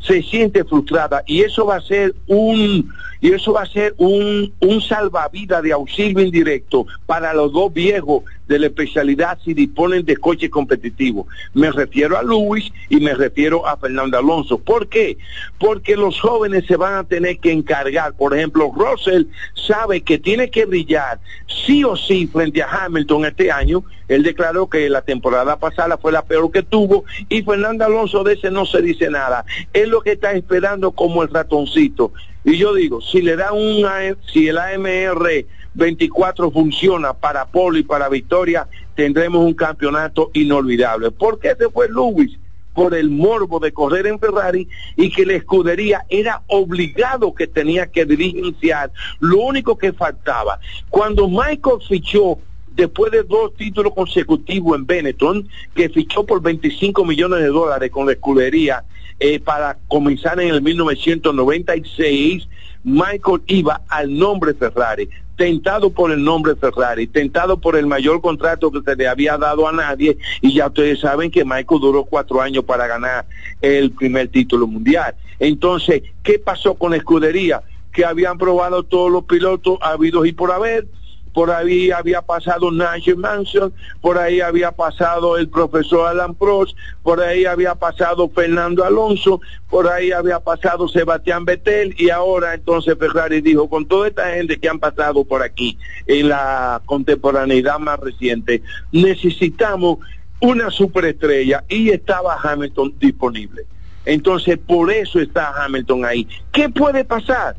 se 0.00 0.22
siente 0.22 0.64
frustrada. 0.64 1.22
Y 1.26 1.42
eso 1.42 1.66
va 1.66 1.76
a 1.76 1.80
ser 1.80 2.14
un 2.26 2.90
y 3.20 3.32
eso 3.32 3.52
va 3.52 3.62
a 3.62 3.66
ser 3.66 3.94
un, 3.98 4.52
un 4.60 4.80
salvavidas 4.80 5.62
de 5.62 5.72
auxilio 5.72 6.24
indirecto 6.24 6.86
para 7.06 7.34
los 7.34 7.52
dos 7.52 7.72
viejos 7.72 8.24
de 8.50 8.58
la 8.58 8.66
especialidad 8.66 9.38
si 9.44 9.54
disponen 9.54 10.04
de 10.04 10.16
coche 10.16 10.50
competitivo. 10.50 11.28
Me 11.54 11.70
refiero 11.70 12.18
a 12.18 12.22
Luis 12.22 12.72
y 12.88 12.96
me 12.96 13.14
refiero 13.14 13.64
a 13.66 13.76
Fernando 13.76 14.18
Alonso. 14.18 14.58
¿Por 14.58 14.88
qué? 14.88 15.18
Porque 15.58 15.96
los 15.96 16.18
jóvenes 16.18 16.64
se 16.66 16.76
van 16.76 16.94
a 16.94 17.04
tener 17.04 17.38
que 17.38 17.52
encargar. 17.52 18.14
Por 18.14 18.36
ejemplo, 18.36 18.72
Russell 18.74 19.26
sabe 19.54 20.00
que 20.00 20.18
tiene 20.18 20.50
que 20.50 20.64
brillar 20.64 21.20
sí 21.46 21.84
o 21.84 21.94
sí 21.94 22.26
frente 22.26 22.60
a 22.62 22.84
Hamilton 22.84 23.26
este 23.26 23.52
año. 23.52 23.84
Él 24.08 24.24
declaró 24.24 24.68
que 24.68 24.90
la 24.90 25.02
temporada 25.02 25.56
pasada 25.56 25.96
fue 25.96 26.10
la 26.10 26.24
peor 26.24 26.50
que 26.50 26.64
tuvo 26.64 27.04
y 27.28 27.42
Fernando 27.42 27.84
Alonso 27.84 28.24
de 28.24 28.34
ese 28.34 28.50
no 28.50 28.66
se 28.66 28.82
dice 28.82 29.10
nada. 29.10 29.44
Es 29.72 29.86
lo 29.86 30.00
que 30.00 30.12
está 30.12 30.32
esperando 30.32 30.90
como 30.90 31.22
el 31.22 31.28
ratoncito. 31.28 32.12
Y 32.44 32.56
yo 32.56 32.74
digo, 32.74 33.00
si 33.00 33.20
le 33.20 33.36
da 33.36 33.52
un, 33.52 33.84
si 34.32 34.48
el 34.48 34.58
AMR 34.58 35.46
24 35.74 36.50
funciona 36.50 37.12
para 37.12 37.46
Polo 37.46 37.78
y 37.78 37.82
para 37.82 38.08
Victoria, 38.08 38.66
tendremos 38.94 39.44
un 39.44 39.54
campeonato 39.54 40.30
inolvidable. 40.32 41.10
¿Por 41.10 41.38
qué 41.38 41.54
se 41.58 41.68
fue 41.68 41.88
Lewis? 41.88 42.38
Por 42.72 42.94
el 42.94 43.10
morbo 43.10 43.58
de 43.58 43.72
correr 43.72 44.06
en 44.06 44.18
Ferrari 44.18 44.68
y 44.96 45.10
que 45.10 45.26
la 45.26 45.34
escudería 45.34 46.04
era 46.08 46.42
obligado 46.46 47.34
que 47.34 47.46
tenía 47.46 47.88
que 47.88 48.06
dirigenciar. 48.06 48.90
Lo 49.18 49.40
único 49.40 49.76
que 49.76 49.92
faltaba, 49.92 50.60
cuando 50.88 51.28
Michael 51.28 51.78
fichó 51.86 52.38
después 52.72 53.10
de 53.12 53.24
dos 53.24 53.54
títulos 53.56 53.92
consecutivos 53.92 54.78
en 54.78 54.86
Benetton, 54.86 55.48
que 55.74 55.88
fichó 55.88 56.24
por 56.24 56.40
25 56.40 57.04
millones 57.04 57.40
de 57.40 57.48
dólares 57.48 57.90
con 57.90 58.06
la 58.06 58.12
escudería 58.12 58.84
eh, 59.20 59.38
para 59.38 59.78
comenzar 59.88 60.40
en 60.40 60.48
el 60.48 60.62
1996, 60.62 62.48
Michael 62.82 63.42
iba 63.46 63.82
al 63.88 64.18
nombre 64.18 64.54
Ferrari 64.54 65.08
tentado 65.40 65.88
por 65.88 66.12
el 66.12 66.22
nombre 66.22 66.54
Ferrari, 66.54 67.06
tentado 67.06 67.58
por 67.58 67.74
el 67.74 67.86
mayor 67.86 68.20
contrato 68.20 68.70
que 68.70 68.82
se 68.82 68.94
le 68.94 69.08
había 69.08 69.38
dado 69.38 69.66
a 69.66 69.72
nadie, 69.72 70.18
y 70.42 70.52
ya 70.52 70.66
ustedes 70.66 71.00
saben 71.00 71.30
que 71.30 71.46
Michael 71.46 71.80
duró 71.80 72.04
cuatro 72.04 72.42
años 72.42 72.62
para 72.62 72.86
ganar 72.86 73.24
el 73.62 73.90
primer 73.90 74.28
título 74.28 74.66
mundial. 74.66 75.14
Entonces, 75.38 76.02
¿qué 76.22 76.38
pasó 76.38 76.74
con 76.74 76.90
la 76.90 76.98
escudería? 76.98 77.62
Que 77.90 78.04
habían 78.04 78.36
probado 78.36 78.82
todos 78.82 79.10
los 79.10 79.24
pilotos 79.24 79.78
habidos 79.80 80.26
y 80.26 80.32
por 80.32 80.52
haber, 80.52 80.86
por 81.32 81.50
ahí 81.50 81.90
había 81.90 82.22
pasado 82.22 82.70
Nigel 82.70 83.16
Manson, 83.16 83.72
por 84.00 84.18
ahí 84.18 84.40
había 84.40 84.72
pasado 84.72 85.36
el 85.36 85.48
profesor 85.48 86.08
Alan 86.08 86.34
Prost, 86.34 86.76
por 87.02 87.20
ahí 87.20 87.44
había 87.44 87.74
pasado 87.74 88.28
Fernando 88.28 88.84
Alonso, 88.84 89.40
por 89.68 89.88
ahí 89.88 90.12
había 90.12 90.40
pasado 90.40 90.88
Sebastián 90.88 91.44
Vettel 91.44 91.94
y 91.98 92.10
ahora 92.10 92.54
entonces 92.54 92.96
Ferrari 92.98 93.40
dijo, 93.40 93.68
con 93.68 93.86
toda 93.86 94.08
esta 94.08 94.30
gente 94.30 94.58
que 94.58 94.68
han 94.68 94.78
pasado 94.78 95.24
por 95.24 95.42
aquí 95.42 95.78
en 96.06 96.28
la 96.28 96.82
contemporaneidad 96.86 97.78
más 97.78 98.00
reciente, 98.00 98.62
necesitamos 98.92 99.98
una 100.40 100.70
superestrella 100.70 101.64
y 101.68 101.90
estaba 101.90 102.36
Hamilton 102.42 102.94
disponible. 102.98 103.66
Entonces, 104.04 104.58
por 104.58 104.90
eso 104.90 105.20
está 105.20 105.64
Hamilton 105.64 106.04
ahí. 106.04 106.26
¿Qué 106.52 106.68
puede 106.70 107.04
pasar? 107.04 107.56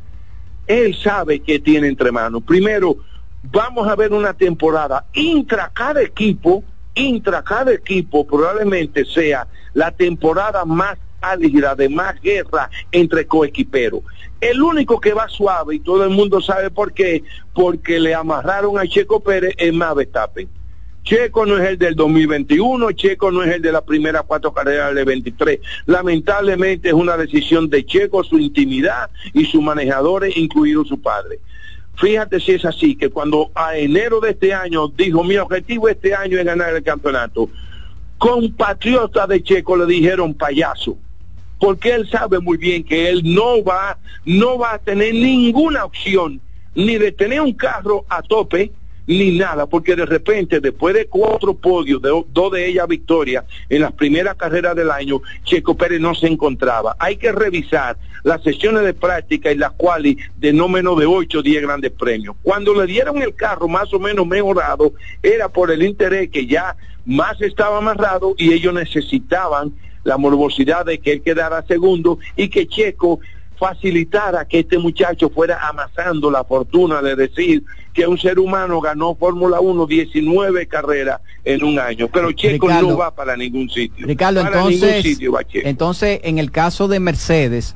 Él 0.68 0.96
sabe 0.96 1.40
que 1.40 1.60
tiene 1.60 1.88
entre 1.88 2.12
manos. 2.12 2.44
Primero, 2.44 2.98
vamos 3.44 3.88
a 3.88 3.96
ver 3.96 4.14
una 4.14 4.34
temporada 4.34 5.06
intra 5.14 5.72
cada 5.74 6.02
equipo, 6.02 6.64
intra 6.96 7.44
cada 7.44 7.74
equipo 7.74 8.26
probablemente 8.26 9.06
sea 9.06 9.48
la 9.74 9.92
temporada 9.92 10.66
más 10.66 10.98
álgida, 11.22 11.76
de 11.76 11.88
más 11.88 12.20
guerra 12.22 12.70
entre 12.92 13.26
coequiperos. 13.26 14.02
El 14.40 14.62
único 14.62 15.00
que 15.00 15.14
va 15.14 15.30
suave, 15.30 15.76
y 15.76 15.80
todo 15.80 16.04
el 16.04 16.10
mundo 16.10 16.42
sabe 16.42 16.72
por 16.72 16.94
qué, 16.94 17.24
porque 17.54 18.00
le 18.00 18.16
amarraron 18.16 18.80
a 18.80 18.88
Checo 18.88 19.20
Pérez 19.20 19.54
en 19.58 19.78
más. 19.78 19.96
Checo 21.04 21.48
no 21.48 21.58
es 21.58 21.68
el 21.68 21.78
del 21.80 21.96
2021, 21.96 22.92
Checo 22.92 23.32
no 23.32 23.44
es 23.44 23.56
el 23.56 23.62
de 23.62 23.72
las 23.72 23.82
primeras 23.82 24.24
cuatro 24.28 24.54
carreras 24.54 24.94
del 24.94 25.06
23. 25.06 25.60
Lamentablemente 25.88 26.90
es 26.90 26.94
una 26.94 27.18
decisión 27.18 27.70
de 27.70 27.86
Checo, 27.86 28.24
su 28.24 28.38
intimidad 28.38 29.10
y 29.34 29.46
sus 29.46 29.64
manejadores, 29.64 30.38
incluido 30.38 30.86
su 30.86 31.02
padre. 31.02 31.40
Fíjate 32.02 32.40
si 32.40 32.54
es 32.54 32.66
así, 32.66 32.96
que 32.96 33.12
cuando 33.12 33.52
a 33.54 33.78
enero 33.78 34.20
de 34.20 34.32
este 34.32 34.56
año 34.56 34.88
dijo 34.88 35.24
mi 35.24 35.38
objetivo 35.38 35.88
este 35.88 36.16
año 36.16 36.40
es 36.40 36.46
ganar 36.46 36.76
el 36.76 36.82
campeonato, 36.82 37.48
compatriotas 38.18 39.28
de 39.28 39.44
Checo 39.44 39.78
le 39.78 39.86
dijeron 39.86 40.34
payaso, 40.34 40.98
porque 41.60 41.94
él 41.94 42.10
sabe 42.10 42.40
muy 42.40 42.58
bien 42.58 42.84
que 42.84 43.08
él 43.08 43.22
no 43.24 43.64
va, 43.64 44.00
no 44.26 44.58
va 44.58 44.74
a 44.74 44.78
tener 44.80 45.14
ninguna 45.14 45.86
opción 45.86 46.42
ni 46.74 46.98
de 46.98 47.12
tener 47.12 47.40
un 47.40 47.54
carro 47.54 48.04
a 48.10 48.24
tope, 48.24 48.72
ni 49.08 49.38
nada, 49.38 49.66
porque 49.66 49.96
de 49.96 50.06
repente, 50.06 50.60
después 50.60 50.94
de 50.94 51.08
cuatro 51.08 51.54
podios, 51.54 52.02
de, 52.02 52.10
dos 52.32 52.52
de 52.52 52.68
ellas 52.68 52.88
victorias 52.88 53.46
en 53.70 53.82
las 53.82 53.92
primeras 53.94 54.36
carreras 54.36 54.76
del 54.76 54.92
año, 54.92 55.22
Checo 55.44 55.76
Pérez 55.76 56.00
no 56.00 56.14
se 56.16 56.28
encontraba. 56.28 56.96
Hay 57.00 57.18
que 57.18 57.32
revisar 57.32 57.98
las 58.24 58.44
sesiones 58.44 58.84
de 58.84 58.94
práctica 58.94 59.52
y 59.52 59.58
las 59.58 59.72
cuales 59.72 60.18
de 60.38 60.54
no 60.54 60.68
menos 60.68 61.00
de 61.00 61.06
8 61.06 61.40
o 61.40 61.42
10 61.42 61.62
grandes 61.62 61.92
premios. 61.92 62.36
Cuando 62.44 62.74
le 62.74 62.86
dieron 62.86 63.22
el 63.22 63.34
carro 63.34 63.68
más 63.68 63.94
o 63.94 64.00
menos 64.00 64.28
mejorado, 64.28 64.94
era 65.24 65.50
por 65.50 65.72
el 65.72 65.84
interés 65.84 66.30
que 66.30 66.46
ya 66.46 66.76
más 67.06 67.42
estaba 67.42 67.80
amarrado 67.80 68.36
y 68.38 68.54
ellos 68.54 68.74
necesitaban 68.74 69.74
la 70.04 70.18
morbosidad 70.18 70.86
de 70.86 71.00
que 71.00 71.14
él 71.14 71.22
quedara 71.22 71.64
segundo 71.64 72.20
y 72.36 72.50
que 72.50 72.68
Checo 72.68 73.20
facilitara 73.62 74.44
que 74.46 74.62
este 74.62 74.80
muchacho 74.80 75.30
fuera 75.30 75.68
amasando 75.70 76.32
la 76.32 76.44
fortuna 76.44 77.00
de 77.00 77.16
decir 77.16 77.64
que 77.94 78.08
un 78.08 78.18
ser 78.18 78.40
humano 78.40 78.82
ganó 78.82 79.14
Fórmula 79.14 79.60
1 79.60 79.86
19 79.86 80.66
carreras 80.66 81.22
en 81.46 81.64
un 81.64 81.78
año, 81.78 82.08
pero 82.12 82.32
Checo 82.32 82.68
no 82.68 82.98
va 82.98 83.14
para 83.14 83.38
ningún 83.38 83.70
sitio. 83.70 84.08
Ricardo, 84.08 84.42
entonces, 84.42 85.20
entonces 85.54 86.22
en 86.24 86.40
el 86.40 86.50
caso 86.50 86.88
de 86.88 87.00
Mercedes, 87.00 87.76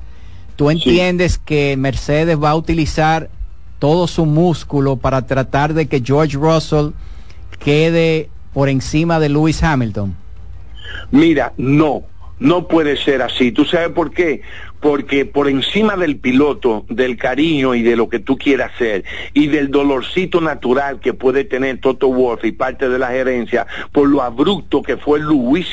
¿tú 0.55 0.71
entiendes 0.71 1.37
que 1.37 1.77
Mercedes 1.77 2.41
va 2.41 2.49
a 2.49 2.55
utilizar 2.55 3.29
todo 3.77 4.07
su 4.07 4.25
músculo 4.25 4.95
para 4.95 5.27
tratar 5.27 5.75
de 5.75 5.85
que 5.85 6.01
George 6.03 6.35
Russell 6.35 6.93
quede 7.59 8.31
por 8.55 8.69
encima 8.69 9.19
de 9.19 9.29
Lewis 9.29 9.61
Hamilton? 9.61 10.15
Mira, 11.11 11.53
no, 11.57 12.05
no 12.39 12.67
puede 12.67 12.97
ser 12.97 13.21
así. 13.21 13.51
¿Tú 13.51 13.65
sabes 13.65 13.89
por 13.89 14.11
qué? 14.11 14.41
Porque 14.85 15.25
por 15.25 15.49
encima 15.49 15.97
del 15.97 16.17
piloto, 16.17 16.85
del 16.89 17.17
cariño 17.17 17.73
y 17.73 17.81
de 17.81 17.95
lo 17.95 18.07
que 18.07 18.19
tú 18.19 18.37
quieras 18.37 18.71
hacer 18.75 19.03
y 19.33 19.47
del 19.47 19.71
dolorcito 19.71 20.41
natural 20.41 20.99
que 20.99 21.15
puede 21.15 21.43
tener 21.43 21.79
Toto 21.79 22.09
Wolff 22.09 22.45
y 22.45 22.51
parte 22.51 22.87
de 22.87 22.99
la 22.99 23.07
gerencia 23.07 23.65
por 23.91 24.07
lo 24.07 24.21
abrupto 24.21 24.83
que 24.83 24.97
fue 24.97 25.19
Luis, 25.19 25.65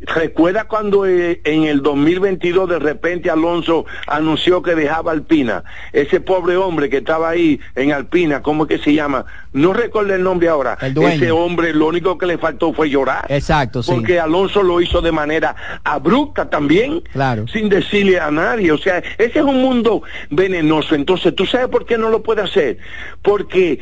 ¿Recuerda 0.00 0.64
cuando 0.64 1.06
eh, 1.06 1.40
en 1.44 1.64
el 1.64 1.82
2022 1.82 2.68
de 2.68 2.78
repente 2.78 3.30
Alonso 3.30 3.86
anunció 4.06 4.62
que 4.62 4.74
dejaba 4.74 5.12
Alpina? 5.12 5.64
Ese 5.92 6.20
pobre 6.20 6.56
hombre 6.56 6.88
que 6.88 6.98
estaba 6.98 7.30
ahí 7.30 7.60
en 7.74 7.92
Alpina, 7.92 8.42
¿cómo 8.42 8.64
es 8.64 8.68
que 8.68 8.78
se 8.78 8.94
llama? 8.94 9.24
No 9.52 9.72
recuerdo 9.72 10.14
el 10.14 10.22
nombre 10.22 10.48
ahora. 10.48 10.76
Ese 10.80 11.30
hombre 11.30 11.72
lo 11.72 11.86
único 11.86 12.18
que 12.18 12.26
le 12.26 12.38
faltó 12.38 12.72
fue 12.72 12.90
llorar. 12.90 13.26
Exacto, 13.28 13.82
sí. 13.82 13.92
Porque 13.92 14.18
Alonso 14.18 14.62
lo 14.62 14.80
hizo 14.80 15.00
de 15.00 15.12
manera 15.12 15.54
abrupta 15.84 16.50
también, 16.50 17.02
claro. 17.12 17.46
sin 17.48 17.68
decirle 17.68 18.18
a 18.18 18.30
nadie. 18.30 18.72
O 18.72 18.78
sea, 18.78 18.98
ese 19.18 19.38
es 19.38 19.44
un 19.44 19.62
mundo 19.62 20.02
venenoso. 20.30 20.94
Entonces, 20.94 21.34
¿tú 21.34 21.46
sabes 21.46 21.68
por 21.68 21.86
qué 21.86 21.96
no 21.96 22.10
lo 22.10 22.22
puede 22.22 22.42
hacer? 22.42 22.78
Porque 23.22 23.80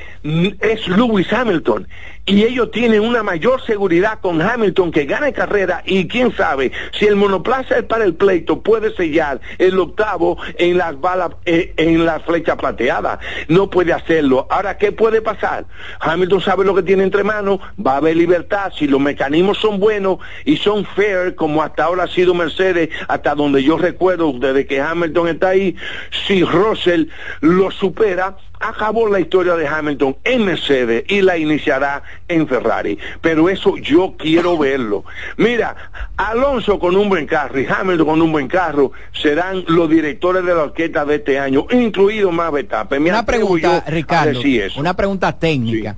es 0.60 0.88
Lewis 0.88 1.32
Hamilton 1.32 1.88
y 2.24 2.44
ellos 2.44 2.70
tienen 2.70 3.00
una 3.00 3.22
mayor 3.22 3.60
seguridad 3.62 4.20
con 4.20 4.40
Hamilton 4.40 4.92
que 4.92 5.06
gane 5.06 5.32
carrera 5.32 5.82
y 5.84 6.06
quién 6.06 6.34
sabe 6.36 6.70
si 6.92 7.06
el 7.06 7.16
monoplaza 7.16 7.78
es 7.78 7.84
para 7.84 8.04
el 8.04 8.14
pleito 8.14 8.62
puede 8.62 8.94
sellar 8.94 9.40
el 9.58 9.78
octavo 9.78 10.38
en 10.56 10.78
las 10.78 11.00
balas 11.00 11.30
eh, 11.44 11.74
en 11.76 12.04
la 12.06 12.20
flecha 12.20 12.56
plateada. 12.56 13.18
No 13.48 13.70
puede 13.70 13.92
hacerlo. 13.92 14.46
Ahora 14.50 14.78
qué 14.78 14.92
puede 14.92 15.20
pasar 15.20 15.66
Hamilton 16.00 16.40
sabe 16.40 16.64
lo 16.64 16.74
que 16.74 16.82
tiene 16.82 17.02
entre 17.02 17.24
manos 17.24 17.60
va 17.84 17.94
a 17.94 17.96
haber 17.96 18.16
libertad 18.16 18.72
si 18.76 18.86
los 18.86 19.00
mecanismos 19.00 19.58
son 19.58 19.80
buenos 19.80 20.18
y 20.44 20.56
son 20.56 20.84
fair 20.84 21.34
como 21.34 21.62
hasta 21.62 21.84
ahora 21.84 22.04
ha 22.04 22.08
sido 22.08 22.34
Mercedes 22.34 22.90
hasta 23.08 23.34
donde 23.34 23.62
yo 23.62 23.78
recuerdo 23.78 24.32
desde 24.32 24.66
que 24.66 24.80
Hamilton 24.80 25.28
está 25.28 25.48
ahí 25.48 25.76
si 26.26 26.44
Russell 26.44 27.06
lo 27.40 27.70
supera 27.70 28.36
acabó 28.62 29.08
la 29.08 29.20
historia 29.20 29.56
de 29.56 29.66
Hamilton 29.66 30.16
en 30.24 30.44
Mercedes 30.44 31.04
y 31.08 31.20
la 31.20 31.36
iniciará 31.36 32.02
en 32.28 32.46
Ferrari. 32.46 32.98
Pero 33.20 33.48
eso 33.48 33.76
yo 33.76 34.14
quiero 34.16 34.56
verlo. 34.58 35.04
Mira, 35.36 35.76
Alonso 36.16 36.78
con 36.78 36.96
un 36.96 37.08
buen 37.08 37.26
carro 37.26 37.60
y 37.60 37.66
Hamilton 37.66 38.06
con 38.06 38.22
un 38.22 38.32
buen 38.32 38.48
carro 38.48 38.92
serán 39.12 39.64
los 39.66 39.90
directores 39.90 40.44
de 40.44 40.54
la 40.54 40.62
orquesta 40.62 41.04
de 41.04 41.16
este 41.16 41.38
año, 41.38 41.66
incluido 41.70 42.30
más 42.30 42.52
Verstappen. 42.52 43.02
Una 43.02 43.26
pregunta, 43.26 43.84
Ricardo, 43.86 44.40
una 44.76 44.94
pregunta 44.94 45.38
técnica. 45.38 45.96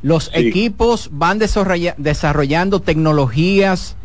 Los 0.00 0.30
equipos 0.32 1.10
van 1.12 1.38
desarrollando 1.38 2.80
tecnologías 2.80 3.97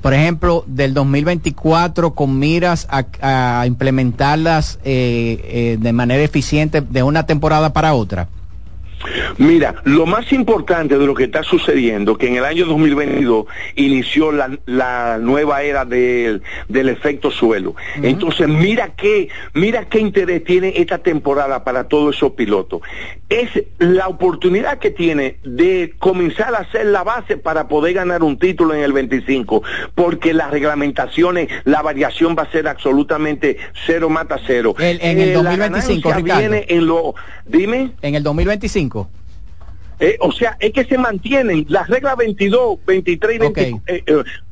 por 0.00 0.14
ejemplo, 0.14 0.64
del 0.66 0.94
2024 0.94 2.14
con 2.14 2.38
miras 2.38 2.88
a, 2.90 3.64
implementarlas 3.66 4.78
eh, 4.84 5.40
eh, 5.44 5.78
de 5.80 5.92
manera 5.92 6.22
eficiente 6.22 6.80
de 6.80 7.02
una 7.02 7.26
temporada 7.26 7.72
para 7.72 7.94
otra? 7.94 8.28
Mira, 9.38 9.74
lo 9.84 10.06
más 10.06 10.32
importante 10.32 10.98
de 10.98 11.06
lo 11.06 11.14
que 11.14 11.24
está 11.24 11.42
sucediendo, 11.42 12.16
que 12.16 12.28
en 12.28 12.36
el 12.36 12.44
año 12.44 12.66
2022 12.66 13.46
inició 13.76 14.32
la, 14.32 15.18
nueva 15.18 15.62
era 15.62 15.84
del, 15.84 16.42
efecto 16.68 17.30
suelo. 17.30 17.74
Entonces, 18.02 18.48
mira 18.48 18.94
qué, 18.96 19.28
mira 19.52 19.86
qué 19.86 20.00
interés 20.00 20.44
tiene 20.44 20.74
esta 20.76 20.98
temporada 20.98 21.64
para 21.64 21.84
todos 21.84 22.16
esos 22.16 22.32
pilotos. 22.32 22.82
Es 23.28 23.50
la 23.78 24.08
oportunidad 24.08 24.78
que 24.78 24.90
tiene 24.90 25.38
de 25.44 25.94
comenzar 25.98 26.54
a 26.54 26.58
hacer 26.58 26.86
la 26.86 27.02
base 27.02 27.36
para 27.36 27.68
poder 27.68 27.94
ganar 27.94 28.22
un 28.22 28.38
título 28.38 28.74
en 28.74 28.82
el 28.82 28.92
25, 28.92 29.62
porque 29.94 30.32
las 30.32 30.50
reglamentaciones, 30.50 31.48
la 31.64 31.82
variación 31.82 32.36
va 32.38 32.44
a 32.44 32.50
ser 32.50 32.68
absolutamente 32.68 33.58
cero 33.86 34.08
mata 34.08 34.38
cero. 34.46 34.74
en 34.78 35.20
el 35.20 35.34
2025, 35.34 36.10
eh, 36.10 36.22
viene 36.22 36.64
en 36.68 36.86
lo, 36.86 37.14
dime. 37.46 37.92
En 38.02 38.14
el 38.14 38.22
2025. 38.22 38.93
Eh, 40.00 40.16
o 40.20 40.32
sea, 40.32 40.56
es 40.58 40.72
que 40.72 40.84
se 40.84 40.98
mantienen. 40.98 41.66
Las 41.68 41.88
reglas 41.88 42.16
22, 42.16 42.78
23 42.84 43.36
y 43.36 43.38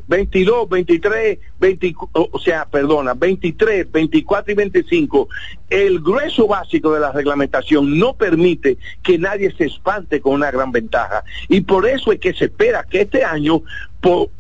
22, 0.09 0.69
23, 0.69 1.39
20, 1.59 1.95
o 2.13 2.39
sea, 2.39 2.67
perdona, 2.67 3.15
23, 3.15 3.91
24 3.91 4.53
y 4.53 4.55
25, 4.55 5.29
el 5.71 6.01
grueso 6.01 6.47
básico 6.47 6.93
de 6.93 7.01
la 7.01 7.13
reglamentación 7.13 7.99
no 7.99 8.15
permite 8.15 8.79
que 9.03 9.19
nadie 9.19 9.53
se 9.57 9.65
espante 9.65 10.21
con 10.21 10.35
una 10.35 10.51
gran 10.51 10.73
ventaja. 10.73 11.25
Y 11.49 11.63
por 11.63 11.87
eso 11.87 12.13
es 12.13 12.21
que 12.21 12.35
se 12.35 12.47
espera 12.47 12.85
que 12.85 13.03
este 13.03 13.25
año 13.25 13.63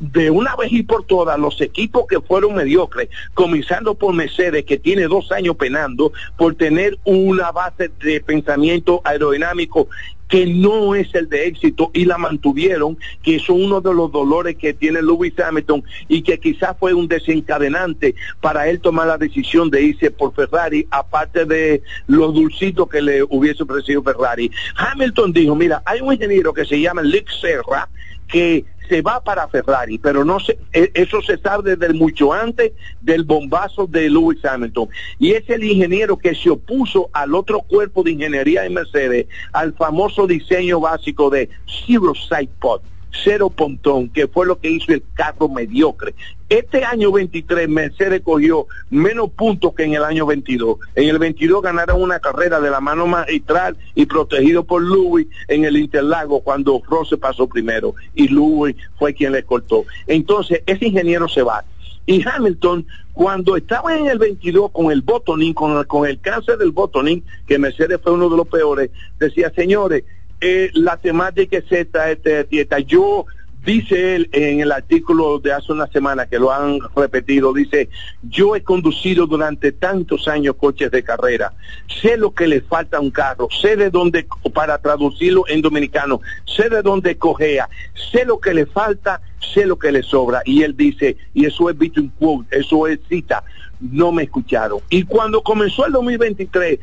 de 0.00 0.30
una 0.30 0.56
vez 0.56 0.72
y 0.72 0.82
por 0.82 1.06
todas 1.06 1.38
los 1.38 1.60
equipos 1.60 2.06
que 2.08 2.20
fueron 2.20 2.54
mediocres, 2.54 3.08
comenzando 3.32 3.94
por 3.94 4.12
Mercedes, 4.12 4.64
que 4.64 4.76
tiene 4.76 5.04
dos 5.04 5.30
años 5.30 5.56
penando 5.56 6.12
por 6.36 6.56
tener 6.56 6.98
una 7.04 7.52
base 7.52 7.90
de 8.02 8.20
pensamiento 8.20 9.00
aerodinámico 9.04 9.88
que 10.32 10.46
no 10.46 10.94
es 10.94 11.14
el 11.14 11.28
de 11.28 11.46
éxito 11.46 11.90
y 11.92 12.06
la 12.06 12.16
mantuvieron, 12.16 12.96
que 13.22 13.38
son 13.38 13.64
uno 13.64 13.82
de 13.82 13.92
los 13.92 14.10
dolores 14.10 14.56
que 14.56 14.72
tiene 14.72 15.02
Lewis 15.02 15.38
Hamilton 15.38 15.84
y 16.08 16.22
que 16.22 16.40
quizás 16.40 16.74
fue 16.80 16.94
un 16.94 17.06
desencadenante 17.06 18.14
para 18.40 18.66
él 18.70 18.80
tomar 18.80 19.08
la 19.08 19.18
decisión 19.18 19.68
de 19.68 19.82
irse 19.82 20.10
por 20.10 20.32
Ferrari, 20.34 20.86
aparte 20.90 21.44
de 21.44 21.82
los 22.06 22.32
dulcitos 22.32 22.88
que 22.88 23.02
le 23.02 23.22
hubiese 23.24 23.62
ofrecido 23.64 24.02
Ferrari. 24.02 24.50
Hamilton 24.74 25.34
dijo, 25.34 25.54
mira, 25.54 25.82
hay 25.84 26.00
un 26.00 26.14
ingeniero 26.14 26.54
que 26.54 26.64
se 26.64 26.80
llama 26.80 27.02
Lick 27.02 27.28
Serra, 27.38 27.90
que 28.26 28.64
se 28.92 29.00
va 29.00 29.24
para 29.24 29.48
Ferrari, 29.48 29.96
pero 29.96 30.22
no 30.22 30.38
se, 30.38 30.58
e, 30.70 30.90
eso 30.92 31.22
se 31.22 31.38
sabe 31.38 31.76
desde 31.76 31.94
mucho 31.94 32.30
antes 32.30 32.72
del 33.00 33.24
bombazo 33.24 33.86
de 33.86 34.10
Lewis 34.10 34.44
Hamilton. 34.44 34.86
Y 35.18 35.32
es 35.32 35.48
el 35.48 35.64
ingeniero 35.64 36.18
que 36.18 36.34
se 36.34 36.50
opuso 36.50 37.08
al 37.14 37.34
otro 37.34 37.62
cuerpo 37.62 38.02
de 38.02 38.10
ingeniería 38.10 38.62
de 38.62 38.68
Mercedes, 38.68 39.28
al 39.54 39.72
famoso 39.72 40.26
diseño 40.26 40.78
básico 40.80 41.30
de 41.30 41.48
Zero 41.86 42.12
Side 42.14 42.50
Pod 42.60 42.82
cero 43.24 43.50
pontón, 43.50 44.08
que 44.08 44.26
fue 44.26 44.46
lo 44.46 44.58
que 44.58 44.70
hizo 44.70 44.92
el 44.92 45.02
carro 45.14 45.48
mediocre. 45.48 46.14
Este 46.48 46.84
año 46.84 47.12
23 47.12 47.68
Mercedes 47.68 48.20
cogió 48.22 48.66
menos 48.90 49.30
puntos 49.30 49.74
que 49.74 49.84
en 49.84 49.94
el 49.94 50.04
año 50.04 50.26
22. 50.26 50.78
En 50.94 51.08
el 51.08 51.18
22 51.18 51.62
ganaron 51.62 52.02
una 52.02 52.18
carrera 52.18 52.60
de 52.60 52.70
la 52.70 52.80
mano 52.80 53.06
magistral 53.06 53.76
y 53.94 54.06
protegido 54.06 54.64
por 54.64 54.82
Louis 54.82 55.26
en 55.48 55.64
el 55.64 55.76
Interlago 55.76 56.40
cuando 56.40 56.82
Rose 56.86 57.16
pasó 57.16 57.46
primero 57.46 57.94
y 58.14 58.28
Louis 58.28 58.76
fue 58.98 59.14
quien 59.14 59.32
le 59.32 59.42
cortó. 59.44 59.84
Entonces 60.06 60.62
ese 60.66 60.86
ingeniero 60.86 61.28
se 61.28 61.42
va. 61.42 61.64
Y 62.04 62.26
Hamilton, 62.26 62.86
cuando 63.12 63.56
estaba 63.56 63.96
en 63.96 64.08
el 64.08 64.18
22 64.18 64.72
con 64.72 64.90
el 64.90 65.02
botoning, 65.02 65.54
con, 65.54 65.84
con 65.84 66.06
el 66.06 66.20
cáncer 66.20 66.58
del 66.58 66.72
botoning, 66.72 67.22
que 67.46 67.58
Mercedes 67.58 68.00
fue 68.02 68.12
uno 68.12 68.28
de 68.28 68.36
los 68.36 68.48
peores, 68.48 68.90
decía, 69.20 69.52
señores, 69.54 70.02
eh, 70.42 70.70
la 70.74 70.96
temática 70.96 71.56
es 71.56 71.70
esta, 71.70 72.10
esta 72.10 72.42
dieta. 72.42 72.80
Yo, 72.80 73.26
dice 73.64 74.16
él 74.16 74.28
en 74.32 74.60
el 74.60 74.72
artículo 74.72 75.38
de 75.38 75.52
hace 75.52 75.72
una 75.72 75.86
semana 75.86 76.26
que 76.26 76.38
lo 76.38 76.50
han 76.50 76.80
repetido, 76.96 77.52
dice, 77.52 77.88
yo 78.22 78.56
he 78.56 78.62
conducido 78.62 79.26
durante 79.26 79.70
tantos 79.70 80.26
años 80.26 80.56
coches 80.56 80.90
de 80.90 81.04
carrera, 81.04 81.52
sé 82.00 82.16
lo 82.16 82.32
que 82.32 82.48
le 82.48 82.60
falta 82.60 82.96
a 82.96 83.00
un 83.00 83.10
carro, 83.10 83.48
sé 83.60 83.76
de 83.76 83.90
dónde, 83.90 84.26
para 84.52 84.78
traducirlo 84.78 85.44
en 85.48 85.62
dominicano, 85.62 86.20
sé 86.44 86.68
de 86.68 86.82
dónde 86.82 87.16
cojea, 87.16 87.68
sé 88.10 88.24
lo 88.24 88.40
que 88.40 88.52
le 88.52 88.66
falta, 88.66 89.20
sé 89.54 89.64
lo 89.64 89.78
que 89.78 89.92
le 89.92 90.02
sobra. 90.02 90.42
Y 90.44 90.62
él 90.62 90.76
dice, 90.76 91.16
y 91.32 91.46
eso 91.46 91.70
es 91.70 91.78
between 91.78 92.08
quote, 92.18 92.58
eso 92.58 92.88
es 92.88 92.98
cita, 93.08 93.44
no 93.80 94.10
me 94.10 94.24
escucharon. 94.24 94.80
Y 94.90 95.04
cuando 95.04 95.40
comenzó 95.42 95.86
el 95.86 95.92
2023, 95.92 96.80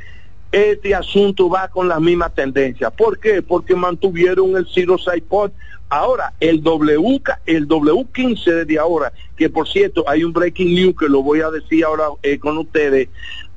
este 0.52 0.96
asunto 0.96 1.50
va 1.50 1.68
con 1.68 1.88
la 1.88 2.00
misma 2.00 2.30
tendencia. 2.30 2.90
¿Por 2.90 3.20
qué? 3.20 3.42
Porque 3.42 3.76
mantuvieron 3.76 4.56
el 4.58 4.68
Zero 4.68 4.98
Pod. 5.28 5.52
Ahora, 5.90 6.34
el, 6.40 6.62
w, 6.62 7.22
el 7.48 7.68
W15 7.68 8.44
desde 8.44 8.78
ahora, 8.78 9.12
que 9.36 9.50
por 9.50 9.68
cierto 9.68 10.08
hay 10.08 10.24
un 10.24 10.32
breaking 10.32 10.76
news 10.76 10.96
que 10.96 11.10
lo 11.10 11.24
voy 11.24 11.42
a 11.42 11.50
decir 11.50 11.84
ahora 11.84 12.10
eh, 12.22 12.38
con 12.38 12.60
ustedes, 12.60 13.10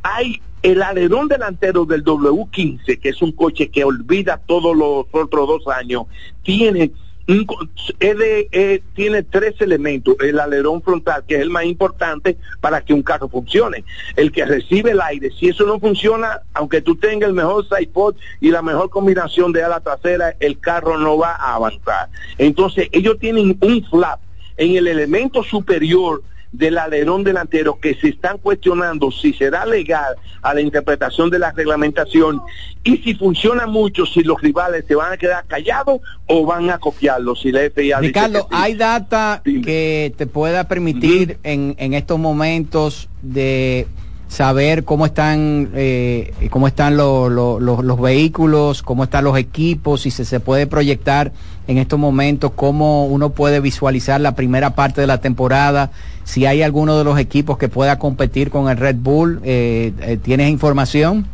hay 0.02 0.40
el 0.62 0.82
alerón 0.82 1.28
delantero 1.28 1.85
del 1.85 2.02
W15, 2.05 3.01
que 3.01 3.09
es 3.10 3.20
un 3.20 3.32
coche 3.32 3.69
que 3.69 3.85
olvida 3.85 4.40
todos 4.47 4.74
los 4.74 5.06
otros 5.10 5.47
dos 5.47 5.69
años, 5.69 6.05
tiene 6.43 6.93
tiene 7.27 9.23
tres 9.23 9.61
elementos. 9.61 10.16
El 10.20 10.40
alerón 10.40 10.82
frontal, 10.82 11.24
que 11.27 11.36
es 11.36 11.43
el 11.43 11.51
más 11.51 11.65
importante 11.65 12.36
para 12.61 12.81
que 12.81 12.94
un 12.94 13.03
carro 13.03 13.28
funcione. 13.28 13.85
El 14.16 14.32
que 14.32 14.44
recibe 14.44 14.93
el 14.93 15.01
aire. 15.01 15.31
Si 15.31 15.49
eso 15.49 15.65
no 15.65 15.78
funciona, 15.78 16.40
aunque 16.55 16.81
tú 16.81 16.97
tengas 16.97 17.28
el 17.28 17.35
mejor 17.35 17.66
sidepod 17.69 18.16
y 18.40 18.51
la 18.51 18.62
mejor 18.62 18.90
combinación 18.90 19.53
de 19.53 19.62
ala 19.62 19.81
trasera, 19.81 20.35
el 20.40 20.59
carro 20.59 20.99
no 20.99 21.16
va 21.19 21.32
a 21.32 21.55
avanzar. 21.55 22.09
Entonces, 22.39 22.89
ellos 22.93 23.19
tienen 23.19 23.57
un 23.61 23.85
flap 23.85 24.20
en 24.57 24.77
el 24.77 24.86
elemento 24.86 25.43
superior 25.43 26.23
del 26.53 26.79
alerón 26.79 27.24
delantero 27.24 27.79
que 27.81 27.95
se 27.95 28.09
están 28.09 28.39
cuestionando 28.39 29.11
si 29.11 29.33
será 29.33 29.65
legal 29.65 30.16
a 30.43 30.55
la 30.55 30.61
interpretación 30.61 31.31
de 31.31 31.39
la 31.39 31.51
reglamentación 31.51 32.43
y 32.85 32.99
si 32.99 33.15
funciona 33.15 33.66
mucho, 33.66 34.05
si 34.05 34.23
los 34.23 34.41
rivales 34.41 34.85
se 34.87 34.95
van 34.95 35.12
a 35.12 35.16
quedar 35.16 35.45
callados 35.47 36.01
o 36.27 36.45
van 36.45 36.70
a 36.70 36.79
copiarlo. 36.79 37.35
Si 37.35 37.51
la 37.51 37.70
FIA 37.70 38.01
Ricardo, 38.01 38.47
¿hay 38.51 38.74
data 38.74 39.43
que 39.45 40.12
te 40.16 40.27
pueda 40.27 40.69
permitir 40.69 41.39
en, 41.43 41.74
en 41.79 41.95
estos 41.95 42.19
momentos 42.19 43.09
de 43.23 43.87
saber 44.32 44.84
cómo 44.84 45.04
están 45.04 45.68
eh, 45.74 46.32
cómo 46.48 46.66
están 46.66 46.96
los 46.96 48.00
vehículos, 48.00 48.82
cómo 48.82 49.04
están 49.04 49.24
los 49.24 49.36
equipos, 49.36 50.00
si 50.00 50.10
se, 50.10 50.24
se 50.24 50.40
puede 50.40 50.66
proyectar 50.66 51.32
en 51.66 51.76
estos 51.76 51.98
momentos, 51.98 52.52
cómo 52.52 53.04
uno 53.04 53.30
puede 53.30 53.60
visualizar 53.60 54.22
la 54.22 54.34
primera 54.34 54.74
parte 54.74 55.02
de 55.02 55.06
la 55.06 55.20
temporada, 55.20 55.90
si 56.24 56.46
hay 56.46 56.62
alguno 56.62 56.96
de 56.96 57.04
los 57.04 57.18
equipos 57.18 57.59
que 57.59 57.68
pueda 57.68 57.98
competir 57.98 58.48
con 58.48 58.70
el 58.70 58.78
Red 58.78 58.96
Bull, 59.00 59.40
eh, 59.44 59.92
eh, 60.00 60.16
¿tienes 60.16 60.48
información? 60.48 61.26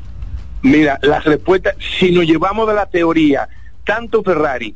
Mira, 0.63 0.99
la 1.03 1.21
respuesta, 1.21 1.75
si 2.01 2.11
nos 2.11 2.27
llevamos 2.27 2.67
de 2.67 2.75
la 2.75 2.87
teoría, 2.87 3.49
tanto 3.85 4.25
Ferrari, 4.25 4.75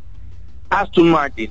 Aston 0.71 1.11
Martin 1.11 1.51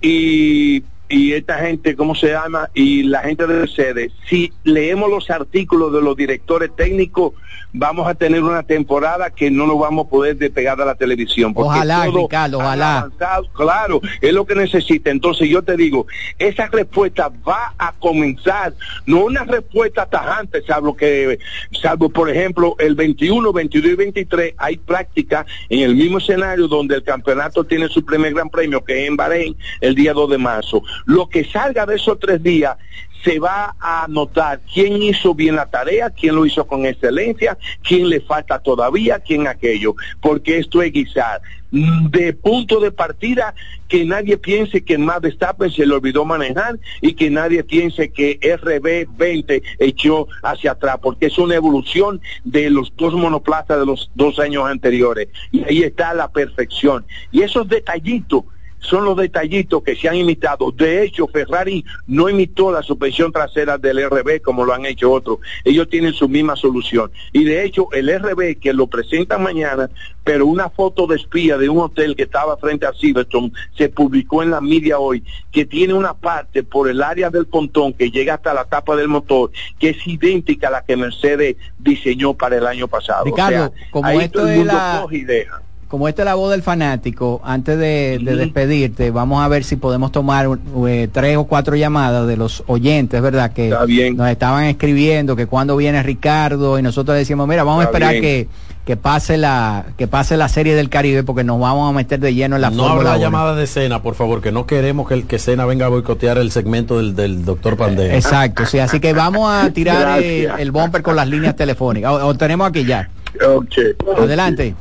y 0.00 0.84
y 1.08 1.32
esta 1.32 1.58
gente, 1.58 1.94
¿cómo 1.94 2.14
se 2.14 2.28
llama? 2.28 2.68
Y 2.74 3.04
la 3.04 3.20
gente 3.20 3.46
de 3.46 3.54
Mercedes, 3.54 4.12
si 4.28 4.52
leemos 4.64 5.08
los 5.08 5.30
artículos 5.30 5.92
de 5.92 6.02
los 6.02 6.16
directores 6.16 6.74
técnicos, 6.74 7.32
vamos 7.78 8.08
a 8.08 8.14
tener 8.14 8.42
una 8.42 8.62
temporada 8.62 9.30
que 9.30 9.50
no 9.50 9.66
nos 9.66 9.78
vamos 9.78 10.06
a 10.06 10.08
poder 10.08 10.36
despegar 10.36 10.78
de 10.78 10.86
la 10.86 10.94
televisión. 10.94 11.52
porque 11.52 11.68
Ojalá, 11.68 12.06
Ricardo, 12.06 12.58
ojalá. 12.58 12.98
avanzado. 12.98 13.48
Claro, 13.52 14.00
es 14.20 14.32
lo 14.32 14.46
que 14.46 14.54
necesita. 14.54 15.10
Entonces 15.10 15.48
yo 15.48 15.62
te 15.62 15.76
digo, 15.76 16.06
esa 16.38 16.68
respuesta 16.68 17.30
va 17.46 17.74
a 17.78 17.92
comenzar, 17.92 18.72
no 19.04 19.24
una 19.24 19.44
respuesta 19.44 20.06
tajante, 20.06 20.62
salvo 20.66 20.96
que, 20.96 21.38
salvo 21.82 22.08
por 22.08 22.30
ejemplo, 22.30 22.76
el 22.78 22.94
21, 22.94 23.52
22 23.52 23.92
y 23.92 23.94
23 23.94 24.54
hay 24.56 24.76
práctica 24.78 25.44
en 25.68 25.80
el 25.80 25.94
mismo 25.94 26.18
escenario 26.18 26.68
donde 26.68 26.94
el 26.94 27.02
campeonato 27.02 27.64
tiene 27.64 27.88
su 27.88 28.04
primer 28.04 28.32
gran 28.32 28.48
premio, 28.48 28.82
que 28.82 29.02
es 29.02 29.08
en 29.08 29.16
Bahrein, 29.16 29.56
el 29.80 29.94
día 29.94 30.14
2 30.14 30.30
de 30.30 30.38
marzo. 30.38 30.82
Lo 31.04 31.28
que 31.28 31.44
salga 31.44 31.84
de 31.84 31.96
esos 31.96 32.18
tres 32.18 32.42
días 32.42 32.76
se 33.24 33.38
va 33.38 33.74
a 33.80 34.06
notar 34.08 34.60
quién 34.72 35.02
hizo 35.02 35.34
bien 35.34 35.56
la 35.56 35.66
tarea, 35.66 36.10
quién 36.10 36.34
lo 36.34 36.46
hizo 36.46 36.66
con 36.66 36.86
excelencia, 36.86 37.58
quién 37.82 38.08
le 38.08 38.20
falta 38.20 38.58
todavía, 38.58 39.18
quién 39.18 39.46
aquello, 39.46 39.94
porque 40.20 40.58
esto 40.58 40.82
es 40.82 40.92
guisar. 40.92 41.40
De 41.70 42.32
punto 42.32 42.80
de 42.80 42.92
partida, 42.92 43.54
que 43.88 44.04
nadie 44.04 44.38
piense 44.38 44.84
que 44.84 44.96
Max 44.96 45.20
Verstappen 45.20 45.70
se 45.70 45.84
le 45.84 45.94
olvidó 45.94 46.24
manejar 46.24 46.78
y 47.00 47.14
que 47.14 47.28
nadie 47.28 47.64
piense 47.64 48.10
que 48.10 48.38
RB20 48.40 49.62
echó 49.80 50.28
hacia 50.42 50.72
atrás, 50.72 50.98
porque 51.02 51.26
es 51.26 51.38
una 51.38 51.56
evolución 51.56 52.20
de 52.44 52.70
los 52.70 52.92
dos 52.96 53.14
monoplazas 53.14 53.78
de 53.80 53.86
los 53.86 54.10
dos 54.14 54.38
años 54.38 54.64
anteriores. 54.64 55.28
Y 55.50 55.64
ahí 55.64 55.82
está 55.82 56.14
la 56.14 56.28
perfección. 56.28 57.04
Y 57.32 57.42
esos 57.42 57.68
detallitos 57.68 58.44
son 58.78 59.04
los 59.04 59.16
detallitos 59.16 59.82
que 59.82 59.96
se 59.96 60.08
han 60.08 60.16
imitado. 60.16 60.70
De 60.70 61.02
hecho, 61.02 61.26
Ferrari 61.26 61.84
no 62.06 62.28
imitó 62.28 62.70
la 62.70 62.82
suspensión 62.82 63.32
trasera 63.32 63.78
del 63.78 64.04
RB 64.08 64.40
como 64.42 64.64
lo 64.64 64.72
han 64.72 64.86
hecho 64.86 65.10
otros. 65.12 65.38
Ellos 65.64 65.88
tienen 65.88 66.12
su 66.12 66.28
misma 66.28 66.54
solución. 66.56 67.10
Y 67.32 67.44
de 67.44 67.64
hecho, 67.64 67.88
el 67.92 68.08
RB 68.16 68.58
que 68.60 68.72
lo 68.72 68.86
presentan 68.86 69.42
mañana, 69.42 69.90
pero 70.22 70.46
una 70.46 70.70
foto 70.70 71.06
de 71.06 71.16
espía 71.16 71.56
de 71.58 71.68
un 71.68 71.78
hotel 71.78 72.14
que 72.14 72.24
estaba 72.24 72.56
frente 72.58 72.86
a 72.86 72.92
Silverstone 72.92 73.52
se 73.76 73.88
publicó 73.88 74.42
en 74.42 74.50
la 74.50 74.60
media 74.60 74.98
hoy, 74.98 75.24
que 75.50 75.64
tiene 75.64 75.94
una 75.94 76.14
parte 76.14 76.62
por 76.62 76.88
el 76.88 77.02
área 77.02 77.30
del 77.30 77.46
pontón 77.46 77.92
que 77.92 78.10
llega 78.10 78.34
hasta 78.34 78.54
la 78.54 78.64
tapa 78.64 78.94
del 78.96 79.08
motor, 79.08 79.50
que 79.78 79.90
es 79.90 80.06
idéntica 80.06 80.68
a 80.68 80.72
la 80.72 80.84
que 80.84 80.96
Mercedes 80.96 81.56
diseñó 81.78 82.34
para 82.34 82.56
el 82.56 82.66
año 82.66 82.86
pasado. 82.88 83.24
Ricardo, 83.24 83.66
o 83.66 83.68
sea, 83.76 83.88
como 83.90 84.06
ahí 84.06 84.18
esto 84.18 84.40
todo 84.40 84.48
el 84.48 84.60
es 84.60 84.66
la- 84.66 84.98
coge 85.02 85.16
y 85.18 85.24
deja. 85.24 85.62
Como 85.88 86.08
esta 86.08 86.22
es 86.22 86.26
la 86.26 86.34
voz 86.34 86.50
del 86.50 86.62
fanático, 86.62 87.40
antes 87.44 87.78
de, 87.78 88.18
de 88.20 88.34
despedirte, 88.34 89.12
vamos 89.12 89.40
a 89.44 89.46
ver 89.46 89.62
si 89.62 89.76
podemos 89.76 90.10
tomar 90.10 90.48
eh, 90.88 91.08
tres 91.12 91.36
o 91.36 91.44
cuatro 91.44 91.76
llamadas 91.76 92.26
de 92.26 92.36
los 92.36 92.64
oyentes, 92.66 93.22
¿verdad? 93.22 93.52
Que 93.52 93.72
nos 94.16 94.28
estaban 94.28 94.64
escribiendo 94.64 95.36
que 95.36 95.46
cuando 95.46 95.76
viene 95.76 96.02
Ricardo 96.02 96.76
y 96.78 96.82
nosotros 96.82 97.16
decimos, 97.16 97.46
mira, 97.46 97.62
vamos 97.62 97.82
a 97.82 97.84
esperar 97.84 98.14
que, 98.14 98.48
que 98.84 98.96
pase 98.96 99.36
la 99.36 99.86
que 99.96 100.08
pase 100.08 100.36
la 100.36 100.48
serie 100.48 100.74
del 100.74 100.88
Caribe 100.88 101.22
porque 101.22 101.44
nos 101.44 101.60
vamos 101.60 101.88
a 101.88 101.92
meter 101.92 102.18
de 102.18 102.34
lleno 102.34 102.56
en 102.56 102.62
la 102.62 102.70
no 102.70 102.82
Fórmula 102.82 103.10
habrá 103.10 103.10
1. 103.12 103.20
llamada 103.20 103.54
de 103.54 103.66
cena, 103.68 104.02
por 104.02 104.16
favor, 104.16 104.40
que 104.42 104.50
no 104.50 104.66
queremos 104.66 105.06
que 105.06 105.14
el 105.14 105.26
que 105.26 105.38
cena 105.38 105.66
venga 105.66 105.86
a 105.86 105.88
boicotear 105.88 106.38
el 106.38 106.50
segmento 106.50 106.96
del, 106.98 107.14
del 107.14 107.44
doctor 107.44 107.76
Pandera. 107.76 108.12
Exacto, 108.16 108.66
sí, 108.66 108.80
así 108.80 108.98
que 108.98 109.12
vamos 109.12 109.48
a 109.48 109.70
tirar 109.70 110.20
eh, 110.20 110.48
el 110.58 110.72
bumper 110.72 111.02
con 111.02 111.14
las 111.14 111.28
líneas 111.28 111.54
telefónicas. 111.54 112.10
O, 112.10 112.26
o 112.26 112.34
tenemos 112.34 112.68
aquí 112.68 112.84
ya. 112.84 113.08
Ok. 113.44 114.18
Adelante. 114.18 114.74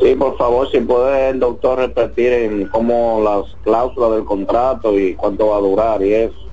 Sí, 0.00 0.14
por 0.14 0.36
favor, 0.38 0.70
si 0.70 0.80
puede 0.80 1.28
el 1.28 1.40
doctor 1.40 1.78
repetir 1.78 2.32
en 2.32 2.66
cómo 2.68 3.20
las 3.22 3.54
cláusulas 3.62 4.12
del 4.12 4.24
contrato 4.24 4.98
y 4.98 5.14
cuánto 5.14 5.48
va 5.48 5.58
a 5.58 5.60
durar 5.60 6.02
y 6.02 6.14
eso. 6.14 6.49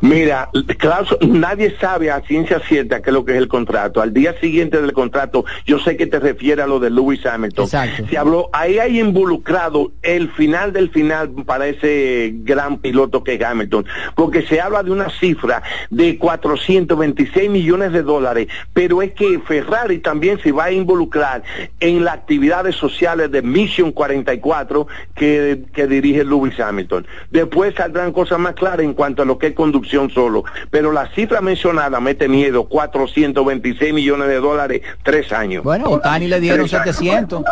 Mira, 0.00 0.48
claro, 0.78 1.18
nadie 1.26 1.76
sabe 1.80 2.10
a 2.10 2.20
ciencia 2.20 2.60
cierta 2.60 3.02
qué 3.02 3.10
es 3.10 3.14
lo 3.14 3.24
que 3.24 3.32
es 3.32 3.38
el 3.38 3.48
contrato. 3.48 4.00
Al 4.00 4.14
día 4.14 4.38
siguiente 4.40 4.80
del 4.80 4.92
contrato, 4.92 5.44
yo 5.66 5.80
sé 5.80 5.96
que 5.96 6.06
te 6.06 6.20
refiere 6.20 6.62
a 6.62 6.68
lo 6.68 6.78
de 6.78 6.90
Lewis 6.90 7.26
Hamilton. 7.26 7.66
Se 8.08 8.16
habló, 8.16 8.48
ahí 8.52 8.78
hay 8.78 9.00
involucrado 9.00 9.90
el 10.02 10.30
final 10.30 10.72
del 10.72 10.90
final 10.90 11.30
para 11.44 11.66
ese 11.66 12.32
gran 12.44 12.78
piloto 12.78 13.24
que 13.24 13.34
es 13.34 13.42
Hamilton, 13.42 13.86
porque 14.14 14.42
se 14.42 14.60
habla 14.60 14.84
de 14.84 14.92
una 14.92 15.10
cifra 15.10 15.62
de 15.90 16.16
426 16.16 17.50
millones 17.50 17.92
de 17.92 18.02
dólares, 18.02 18.46
pero 18.72 19.02
es 19.02 19.12
que 19.14 19.40
Ferrari 19.40 19.98
también 19.98 20.38
se 20.40 20.52
va 20.52 20.64
a 20.64 20.72
involucrar 20.72 21.42
en 21.80 22.04
las 22.04 22.14
actividades 22.14 22.76
sociales 22.76 23.32
de 23.32 23.42
Mission 23.42 23.90
44 23.90 24.86
que, 25.16 25.64
que 25.72 25.86
dirige 25.88 26.24
Lewis 26.24 26.58
Hamilton. 26.60 27.06
Después 27.30 27.74
saldrán 27.74 28.12
cosas 28.12 28.38
más 28.38 28.54
claras 28.54 28.80
en 28.80 28.94
cuanto 28.94 29.22
a 29.22 29.24
lo 29.24 29.38
que 29.38 29.48
es 29.48 29.54
conducción 29.54 29.87
solo, 29.88 30.44
pero 30.70 30.92
la 30.92 31.08
cifra 31.14 31.40
mencionada 31.40 32.00
mete 32.00 32.28
miedo, 32.28 32.64
426 32.68 33.92
millones 33.94 34.28
de 34.28 34.36
dólares, 34.40 34.82
tres 35.02 35.32
años. 35.32 35.64
Bueno, 35.64 35.86
a 35.86 35.90
Otani 35.90 36.28
le 36.28 36.40
dieron 36.40 36.66
Tres 36.68 36.74
años. 36.74 36.96
700. 36.96 37.44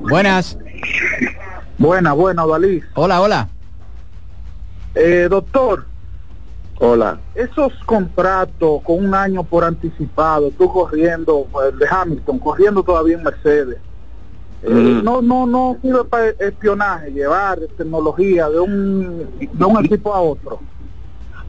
Buenas. 0.00 0.58
Buena, 1.78 2.12
buena, 2.12 2.46
Dalí. 2.46 2.82
Hola, 2.94 3.20
hola. 3.20 3.48
Eh, 4.94 5.28
doctor, 5.30 5.86
Hola. 6.78 7.18
esos 7.34 7.72
contratos 7.86 8.82
con 8.82 9.04
un 9.04 9.14
año 9.14 9.44
por 9.44 9.64
anticipado, 9.64 10.50
tú 10.58 10.72
corriendo, 10.72 11.46
el 11.70 11.78
de 11.78 11.86
Hamilton, 11.88 12.38
corriendo 12.38 12.82
todavía 12.82 13.16
en 13.16 13.22
Mercedes, 13.22 13.78
eh, 14.62 14.70
Mm. 14.70 15.04
no, 15.04 15.22
no, 15.22 15.46
no 15.46 15.76
sirve 15.80 16.04
para 16.04 16.28
espionaje, 16.38 17.10
llevar 17.10 17.58
tecnología 17.76 18.48
de 18.48 18.60
un, 18.60 19.28
de 19.52 19.64
un 19.64 19.84
equipo 19.84 20.14
a 20.14 20.20
otro. 20.20 20.60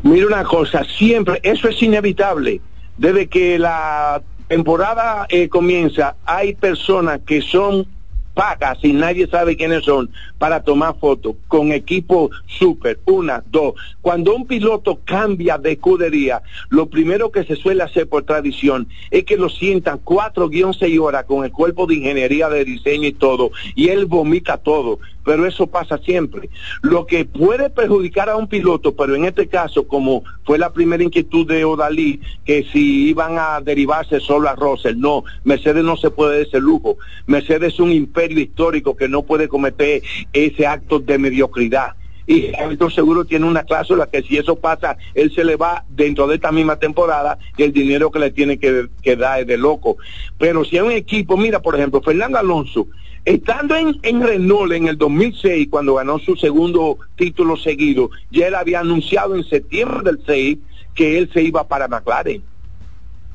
Mira 0.04 0.28
una 0.28 0.44
cosa, 0.44 0.84
siempre, 0.84 1.40
eso 1.44 1.68
es 1.68 1.82
inevitable. 1.84 2.62
Desde 2.98 3.28
que 3.28 3.60
la 3.60 4.22
temporada 4.48 5.26
eh, 5.30 5.48
comienza, 5.50 6.16
hay 6.26 6.56
personas 6.56 7.22
que 7.26 7.42
son 7.42 7.86
pagas 8.34 8.78
y 8.84 8.94
nadie 8.94 9.28
sabe 9.28 9.56
quiénes 9.56 9.84
son 9.84 10.10
para 10.38 10.64
tomar 10.64 10.96
fotos 11.00 11.36
con 11.48 11.72
equipo 11.72 12.30
super, 12.48 13.00
una, 13.06 13.44
dos. 13.52 13.74
Cuando 14.02 14.36
un 14.36 14.48
piloto 14.48 15.00
cambia 15.06 15.58
de 15.58 15.74
escudería, 15.74 16.42
lo 16.70 16.88
primero 16.88 17.32
que 17.32 17.44
se 17.44 17.56
suele 17.56 17.84
hacer 17.84 18.08
por 18.08 18.24
tradición 18.24 18.88
es 19.10 19.26
que 19.26 19.38
lo 19.38 19.50
sientan 19.50 20.00
cuatro 20.04 20.50
guion 20.50 20.74
seis 20.74 21.00
horas 21.00 21.26
con 21.26 21.44
el 21.44 21.52
cuerpo 21.52 21.86
de 21.86 21.96
ingeniería 21.96 22.50
de 22.50 22.66
diseño 22.66 23.08
y 23.08 23.14
todo, 23.14 23.52
y 23.76 23.90
él 23.90 24.06
vomita 24.06 24.58
todo, 24.58 25.00
pero 25.24 25.46
eso 25.46 25.68
pasa 25.68 25.98
siempre. 25.98 26.50
Lo 26.82 27.06
que 27.06 27.26
puede 27.26 27.70
perjudicar 27.70 28.30
a 28.30 28.38
un 28.38 28.48
piloto, 28.48 28.96
pero 28.96 29.16
en 29.16 29.26
este 29.26 29.48
caso, 29.48 29.88
como 29.88 30.24
fue 30.44 30.58
la 30.58 30.72
primera 30.72 31.04
inquietud 31.04 31.48
de 31.48 31.66
Odalí, 31.66 32.22
que 32.46 32.64
si 32.72 33.10
iban 33.10 33.38
a 33.38 33.62
derivarse 33.62 34.20
solo 34.20 34.50
a 34.50 34.56
Russell, 34.56 35.00
no, 35.00 35.24
Mercedes 35.44 35.84
no 35.84 35.98
se 35.98 36.12
puede 36.12 36.38
de 36.38 36.44
ese 36.44 36.60
lujo. 36.60 36.98
Mercedes 37.28 37.74
es 37.74 37.80
un 37.80 37.92
imperio 37.92 38.40
histórico 38.40 38.96
que 38.96 39.08
no 39.08 39.24
puede 39.24 39.48
cometer 39.48 40.02
ese 40.34 40.68
acto 40.68 41.00
de 41.00 41.18
mediocridad. 41.18 41.96
Y 42.28 42.54
Hamilton 42.56 42.92
seguro 42.92 43.26
tiene 43.26 43.46
una 43.46 43.64
cláusula 43.64 44.08
que 44.08 44.22
si 44.22 44.38
eso 44.38 44.56
pasa, 44.56 44.96
él 45.16 45.34
se 45.34 45.44
le 45.44 45.56
va 45.56 45.84
dentro 45.90 46.28
de 46.28 46.36
esta 46.36 46.52
misma 46.52 46.78
temporada 46.78 47.38
y 47.58 47.64
el 47.64 47.74
dinero 47.74 48.12
que 48.12 48.20
le 48.20 48.32
tiene 48.32 48.58
que, 48.58 48.88
que 49.02 49.16
dar 49.16 49.42
es 49.42 49.48
de 49.48 49.58
loco. 49.58 49.98
Pero 50.38 50.64
si 50.64 50.78
hay 50.78 50.84
un 50.84 50.92
equipo, 50.92 51.36
mira, 51.36 51.62
por 51.62 51.76
ejemplo, 51.76 52.02
Fernando 52.02 52.38
Alonso, 52.38 52.88
estando 53.26 53.76
en, 53.76 54.00
en 54.04 54.22
Renault 54.22 54.72
en 54.74 54.88
el 54.88 54.98
2006, 54.98 55.68
cuando 55.70 55.96
ganó 55.96 56.20
su 56.20 56.36
segundo 56.36 56.98
título 57.16 57.58
seguido, 57.58 58.10
ya 58.32 58.48
él 58.48 58.56
había 58.56 58.80
anunciado 58.80 59.36
en 59.36 59.44
septiembre 59.44 60.00
del 60.04 60.20
6 60.26 60.58
que 60.96 61.18
él 61.18 61.30
se 61.34 61.44
iba 61.44 61.68
para 61.68 61.88
McLaren 61.88 62.44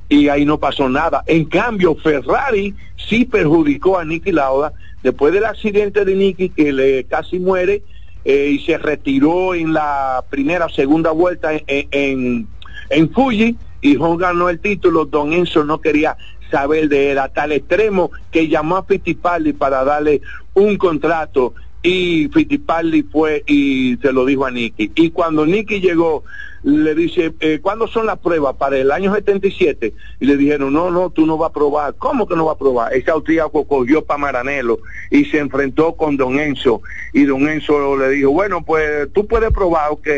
y 0.08 0.28
ahí 0.28 0.44
no 0.44 0.58
pasó 0.58 0.88
nada. 0.88 1.22
En 1.26 1.44
cambio, 1.44 1.94
Ferrari 1.96 2.74
sí 2.96 3.24
perjudicó 3.24 3.98
a 3.98 4.04
Nicky 4.04 4.32
Lauda 4.32 4.72
después 5.02 5.32
del 5.32 5.44
accidente 5.44 6.04
de 6.04 6.14
Nicky 6.14 6.50
que 6.50 6.72
le 6.72 7.04
casi 7.04 7.38
muere 7.38 7.82
eh, 8.24 8.50
y 8.52 8.58
se 8.60 8.78
retiró 8.78 9.54
en 9.54 9.72
la 9.72 10.24
primera 10.30 10.68
segunda 10.68 11.10
vuelta 11.10 11.54
en, 11.54 11.62
en, 11.66 12.48
en 12.90 13.10
Fuji 13.10 13.56
y 13.80 13.96
Juan 13.96 14.16
ganó 14.16 14.48
el 14.48 14.60
título. 14.60 15.04
Don 15.04 15.32
Enzo 15.32 15.64
no 15.64 15.80
quería 15.80 16.16
saber 16.50 16.88
de 16.88 17.12
él 17.12 17.18
a 17.18 17.28
tal 17.28 17.52
extremo 17.52 18.10
que 18.30 18.48
llamó 18.48 18.76
a 18.76 18.84
Fittipaldi 18.84 19.52
para 19.52 19.84
darle 19.84 20.20
un 20.54 20.76
contrato 20.76 21.54
y 21.82 22.28
Fittipaldi 22.32 23.04
fue 23.04 23.44
y 23.46 23.96
se 24.02 24.12
lo 24.12 24.24
dijo 24.24 24.44
a 24.44 24.50
Nicky. 24.50 24.90
Y 24.94 25.10
cuando 25.10 25.46
Nicky 25.46 25.80
llegó, 25.80 26.24
le 26.62 26.94
dice, 26.94 27.32
eh, 27.40 27.60
¿cuándo 27.62 27.86
son 27.86 28.06
las 28.06 28.18
pruebas? 28.18 28.56
Para 28.56 28.78
el 28.78 28.90
año 28.90 29.14
77. 29.14 29.92
Y 30.20 30.26
le 30.26 30.36
dijeron, 30.36 30.72
no, 30.72 30.90
no, 30.90 31.10
tú 31.10 31.26
no 31.26 31.36
vas 31.36 31.50
a 31.50 31.52
probar. 31.52 31.94
¿Cómo 31.96 32.26
que 32.26 32.36
no 32.36 32.46
vas 32.46 32.56
a 32.56 32.58
probar? 32.58 32.92
Ese 32.94 33.10
austríaco 33.10 33.66
cogió 33.66 34.04
para 34.04 34.18
Maranelo 34.18 34.80
y 35.10 35.24
se 35.26 35.38
enfrentó 35.38 35.94
con 35.94 36.16
Don 36.16 36.38
Enzo. 36.38 36.82
Y 37.12 37.24
Don 37.24 37.48
Enzo 37.48 37.96
le 37.96 38.10
dijo, 38.10 38.30
bueno, 38.30 38.62
pues 38.64 39.12
tú 39.12 39.26
puedes 39.26 39.50
probar, 39.52 39.90
ok. 39.90 40.08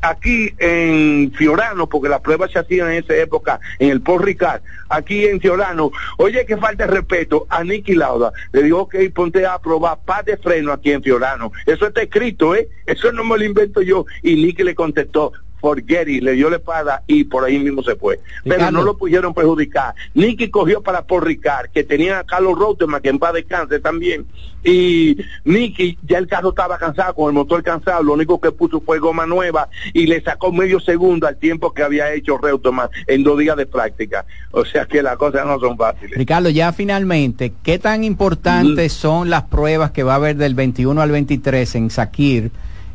Aquí 0.00 0.52
en 0.58 1.32
Fiorano, 1.32 1.88
porque 1.88 2.08
las 2.08 2.20
pruebas 2.20 2.50
se 2.50 2.58
hacían 2.58 2.90
en 2.90 3.04
esa 3.04 3.14
época 3.14 3.60
en 3.78 3.90
el 3.90 4.00
Port 4.00 4.24
Ricard, 4.24 4.62
aquí 4.88 5.26
en 5.26 5.40
Fiorano, 5.40 5.90
oye 6.18 6.44
que 6.44 6.56
falta 6.56 6.86
de 6.86 6.92
respeto 6.92 7.46
a 7.48 7.62
Nicky 7.64 7.94
Lauda. 7.94 8.32
Le 8.52 8.62
dijo, 8.64 8.80
ok, 8.80 8.96
ponte 9.14 9.46
a 9.46 9.58
probar 9.58 9.98
par 10.04 10.24
de 10.24 10.36
freno 10.36 10.72
aquí 10.72 10.92
en 10.92 11.02
Fiorano. 11.02 11.52
Eso 11.66 11.86
está 11.86 12.02
escrito, 12.02 12.54
¿eh? 12.54 12.68
Eso 12.86 13.12
no 13.12 13.24
me 13.24 13.38
lo 13.38 13.44
invento 13.44 13.82
yo. 13.82 14.06
Y 14.22 14.36
Nicky 14.36 14.62
le 14.62 14.74
contestó, 14.74 15.32
forget 15.62 16.08
it, 16.08 16.22
le 16.22 16.32
dio 16.32 16.50
la 16.50 16.56
espada 16.56 17.02
y 17.06 17.24
por 17.24 17.44
ahí 17.44 17.58
mismo 17.58 17.82
se 17.82 17.94
fue. 17.94 18.18
Pero 18.42 18.56
Ricardo. 18.56 18.78
no 18.78 18.84
lo 18.84 18.98
pudieron 18.98 19.32
perjudicar. 19.32 19.94
Nicky 20.12 20.50
cogió 20.50 20.82
para 20.82 21.06
Paul 21.06 21.22
Ricard, 21.22 21.70
que 21.70 21.84
tenía 21.84 22.18
a 22.18 22.24
Carlos 22.24 22.58
Reutemann, 22.58 23.00
que 23.00 23.08
en 23.08 23.18
paz 23.20 23.32
descanse 23.32 23.78
también. 23.78 24.26
Y 24.64 25.16
Nicky, 25.44 25.98
ya 26.02 26.18
el 26.18 26.26
carro 26.26 26.50
estaba 26.50 26.78
cansado, 26.78 27.14
con 27.14 27.28
el 27.28 27.34
motor 27.34 27.62
cansado, 27.62 28.02
lo 28.02 28.12
único 28.12 28.40
que 28.40 28.50
puso 28.50 28.80
fue 28.80 28.98
goma 28.98 29.24
nueva 29.24 29.68
y 29.92 30.06
le 30.06 30.20
sacó 30.20 30.52
medio 30.52 30.80
segundo 30.80 31.26
al 31.26 31.36
tiempo 31.36 31.72
que 31.72 31.82
había 31.82 32.12
hecho 32.12 32.38
Reutemann 32.38 32.88
en 33.06 33.22
dos 33.22 33.38
días 33.38 33.56
de 33.56 33.66
práctica. 33.66 34.26
O 34.50 34.64
sea 34.64 34.84
que 34.86 35.02
las 35.02 35.16
cosas 35.16 35.46
no 35.46 35.60
son 35.60 35.76
fáciles. 35.78 36.18
Ricardo, 36.18 36.50
ya 36.50 36.72
finalmente, 36.72 37.52
¿qué 37.62 37.78
tan 37.78 38.02
importantes 38.02 38.92
son 38.92 39.30
las 39.30 39.44
pruebas 39.44 39.92
que 39.92 40.02
va 40.02 40.14
a 40.14 40.16
haber 40.16 40.36
del 40.36 40.54
21 40.54 41.00
al 41.00 41.10
23 41.12 41.74
en 41.76 41.90
Sakir 41.90 42.50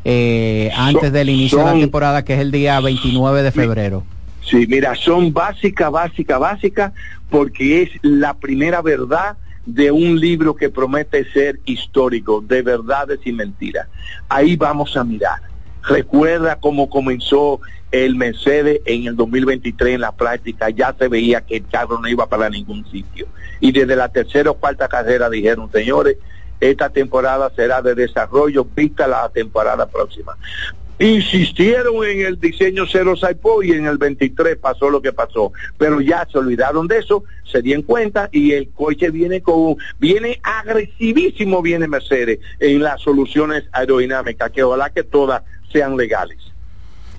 eh, 0.10 0.72
antes 0.74 1.02
Son- 1.04 1.12
del 1.14 1.30
inicio 1.30 1.58
de 1.60 1.66
la 1.66 1.74
temporada, 1.74 2.24
que 2.24 2.34
es 2.36 2.40
el 2.40 2.50
día 2.52 2.80
29 2.80 3.44
de 3.44 3.52
febrero? 3.52 4.06
Sí, 4.42 4.66
mira, 4.70 4.96
son 4.96 5.34
básicas, 5.34 5.92
básicas, 5.92 6.40
básicas, 6.40 6.94
porque 7.30 7.82
es 7.82 7.90
la 8.02 8.34
primera 8.34 8.82
verdad 8.82 9.36
de 9.66 9.92
un 9.92 10.18
libro 10.18 10.56
que 10.56 10.70
promete 10.70 11.30
ser 11.34 11.60
histórico, 11.66 12.40
de 12.40 12.62
verdades 12.62 13.20
y 13.26 13.34
mentiras. 13.34 13.88
Ahí 14.30 14.56
vamos 14.56 14.96
a 14.96 15.04
mirar. 15.04 15.42
Recuerda 15.84 16.56
cómo 16.56 16.90
comenzó 16.90 17.60
el 17.92 18.16
Mercedes 18.16 18.80
en 18.86 19.08
el 19.08 19.16
2023 19.18 19.96
en 19.96 20.02
la 20.02 20.14
práctica, 20.14 20.70
ya 20.70 20.96
se 20.98 21.10
veía 21.10 21.42
que 21.42 21.58
el 21.58 21.66
carro 21.68 22.00
no 22.00 22.08
iba 22.08 22.28
para 22.28 22.50
ningún 22.50 22.90
sitio. 22.90 23.28
Y 23.60 23.74
desde 23.74 23.96
la 23.98 24.08
tercera 24.08 24.52
o 24.52 24.54
cuarta 24.54 24.88
carrera 24.88 25.30
dijeron, 25.30 25.70
señores, 25.72 26.16
esta 26.60 26.90
temporada 26.90 27.52
será 27.56 27.82
de 27.82 27.96
desarrollo, 27.96 28.66
vista 28.76 29.08
la 29.08 29.30
temporada 29.30 29.88
próxima. 29.88 30.38
Insistieron 31.00 32.04
en 32.06 32.26
el 32.26 32.40
diseño 32.40 32.86
cero 32.92 33.16
Saipo 33.16 33.62
y 33.62 33.72
en 33.72 33.86
el 33.86 34.00
23 34.00 34.58
pasó 34.58 34.90
lo 34.90 35.00
que 35.00 35.14
pasó, 35.14 35.52
pero 35.78 36.02
ya 36.02 36.28
se 36.32 36.40
olvidaron 36.40 36.88
de 36.88 36.98
eso, 36.98 37.24
se 37.44 37.62
dieron 37.62 37.84
cuenta 37.84 38.30
y 38.32 38.54
el 38.54 38.70
coche 38.70 39.12
viene 39.12 39.42
con 39.42 39.76
viene 40.00 40.40
agresivísimo 40.42 41.62
viene 41.62 41.88
Mercedes 41.88 42.40
en 42.60 42.82
las 42.82 43.00
soluciones 43.02 43.66
aerodinámicas 43.74 44.50
que 44.50 44.64
ojalá 44.64 44.90
que 44.90 45.04
todas 45.04 45.44
sean 45.72 45.98
legales. 45.98 46.40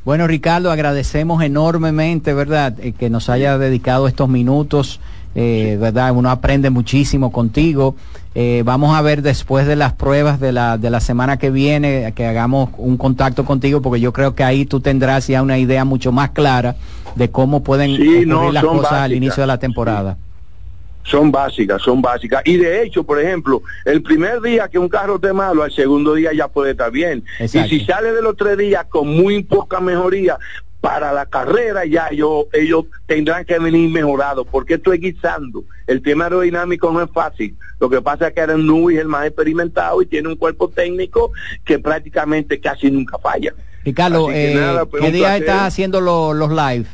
Bueno, 0.05 0.27
Ricardo, 0.27 0.73
agradecemos 0.73 1.43
enormemente, 1.43 2.33
¿verdad?, 2.33 2.75
eh, 2.81 2.93
que 2.93 3.11
nos 3.11 3.29
haya 3.29 3.59
dedicado 3.59 4.09
estos 4.09 4.29
minutos, 4.29 5.01
eh, 5.35 5.77
¿verdad? 5.79 6.13
Uno 6.13 6.31
aprende 6.31 6.71
muchísimo 6.71 7.31
contigo. 7.31 7.95
Eh, 8.41 8.63
vamos 8.65 8.97
a 8.97 9.03
ver 9.03 9.23
después 9.23 9.67
de 9.67 9.75
las 9.75 9.95
pruebas 9.95 10.39
de 10.39 10.53
la, 10.53 10.79
de 10.79 10.91
la 10.91 11.01
semana 11.01 11.39
que 11.39 11.51
viene, 11.51 12.13
que 12.15 12.25
hagamos 12.25 12.71
un 12.77 12.97
contacto 12.97 13.45
contigo, 13.45 13.83
porque 13.83 13.99
yo 13.99 14.13
creo 14.13 14.37
que 14.37 14.45
ahí 14.45 14.65
tú 14.65 14.79
tendrás 14.79 15.27
ya 15.27 15.43
una 15.43 15.59
idea 15.59 15.85
mucho 15.85 16.13
más 16.13 16.31
clara 16.31 16.77
de 17.17 17.33
cómo 17.33 17.65
pueden 17.65 17.97
Sí, 17.97 18.23
no, 18.25 18.53
las 18.53 18.63
cosas 18.63 18.93
al 18.93 19.13
inicio 19.13 19.43
de 19.43 19.49
la 19.49 19.59
temporada. 19.59 20.17
Son 21.03 21.33
básicas, 21.33 21.83
son 21.83 22.01
básicas. 22.01 22.43
Y 22.45 22.59
de 22.59 22.85
hecho, 22.85 23.03
por 23.03 23.21
ejemplo, 23.21 23.61
el 23.85 24.03
primer 24.03 24.41
día 24.41 24.69
que 24.69 24.79
un 24.79 24.89
carro 24.89 25.17
esté 25.17 25.33
malo, 25.33 25.65
al 25.65 25.73
segundo 25.73 26.15
día 26.15 26.31
ya 26.33 26.47
puede 26.47 26.71
estar 26.71 26.93
bien. 26.93 27.25
Exacto. 27.41 27.75
Y 27.75 27.81
si 27.81 27.87
sale 27.87 28.13
de 28.13 28.23
los 28.23 28.37
tres 28.37 28.57
días 28.57 28.85
con 28.89 29.09
muy 29.09 29.43
poca 29.43 29.81
mejoría, 29.81 30.39
para 30.81 31.13
la 31.13 31.27
carrera 31.27 31.85
ya 31.85 32.11
yo, 32.13 32.47
ellos 32.53 32.85
tendrán 33.07 33.45
que 33.45 33.59
venir 33.59 33.91
mejorados, 33.91 34.47
porque 34.51 34.75
estoy 34.75 34.99
guisando. 34.99 35.65
El 35.87 36.03
tema 36.03 36.25
aerodinámico 36.25 36.93
no 36.93 37.03
es 37.03 37.11
fácil. 37.11 37.57
Lo 37.81 37.91
que 37.91 38.01
pasa 38.01 38.29
es 38.29 38.35
que 38.35 38.41
Aaron 38.41 38.67
Newey 38.67 38.97
es 38.97 39.03
el 39.03 39.09
más 39.09 39.27
experimentado 39.27 40.01
y 40.03 40.07
tiene 40.07 40.29
un 40.29 40.37
cuerpo 40.37 40.69
técnico 40.69 41.33
que 41.65 41.79
prácticamente 41.79 42.61
casi 42.61 42.91
nunca 42.91 43.19
falla. 43.19 43.53
Ricardo, 43.85 44.31
eh, 44.31 44.55
nada, 44.55 44.85
pues, 44.87 45.03
¿qué 45.03 45.13
día 45.13 45.37
estás 45.37 45.63
haciendo 45.63 46.01
lo- 46.01 46.33
los 46.35 46.51
live? 46.51 46.87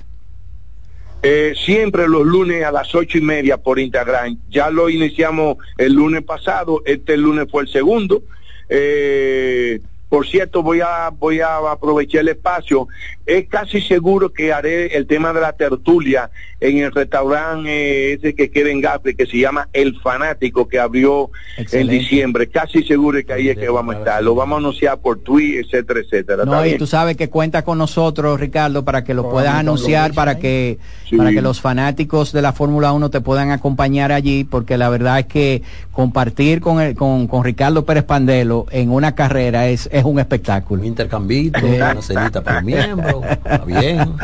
Eh, 1.23 1.55
siempre 1.57 2.07
los 2.07 2.25
lunes 2.27 2.65
a 2.65 2.71
las 2.71 2.95
ocho 2.95 3.17
y 3.17 3.23
media 3.23 3.57
por 3.57 3.79
Instagram. 3.79 4.39
Ya 4.51 4.71
lo 4.71 4.91
iniciamos 4.91 5.57
el 5.79 5.95
lunes 5.95 6.23
pasado, 6.23 6.83
este 6.85 7.17
lunes 7.17 7.47
fue 7.51 7.63
el 7.63 7.69
segundo. 7.69 8.23
Eh, 8.69 9.81
por 10.15 10.29
cierto, 10.29 10.63
voy 10.63 10.81
a 10.81 11.11
voy 11.11 11.41
a 11.41 11.57
aprovechar 11.73 12.21
el 12.21 12.29
espacio. 12.29 12.87
Es 13.27 13.49
casi 13.49 13.81
seguro 13.81 14.33
que 14.33 14.53
haré 14.53 14.97
el 14.97 15.09
tema 15.09 15.33
de 15.33 15.41
la 15.41 15.55
tertulia 15.55 16.31
en 16.61 16.79
el 16.79 16.93
restaurante 16.93 17.69
eh, 17.69 18.13
ese 18.13 18.33
que 18.33 18.49
queda 18.49 18.71
en 18.71 18.81
Gapre, 18.81 19.17
que 19.17 19.27
se 19.27 19.39
llama 19.39 19.69
El 19.73 19.99
Fanático, 20.01 20.69
que 20.69 20.79
abrió 20.79 21.31
Excelente. 21.59 21.95
en 21.97 22.01
diciembre. 22.01 22.49
Casi 22.49 22.85
seguro 22.85 23.19
que 23.27 23.33
ahí 23.33 23.49
es 23.49 23.59
que 23.59 23.69
vamos 23.69 23.97
a 23.97 23.99
estar. 23.99 24.23
Lo 24.23 24.37
vamos 24.37 24.55
a 24.55 24.59
anunciar 24.61 24.99
por 24.99 25.19
Twitter, 25.19 25.65
etcétera, 25.65 26.01
etcétera. 26.01 26.45
No, 26.45 26.63
¿Está 26.63 26.69
y 26.69 26.79
tú 26.79 26.87
sabes 26.87 27.17
que 27.17 27.29
cuenta 27.29 27.65
con 27.65 27.79
nosotros, 27.79 28.39
Ricardo, 28.39 28.85
para 28.85 29.03
que 29.03 29.15
lo 29.15 29.29
puedas 29.29 29.57
anunciar, 29.57 30.15
para 30.15 30.39
que 30.39 30.79
Sí. 31.09 31.17
para 31.17 31.33
que 31.33 31.43
los 31.43 31.61
fanáticos 31.61 32.33
de 32.33 32.41
la 32.41 32.53
Fórmula 32.53 32.93
1 32.93 33.11
te 33.11 33.21
puedan 33.21 33.51
acompañar 33.51 34.11
allí, 34.13 34.45
porque 34.45 34.79
la 34.79 34.89
verdad 34.89 35.19
es 35.19 35.27
que 35.27 35.63
compartir 35.93 36.61
con, 36.61 36.81
el, 36.81 36.95
con, 36.95 37.27
con 37.27 37.45
Ricardo 37.45 37.85
Pérez 37.85 38.05
Pandelo 38.05 38.67
en 38.71 38.91
una 38.91 39.15
carrera 39.15 39.69
es, 39.69 39.89
es 39.93 40.04
un 40.07 40.19
espectáculo. 40.19 40.81
Un 40.81 40.87
intercambito, 40.87 41.61
una 41.65 42.01
cenita 42.03 42.41
por 42.41 42.63
miembro, 42.63 43.23
está 43.25 43.59
bien. 43.65 44.15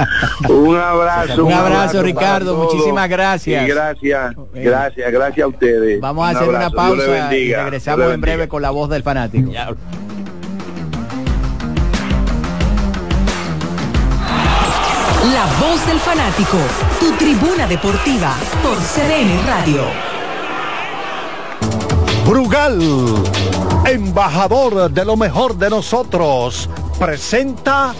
Un 0.48 0.76
abrazo. 0.76 1.44
Un 1.44 1.52
abrazo, 1.52 1.92
para 1.92 2.02
Ricardo, 2.02 2.56
muchísimas 2.56 3.08
gracias. 3.08 3.64
Y 3.64 3.68
gracias, 3.68 4.34
gracias, 4.54 5.12
gracias 5.12 5.44
a 5.44 5.48
ustedes. 5.48 6.00
Vamos 6.00 6.26
a 6.26 6.30
Un 6.30 6.36
hacer 6.36 6.48
una 6.48 6.66
abrazo, 6.66 6.76
pausa 6.76 7.34
y 7.36 7.54
regresamos 7.54 8.12
en 8.12 8.20
breve 8.20 8.48
con 8.48 8.62
la 8.62 8.70
voz 8.70 8.88
del 8.90 9.02
fanático. 9.02 9.50
La 15.32 15.46
voz 15.60 15.86
del 15.86 15.98
fanático, 16.00 16.56
tu 16.98 17.12
tribuna 17.12 17.66
deportiva 17.66 18.34
por 18.62 18.76
CDN 18.78 19.46
Radio. 19.46 19.82
Brugal, 22.26 22.78
embajador 23.86 24.90
de 24.90 25.04
lo 25.04 25.16
mejor 25.16 25.56
de 25.56 25.70
nosotros, 25.70 26.68
presenta 26.98 27.94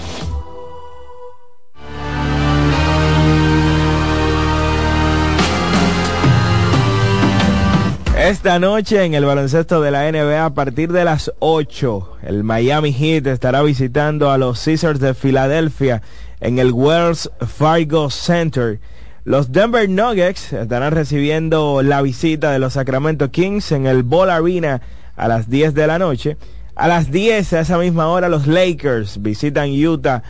Esta 8.16 8.58
noche 8.58 9.02
en 9.02 9.14
el 9.14 9.24
baloncesto 9.24 9.80
de 9.80 9.90
la 9.90 10.12
NBA 10.12 10.44
a 10.44 10.54
partir 10.54 10.92
de 10.92 11.06
las 11.06 11.32
8, 11.38 12.18
el 12.22 12.44
Miami 12.44 12.92
Heat 12.92 13.26
estará 13.26 13.62
visitando 13.62 14.30
a 14.30 14.36
los 14.36 14.62
Caesars 14.62 15.00
de 15.00 15.14
Filadelfia 15.14 16.02
en 16.40 16.58
el 16.58 16.70
Wells 16.70 17.30
Fargo 17.40 18.10
Center. 18.10 18.78
Los 19.24 19.52
Denver 19.52 19.88
Nuggets 19.88 20.52
estarán 20.52 20.92
recibiendo 20.92 21.82
la 21.82 22.02
visita 22.02 22.50
de 22.50 22.58
los 22.58 22.74
Sacramento 22.74 23.30
Kings 23.30 23.72
en 23.72 23.86
el 23.86 24.02
Ball 24.02 24.28
Arena 24.28 24.82
a 25.20 25.28
las 25.28 25.50
10 25.50 25.74
de 25.74 25.86
la 25.86 25.98
noche. 25.98 26.36
A 26.74 26.88
las 26.88 27.10
10 27.10 27.52
a 27.52 27.60
esa 27.60 27.76
misma 27.76 28.08
hora 28.08 28.30
los 28.30 28.46
Lakers 28.46 29.20
visitan 29.20 29.70
Utah 29.70 30.22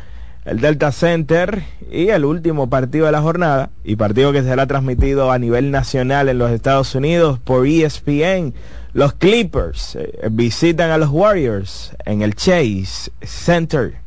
el 0.45 0.61
Delta 0.61 0.91
Center 0.91 1.63
y 1.93 2.09
el 2.09 2.25
último 2.25 2.69
partido 2.69 3.07
de 3.07 3.13
la 3.13 3.21
jornada 3.21 3.71
y 3.85 3.97
partido 3.97 4.33
que 4.33 4.43
será 4.43 4.67
transmitido 4.67 5.31
a 5.31 5.39
nivel 5.39 5.71
nacional 5.71 6.29
en 6.29 6.39
los 6.39 6.51
Estados 6.51 6.95
Unidos 6.95 7.39
por 7.39 7.67
ESPN. 7.67 8.55
Los 8.93 9.13
Clippers 9.13 9.95
eh, 9.95 10.29
visitan 10.31 10.91
a 10.91 10.99
los 10.99 11.11
Warriors 11.11 11.93
en 12.05 12.23
el 12.23 12.35
Chase 12.35 13.13
Center. 13.23 13.99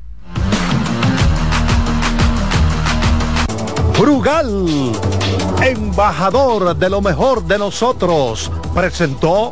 Brugal, 3.98 4.92
embajador 5.64 6.76
de 6.76 6.90
lo 6.90 7.00
mejor 7.00 7.46
de 7.46 7.58
nosotros, 7.58 8.52
presentó 8.74 9.52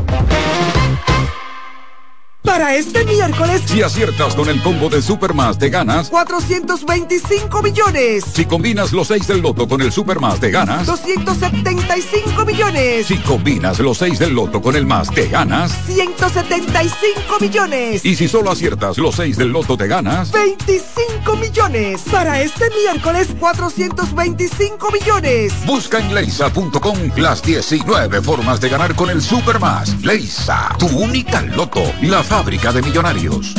Para 2.51 2.75
este 2.75 3.05
miércoles, 3.05 3.61
Si 3.65 3.81
aciertas 3.81 4.35
con 4.35 4.49
el 4.49 4.61
combo 4.61 4.89
de 4.89 5.01
Supermas 5.01 5.57
te 5.57 5.69
ganas. 5.69 6.09
425 6.09 7.61
millones. 7.61 8.25
Si 8.33 8.43
combinas 8.43 8.91
los 8.91 9.07
6 9.07 9.25
del 9.25 9.39
loto 9.39 9.69
con 9.69 9.81
el 9.81 9.89
Supermas 9.89 10.37
te 10.41 10.51
ganas. 10.51 10.85
275 10.85 12.43
millones. 12.45 13.07
Si 13.07 13.15
combinas 13.19 13.79
los 13.79 13.99
6 13.99 14.19
del 14.19 14.33
loto 14.33 14.61
con 14.61 14.75
el 14.75 14.85
más 14.85 15.09
te 15.09 15.29
ganas. 15.29 15.71
175 15.85 17.39
millones. 17.39 18.03
Y 18.03 18.17
si 18.17 18.27
solo 18.27 18.51
aciertas 18.51 18.97
los 18.97 19.15
6 19.15 19.37
del 19.37 19.47
loto 19.47 19.77
te 19.77 19.87
ganas. 19.87 20.33
25 20.33 21.37
millones. 21.37 22.01
Para 22.11 22.41
este 22.41 22.69
miércoles, 22.71 23.29
425 23.39 24.91
millones. 24.91 25.53
Busca 25.65 25.99
en 25.99 26.13
leisa.com 26.13 26.97
las 27.15 27.41
19 27.43 28.21
formas 28.21 28.59
de 28.59 28.67
ganar 28.67 28.93
con 28.93 29.09
el 29.09 29.21
Supermas. 29.21 29.95
Leisa, 30.03 30.75
tu 30.77 30.87
única 30.87 31.41
loto, 31.43 31.83
la 32.01 32.21
fábrica 32.41 32.71
de 32.71 32.81
millonarios. 32.81 33.53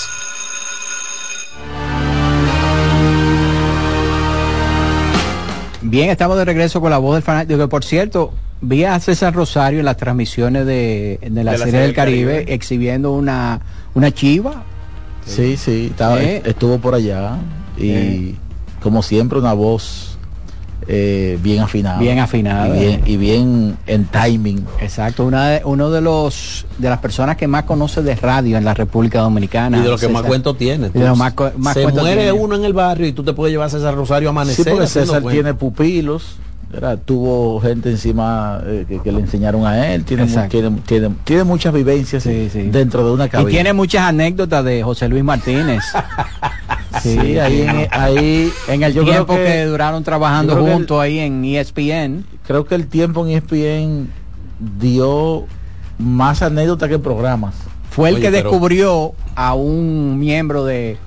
Bien, 5.84 6.10
estamos 6.10 6.36
de 6.38 6.46
regreso 6.46 6.82
con 6.82 6.90
la 6.90 6.98
voz 6.98 7.14
del 7.14 7.22
fanático. 7.22 7.60
Que 7.60 7.68
por 7.68 7.84
cierto, 7.84 8.34
vi 8.60 8.86
a 8.86 9.00
César 9.00 9.36
Rosario 9.36 9.78
en 9.78 9.86
las 9.86 9.98
transmisiones 9.98 10.66
de, 10.66 11.20
de 11.22 11.44
la, 11.44 11.60
Serie 11.60 11.82
del 11.82 11.94
Caribe, 11.94 12.46
exhibiendo 12.48 13.12
una, 13.12 13.62
una 13.94 14.12
chiva. 14.12 14.64
Sí, 15.26 15.56
sí, 15.58 15.88
estaba- 15.92 16.22
Eh. 16.22 16.42
estuvo 16.46 16.80
por 16.80 16.96
allá 16.96 17.38
y 17.78 17.90
Eh. 17.92 18.36
como 18.82 19.02
siempre 19.04 19.38
una 19.40 19.54
voz 19.54 20.08
eh, 20.88 21.38
bien 21.44 21.60
afinada. 21.62 22.00
Bien 22.00 22.18
afinada. 22.18 22.68
Y 22.76 22.80
bien, 22.80 23.02
y 23.06 23.16
bien 23.18 23.78
en 23.86 24.06
timing. 24.06 24.66
Exacto, 24.82 25.24
una 25.26 25.48
de, 25.50 25.62
uno 25.64 25.92
de 25.92 26.02
los 26.02 26.66
de 26.80 26.90
las 26.90 26.98
personas 26.98 27.38
que 27.38 27.48
más 27.48 27.64
conoce 27.66 28.02
de 28.02 28.16
radio 28.16 28.58
en 28.58 28.66
la 28.66 28.74
República 28.74 29.22
Dominicana. 29.22 29.78
Y 29.78 29.82
de 29.84 29.90
lo 29.90 29.98
que 30.00 30.08
más 30.10 30.24
cuento 30.24 30.56
tiene. 30.56 30.88
Y 30.88 30.98
de 31.00 31.06
lo 31.08 31.16
más, 31.16 31.36
más 31.58 31.76
se 31.76 31.84
cuento 31.84 32.02
muere 32.02 32.24
tiene. 32.24 32.32
uno 32.32 32.56
en 32.56 32.66
el 32.66 32.74
barrio 32.74 33.06
y 33.08 33.14
tú 33.14 33.24
te 33.24 33.32
puedes 33.34 33.54
llevar 33.54 33.68
a 33.68 33.70
César 33.70 33.94
Rosario 33.94 34.30
a 34.30 34.32
Sí, 34.32 34.36
amanecer. 34.36 34.66
porque 34.66 34.84
haciendo 34.86 35.14
César 35.14 35.32
tiene 35.32 35.54
pupilos. 35.54 36.38
¿Verdad? 36.72 37.00
Tuvo 37.04 37.60
gente 37.60 37.90
encima 37.90 38.62
eh, 38.66 38.86
que, 38.88 39.00
que 39.00 39.12
le 39.12 39.20
enseñaron 39.20 39.66
a 39.66 39.94
él. 39.94 40.04
Tiene, 40.06 40.26
mu- 40.26 40.48
tiene, 40.48 40.72
tiene, 40.86 41.10
tiene 41.24 41.44
muchas 41.44 41.74
vivencias 41.74 42.24
dentro 42.24 43.06
de 43.06 43.12
una 43.12 43.28
cabina. 43.30 43.50
Y 43.50 43.54
tiene 43.54 43.74
muchas 43.74 44.04
anécdotas 44.04 44.64
de 44.64 44.82
José 44.84 45.08
Luis 45.10 45.24
Martínez. 45.24 45.84
Sí, 47.02 47.40
ahí 47.40 47.62
en- 47.62 47.88
ahí 47.92 48.52
en 48.68 48.84
el 48.84 48.94
yo 48.94 49.04
creo 49.04 49.14
tiempo 49.26 49.36
que, 49.36 49.44
que- 49.46 49.66
duraron 49.66 50.04
trabajando 50.04 50.58
juntos 50.58 51.00
ahí 51.00 51.20
en 51.20 51.44
ESPN. 51.46 52.26
Creo 52.46 52.66
que 52.66 52.76
el 52.76 52.88
tiempo 52.88 53.26
en 53.26 53.32
ESPN 53.38 54.10
dio 54.80 55.46
más 55.98 56.42
anécdotas 56.42 56.90
que 56.90 57.00
programas. 57.00 57.56
Fue 57.90 58.10
el 58.10 58.20
que 58.20 58.30
descubrió 58.30 59.14
a 59.36 59.54
un 59.54 60.20
miembro 60.20 60.66
de 60.66 60.98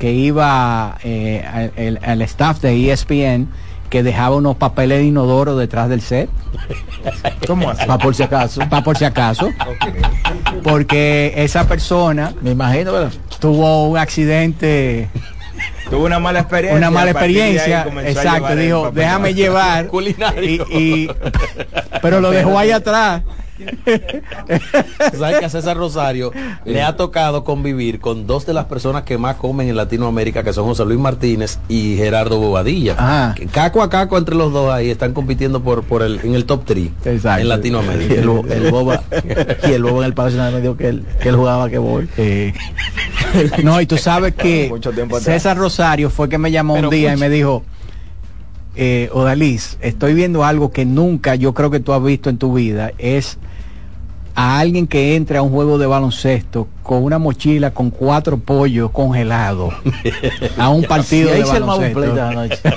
que 0.00 0.12
iba 0.12 0.98
eh, 1.04 1.44
al, 1.50 1.72
el- 1.76 1.98
al 2.02 2.20
staff 2.22 2.60
de 2.60 2.90
ESPN 2.92 3.48
que 3.88 4.02
dejaba 4.02 4.36
unos 4.36 4.56
papeles 4.56 4.98
de 4.98 5.04
inodoro 5.04 5.56
detrás 5.56 5.88
del 5.88 6.00
set. 6.00 6.28
¿Cómo 7.46 7.70
así? 7.70 7.86
Para 7.86 7.98
por 8.02 8.14
si 8.14 8.22
acaso. 8.22 8.60
Para 8.68 8.82
por 8.84 8.96
si 8.98 9.04
acaso. 9.04 9.50
Porque 10.62 11.32
esa 11.36 11.66
persona, 11.66 12.32
me 12.42 12.50
imagino, 12.50 12.92
tuvo 13.40 13.88
un 13.88 13.98
accidente. 13.98 15.08
Tuvo 15.90 16.04
una 16.04 16.18
mala 16.18 16.40
experiencia. 16.40 16.76
Una 16.76 16.90
mala 16.90 17.10
experiencia, 17.12 17.86
exacto, 18.04 18.54
dijo, 18.56 18.90
déjame 18.90 19.34
llevar. 19.34 19.86
Culinario. 19.88 20.66
Y, 20.70 21.04
y- 21.04 21.10
pero 22.02 22.20
lo 22.20 22.30
dejó 22.30 22.58
ahí 22.58 22.70
atrás. 22.70 23.22
¿Sabes 25.18 25.38
que 25.38 25.44
a 25.44 25.48
César 25.48 25.76
Rosario 25.76 26.32
le 26.64 26.82
ha 26.82 26.96
tocado 26.96 27.44
convivir 27.44 28.00
con 28.00 28.26
dos 28.26 28.46
de 28.46 28.54
las 28.54 28.66
personas 28.66 29.02
que 29.02 29.18
más 29.18 29.36
comen 29.36 29.68
en 29.68 29.76
Latinoamérica, 29.76 30.42
que 30.42 30.52
son 30.52 30.66
José 30.66 30.84
Luis 30.84 30.98
Martínez 30.98 31.58
y 31.68 31.96
Gerardo 31.96 32.38
Bobadilla? 32.38 32.96
Ah. 32.98 33.34
Caco 33.52 33.82
a 33.82 33.90
caco 33.90 34.18
entre 34.18 34.34
los 34.34 34.52
dos 34.52 34.72
ahí 34.72 34.90
están 34.90 35.12
compitiendo 35.12 35.62
por, 35.62 35.84
por 35.84 36.02
el, 36.02 36.20
en 36.22 36.34
el 36.34 36.44
top 36.44 36.64
3 36.64 36.90
en 37.04 37.48
Latinoamérica. 37.48 38.14
Y 38.14 38.18
el, 38.18 38.28
el 38.50 38.70
boba 38.70 39.02
y 39.68 39.72
el 39.72 39.82
boba 39.82 39.98
en 39.98 40.04
el 40.04 40.14
Palacio 40.14 40.38
Nacional 40.38 40.54
me 40.54 40.60
dijo 40.60 40.76
que 40.76 40.88
él, 40.88 41.04
que 41.20 41.28
él 41.28 41.36
jugaba 41.36 41.68
que 41.68 41.78
voy. 41.78 42.08
No, 43.62 43.80
y 43.80 43.86
tú 43.86 43.96
sabes 43.98 44.34
que 44.34 44.68
Mucho 44.68 44.92
tiempo 44.92 45.16
atrás. 45.16 45.34
César 45.34 45.56
Rosario 45.56 46.10
fue 46.10 46.28
que 46.28 46.38
me 46.38 46.50
llamó 46.50 46.74
Pero 46.74 46.88
un 46.88 46.94
día 46.94 47.14
y 47.14 47.16
me 47.16 47.28
dijo, 47.28 47.64
eh, 48.76 49.10
Odalís, 49.12 49.78
estoy 49.80 50.14
viendo 50.14 50.44
algo 50.44 50.70
que 50.70 50.84
nunca 50.84 51.34
yo 51.34 51.54
creo 51.54 51.70
que 51.70 51.80
tú 51.80 51.92
has 51.92 52.02
visto 52.02 52.30
en 52.30 52.38
tu 52.38 52.54
vida, 52.54 52.92
es 52.98 53.38
a 54.38 54.60
alguien 54.60 54.86
que 54.86 55.16
entre 55.16 55.36
a 55.36 55.42
un 55.42 55.50
juego 55.50 55.78
de 55.78 55.88
baloncesto 55.88 56.68
con 56.84 57.02
una 57.02 57.18
mochila 57.18 57.72
con 57.72 57.90
cuatro 57.90 58.38
pollos 58.38 58.92
congelados 58.92 59.74
a 60.56 60.68
un 60.68 60.84
partido 60.84 61.32
de 61.32 61.42
baloncesto. 61.42 62.68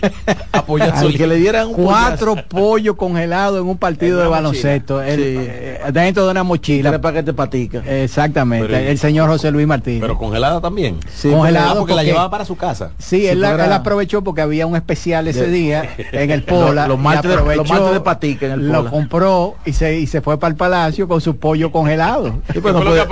Al 0.78 1.12
que 1.16 1.26
le 1.26 1.36
dieran 1.36 1.68
un 1.68 1.74
cuatro 1.74 2.36
pollos 2.48 2.96
congelados 2.96 3.60
en 3.60 3.68
un 3.68 3.76
partido 3.78 4.20
de 4.20 4.26
baloncesto 4.28 5.02
el- 5.02 5.20
Sí. 5.20 5.36
eh, 5.38 5.80
dentro 5.92 6.24
de 6.24 6.30
una 6.30 6.42
mochila 6.42 6.90
Tres 6.90 7.00
paquetes 7.00 7.34
patica. 7.34 7.82
exactamente 7.86 8.66
Pero- 8.68 8.78
el 8.90 8.98
señor 8.98 9.28
José 9.28 9.50
Luis 9.50 9.66
Martínez 9.66 10.00
Pero 10.00 10.16
congelada 10.18 10.60
también. 10.60 10.98
Congelado 11.22 11.70
Ah, 11.72 11.74
porque 11.78 11.94
la 11.94 12.02
llevaba 12.04 12.30
para 12.30 12.44
su 12.44 12.56
casa. 12.56 12.90
Sí, 12.98 13.26
él, 13.26 13.40
la- 13.40 13.52
él 13.64 13.72
aprovechó 13.72 14.22
porque 14.22 14.40
había 14.42 14.66
un 14.66 14.76
especial 14.76 15.26
ese 15.28 15.46
día 15.48 15.84
en 16.12 16.30
el 16.30 16.42
Pola. 16.44 16.86
Los- 16.88 16.98
martes 16.98 17.22
de- 17.30 17.36
los 17.36 17.40
aprovechó, 17.42 17.72
martes 17.72 17.92
de 17.92 18.00
patica 18.00 18.46
en 18.46 18.52
el 18.52 18.68
Lo 18.68 18.90
compró 18.90 19.54
y 19.64 19.72
se, 19.72 19.98
y 19.98 20.06
se 20.06 20.20
fue 20.20 20.38
para 20.38 20.50
el 20.50 20.56
palacio 20.56 21.06
con 21.08 21.20
su 21.20 21.36
pollo 21.36 21.70
congelado. 21.72 22.40
Sí, 22.52 22.60
pues 22.60 22.74
no, 22.74 22.80
puede, 22.82 23.04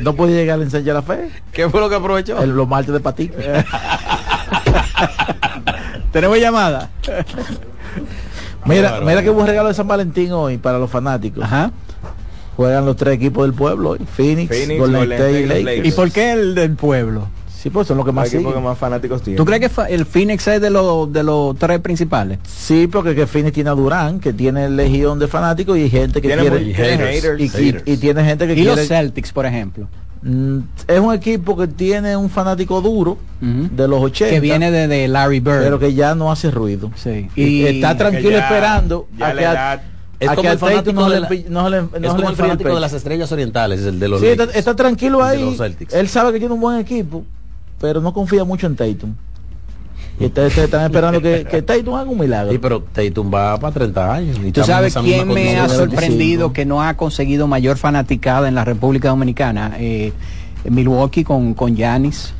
no 0.00 0.14
puede 0.14 0.32
llegar 0.34 0.58
a 0.60 0.62
enseñar 0.62 0.94
la 0.96 1.02
fe. 1.02 1.30
¿Qué 1.52 1.68
fue 1.68 1.80
lo 1.80 1.88
que 1.88 1.94
aprovechó? 1.96 2.40
El, 2.42 2.50
los 2.50 2.68
martes 2.68 2.92
de 2.92 3.00
patica. 3.00 3.34
¿Tenemos 6.14 6.38
llamada? 6.38 6.90
Mira, 8.66 9.00
mira 9.02 9.22
qué 9.22 9.28
buen 9.30 9.46
regalo 9.46 9.68
de 9.68 9.74
San 9.74 9.86
Valentín 9.88 10.30
hoy 10.32 10.56
para 10.58 10.78
los 10.78 10.88
fanáticos. 10.90 11.44
Juegan 12.56 12.86
los 12.86 12.96
tres 12.96 13.16
equipos 13.16 13.44
del 13.44 13.52
pueblo 13.52 13.90
hoy. 13.90 13.98
Phoenix, 14.16 14.48
Phoenix, 14.48 14.78
Golden 14.80 15.00
Golden 15.00 15.18
State 15.20 15.40
y 15.40 15.46
Lakers. 15.64 15.88
¿Y 15.88 15.90
por 15.92 16.10
qué 16.12 16.32
el 16.32 16.54
del 16.54 16.76
pueblo? 16.76 17.26
Sí, 17.52 17.68
pues 17.70 17.88
son 17.88 17.96
los 17.96 18.06
que 18.06 18.12
más 18.12 18.30
que 18.30 18.40
fanáticos 18.78 19.22
tienen. 19.22 19.36
¿Tú 19.38 19.44
crees 19.44 19.68
que 19.70 19.94
el 19.94 20.06
Phoenix 20.06 20.46
es 20.46 20.60
de 20.60 20.70
los 20.70 21.12
de 21.12 21.24
los 21.24 21.58
tres 21.58 21.80
principales? 21.80 22.38
Sí, 22.46 22.86
porque 22.86 23.14
que 23.14 23.26
Phoenix 23.26 23.52
tiene 23.54 23.70
a 23.70 23.74
Durán, 23.74 24.20
que 24.20 24.32
tiene 24.32 24.70
legión 24.70 25.18
de 25.18 25.26
fanáticos 25.28 25.76
y 25.76 25.90
gente 25.90 26.22
que 26.22 26.28
Tiene 26.28 26.42
quiere 26.48 26.74
haters. 26.74 27.40
y, 27.40 27.44
y- 27.44 27.82
y 27.92 27.96
tiene 27.96 28.24
gente 28.24 28.46
que 28.46 28.52
y 28.52 28.56
quiere 28.56 28.76
los 28.76 28.86
Celtics, 28.86 29.32
por 29.32 29.46
ejemplo. 29.46 29.88
Mm, 30.24 30.58
Es 30.88 30.98
un 31.00 31.14
equipo 31.14 31.54
que 31.56 31.66
tiene 31.68 32.16
un 32.16 32.30
fanático 32.30 32.80
duro 32.80 33.18
de 33.40 33.86
los 33.86 34.00
80. 34.00 34.32
Que 34.34 34.40
viene 34.40 34.70
de, 34.70 34.88
de 34.88 35.06
Larry 35.06 35.40
Bird. 35.40 35.60
Pero 35.62 35.78
que 35.78 35.92
ya 35.92 36.14
no 36.14 36.32
hace 36.32 36.50
ruido. 36.50 36.90
Sí. 36.96 37.28
Y, 37.36 37.64
está 37.66 37.94
tranquilo 37.96 38.30
ya- 38.30 38.38
esperando 38.38 39.06
ya 39.18 39.26
a 39.28 39.34
que, 39.34 39.46
a- 39.46 39.52
edad- 39.52 39.82
Es 40.20 40.28
a 40.30 40.34
como 40.36 40.42
que 40.42 40.48
el 40.52 40.56
a 40.56 40.60
Tatum 40.60 40.70
fanático 40.70 41.00
no 41.00 41.10
de 41.10 41.14
le 41.16 41.20
la- 41.20 41.50
no 41.50 41.68
le- 41.68 41.82
no 41.82 42.08
es 42.08 42.14
como 42.14 42.30
el 42.30 42.36
fanático 42.36 42.74
de 42.74 42.80
las 42.80 42.92
estrellas 42.94 43.30
orientales, 43.32 43.82
el 43.84 44.00
de 44.00 44.08
los 44.08 44.20
Sí, 44.20 44.26
está, 44.28 44.44
Lakers. 44.44 44.58
está 44.58 44.74
tranquilo 44.76 45.22
ahí. 45.22 45.56
Él 45.92 46.08
sabe 46.08 46.32
que 46.32 46.38
tiene 46.38 46.54
un 46.54 46.60
buen 46.60 46.78
equipo, 46.78 47.24
pero 47.78 48.00
no 48.00 48.14
confía 48.14 48.44
mucho 48.44 48.66
en 48.66 48.76
Tatum. 48.76 49.14
Y 50.20 50.26
ustedes 50.26 50.56
están 50.56 50.84
esperando 50.84 51.20
que, 51.20 51.44
que 51.44 51.62
Tatum 51.62 51.94
haga 51.94 52.08
un 52.10 52.18
milagro. 52.18 52.52
Sí, 52.52 52.58
pero 52.58 52.82
Tatum 52.82 53.32
va 53.34 53.58
para 53.58 53.72
30 53.74 54.14
años. 54.14 54.38
y 54.44 54.52
¿Tú 54.52 54.62
sabes 54.62 54.94
quién 54.94 55.26
me 55.28 55.58
ha 55.58 55.68
sorprendido 55.68 56.52
que 56.52 56.64
no 56.64 56.82
ha 56.82 56.94
conseguido 56.94 57.46
mayor 57.48 57.76
fanaticada 57.76 58.46
en 58.48 58.54
la 58.54 58.64
República 58.64 59.08
Dominicana? 59.08 59.72
Eh, 59.78 60.12
Milwaukee 60.68 61.24
con 61.24 61.54
con 61.54 61.74
Giannis. 61.76 62.32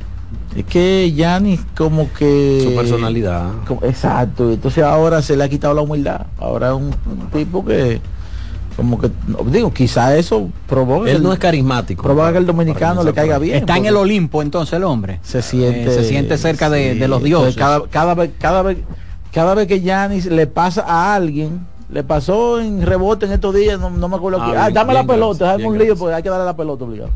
Es 0.56 0.64
que 0.66 1.12
Giannis 1.14 1.60
como 1.76 2.12
que... 2.12 2.60
Su 2.62 2.76
personalidad. 2.76 3.50
como- 3.66 3.82
exacto. 3.84 4.52
Entonces 4.52 4.84
ahora 4.84 5.20
se 5.20 5.36
le 5.36 5.42
ha 5.44 5.48
quitado 5.48 5.74
la 5.74 5.82
humildad. 5.82 6.26
Ahora 6.38 6.68
es 6.68 6.74
un, 6.74 6.84
un 7.10 7.30
tipo 7.32 7.64
que... 7.64 8.00
Como 8.76 8.98
que, 8.98 9.08
digo, 9.46 9.72
quizá 9.72 10.16
eso 10.16 10.48
provoca... 10.68 11.08
Él 11.08 11.18
que 11.18 11.22
no 11.22 11.28
el- 11.30 11.34
es 11.34 11.38
carismático. 11.40 12.02
Provoca 12.02 12.32
que 12.32 12.38
el 12.38 12.46
dominicano 12.46 13.04
le 13.04 13.12
caiga 13.12 13.38
bien. 13.38 13.56
Está 13.58 13.76
en 13.76 13.86
el 13.86 13.96
Olimpo 13.96 14.42
entonces 14.42 14.72
el 14.74 14.84
hombre. 14.84 15.20
Se 15.22 15.42
siente... 15.42 15.84
Eh, 15.84 15.90
se 15.90 16.04
siente 16.04 16.36
cerca 16.38 16.68
de, 16.68 16.94
sí. 16.94 16.98
de 16.98 17.06
los 17.08 17.22
dioses. 17.22 17.54
Cada, 17.56 17.86
cada 17.88 18.14
vez, 18.14 18.30
cada 18.38 18.62
vez, 18.62 18.78
cada 19.32 19.54
vez 19.54 19.68
que 19.68 19.80
Giannis 19.80 20.26
le 20.26 20.46
pasa 20.48 20.82
a 20.86 21.14
alguien, 21.14 21.60
le 21.88 22.02
pasó 22.02 22.60
en 22.60 22.82
rebote 22.82 23.26
en 23.26 23.32
estos 23.32 23.54
días, 23.54 23.78
no, 23.78 23.90
no 23.90 24.08
me 24.08 24.16
acuerdo 24.16 24.40
Ah, 24.42 24.44
quién. 24.46 24.58
Ah, 24.58 24.62
bien, 24.64 24.74
dame 24.74 24.94
la 24.94 25.04
pelota, 25.04 25.56
bien, 25.56 25.68
un 25.68 25.74
lío 25.74 25.84
gracias. 25.86 25.98
porque 26.00 26.14
hay 26.16 26.22
que 26.24 26.30
darle 26.30 26.44
la 26.46 26.56
pelota 26.56 26.84
obligado. 26.84 27.10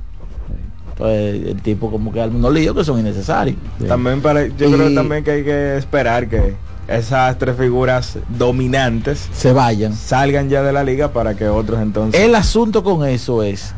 Pues 0.96 1.12
el 1.46 1.60
tipo 1.62 1.90
como 1.90 2.12
que 2.12 2.20
algunos 2.20 2.52
líos 2.52 2.74
que 2.76 2.84
son 2.84 2.98
innecesarios. 2.98 3.56
También 3.86 4.20
para, 4.20 4.46
yo 4.46 4.68
Y- 4.68 4.72
creo 4.72 4.94
también 4.94 5.22
que 5.24 5.30
hay 5.30 5.44
que 5.44 5.76
esperar 5.76 6.28
que 6.28 6.54
esas 6.88 7.36
tres 7.38 7.56
figuras 7.56 8.18
dominantes 8.30 9.28
se 9.32 9.52
vayan. 9.52 9.92
salgan 9.94 10.48
ya 10.48 10.62
de 10.62 10.72
la 10.72 10.82
liga 10.82 11.12
para 11.12 11.34
que 11.34 11.48
otros 11.48 11.80
entonces 11.80 12.20
El 12.20 12.34
asunto 12.34 12.82
con 12.82 13.06
eso 13.06 13.42
es 13.42 13.74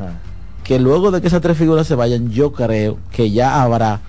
que 0.63 0.79
luego 0.79 1.11
de 1.11 1.21
que 1.21 1.27
esas 1.27 1.41
tres 1.41 1.59
figuras 1.59 1.89
se 1.89 1.97
vayan, 1.97 2.31
yo 2.31 2.53
creo 2.53 2.99
que 3.11 3.33
ya 3.33 3.61
habrá 3.63 4.01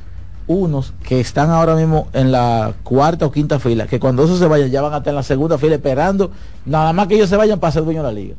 unos 0.45 0.93
que 1.03 1.19
están 1.19 1.49
ahora 1.49 1.75
mismo 1.75 2.07
en 2.13 2.31
la 2.31 2.73
cuarta 2.83 3.25
o 3.25 3.31
quinta 3.31 3.57
fila, 3.57 3.87
que 3.87 3.99
cuando 3.99 4.23
esos 4.25 4.37
se 4.37 4.45
vayan 4.45 4.69
ya 4.69 4.81
van 4.81 4.93
a 4.93 4.97
estar 4.97 5.11
en 5.11 5.15
la 5.15 5.23
segunda 5.23 5.57
fila 5.57 5.75
esperando 5.75 6.29
nada 6.65 6.93
más 6.93 7.07
que 7.07 7.15
ellos 7.15 7.29
se 7.29 7.37
vayan 7.37 7.59
para 7.59 7.71
ser 7.71 7.83
dueños 7.83 8.03
de 8.03 8.13
la 8.13 8.19
liga. 8.19 8.35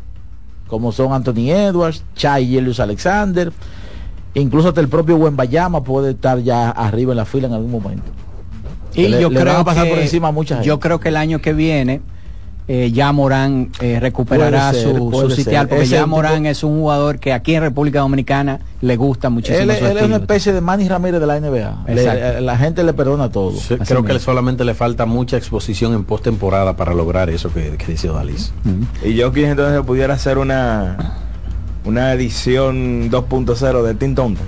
Como 0.68 0.92
son 0.92 1.12
Anthony 1.12 1.50
Edwards, 1.50 2.04
Chai 2.14 2.54
Julius 2.54 2.78
Alexander, 2.78 3.52
incluso 4.34 4.68
hasta 4.68 4.80
el 4.80 4.88
propio 4.88 5.18
Bayama 5.18 5.82
puede 5.82 6.12
estar 6.12 6.38
ya 6.38 6.70
arriba 6.70 7.12
en 7.12 7.16
la 7.16 7.24
fila 7.24 7.48
en 7.48 7.54
algún 7.54 7.72
momento. 7.72 8.04
Y 8.94 9.08
le- 9.08 9.20
yo 9.20 9.30
le 9.30 9.40
creo 9.40 9.52
van 9.52 9.62
a 9.62 9.64
pasar 9.64 9.84
que, 9.84 9.90
por 9.90 9.98
encima 9.98 10.28
a 10.28 10.32
mucha 10.32 10.54
gente. 10.56 10.68
Yo 10.68 10.80
creo 10.80 11.00
que 11.00 11.08
el 11.10 11.16
año 11.16 11.40
que 11.40 11.52
viene 11.52 12.00
eh, 12.68 12.92
ya 12.92 13.10
Morán 13.10 13.70
eh, 13.80 13.98
recuperará 14.00 14.72
ser, 14.72 14.84
su, 14.96 15.10
su 15.12 15.30
sitial 15.30 15.66
porque 15.66 15.82
Ese 15.82 15.94
ya 15.94 16.04
tipo- 16.04 16.10
Morán 16.10 16.46
es 16.46 16.62
un 16.62 16.78
jugador 16.78 17.18
que 17.18 17.32
aquí 17.32 17.56
en 17.56 17.62
República 17.62 17.98
Dominicana 18.00 18.60
le 18.80 18.96
gusta 18.96 19.30
muchísimo 19.30 19.58
Él, 19.72 19.76
su 19.78 19.84
él 19.86 19.96
es 19.96 20.02
una 20.04 20.16
especie 20.18 20.52
de 20.52 20.60
Manny 20.60 20.88
Ramírez 20.88 21.20
de 21.20 21.26
la 21.26 21.40
NBA. 21.40 21.84
Le- 21.88 21.92
Exacto. 22.02 22.40
la 22.40 22.56
gente 22.56 22.84
le 22.84 22.92
perdona 22.92 23.30
todo. 23.30 23.50
Sí, 23.58 23.74
Creo 23.84 24.04
que 24.04 24.18
solamente 24.20 24.64
le 24.64 24.74
falta 24.74 25.06
mucha 25.06 25.36
exposición 25.36 25.92
en 25.92 26.04
postemporada 26.04 26.76
para 26.76 26.94
lograr 26.94 27.30
eso 27.30 27.52
que, 27.52 27.76
que 27.76 27.86
dice 27.92 28.08
Odalis. 28.10 28.52
y 29.04 29.14
yo 29.14 29.32
quise 29.32 29.50
entonces 29.50 29.82
pudiera 29.84 30.14
hacer 30.14 30.38
una 30.38 31.14
una 31.84 32.12
edición 32.12 33.10
2.0 33.10 33.82
de 33.82 33.94
Tim 33.96 34.14
Thompson. 34.14 34.46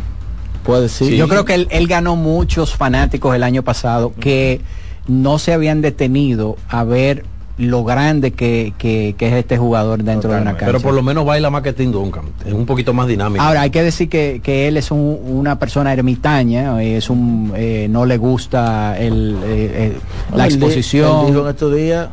Puede 0.64 0.88
ser. 0.88 1.12
Yo 1.14 1.28
creo 1.28 1.44
que 1.44 1.54
él, 1.54 1.68
él 1.70 1.86
ganó 1.86 2.16
muchos 2.16 2.74
fanáticos 2.74 3.34
el 3.36 3.42
año 3.42 3.62
pasado 3.62 4.12
que 4.18 4.60
no 5.06 5.38
se 5.38 5.52
habían 5.52 5.82
detenido 5.82 6.56
a 6.68 6.82
ver 6.84 7.24
lo 7.56 7.84
grande 7.84 8.32
que, 8.32 8.72
que- 8.78 9.14
que 9.16 9.28
es 9.28 9.34
este 9.34 9.56
jugador 9.58 10.02
dentro 10.02 10.30
de 10.32 10.40
una 10.40 10.52
cancha. 10.52 10.66
Pero 10.66 10.80
por 10.80 10.92
lo 10.94 11.02
menos 11.02 11.24
baila 11.24 11.50
más 11.50 11.62
que 11.62 11.72
Tim 11.72 11.92
Duncan. 11.92 12.24
Es 12.44 12.52
un 12.52 12.66
poquito 12.66 12.92
más 12.92 13.06
dinámico. 13.06 13.44
Ahora 13.44 13.60
hay 13.60 13.70
que 13.70 13.82
decir 13.84 14.08
que, 14.08 14.40
que 14.42 14.66
él 14.66 14.76
es 14.76 14.90
un- 14.90 15.20
una 15.22 15.56
persona 15.58 15.92
ermitaña, 15.92 16.82
es 16.82 17.08
un 17.10 17.52
eh, 17.54 17.86
no 17.88 18.06
le 18.06 18.16
gusta 18.16 18.98
el, 18.98 19.36
eh, 19.44 19.92
eh, 19.94 19.98
la 20.34 20.46
exposición. 20.46 21.20
él 21.20 21.26
dijo 21.28 21.42
en 21.44 21.48
estos 21.50 21.74
días 21.76 22.08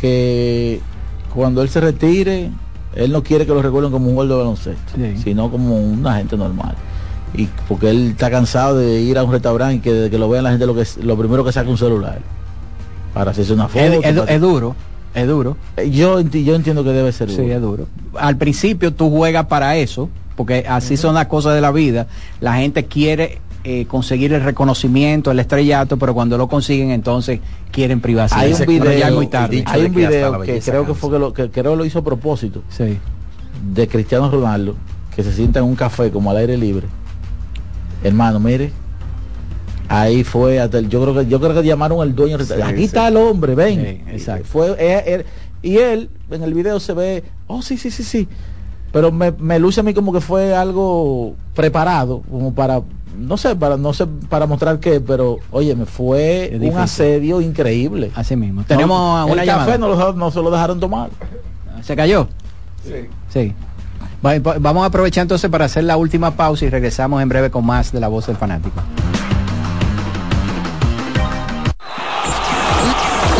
que 0.00 0.80
cuando 1.34 1.62
él 1.62 1.68
se 1.68 1.80
retire, 1.80 2.50
él 2.94 3.12
no 3.12 3.22
quiere 3.22 3.46
que 3.46 3.52
lo 3.52 3.62
recuerden 3.62 3.90
como 3.92 4.08
un 4.10 4.16
gol 4.16 4.28
de 4.28 4.34
baloncesto, 4.34 4.92
sino 5.22 5.50
como 5.50 5.76
una 5.76 6.16
gente 6.16 6.36
normal. 6.36 6.74
Y 7.34 7.48
porque 7.68 7.90
él 7.90 8.08
está 8.10 8.30
cansado 8.30 8.76
de 8.78 9.00
ir 9.00 9.16
a 9.18 9.24
un 9.24 9.30
restaurante 9.32 9.76
y 9.76 9.78
que 9.80 9.92
desde 9.92 10.10
que 10.10 10.18
lo 10.18 10.28
vean 10.28 10.44
la 10.44 10.50
gente 10.50 10.66
lo 10.66 10.74
que 10.74 10.84
lo 11.02 11.16
primero 11.16 11.44
que 11.44 11.52
saca 11.52 11.68
un 11.70 11.78
celular 11.78 12.18
para 13.14 13.30
hacerse 13.30 13.52
una 13.52 13.68
foto. 13.68 13.84
Es, 13.84 14.04
es- 14.04 14.18
para- 14.20 14.32
es 14.34 14.40
duro, 14.40 14.74
es 15.14 15.26
duro. 15.28 15.56
Yo, 15.90 16.20
yo 16.20 16.54
entiendo 16.56 16.82
que 16.84 16.90
debe 16.90 17.12
ser 17.12 17.28
duro. 17.28 17.42
Sí, 17.44 17.50
es 17.50 17.60
duro. 17.60 17.86
Al 18.18 18.36
principio 18.36 18.92
tú 18.92 19.10
juegas 19.10 19.46
para 19.46 19.76
eso, 19.76 20.08
porque 20.36 20.64
así 20.68 20.96
son 20.96 21.14
las 21.14 21.26
cosas 21.26 21.54
de 21.54 21.60
la 21.60 21.70
vida. 21.70 22.06
La 22.40 22.54
gente 22.54 22.86
quiere 22.86 23.38
eh, 23.62 23.84
conseguir 23.86 24.32
el 24.32 24.42
reconocimiento, 24.42 25.30
el 25.30 25.38
estrellato, 25.38 25.98
pero 25.98 26.14
cuando 26.14 26.36
lo 26.38 26.48
consiguen 26.48 26.90
entonces 26.90 27.40
quieren 27.70 28.00
privacidad. 28.00 28.40
Hay 28.40 28.52
un 28.54 28.66
video, 28.66 28.98
ya 28.98 29.10
muy 29.12 29.26
tarde. 29.28 29.62
hay 29.66 29.84
un 29.84 29.94
video 29.94 30.40
que 30.40 30.60
creo 30.60 30.86
que 30.86 30.94
fue 30.94 31.10
que 31.10 31.18
lo, 31.18 31.32
que 31.32 31.50
creo 31.50 31.76
lo 31.76 31.84
hizo 31.84 31.98
a 32.00 32.04
propósito 32.04 32.62
Sí. 32.70 32.98
de 33.72 33.86
Cristiano 33.86 34.30
Ronaldo 34.30 34.74
que 35.14 35.22
se 35.22 35.32
sienta 35.32 35.58
en 35.58 35.66
un 35.66 35.74
café 35.76 36.10
como 36.10 36.30
al 36.30 36.38
aire 36.38 36.56
libre. 36.56 36.86
Hermano, 38.02 38.40
mire, 38.40 38.72
ahí 39.88 40.24
fue 40.24 40.60
hasta 40.60 40.78
el- 40.78 40.88
yo 40.88 41.00
creo 41.02 41.14
que 41.14 41.26
yo 41.26 41.40
creo 41.40 41.54
que 41.54 41.66
llamaron 41.66 42.00
al 42.00 42.14
dueño. 42.14 42.36
Aquí 42.36 42.78
sí. 42.78 42.84
está 42.84 43.08
el 43.08 43.16
hombre, 43.16 43.54
ven. 43.54 43.80
Sí, 44.06 44.12
exacto. 44.14 44.44
Fue 44.46 44.70
eh, 44.78 45.02
eh, 45.06 45.24
y 45.62 45.76
él 45.78 46.10
en 46.30 46.42
el 46.42 46.54
video 46.54 46.80
se 46.80 46.92
ve, 46.94 47.24
oh 47.46 47.60
sí 47.62 47.76
sí 47.76 47.90
sí 47.90 48.02
sí, 48.04 48.28
pero 48.92 49.12
me, 49.12 49.32
me 49.32 49.58
luce 49.58 49.80
a 49.80 49.82
mí 49.82 49.92
como 49.92 50.12
que 50.12 50.20
fue 50.20 50.54
algo 50.54 51.34
preparado 51.54 52.22
como 52.30 52.54
para 52.54 52.80
no 53.18 53.36
sé 53.36 53.54
para 53.56 53.76
no 53.76 53.92
sé 53.92 54.06
para 54.28 54.46
mostrar 54.46 54.78
qué 54.78 55.00
pero 55.00 55.38
oye 55.50 55.74
me 55.74 55.84
fue 55.84 56.48
un 56.54 56.60
difícil. 56.60 56.78
asedio 56.80 57.40
increíble 57.40 58.10
Así 58.14 58.36
mismo. 58.36 58.62
Tenemos 58.64 58.96
No, 58.98 59.26
una 59.32 59.42
el 59.42 59.46
llamada. 59.46 59.66
café 59.66 59.78
no, 59.78 59.88
lo- 59.88 60.12
no 60.14 60.30
se 60.30 60.40
lo 60.40 60.50
dejaron 60.50 60.78
tomar 60.80 61.10
¿Se 61.82 61.96
cayó? 61.96 62.28
Sí. 62.84 62.94
Sí. 63.28 63.52
Va- 64.24 64.38
va- 64.38 64.56
Vamos 64.58 64.82
a 64.82 64.86
aprovechar 64.86 65.22
entonces 65.22 65.50
para 65.50 65.64
hacer 65.64 65.84
la 65.84 65.96
última 65.96 66.32
pausa 66.32 66.64
y 66.64 66.70
regresamos 66.70 67.22
en 67.22 67.28
breve 67.28 67.50
con 67.50 67.64
más 67.64 67.90
de 67.92 68.00
la 68.00 68.08
voz 68.08 68.26
del 68.26 68.36
fanático. 68.36 68.80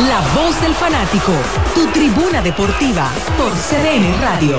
La 0.08 0.20
voz 0.34 0.60
del 0.62 0.72
fanático, 0.74 1.32
tu 1.74 1.86
tribuna 1.88 2.40
deportiva 2.42 3.08
por 3.36 3.52
CDN 3.52 4.20
Radio. 4.20 4.58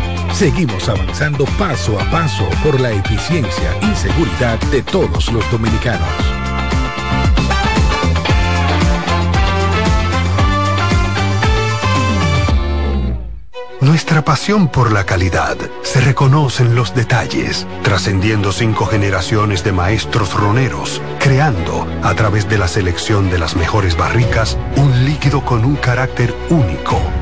Seguimos 0.33 0.89
avanzando 0.89 1.45
paso 1.59 1.99
a 1.99 2.03
paso 2.09 2.47
por 2.63 2.79
la 2.79 2.91
eficiencia 2.91 3.77
y 3.81 3.95
seguridad 3.95 4.59
de 4.71 4.81
todos 4.81 5.31
los 5.31 5.49
dominicanos. 5.51 6.07
Nuestra 13.81 14.23
pasión 14.23 14.67
por 14.67 14.91
la 14.91 15.05
calidad 15.05 15.57
se 15.81 16.01
reconoce 16.01 16.61
en 16.63 16.75
los 16.75 16.93
detalles, 16.93 17.65
trascendiendo 17.83 18.51
cinco 18.51 18.85
generaciones 18.85 19.63
de 19.63 19.71
maestros 19.71 20.33
roneros, 20.33 21.01
creando, 21.19 21.87
a 22.03 22.13
través 22.13 22.47
de 22.47 22.59
la 22.59 22.67
selección 22.67 23.31
de 23.31 23.39
las 23.39 23.55
mejores 23.55 23.97
barricas, 23.97 24.57
un 24.75 25.03
líquido 25.03 25.43
con 25.43 25.65
un 25.65 25.75
carácter 25.77 26.33
único, 26.49 27.01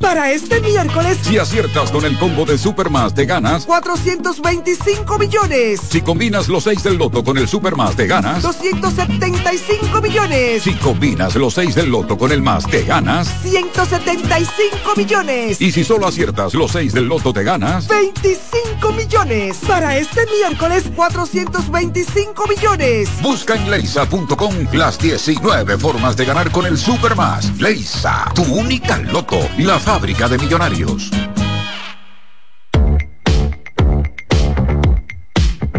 Para 0.00 0.30
este 0.30 0.60
miércoles, 0.60 1.18
Si 1.22 1.38
aciertas 1.38 1.90
con 1.90 2.04
el 2.04 2.18
combo 2.18 2.44
de 2.44 2.58
Supermas 2.58 3.14
te 3.14 3.24
ganas. 3.24 3.64
425 3.64 5.18
millones. 5.18 5.80
Si 5.88 6.02
combinas 6.02 6.48
los 6.48 6.64
6 6.64 6.82
del 6.82 6.96
loto 6.96 7.24
con 7.24 7.38
el 7.38 7.48
Supermas 7.48 7.96
te 7.96 8.06
ganas. 8.06 8.42
275 8.42 10.00
millones. 10.02 10.62
Si 10.62 10.74
combinas 10.74 11.34
los 11.36 11.54
6 11.54 11.74
del 11.74 11.90
loto 11.90 12.18
con 12.18 12.30
el 12.30 12.42
más 12.42 12.66
te 12.66 12.84
ganas. 12.84 13.28
175 13.42 14.94
millones. 14.96 15.60
Y 15.60 15.72
si 15.72 15.82
solo 15.82 16.06
aciertas 16.06 16.54
los 16.54 16.72
6 16.72 16.92
del 16.92 17.06
loto 17.06 17.32
te 17.32 17.42
ganas. 17.42 17.88
25 17.88 18.92
millones. 18.92 19.58
Para 19.66 19.96
este 19.96 20.26
miércoles, 20.26 20.84
425 20.94 22.46
millones. 22.46 23.08
Busca 23.22 23.54
en 23.54 23.70
leisa.com 23.70 24.54
las 24.72 24.98
19 24.98 25.78
formas 25.78 26.16
de 26.16 26.24
ganar 26.26 26.50
con 26.50 26.66
el 26.66 26.76
Supermas. 26.76 27.50
Leisa, 27.58 28.30
tu 28.34 28.42
única 28.42 28.98
loto, 28.98 29.40
la 29.58 29.78
fábrica 29.86 30.28
de 30.28 30.36
millonarios. 30.38 31.12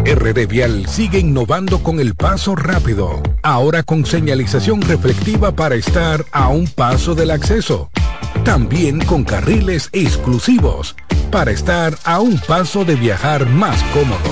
RD 0.02 0.46
Vial 0.48 0.86
sigue 0.88 1.18
innovando 1.18 1.82
con 1.82 2.00
el 2.00 2.14
paso 2.14 2.56
rápido, 2.56 3.22
ahora 3.42 3.82
con 3.82 4.06
señalización 4.06 4.80
reflectiva 4.80 5.52
para 5.52 5.74
estar 5.74 6.24
a 6.32 6.48
un 6.48 6.66
paso 6.68 7.14
del 7.14 7.30
acceso. 7.30 7.90
También 8.44 9.04
con 9.04 9.24
carriles 9.24 9.90
exclusivos 9.92 10.96
para 11.30 11.50
estar 11.50 11.94
a 12.04 12.20
un 12.20 12.38
paso 12.38 12.86
de 12.86 12.94
viajar 12.94 13.46
más 13.50 13.82
cómodo. 13.92 14.30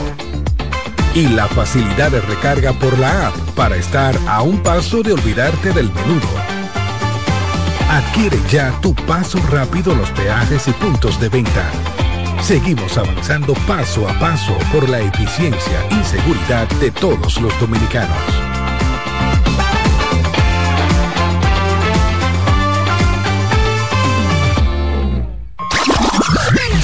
Y 1.15 1.29
la 1.29 1.49
facilidad 1.49 2.13
de 2.13 2.23
recarga 2.23 2.73
por 2.73 2.99
la 2.99 3.29
app 3.29 3.37
para 3.55 3.77
estar 3.77 4.19
a 4.27 4.41
un 4.41 4.59
paso 4.63 5.03
de 5.03 5.13
olvidarte 5.13 5.75
del 5.75 5.93
menudo. 5.93 6.56
Adquiere 7.89 8.39
ya 8.51 8.73
tu 8.81 8.95
paso 9.07 9.39
rápido 9.51 9.95
los 9.95 10.11
peajes 10.11 10.67
y 10.69 10.73
puntos 10.73 11.21
de 11.21 11.29
venta. 11.29 11.71
Seguimos 12.43 12.99
avanzando 12.99 13.55
paso 13.67 14.09
a 14.09 14.19
paso 14.19 14.57
por 14.73 14.89
la 14.89 15.01
eficiencia 15.01 15.87
y 15.91 16.05
seguridad 16.05 16.69
de 16.81 16.91
todos 16.91 17.41
los 17.41 17.59
dominicanos. 17.61 18.46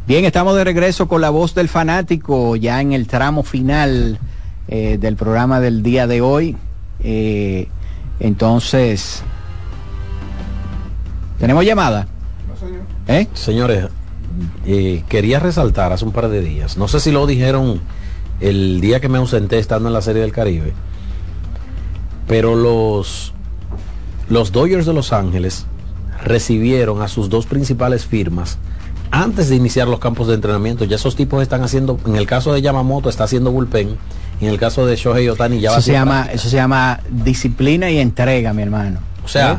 Bien, 0.07 0.23
estamos 0.23 0.55
de 0.55 0.63
regreso 0.63 1.09
con 1.09 1.19
la 1.19 1.29
voz 1.29 1.53
del 1.53 1.67
fanático, 1.67 2.55
ya 2.55 2.79
en 2.79 2.93
el 2.93 3.07
tramo 3.07 3.43
final 3.43 4.17
eh, 4.69 4.97
del 4.97 5.17
programa 5.17 5.59
del 5.59 5.83
día 5.83 6.07
de 6.07 6.21
hoy. 6.21 6.55
Eh, 7.01 7.67
entonces, 8.19 9.23
¿tenemos 11.39 11.65
llamada? 11.65 12.07
¿Eh? 13.07 13.27
Señores, 13.33 13.87
eh, 14.65 15.03
quería 15.07 15.39
resaltar 15.39 15.93
hace 15.93 16.05
un 16.05 16.11
par 16.11 16.29
de 16.29 16.41
días, 16.41 16.77
no 16.77 16.87
sé 16.87 16.99
si 16.99 17.11
lo 17.11 17.27
dijeron 17.27 17.81
el 18.39 18.81
día 18.81 18.99
que 18.99 19.09
me 19.09 19.17
ausenté 19.17 19.59
estando 19.59 19.89
en 19.89 19.93
la 19.93 20.01
Serie 20.01 20.21
del 20.21 20.31
Caribe, 20.31 20.73
pero 22.27 22.55
los, 22.55 23.33
los 24.29 24.51
Dodgers 24.51 24.85
de 24.85 24.93
Los 24.93 25.13
Ángeles 25.13 25.65
recibieron 26.23 27.01
a 27.01 27.07
sus 27.07 27.29
dos 27.29 27.45
principales 27.45 28.05
firmas 28.05 28.57
antes 29.11 29.49
de 29.49 29.55
iniciar 29.55 29.87
los 29.87 29.99
campos 29.99 30.27
de 30.27 30.35
entrenamiento. 30.35 30.85
Ya 30.85 30.95
esos 30.95 31.15
tipos 31.15 31.41
están 31.41 31.63
haciendo, 31.63 31.99
en 32.05 32.15
el 32.15 32.27
caso 32.27 32.53
de 32.53 32.61
Yamamoto 32.61 33.09
está 33.09 33.23
haciendo 33.23 33.51
bullpen, 33.51 33.97
en 34.41 34.49
el 34.49 34.57
caso 34.59 34.85
de 34.85 34.95
Shohei 34.95 35.27
Otani 35.29 35.59
ya 35.59 35.71
va 35.71 35.77
Eso 35.77 35.85
se, 35.85 35.91
llama, 35.93 36.11
práctica. 36.11 36.35
eso 36.35 36.49
se 36.49 36.55
llama 36.55 36.99
disciplina 37.09 37.89
y 37.89 37.99
entrega, 37.99 38.53
mi 38.53 38.61
hermano. 38.61 38.99
O 39.23 39.27
sea, 39.27 39.51
¿Eh? 39.53 39.57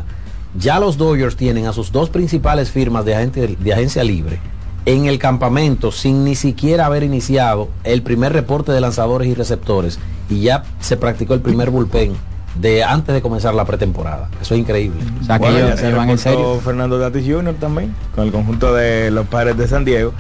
ya 0.58 0.78
los 0.80 0.96
Dodgers 0.96 1.36
tienen 1.36 1.66
a 1.66 1.72
sus 1.72 1.92
dos 1.92 2.10
principales 2.10 2.70
firmas 2.70 3.04
de, 3.04 3.14
agente- 3.16 3.56
de 3.58 3.72
agencia 3.72 4.02
libre 4.04 4.38
en 4.86 5.04
el 5.06 5.18
campamento 5.18 5.92
sin 5.92 6.24
ni 6.24 6.34
siquiera 6.34 6.86
haber 6.86 7.02
iniciado 7.02 7.68
el 7.84 8.02
primer 8.02 8.32
reporte 8.32 8.72
de 8.72 8.80
lanzadores 8.80 9.28
y 9.28 9.34
receptores 9.34 9.98
y 10.30 10.40
ya 10.40 10.62
se 10.80 10.96
practicó 10.96 11.34
el 11.34 11.40
primer 11.40 11.68
bullpen 11.70 12.12
de 12.58 12.82
antes 12.82 13.14
de 13.14 13.20
comenzar 13.20 13.54
la 13.54 13.64
pretemporada. 13.66 14.30
Eso 14.40 14.54
es 14.54 14.60
increíble. 14.60 15.00
Bueno, 15.38 15.58
ya 15.58 15.76
se 15.76 15.90
reportó 15.90 16.60
Fernando 16.64 16.98
Tatis 16.98 17.24
Jr. 17.30 17.54
también, 17.60 17.94
con 18.14 18.24
el 18.24 18.32
conjunto 18.32 18.74
de 18.74 19.10
los 19.10 19.26
padres 19.26 19.56
de 19.58 19.68
San 19.68 19.84
Diego. 19.84 20.12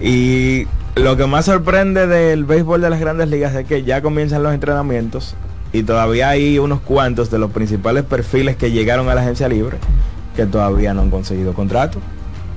Y 0.00 0.66
lo 0.96 1.16
que 1.16 1.26
más 1.26 1.44
sorprende 1.44 2.06
del 2.06 2.44
béisbol 2.44 2.80
de 2.80 2.90
las 2.90 2.98
grandes 2.98 3.28
ligas 3.28 3.54
es 3.54 3.66
que 3.66 3.84
ya 3.84 4.02
comienzan 4.02 4.42
los 4.42 4.52
entrenamientos 4.52 5.34
y 5.72 5.82
todavía 5.82 6.30
hay 6.30 6.58
unos 6.58 6.80
cuantos 6.80 7.30
de 7.30 7.38
los 7.38 7.50
principales 7.50 8.02
perfiles 8.02 8.56
que 8.56 8.70
llegaron 8.70 9.08
a 9.08 9.14
la 9.14 9.20
agencia 9.20 9.48
libre 9.48 9.78
que 10.34 10.46
todavía 10.46 10.94
no 10.94 11.02
han 11.02 11.10
conseguido 11.10 11.54
contrato. 11.54 11.98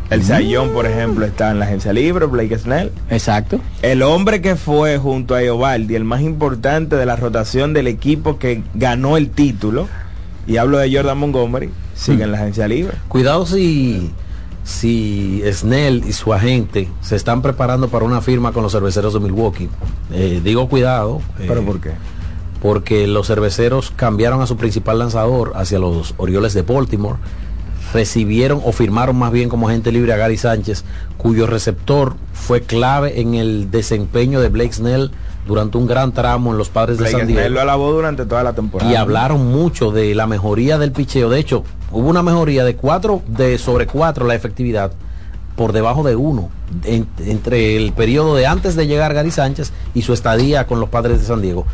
El 0.09 0.23
Sayón, 0.23 0.71
por 0.71 0.87
ejemplo, 0.87 1.25
está 1.25 1.51
en 1.51 1.59
la 1.59 1.65
agencia 1.65 1.93
libre, 1.93 2.25
Blake 2.25 2.57
Snell. 2.57 2.91
Exacto. 3.11 3.59
El 3.83 4.01
hombre 4.01 4.41
que 4.41 4.55
fue 4.55 4.97
junto 4.97 5.35
a 5.35 5.43
Eovaldi, 5.43 5.95
el 5.95 6.03
más 6.03 6.21
importante 6.21 6.95
de 6.95 7.05
la 7.05 7.15
rotación 7.15 7.73
del 7.73 7.87
equipo 7.87 8.39
que 8.39 8.63
ganó 8.73 9.17
el 9.17 9.29
título, 9.29 9.87
y 10.47 10.57
hablo 10.57 10.79
de 10.79 10.91
Jordan 10.91 11.17
Montgomery, 11.19 11.69
sigue 11.93 12.23
en 12.23 12.31
la 12.31 12.39
agencia 12.39 12.67
libre. 12.67 12.95
Cuidado 13.07 13.45
si, 13.45 14.11
si 14.69 15.41
Snell 15.51 16.03
y 16.07 16.13
su 16.13 16.31
agente 16.31 16.87
se 17.01 17.15
están 17.15 17.41
preparando 17.41 17.89
para 17.89 18.05
una 18.05 18.21
firma 18.21 18.51
con 18.51 18.61
los 18.61 18.71
cerveceros 18.71 19.13
de 19.15 19.19
Milwaukee. 19.19 19.67
Eh, 20.13 20.41
digo 20.43 20.69
cuidado. 20.69 21.21
¿Pero 21.37 21.61
eh, 21.61 21.65
por 21.65 21.81
qué? 21.81 21.91
Porque 22.61 23.07
los 23.07 23.25
cerveceros 23.27 23.91
cambiaron 23.95 24.41
a 24.41 24.47
su 24.47 24.57
principal 24.57 24.99
lanzador 24.99 25.53
hacia 25.55 25.79
los 25.79 26.13
Orioles 26.17 26.53
de 26.53 26.61
Baltimore. 26.61 27.17
Recibieron 27.93 28.61
o 28.63 28.71
firmaron 28.71 29.17
más 29.17 29.31
bien 29.31 29.49
como 29.49 29.67
agente 29.67 29.91
libre 29.91 30.13
a 30.13 30.17
Gary 30.17 30.37
Sánchez, 30.37 30.85
cuyo 31.17 31.47
receptor 31.47 32.15
fue 32.33 32.61
clave 32.61 33.19
en 33.21 33.33
el 33.33 33.71
desempeño 33.71 34.39
de 34.39 34.49
Blake 34.49 34.73
Snell 34.73 35.09
durante 35.49 35.79
un 35.79 35.87
gran 35.87 36.11
tramo 36.11 36.51
en 36.51 36.59
los 36.59 36.69
padres 36.69 36.99
de 36.99 37.09
San 37.09 37.25
Diego. 37.25 37.41
Snell 37.41 37.53
lo 37.55 37.61
alabó 37.61 37.91
durante 37.91 38.27
toda 38.27 38.43
la 38.43 38.53
temporada. 38.53 38.91
Y 38.91 38.95
hablaron 38.95 39.47
mucho 39.47 39.91
de 39.91 40.13
la 40.13 40.27
mejoría 40.27 40.77
del 40.77 40.91
picheo. 40.91 41.27
De 41.27 41.39
hecho, 41.39 41.63
hubo 41.91 42.07
una 42.07 42.21
mejoría 42.21 42.63
de 42.63 42.75
4 42.75 43.23
de 43.27 43.57
sobre 43.57 43.87
4 43.87 44.27
la 44.27 44.35
efectividad 44.35 44.91
por 45.55 45.73
debajo 45.73 46.03
de 46.03 46.15
1 46.15 46.49
entre 46.85 47.75
el 47.75 47.93
periodo 47.93 48.35
de 48.35 48.45
antes 48.45 48.75
de 48.75 48.85
llegar 48.85 49.15
Gary 49.15 49.31
Sánchez 49.31 49.73
y 49.95 50.03
su 50.03 50.13
estadía 50.13 50.67
con 50.67 50.79
los 50.79 50.89
padres 50.89 51.19
de 51.19 51.25
San 51.25 51.41
Diego. 51.41 51.65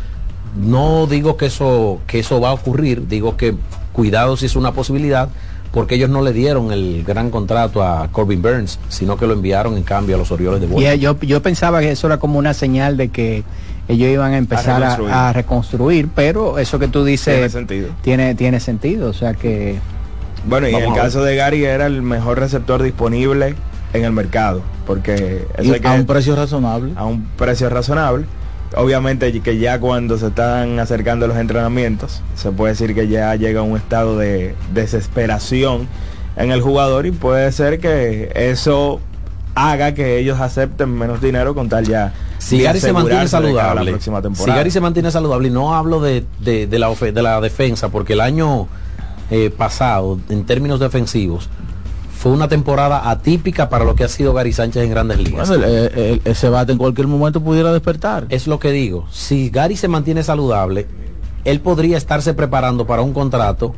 No 0.56 1.06
digo 1.06 1.36
que 1.36 1.48
eso 1.48 2.00
que 2.08 2.20
eso 2.20 2.40
va 2.40 2.52
a 2.52 2.54
ocurrir, 2.54 3.10
digo 3.10 3.36
que 3.36 3.56
cuidado 3.92 4.38
si 4.38 4.46
es 4.46 4.56
una 4.56 4.72
posibilidad 4.72 5.28
porque 5.76 5.96
ellos 5.96 6.10
no 6.10 6.22
le 6.22 6.32
dieron 6.32 6.72
el 6.72 7.04
gran 7.06 7.30
contrato 7.30 7.84
a 7.84 8.08
Corbin 8.08 8.42
Burns, 8.42 8.80
sino 8.88 9.18
que 9.18 9.28
lo 9.28 9.34
enviaron 9.34 9.76
en 9.76 9.84
cambio 9.84 10.16
a 10.16 10.20
los 10.20 10.32
Orioles 10.32 10.62
de 10.62 10.68
Y 10.68 10.70
Baltimore. 10.70 10.96
eh, 10.96 11.00
yo, 11.00 11.20
yo 11.20 11.42
pensaba 11.42 11.82
que 11.82 11.92
eso 11.92 12.08
era 12.08 12.16
como 12.18 12.40
una 12.40 12.54
señal 12.54 12.96
de 12.96 13.10
que 13.10 13.44
ellos 13.90 14.08
iban 14.10 14.32
a 14.34 14.38
empezar 14.38 14.82
a 14.82 14.88
reconstruir. 14.96 15.14
a 15.14 15.34
reconstruir, 15.34 16.10
pero 16.16 16.60
eso 16.60 16.80
que 16.80 16.88
tú 16.88 17.04
dices 17.04 17.34
Tiene 17.36 17.50
sentido. 17.50 17.90
tiene, 18.02 18.36
tiene 18.36 18.60
sentido, 18.62 19.10
o 19.10 19.14
sea 19.14 19.34
que 19.34 19.78
Bueno, 20.48 20.70
y 20.70 20.76
en 20.76 20.84
el 20.86 20.94
caso 20.94 21.22
de 21.26 21.36
Gary 21.36 21.66
era 21.66 21.88
el 21.88 22.02
mejor 22.02 22.40
receptor 22.40 22.82
disponible 22.82 23.56
en 23.92 24.06
el 24.06 24.14
mercado, 24.14 24.62
porque 24.88 25.46
Y 25.58 25.62
eso 25.64 25.74
hay 25.74 25.80
que- 25.82 25.88
a 25.90 25.92
un 25.92 26.06
precio 26.06 26.38
razonable. 26.38 26.94
a 26.96 27.04
un 27.06 27.26
precio 27.38 27.70
razonable. 27.70 28.26
Obviamente 28.78 29.40
que 29.42 29.58
ya 29.58 29.80
cuando 29.80 30.18
se 30.18 30.28
están 30.28 30.80
acercando 30.80 31.28
los 31.28 31.38
entrenamientos, 31.38 32.22
se 32.36 32.52
puede 32.52 32.74
decir 32.74 32.94
que 32.94 33.08
ya 33.08 33.34
llega 33.36 33.62
a 33.62 33.64
un 33.64 33.78
estado 33.78 34.18
de 34.18 34.56
desesperación 34.74 35.88
en 36.36 36.52
el 36.52 36.62
jugador 36.62 37.06
y 37.06 37.12
puede 37.12 37.52
ser 37.52 37.80
que 37.80 38.32
eso 38.36 39.00
haga 39.54 39.94
que 39.94 40.18
ellos 40.20 40.40
acepten 40.42 40.90
menos 40.94 41.22
dinero 41.22 41.56
con 41.56 41.70
tal 41.70 41.86
ya 41.86 42.14
Si 42.40 42.58
de 42.58 42.64
Gary 42.66 42.82
se 42.82 42.92
mantiene 42.92 43.28
saludable, 43.30 43.86
la 43.86 43.92
próxima 43.92 44.18
si 44.18 44.24
temporada. 44.24 44.58
Gary 44.58 44.72
se 44.72 44.82
mantiene 44.82 45.12
saludable, 45.12 45.48
y 45.48 45.52
no 45.52 45.74
hablo 45.76 46.02
de, 46.02 46.26
de- 46.40 46.68
de 46.68 46.80
la, 46.80 46.90
de 46.94 47.22
la 47.24 47.40
defensa, 47.40 47.88
porque 47.88 48.14
el 48.14 48.20
año 48.20 48.68
eh, 49.32 49.50
pasado, 49.56 50.20
en 50.30 50.46
términos 50.46 50.82
defensivos, 50.82 51.50
fue 52.26 52.32
una 52.34 52.48
temporada 52.48 53.12
atípica 53.12 53.70
para 53.70 53.86
lo 53.86 53.94
que 53.94 54.04
ha 54.04 54.08
sido 54.08 54.34
Gary 54.34 54.52
Sánchez 54.52 54.84
en 54.84 54.90
grandes 54.90 55.20
ligas. 55.20 55.48
Bueno, 55.48 55.64
el- 55.64 55.92
el- 55.96 56.22
ese 56.26 56.50
bate 56.50 56.72
en 56.72 56.80
cualquier 56.80 57.06
momento 57.06 57.40
pudiera 57.40 57.72
despertar. 57.72 58.26
Es 58.30 58.48
lo 58.48 58.58
que 58.58 58.72
digo. 58.72 59.06
Si 59.12 59.52
Gary 59.52 59.78
se 59.78 59.88
mantiene 59.88 60.24
saludable, 60.24 60.88
él 61.44 61.60
podría 61.60 61.98
estarse 62.00 62.34
preparando 62.34 62.88
para 62.88 63.04
un 63.04 63.14
contrato, 63.14 63.76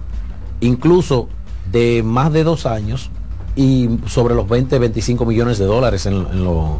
incluso 0.62 1.28
de 1.74 2.04
más 2.06 2.32
de 2.32 2.46
dos 2.46 2.66
años 2.66 3.10
y 3.58 3.90
sobre 4.06 4.34
los 4.34 4.48
20, 4.48 4.80
25 4.80 5.26
millones 5.26 5.58
de 5.58 5.66
dólares 5.66 6.06
en, 6.06 6.14
en 6.32 6.46
lo- 6.46 6.80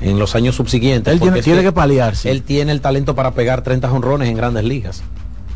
en 0.00 0.18
los 0.18 0.34
años 0.34 0.54
subsiguientes. 0.56 1.12
Él 1.12 1.20
tiene 1.44 1.60
que 1.62 1.72
paliarse. 1.72 2.30
Él 2.30 2.42
tiene 2.42 2.72
el 2.72 2.80
talento 2.80 3.14
para 3.14 3.32
pegar 3.32 3.60
30 3.60 3.90
jonrones 3.90 4.30
en 4.30 4.36
grandes 4.38 4.64
ligas. 4.64 5.02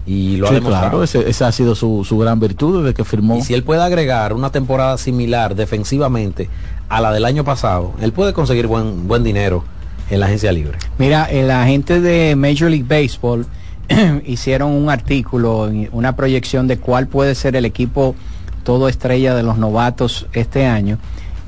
Y 0.07 0.37
lo 0.37 0.47
ha 0.47 0.51
Sí, 0.51 0.55
demostrado. 0.57 0.83
claro, 0.91 1.03
ese- 1.03 1.29
esa 1.29 1.49
ha 1.49 1.53
sido 1.53 1.75
su, 1.75 2.05
su 2.05 2.17
gran 2.19 2.39
virtud 2.39 2.83
desde 2.85 2.95
que 2.95 3.05
firmó. 3.05 3.37
Y 3.37 3.43
si 3.43 3.55
él 3.55 3.65
puede 3.65 3.83
agregar 3.83 4.33
una 4.33 4.51
temporada 4.51 4.97
similar 4.99 5.55
defensivamente 5.57 6.49
a 6.89 7.01
la 7.01 7.13
del 7.13 7.25
año 7.25 7.43
pasado, 7.45 7.93
él 8.01 8.13
puede 8.13 8.33
conseguir 8.33 8.67
buen, 8.69 9.09
buen 9.09 9.25
dinero 9.25 9.65
en 10.09 10.21
la 10.21 10.27
agencia 10.27 10.53
libre. 10.53 10.79
Mira, 10.99 11.25
el 11.25 11.51
agente 11.51 12.01
de 12.01 12.37
Major 12.37 12.71
League 12.71 12.87
Baseball 12.89 13.47
hicieron 14.27 14.71
un 14.73 14.91
artículo, 14.91 15.71
una 15.93 16.15
proyección 16.15 16.69
de 16.69 16.79
cuál 16.79 17.09
puede 17.09 17.35
ser 17.35 17.57
el 17.57 17.65
equipo 17.65 18.15
todo 18.63 18.89
estrella 18.89 19.35
de 19.35 19.43
los 19.43 19.59
novatos 19.59 20.27
este 20.33 20.67
año. 20.67 20.99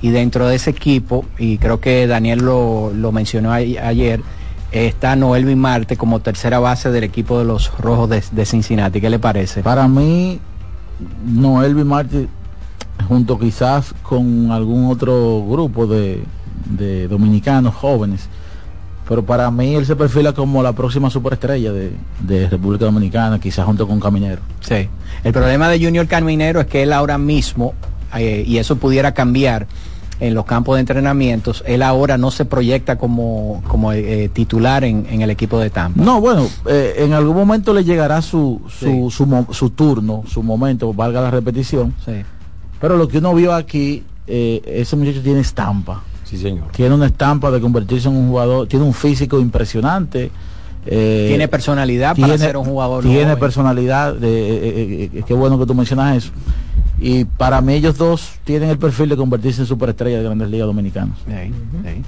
Y 0.00 0.10
dentro 0.10 0.46
de 0.46 0.56
ese 0.56 0.70
equipo, 0.70 1.24
y 1.38 1.58
creo 1.58 1.80
que 1.80 2.06
Daniel 2.06 2.38
lo, 2.40 2.92
lo 2.94 3.10
mencionó 3.12 3.50
a- 3.52 3.56
ayer, 3.56 4.20
está 4.72 5.16
Noel 5.16 5.56
Marte 5.56 5.96
como 5.96 6.20
tercera 6.20 6.58
base 6.58 6.90
del 6.90 7.04
equipo 7.04 7.38
de 7.38 7.44
los 7.44 7.76
Rojos 7.78 8.10
de, 8.10 8.22
de 8.32 8.44
Cincinnati. 8.44 9.00
¿Qué 9.00 9.10
le 9.10 9.18
parece? 9.18 9.62
Para 9.62 9.88
mí, 9.88 10.40
Noel 11.24 11.74
Martí, 11.84 12.28
junto 13.08 13.38
quizás 13.38 13.94
con 14.02 14.50
algún 14.50 14.90
otro 14.90 15.44
grupo 15.48 15.86
de, 15.86 16.22
de 16.66 17.08
dominicanos 17.08 17.74
jóvenes, 17.74 18.28
pero 19.08 19.24
para 19.24 19.50
mí 19.50 19.74
él 19.74 19.86
se 19.86 19.96
perfila 19.96 20.34
como 20.34 20.62
la 20.62 20.74
próxima 20.74 21.08
superestrella 21.08 21.72
de, 21.72 21.92
de 22.20 22.48
República 22.48 22.84
Dominicana, 22.84 23.38
quizás 23.38 23.64
junto 23.64 23.88
con 23.88 24.00
Caminero. 24.00 24.42
Sí. 24.60 24.88
El 25.24 25.32
problema 25.32 25.68
de 25.70 25.82
Junior 25.82 26.06
Caminero 26.06 26.60
es 26.60 26.66
que 26.66 26.82
él 26.82 26.92
ahora 26.92 27.16
mismo, 27.16 27.72
eh, 28.14 28.44
y 28.46 28.58
eso 28.58 28.76
pudiera 28.76 29.14
cambiar 29.14 29.66
en 30.20 30.34
los 30.34 30.44
campos 30.46 30.74
de 30.76 30.80
entrenamientos, 30.80 31.62
él 31.66 31.82
ahora 31.82 32.18
no 32.18 32.30
se 32.30 32.44
proyecta 32.44 32.96
como, 32.98 33.62
como 33.68 33.92
eh, 33.92 34.28
titular 34.32 34.82
en, 34.84 35.06
en 35.10 35.22
el 35.22 35.30
equipo 35.30 35.58
de 35.60 35.70
Tampa. 35.70 36.02
No, 36.02 36.20
bueno, 36.20 36.46
eh, 36.66 36.94
en 36.98 37.12
algún 37.12 37.36
momento 37.36 37.72
le 37.72 37.84
llegará 37.84 38.20
su, 38.20 38.60
su, 38.68 39.10
su, 39.10 39.26
mo- 39.26 39.46
su 39.52 39.70
turno, 39.70 40.24
su 40.26 40.42
momento, 40.42 40.92
valga 40.92 41.20
la 41.20 41.30
repetición. 41.30 41.94
Sí. 42.04 42.12
Pero 42.80 42.96
lo 42.96 43.06
que 43.08 43.18
uno 43.18 43.32
vio 43.34 43.52
aquí, 43.54 44.02
eh, 44.26 44.60
ese 44.66 44.96
muchacho 44.96 45.22
tiene 45.22 45.40
estampa. 45.40 46.02
Sí, 46.24 46.36
señor. 46.36 46.66
Tiene 46.72 46.94
una 46.94 47.06
estampa 47.06 47.50
de 47.50 47.60
convertirse 47.60 48.08
en 48.08 48.16
un 48.16 48.28
jugador, 48.28 48.66
tiene 48.66 48.84
un 48.84 48.94
físico 48.94 49.38
impresionante. 49.40 50.30
eh, 50.84 51.26
Tiene 51.28 51.48
personalidad 51.48 52.16
para 52.16 52.36
ser 52.38 52.56
un 52.56 52.64
jugador 52.64 53.02
Tiene 53.04 53.22
joven. 53.24 53.38
personalidad, 53.38 54.14
personalidad, 54.14 54.14
de, 54.14 54.48
eh, 54.50 55.04
eh, 55.04 55.10
eh, 55.14 55.22
qué 55.26 55.34
bueno 55.34 55.58
que 55.58 55.64
tú 55.66 55.74
mencionas 55.74 56.16
eso. 56.16 56.30
Y 57.00 57.24
para 57.24 57.60
mí 57.60 57.74
ellos 57.74 57.96
dos 57.96 58.32
tienen 58.44 58.70
el 58.70 58.78
perfil 58.78 59.08
de 59.08 59.16
convertirse 59.16 59.60
en 59.60 59.66
superestrella 59.66 60.18
de 60.18 60.24
grandes 60.24 60.50
ligas 60.50 60.66
dominicanas. 60.66 61.16
Sí, 61.26 61.52
sí. 61.84 62.02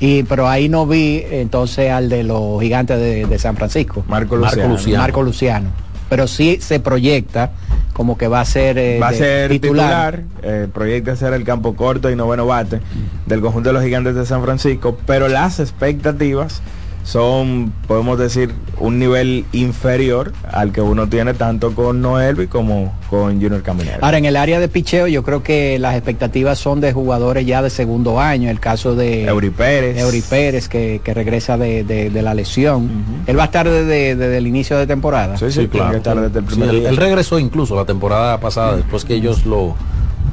Y, 0.00 0.24
pero 0.24 0.48
ahí 0.48 0.68
no 0.68 0.84
vi 0.84 1.22
entonces 1.30 1.90
al 1.92 2.08
de 2.08 2.24
los 2.24 2.60
gigantes 2.60 2.98
de, 2.98 3.26
de 3.26 3.38
San 3.38 3.56
Francisco. 3.56 4.04
Marco 4.08 4.36
Marco 4.36 4.66
Luciano. 4.66 4.98
Marco 4.98 5.22
Luciano. 5.22 5.68
Pero 6.08 6.26
sí 6.26 6.58
se 6.60 6.80
proyecta 6.80 7.52
como 7.92 8.18
que 8.18 8.26
va 8.26 8.40
a 8.40 8.44
ser, 8.44 8.78
eh, 8.78 8.98
Va 8.98 9.08
a 9.08 9.12
ser 9.12 9.50
titular, 9.50 10.24
eh, 10.42 10.66
proyecta 10.72 11.14
ser 11.14 11.34
el 11.34 11.44
campo 11.44 11.76
corto 11.76 12.10
y 12.10 12.16
noveno 12.16 12.46
bate 12.46 12.80
del 13.26 13.40
conjunto 13.40 13.68
de 13.68 13.74
los 13.74 13.84
gigantes 13.84 14.14
de 14.14 14.26
San 14.26 14.42
Francisco, 14.42 14.98
pero 15.06 15.28
las 15.28 15.60
expectativas 15.60 16.62
son, 17.04 17.72
podemos 17.88 18.18
decir, 18.18 18.52
un 18.78 18.98
nivel 18.98 19.44
inferior 19.52 20.32
al 20.52 20.72
que 20.72 20.80
uno 20.80 21.08
tiene 21.08 21.34
tanto 21.34 21.74
con 21.74 22.00
Noelvi 22.00 22.46
como 22.46 22.94
con 23.10 23.40
Junior 23.40 23.62
Caminero. 23.62 23.98
Ahora, 24.02 24.18
en 24.18 24.24
el 24.24 24.36
área 24.36 24.60
de 24.60 24.68
picheo, 24.68 25.06
yo 25.08 25.22
creo 25.22 25.42
que 25.42 25.78
las 25.78 25.94
expectativas 25.96 26.58
son 26.58 26.80
de 26.80 26.92
jugadores 26.92 27.44
ya 27.44 27.60
de 27.60 27.70
segundo 27.70 28.20
año. 28.20 28.50
El 28.50 28.60
caso 28.60 28.94
de 28.94 29.24
Eury 29.24 29.50
Pérez. 29.50 29.98
Eury 29.98 30.20
Pérez, 30.22 30.68
que, 30.68 31.00
que 31.02 31.12
regresa 31.12 31.56
de, 31.58 31.82
de- 31.84 32.10
de 32.10 32.22
la 32.22 32.34
lesión. 32.34 32.88
Él 33.26 33.36
va 33.38 33.42
a 33.42 33.46
estar 33.46 33.68
desde, 33.68 34.14
desde 34.16 34.38
el 34.38 34.46
inicio 34.46 34.78
de 34.78 34.86
temporada. 34.86 35.36
Sí, 35.36 35.46
sí, 35.50 35.62
Sí, 35.62 35.68
claro. 35.68 35.96
estar 35.96 36.20
desde 36.20 36.38
el 36.38 36.48
Sí, 36.48 36.62
él 36.86 36.96
regresó 36.96 37.38
incluso 37.38 37.74
la 37.76 37.84
temporada 37.84 38.38
pasada, 38.38 38.76
después 38.76 39.04
que 39.04 39.14
ellos 39.14 39.44
lo, 39.44 39.74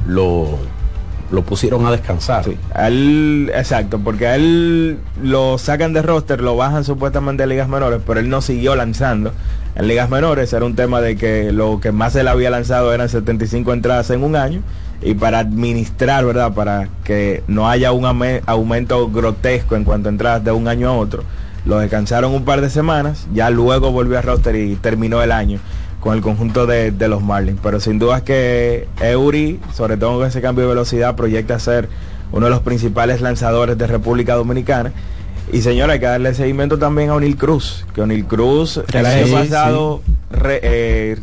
lo, 0.06 0.58
lo 1.30 1.42
pusieron 1.42 1.86
a 1.86 1.90
descansar. 1.90 2.44
Sí, 2.44 2.56
él, 2.76 3.50
exacto, 3.54 4.00
porque 4.00 4.26
a 4.26 4.36
él 4.36 4.98
lo 5.22 5.58
sacan 5.58 5.92
de 5.92 6.02
roster, 6.02 6.40
lo 6.40 6.56
bajan 6.56 6.84
supuestamente 6.84 7.42
a 7.42 7.46
ligas 7.46 7.68
menores, 7.68 8.00
pero 8.06 8.20
él 8.20 8.28
no 8.28 8.40
siguió 8.40 8.74
lanzando. 8.76 9.32
En 9.76 9.86
ligas 9.86 10.10
menores 10.10 10.52
era 10.52 10.64
un 10.64 10.74
tema 10.74 11.00
de 11.00 11.16
que 11.16 11.52
lo 11.52 11.80
que 11.80 11.92
más 11.92 12.16
él 12.16 12.28
había 12.28 12.50
lanzado 12.50 12.92
eran 12.92 13.08
75 13.08 13.72
entradas 13.72 14.10
en 14.10 14.24
un 14.24 14.34
año 14.34 14.62
y 15.00 15.14
para 15.14 15.38
administrar, 15.38 16.24
¿verdad? 16.24 16.52
Para 16.52 16.88
que 17.04 17.42
no 17.46 17.68
haya 17.68 17.92
un 17.92 18.04
aumento 18.46 19.10
grotesco 19.10 19.76
en 19.76 19.84
cuanto 19.84 20.08
a 20.08 20.12
entradas 20.12 20.44
de 20.44 20.50
un 20.50 20.66
año 20.66 20.88
a 20.88 20.92
otro. 20.92 21.22
Lo 21.64 21.78
descansaron 21.78 22.32
un 22.32 22.44
par 22.44 22.62
de 22.62 22.70
semanas, 22.70 23.28
ya 23.32 23.50
luego 23.50 23.92
volvió 23.92 24.18
a 24.18 24.22
roster 24.22 24.56
y 24.56 24.76
terminó 24.76 25.22
el 25.22 25.30
año 25.30 25.60
con 26.00 26.14
el 26.16 26.22
conjunto 26.22 26.66
de, 26.66 26.90
de 26.90 27.08
los 27.08 27.22
Marlins. 27.22 27.60
Pero 27.62 27.78
sin 27.80 27.98
duda 27.98 28.18
es 28.18 28.22
que 28.22 28.88
Eury, 29.00 29.60
sobre 29.74 29.96
todo 29.96 30.18
con 30.18 30.26
ese 30.26 30.40
cambio 30.40 30.64
de 30.64 30.70
velocidad, 30.70 31.14
proyecta 31.14 31.58
ser 31.58 31.88
uno 32.32 32.46
de 32.46 32.50
los 32.50 32.60
principales 32.60 33.20
lanzadores 33.20 33.76
de 33.76 33.86
República 33.86 34.34
Dominicana. 34.34 34.92
Y 35.52 35.62
señora, 35.62 35.94
hay 35.94 36.00
que 36.00 36.06
darle 36.06 36.32
seguimiento 36.34 36.78
también 36.78 37.10
a 37.10 37.14
O'Neill 37.16 37.36
Cruz, 37.36 37.84
que 37.94 38.00
O'Neill 38.02 38.24
Cruz 38.24 38.76
el 38.78 38.84
Sí, 38.88 38.96
año 39.12 39.26
sí. 39.26 39.32
pasado 39.32 40.00
re- 40.30 40.60
eh, 40.62 41.16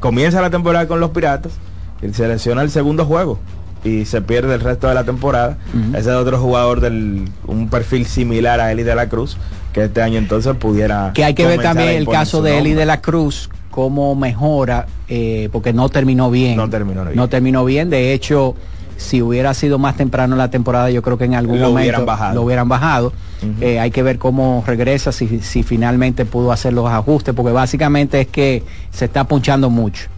comienza 0.00 0.40
la 0.40 0.50
temporada 0.50 0.86
con 0.86 1.00
los 1.00 1.10
Piratas 1.10 1.52
y 2.00 2.12
selecciona 2.14 2.62
el 2.62 2.70
segundo 2.70 3.04
juego 3.04 3.38
y 3.82 4.04
se 4.04 4.22
pierde 4.22 4.54
el 4.54 4.60
resto 4.60 4.86
de 4.88 4.94
la 4.94 5.02
temporada. 5.04 5.58
Ese 5.90 6.00
es 6.10 6.16
otro 6.16 6.38
jugador 6.38 6.80
del 6.80 7.28
un 7.46 7.68
perfil 7.68 8.06
similar 8.06 8.60
a 8.60 8.70
Eli 8.70 8.84
de 8.84 8.94
la 8.94 9.08
Cruz, 9.08 9.36
que 9.72 9.84
este 9.84 10.02
año 10.02 10.18
entonces 10.18 10.54
pudiera... 10.56 11.10
Que 11.14 11.24
hay 11.24 11.34
que 11.34 11.46
ver 11.46 11.60
también 11.60 11.90
el 11.90 12.06
caso 12.08 12.42
de 12.42 12.58
Eli 12.58 12.74
de 12.74 12.86
la 12.86 13.00
Cruz, 13.00 13.50
cómo 13.70 14.14
mejora, 14.14 14.86
eh, 15.08 15.48
porque 15.52 15.72
no 15.72 15.88
terminó 15.88 16.30
bien. 16.30 16.56
No 16.56 16.68
terminó 16.68 17.04
bien. 17.04 17.16
No 17.16 17.28
terminó 17.28 17.64
bien. 17.64 17.90
De 17.90 18.12
hecho, 18.12 18.54
si 18.96 19.22
hubiera 19.22 19.54
sido 19.54 19.78
más 19.78 19.96
temprano 19.96 20.34
en 20.34 20.38
la 20.38 20.50
temporada, 20.50 20.90
yo 20.90 21.02
creo 21.02 21.16
que 21.18 21.24
en 21.24 21.34
algún 21.34 21.60
Lo 21.60 21.68
momento 21.68 21.82
hubieran 21.82 22.06
bajado. 22.06 22.34
lo 22.34 22.42
hubieran 22.42 22.68
bajado. 22.68 23.12
Eh, 23.60 23.78
hay 23.78 23.90
que 23.92 24.02
ver 24.02 24.18
cómo 24.18 24.64
regresa, 24.66 25.12
si, 25.12 25.38
si 25.40 25.62
finalmente 25.62 26.24
pudo 26.24 26.50
hacer 26.50 26.72
los 26.72 26.88
ajustes, 26.90 27.34
porque 27.34 27.52
básicamente 27.52 28.20
es 28.22 28.26
que 28.26 28.64
se 28.90 29.04
está 29.04 29.24
punchando 29.24 29.70
mucho. 29.70 30.08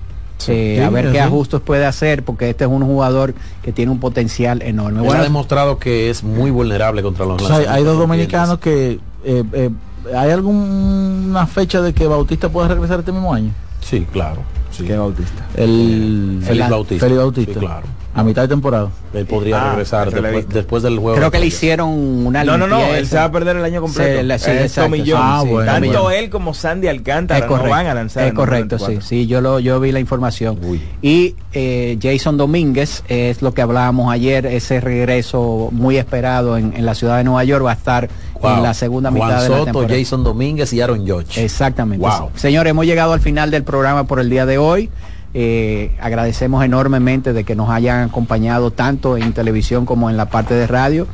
Eh, 0.49 0.77
Sí, 0.79 0.83
a 0.83 0.89
ver 0.89 1.07
qué 1.09 1.13
sí. 1.13 1.19
ajustes 1.19 1.61
puede 1.61 1.85
hacer, 1.85 2.23
porque 2.25 2.49
este 2.49 2.65
es 2.65 2.71
un 2.71 2.83
jugador 2.83 3.35
que 3.63 3.73
tiene 3.73 3.93
un 3.93 4.01
potencial 4.01 4.63
enorme. 4.63 5.03
Bueno, 5.03 5.21
ha 5.21 5.25
demostrado 5.25 5.79
que 5.79 6.09
es 6.09 6.25
muy 6.25 6.51
vulnerable 6.51 7.03
contra 7.03 7.27
los 7.27 7.43
O 7.43 7.47
sea, 7.47 7.57
hay- 7.57 7.67
hay 7.67 7.85
dos 7.85 7.99
dominicanos 7.99 8.59
que... 8.59 8.99
eh, 9.23 9.45
eh, 9.53 9.69
¿Hay 10.17 10.31
alguna 10.31 11.47
fecha 11.47 11.81
de 11.83 11.93
que 11.93 12.07
Bautista 12.07 12.49
pueda 12.49 12.69
regresar 12.69 13.01
este 13.01 13.13
mismo 13.13 13.33
año? 13.35 13.53
Sí, 13.81 14.07
claro. 14.13 14.43
Sí. 14.71 14.85
¿Qué 14.85 14.97
Bautista? 14.97 15.47
El 15.57 16.41
Félix 16.45 16.69
Bautista. 16.71 17.05
Félix 17.07 17.19
Bautista. 17.21 17.53
Sí, 17.55 17.59
claro. 17.59 17.87
A 18.13 18.25
mitad 18.25 18.43
de 18.43 18.49
temporada. 18.49 18.89
Él 19.15 19.25
podría 19.25 19.63
Ah, 19.63 19.71
regresar 19.71 20.11
después, 20.11 20.49
después 20.49 20.83
del 20.83 20.99
juego. 20.99 21.17
Creo 21.17 21.31
que 21.31 21.39
le 21.39 21.47
hicieron 21.47 21.91
una 21.91 22.43
No, 22.43 22.59
no, 22.59 22.67
no, 22.67 22.81
él 22.93 23.07
se 23.07 23.17
va 23.17 23.25
a 23.25 23.31
perder 23.31 23.57
el 23.57 23.65
año 23.65 23.81
completo. 23.81 24.17
Se- 24.19 24.23
la- 24.25 24.37
sí, 24.39 24.51
Es 24.51 24.63
exacto, 24.63 24.97
sí. 24.97 25.05
John. 25.07 25.21
Ah, 25.23 25.41
sí. 25.45 25.49
bueno, 25.49 25.73
Tanto 25.73 25.89
bueno. 25.89 26.11
él 26.11 26.29
como 26.29 26.53
Sandy 26.53 26.89
Alcántara 26.89 27.39
es 27.41 27.47
correcto, 27.47 27.67
no 27.69 27.71
van 27.71 27.87
a 27.87 27.95
lanzar. 27.95 28.25
es 28.27 28.33
correcto, 28.33 28.79
sí, 28.79 28.85
24. 28.87 29.09
sí, 29.09 29.27
yo 29.29 29.41
lo, 29.41 29.61
yo 29.61 29.79
vi 29.79 29.93
la 29.93 30.01
información. 30.01 30.59
Y 31.03 31.37
eh, 31.53 31.99
Jason 32.03 32.37
Domínguez 32.37 33.05
es 33.09 33.43
lo 33.43 33.55
que 33.55 33.63
hablábamos 33.63 34.13
ayer, 34.13 34.45
ese 34.45 34.81
regreso 34.81 35.69
muy 35.71 35.97
esperado 35.97 36.57
en, 36.59 36.73
en 36.77 36.85
la 36.85 36.97
ciudad 36.97 37.17
de 37.19 37.25
Nueva 37.25 37.45
York 37.45 37.65
va 37.65 37.71
a 37.71 37.75
estar 37.75 38.09
Wow. 38.43 38.57
en 38.57 38.63
la 38.63 38.75
segunda 38.75 39.11
Juan 39.11 39.23
mitad 39.29 39.43
de 39.43 39.49
la 39.49 39.55
Soto, 39.57 39.65
temporada. 39.67 39.95
Jason 39.99 40.25
Domínguez 40.25 40.73
y 40.73 40.81
Aaron 40.81 41.05
George. 41.07 41.45
Exactamente. 41.45 42.07
Wow. 42.07 42.31
Señores, 42.35 42.71
hemos 42.71 42.87
llegado 42.87 43.13
al 43.13 43.21
final 43.21 43.51
del 43.51 43.65
programa 43.65 44.05
por 44.05 44.19
el 44.21 44.31
día 44.31 44.47
de 44.47 44.57
hoy. 44.59 44.89
Eh, 45.35 45.95
agradecemos 46.01 46.65
enormemente 46.65 47.33
de 47.33 47.45
que 47.45 47.55
nos 47.55 47.71
hayan 47.71 48.09
acompañado 48.09 48.71
tanto 48.71 49.17
en 49.17 49.33
televisión 49.33 49.87
como 49.87 50.11
en 50.11 50.17
la 50.17 50.27
parte 50.31 50.55
de 50.55 50.67
radio. 50.67 51.07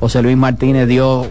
José 0.00 0.22
Luis 0.22 0.36
Martínez 0.36 0.88
dio 0.88 1.26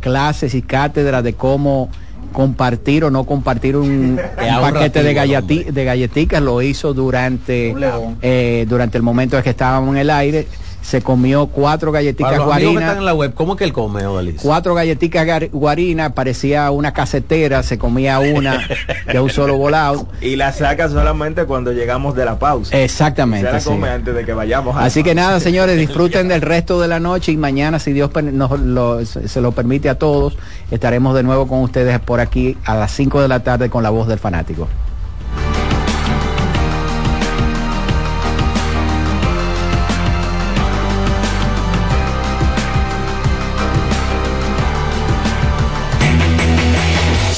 clases 0.00 0.54
y 0.54 0.62
cátedras 0.62 1.22
de 1.24 1.32
cómo 1.34 1.88
compartir 2.32 3.04
o 3.04 3.10
no 3.10 3.24
compartir 3.24 3.76
un, 3.76 3.86
un 4.20 4.60
paquete 4.60 5.02
de, 5.02 5.16
galleti- 5.16 5.66
de 5.66 5.84
galletitas. 5.84 6.42
Lo 6.42 6.60
hizo 6.60 6.92
durante, 6.92 7.74
eh, 8.20 8.66
durante 8.68 8.98
el 8.98 9.02
momento 9.02 9.36
en 9.38 9.42
que 9.44 9.50
estábamos 9.50 9.90
en 9.94 9.98
el 10.02 10.10
aire. 10.10 10.46
Se 10.86 11.02
comió 11.02 11.48
cuatro 11.48 11.90
galletitas 11.90 12.38
guarinas 12.38 12.82
están 12.84 12.98
en 12.98 13.04
la 13.06 13.12
web, 13.14 13.34
¿cómo 13.34 13.56
que 13.56 13.64
él 13.64 13.72
come, 13.72 14.06
Odalis? 14.06 14.40
cuatro 14.40 14.72
galletitas 14.72 15.26
guarinas, 15.50 16.12
parecía 16.12 16.70
una 16.70 16.92
casetera, 16.92 17.64
se 17.64 17.76
comía 17.76 18.20
una 18.20 18.60
de 19.12 19.18
un 19.18 19.28
solo 19.28 19.56
volado. 19.56 20.06
Y 20.20 20.36
la 20.36 20.52
saca 20.52 20.88
solamente 20.88 21.44
cuando 21.44 21.72
llegamos 21.72 22.14
de 22.14 22.24
la 22.24 22.38
pausa. 22.38 22.78
Exactamente, 22.80 23.48
Se 23.48 23.52
la 23.52 23.60
sí. 23.60 23.68
come 23.68 23.88
antes 23.88 24.14
de 24.14 24.24
que 24.24 24.32
vayamos. 24.32 24.76
a- 24.76 24.84
Así 24.84 25.02
que 25.02 25.16
nada, 25.16 25.40
señores, 25.40 25.76
disfruten 25.76 26.28
del 26.28 26.40
resto 26.40 26.80
de 26.80 26.86
la 26.86 27.00
noche 27.00 27.32
y 27.32 27.36
mañana, 27.36 27.80
si 27.80 27.92
Dios 27.92 28.10
nos 28.22 28.60
lo- 28.60 29.04
se 29.04 29.40
lo 29.40 29.50
permite 29.50 29.88
a 29.88 29.98
todos, 29.98 30.36
estaremos 30.70 31.16
de 31.16 31.24
nuevo 31.24 31.48
con 31.48 31.62
ustedes 31.62 31.98
por 31.98 32.20
aquí 32.20 32.56
a 32.64 32.76
las 32.76 32.92
5 32.92 33.20
de 33.20 33.26
la 33.26 33.40
tarde 33.40 33.68
con 33.70 33.82
la 33.82 33.90
voz 33.90 34.06
del 34.06 34.20
fanático. 34.20 34.68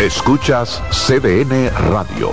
Escuchas 0.00 0.82
CDN 0.90 1.70
Radio, 1.90 2.32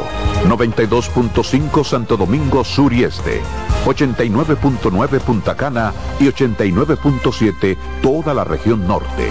92.5 0.49 1.85
Santo 1.85 2.17
Domingo 2.17 2.65
Sur 2.65 2.91
y 2.91 3.05
Este, 3.05 3.41
89.9 3.85 5.21
Punta 5.21 5.55
Cana 5.55 5.93
y 6.19 6.25
89.7 6.25 7.77
toda 8.01 8.33
la 8.33 8.43
región 8.43 8.85
norte. 8.85 9.29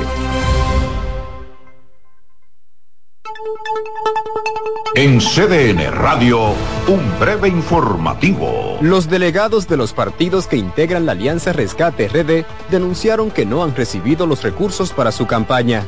En 4.95 5.21
CDN 5.21 5.93
Radio, 5.93 6.55
un 6.89 7.19
breve 7.21 7.49
informativo. 7.49 8.79
Los 8.81 9.11
delegados 9.11 9.69
de 9.69 9.77
los 9.77 9.93
partidos 9.93 10.47
que 10.47 10.57
integran 10.57 11.05
la 11.05 11.13
Alianza 11.13 11.53
Rescate 11.53 12.09
RD 12.09 12.47
denunciaron 12.71 13.31
que 13.31 13.45
no 13.45 13.63
han 13.63 13.77
recibido 13.77 14.27
los 14.27 14.43
recursos 14.43 14.93
para 14.95 15.13
su 15.13 15.27
campaña. 15.27 15.85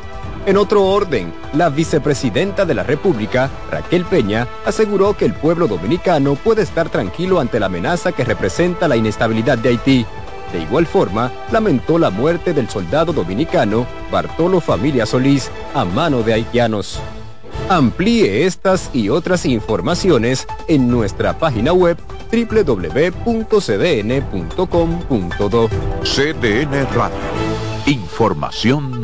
En 0.46 0.58
otro 0.58 0.84
orden, 0.84 1.32
la 1.54 1.70
vicepresidenta 1.70 2.66
de 2.66 2.74
la 2.74 2.82
República, 2.82 3.48
Raquel 3.70 4.04
Peña, 4.04 4.46
aseguró 4.66 5.16
que 5.16 5.24
el 5.24 5.32
pueblo 5.32 5.66
dominicano 5.66 6.34
puede 6.34 6.60
estar 6.62 6.90
tranquilo 6.90 7.40
ante 7.40 7.58
la 7.58 7.66
amenaza 7.66 8.12
que 8.12 8.24
representa 8.24 8.86
la 8.86 8.96
inestabilidad 8.96 9.56
de 9.56 9.70
Haití. 9.70 10.04
De 10.52 10.60
igual 10.60 10.86
forma, 10.86 11.32
lamentó 11.50 11.98
la 11.98 12.10
muerte 12.10 12.52
del 12.52 12.68
soldado 12.68 13.14
dominicano 13.14 13.86
Bartolo 14.12 14.60
Familia 14.60 15.06
Solís 15.06 15.50
a 15.72 15.86
mano 15.86 16.22
de 16.22 16.34
haitianos. 16.34 17.00
Amplíe 17.70 18.44
estas 18.44 18.90
y 18.92 19.08
otras 19.08 19.46
informaciones 19.46 20.46
en 20.68 20.90
nuestra 20.90 21.38
página 21.38 21.72
web 21.72 21.96
www.cdn.com.do. 22.30 23.28
CDN 26.02 26.86
Radio. 26.94 27.16
Información 27.86 29.03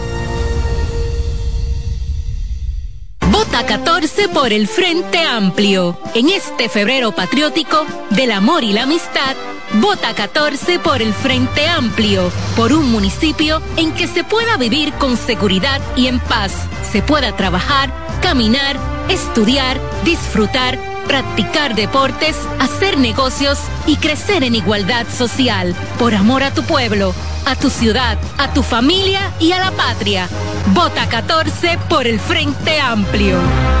Vota 3.61 3.77
14 3.77 4.29
por 4.29 4.51
el 4.51 4.67
Frente 4.67 5.19
Amplio. 5.19 5.95
En 6.15 6.29
este 6.29 6.67
febrero 6.67 7.11
patriótico 7.11 7.85
del 8.09 8.31
amor 8.31 8.63
y 8.63 8.73
la 8.73 8.83
amistad, 8.83 9.35
vota 9.73 10.15
14 10.15 10.79
por 10.79 10.99
el 10.99 11.13
Frente 11.13 11.67
Amplio, 11.67 12.31
por 12.55 12.73
un 12.73 12.91
municipio 12.91 13.61
en 13.77 13.93
que 13.93 14.07
se 14.07 14.23
pueda 14.23 14.57
vivir 14.57 14.91
con 14.93 15.15
seguridad 15.15 15.79
y 15.95 16.07
en 16.07 16.19
paz, 16.21 16.53
se 16.91 17.03
pueda 17.03 17.35
trabajar, 17.35 17.93
caminar, 18.23 18.77
estudiar, 19.09 19.79
disfrutar, 20.03 20.79
practicar 21.11 21.75
deportes, 21.75 22.37
hacer 22.57 22.97
negocios 22.97 23.59
y 23.85 23.97
crecer 23.97 24.45
en 24.45 24.55
igualdad 24.55 25.05
social, 25.09 25.75
por 25.99 26.15
amor 26.15 26.41
a 26.41 26.53
tu 26.53 26.63
pueblo, 26.63 27.13
a 27.45 27.53
tu 27.57 27.69
ciudad, 27.69 28.17
a 28.37 28.53
tu 28.53 28.63
familia 28.63 29.19
y 29.37 29.51
a 29.51 29.59
la 29.59 29.71
patria. 29.71 30.29
Vota 30.67 31.09
14 31.09 31.77
por 31.89 32.07
el 32.07 32.17
Frente 32.17 32.79
Amplio. 32.79 33.80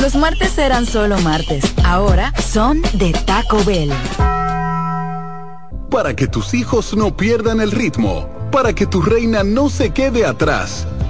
Los 0.00 0.14
martes 0.14 0.56
eran 0.56 0.86
solo 0.86 1.18
martes. 1.18 1.64
Ahora 1.84 2.32
son 2.40 2.80
de 2.92 3.12
Taco 3.26 3.64
Bell. 3.64 3.90
Para 5.90 6.14
que 6.14 6.28
tus 6.28 6.54
hijos 6.54 6.96
no 6.96 7.16
pierdan 7.16 7.60
el 7.60 7.72
ritmo, 7.72 8.28
para 8.52 8.72
que 8.72 8.86
tu 8.86 9.02
reina 9.02 9.42
no 9.42 9.68
se 9.68 9.90
quede 9.90 10.24
atrás, 10.24 10.86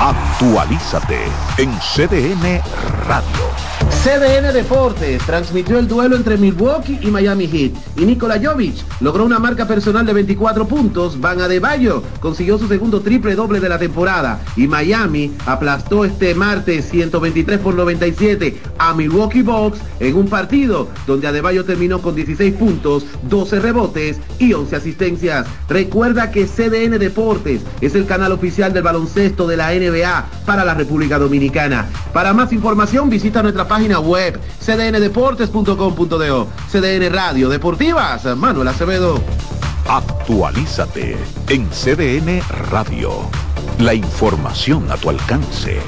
Actualízate 0.00 1.26
en 1.58 1.70
CDN 1.78 2.62
Radio. 3.06 3.70
CDN 4.02 4.54
Deportes 4.54 5.22
transmitió 5.26 5.78
el 5.78 5.86
duelo 5.86 6.16
entre 6.16 6.38
Milwaukee 6.38 6.98
y 7.02 7.08
Miami 7.08 7.46
Heat 7.46 7.72
y 7.98 8.06
Nikola 8.06 8.40
Jovic 8.42 8.76
logró 9.00 9.26
una 9.26 9.38
marca 9.38 9.66
personal 9.66 10.06
de 10.06 10.14
24 10.14 10.66
puntos. 10.66 11.20
Van 11.20 11.42
Adebayo 11.42 12.02
consiguió 12.20 12.56
su 12.56 12.66
segundo 12.66 13.00
triple 13.00 13.34
doble 13.34 13.60
de 13.60 13.68
la 13.68 13.78
temporada 13.78 14.40
y 14.56 14.66
Miami 14.66 15.32
aplastó 15.44 16.06
este 16.06 16.34
martes 16.34 16.88
123 16.88 17.58
por 17.58 17.74
97 17.74 18.58
a 18.78 18.94
Milwaukee 18.94 19.42
Bucks 19.42 19.80
en 19.98 20.16
un 20.16 20.28
partido 20.28 20.88
donde 21.06 21.26
Adebayo 21.26 21.66
terminó 21.66 22.00
con 22.00 22.14
16 22.14 22.54
puntos, 22.54 23.04
12 23.24 23.60
rebotes 23.60 24.18
y 24.38 24.54
11 24.54 24.76
asistencias. 24.76 25.46
Recuerda 25.68 26.30
que 26.30 26.46
CDN 26.46 26.98
Deportes 26.98 27.62
es 27.82 27.94
el 27.94 28.06
canal 28.06 28.32
oficial 28.32 28.72
del 28.72 28.82
baloncesto 28.82 29.46
de 29.46 29.58
la 29.58 29.72
NBA 29.74 29.89
para 30.46 30.64
la 30.64 30.74
República 30.74 31.18
Dominicana. 31.18 31.86
Para 32.12 32.32
más 32.32 32.52
información 32.52 33.10
visita 33.10 33.42
nuestra 33.42 33.66
página 33.66 33.98
web 33.98 34.40
cdndeportes.com.do. 34.60 36.48
CDN 36.70 37.12
Radio 37.12 37.48
Deportivas, 37.48 38.24
Manuel 38.36 38.68
Acevedo. 38.68 39.20
Actualízate 39.88 41.16
en 41.48 41.68
CDN 41.70 42.40
Radio. 42.70 43.10
La 43.78 43.94
información 43.94 44.90
a 44.90 44.96
tu 44.96 45.10
alcance. 45.10 45.78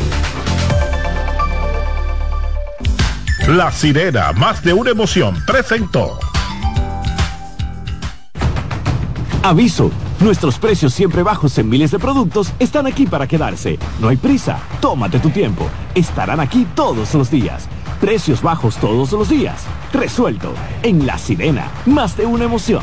La 3.48 3.70
sirena, 3.70 4.32
más 4.32 4.62
de 4.62 4.72
una 4.72 4.90
emoción, 4.90 5.36
presentó. 5.46 6.18
Aviso, 9.42 9.90
nuestros 10.22 10.58
precios 10.58 10.94
siempre 10.94 11.22
bajos 11.22 11.58
en 11.58 11.68
miles 11.68 11.90
de 11.90 11.98
productos 11.98 12.52
están 12.58 12.86
aquí 12.86 13.06
para 13.06 13.26
quedarse. 13.26 13.78
No 14.00 14.08
hay 14.08 14.16
prisa, 14.16 14.58
tómate 14.80 15.18
tu 15.18 15.30
tiempo. 15.30 15.68
Estarán 15.94 16.40
aquí 16.40 16.66
todos 16.74 17.14
los 17.14 17.30
días. 17.30 17.68
Precios 18.00 18.40
bajos 18.42 18.76
todos 18.76 19.12
los 19.12 19.28
días. 19.28 19.64
Resuelto. 19.92 20.52
En 20.82 21.06
La 21.06 21.18
Sirena, 21.18 21.68
más 21.86 22.16
de 22.16 22.26
una 22.26 22.44
emoción. 22.44 22.82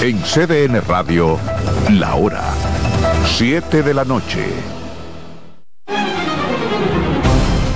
En 0.00 0.20
CDN 0.20 0.80
Radio, 0.86 1.38
la 1.90 2.14
hora 2.14 2.44
7 3.36 3.82
de 3.82 3.94
la 3.94 4.04
noche. 4.04 4.44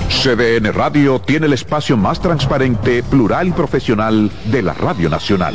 CDN 0.08 0.72
Radio 0.72 1.20
tiene 1.20 1.46
el 1.46 1.52
espacio 1.52 1.96
más 1.96 2.20
transparente, 2.20 3.02
plural 3.02 3.48
y 3.48 3.50
profesional 3.50 4.30
de 4.44 4.62
la 4.62 4.72
Radio 4.72 5.08
Nacional. 5.08 5.54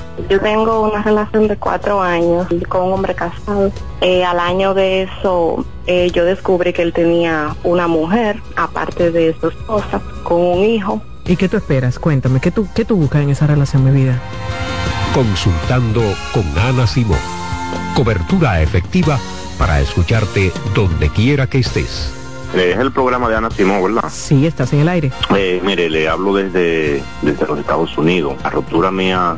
Yo 0.29 0.39
tengo 0.39 0.89
una 0.89 1.01
relación 1.03 1.47
de 1.47 1.57
cuatro 1.57 2.01
años 2.01 2.47
con 2.67 2.83
un 2.83 2.93
hombre 2.93 3.15
casado. 3.15 3.71
Eh, 4.01 4.23
al 4.23 4.39
año 4.39 4.73
de 4.73 5.03
eso, 5.03 5.65
eh, 5.87 6.09
yo 6.11 6.25
descubrí 6.25 6.73
que 6.73 6.81
él 6.81 6.93
tenía 6.93 7.55
una 7.63 7.87
mujer, 7.87 8.41
aparte 8.55 9.11
de 9.11 9.35
su 9.39 9.49
esposa, 9.49 10.01
con 10.23 10.41
un 10.41 10.63
hijo. 10.65 11.01
¿Y 11.25 11.35
qué 11.35 11.47
tú 11.47 11.57
esperas? 11.57 11.99
Cuéntame, 11.99 12.39
¿qué 12.39 12.51
tú, 12.51 12.67
qué 12.73 12.85
tú 12.85 12.95
buscas 12.95 13.21
en 13.21 13.29
esa 13.29 13.47
relación, 13.47 13.83
mi 13.83 13.91
vida? 13.91 14.19
Consultando 15.13 16.01
con 16.33 16.43
Ana 16.57 16.87
Simón. 16.87 17.19
Cobertura 17.95 18.61
efectiva 18.61 19.19
para 19.57 19.79
escucharte 19.81 20.51
donde 20.73 21.09
quiera 21.09 21.47
que 21.47 21.59
estés. 21.59 22.13
Eh, 22.55 22.71
es 22.73 22.79
el 22.79 22.91
programa 22.91 23.29
de 23.29 23.35
Ana 23.35 23.49
Simón, 23.49 23.83
¿verdad? 23.83 24.09
Sí, 24.11 24.45
estás 24.45 24.73
en 24.73 24.79
el 24.81 24.89
aire. 24.89 25.11
Eh, 25.35 25.61
mire, 25.63 25.89
le 25.89 26.09
hablo 26.09 26.33
desde, 26.33 27.01
desde 27.21 27.45
los 27.45 27.59
Estados 27.59 27.97
Unidos. 27.97 28.35
La 28.43 28.49
ruptura 28.49 28.91
mía 28.91 29.37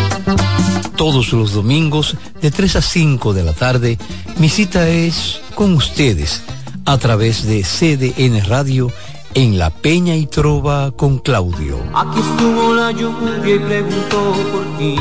Todos 1.01 1.33
los 1.33 1.53
domingos 1.53 2.15
de 2.43 2.51
3 2.51 2.75
a 2.75 2.81
5 2.83 3.33
de 3.33 3.43
la 3.43 3.53
tarde, 3.53 3.97
mi 4.37 4.49
cita 4.49 4.87
es 4.87 5.41
con 5.55 5.73
ustedes 5.73 6.43
a 6.85 6.99
través 6.99 7.43
de 7.47 7.63
CDN 7.63 8.45
Radio 8.45 8.91
en 9.33 9.57
La 9.57 9.71
Peña 9.71 10.15
y 10.15 10.27
Trova 10.27 10.91
con 10.91 11.17
Claudio. 11.17 11.79
Aquí 11.95 12.19
estuvo 12.19 12.75
la 12.75 12.91
lluvia 12.91 13.55
y 13.55 13.57
preguntó 13.57 14.35
por 14.51 14.77
ti. 14.77 14.95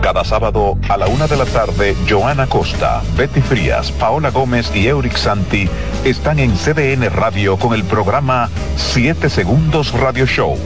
Cada 0.00 0.24
sábado 0.24 0.78
a 0.88 0.96
la 0.96 1.08
una 1.08 1.26
de 1.26 1.36
la 1.36 1.44
tarde, 1.44 1.94
Joana 2.08 2.46
Costa, 2.46 3.02
Betty 3.14 3.42
Frías, 3.42 3.92
Paola 3.92 4.30
Gómez 4.30 4.74
y 4.74 4.86
Euric 4.86 5.18
Santi 5.18 5.68
están 6.02 6.38
en 6.38 6.54
CDN 6.56 7.10
Radio 7.10 7.58
con 7.58 7.74
el 7.74 7.84
programa 7.84 8.48
7 8.76 9.28
Segundos 9.28 9.92
Radio 9.92 10.24
Show. 10.24 10.56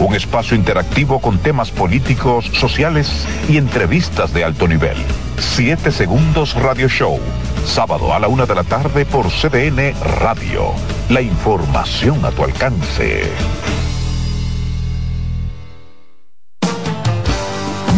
Un 0.00 0.14
espacio 0.14 0.56
interactivo 0.56 1.20
con 1.20 1.38
temas 1.38 1.70
políticos, 1.70 2.46
sociales 2.54 3.26
y 3.50 3.58
entrevistas 3.58 4.32
de 4.32 4.44
alto 4.44 4.66
nivel. 4.66 4.96
7 5.38 5.92
Segundos 5.92 6.54
Radio 6.54 6.88
Show. 6.88 7.20
Sábado 7.66 8.14
a 8.14 8.18
la 8.18 8.26
una 8.26 8.46
de 8.46 8.54
la 8.54 8.64
tarde 8.64 9.04
por 9.04 9.26
CDN 9.28 9.94
Radio. 10.22 10.72
La 11.10 11.20
información 11.20 12.24
a 12.24 12.30
tu 12.30 12.44
alcance. 12.44 13.30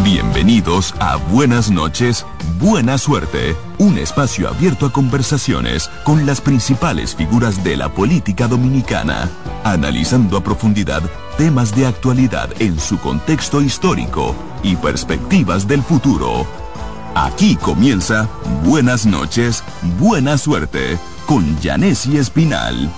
Bienvenidos 0.03 0.97
a 0.99 1.16
Buenas 1.31 1.70
noches, 1.70 2.27
Buena 2.59 2.99
Suerte, 2.99 3.55
un 3.79 3.97
espacio 3.97 4.49
abierto 4.49 4.87
a 4.87 4.93
conversaciones 4.93 5.89
con 6.03 6.27
las 6.27 6.41
principales 6.41 7.15
figuras 7.15 7.62
de 7.62 7.77
la 7.77 7.89
política 7.89 8.49
dominicana, 8.49 9.31
analizando 9.62 10.37
a 10.37 10.43
profundidad 10.43 11.03
temas 11.37 11.75
de 11.75 11.87
actualidad 11.87 12.51
en 12.61 12.79
su 12.79 12.99
contexto 12.99 13.61
histórico 13.61 14.35
y 14.63 14.77
perspectivas 14.77 15.67
del 15.67 15.83
futuro. 15.83 16.47
Aquí 17.15 17.57
comienza 17.57 18.29
Buenas 18.65 19.07
noches, 19.07 19.63
Buena 19.99 20.39
Suerte 20.39 20.99
con 21.27 21.61
Janessi 21.61 22.17
Espinal. 22.17 22.91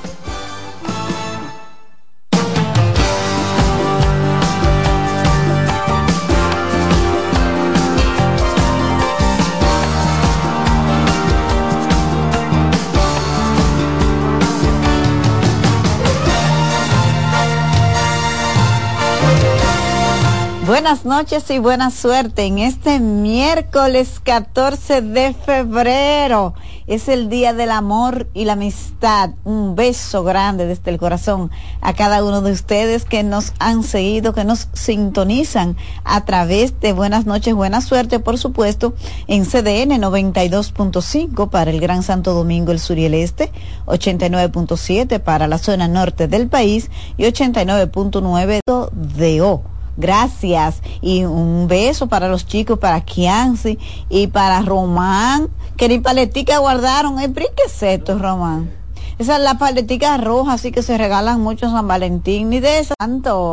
Buenas 20.74 21.04
noches 21.04 21.48
y 21.50 21.60
buena 21.60 21.92
suerte 21.92 22.46
en 22.46 22.58
este 22.58 22.98
miércoles 22.98 24.20
14 24.20 25.02
de 25.02 25.32
febrero. 25.32 26.54
Es 26.88 27.06
el 27.06 27.28
día 27.28 27.54
del 27.54 27.70
amor 27.70 28.26
y 28.34 28.44
la 28.44 28.54
amistad. 28.54 29.30
Un 29.44 29.76
beso 29.76 30.24
grande 30.24 30.66
desde 30.66 30.90
el 30.90 30.98
corazón 30.98 31.52
a 31.80 31.92
cada 31.92 32.24
uno 32.24 32.42
de 32.42 32.50
ustedes 32.50 33.04
que 33.04 33.22
nos 33.22 33.52
han 33.60 33.84
seguido, 33.84 34.34
que 34.34 34.42
nos 34.44 34.66
sintonizan 34.72 35.76
a 36.02 36.24
través 36.24 36.80
de 36.80 36.92
Buenas 36.92 37.24
noches, 37.24 37.54
buena 37.54 37.80
suerte, 37.80 38.18
por 38.18 38.36
supuesto, 38.36 38.94
en 39.28 39.44
CDN 39.44 40.02
92.5 40.02 41.50
para 41.50 41.70
el 41.70 41.78
Gran 41.78 42.02
Santo 42.02 42.34
Domingo, 42.34 42.72
el 42.72 42.80
sur 42.80 42.98
y 42.98 43.04
el 43.04 43.14
este, 43.14 43.52
89.7 43.86 45.20
para 45.20 45.46
la 45.46 45.58
zona 45.58 45.86
norte 45.86 46.26
del 46.26 46.48
país 46.48 46.90
y 47.16 47.22
89.9 47.22 48.58
de 48.90 49.42
O 49.42 49.73
Gracias. 49.96 50.82
Y 51.00 51.24
un 51.24 51.66
beso 51.68 52.08
para 52.08 52.28
los 52.28 52.46
chicos, 52.46 52.78
para 52.78 53.00
Kianci 53.00 53.78
y 54.08 54.26
para 54.28 54.62
Román, 54.62 55.48
que 55.76 55.88
ni 55.88 55.98
paletica 55.98 56.58
guardaron. 56.58 57.20
¿Eh? 57.20 57.32
¿Qué 57.32 58.14
Román? 58.14 58.70
Esa 59.16 59.36
es 59.36 59.42
la 59.42 59.58
paletica 59.58 60.16
roja, 60.16 60.54
así 60.54 60.72
que 60.72 60.82
se 60.82 60.98
regalan 60.98 61.40
mucho 61.40 61.70
San 61.70 61.86
Valentín, 61.86 62.50
ni 62.50 62.58
de 62.58 62.80
eso 62.80 62.94
tanto. 62.98 63.52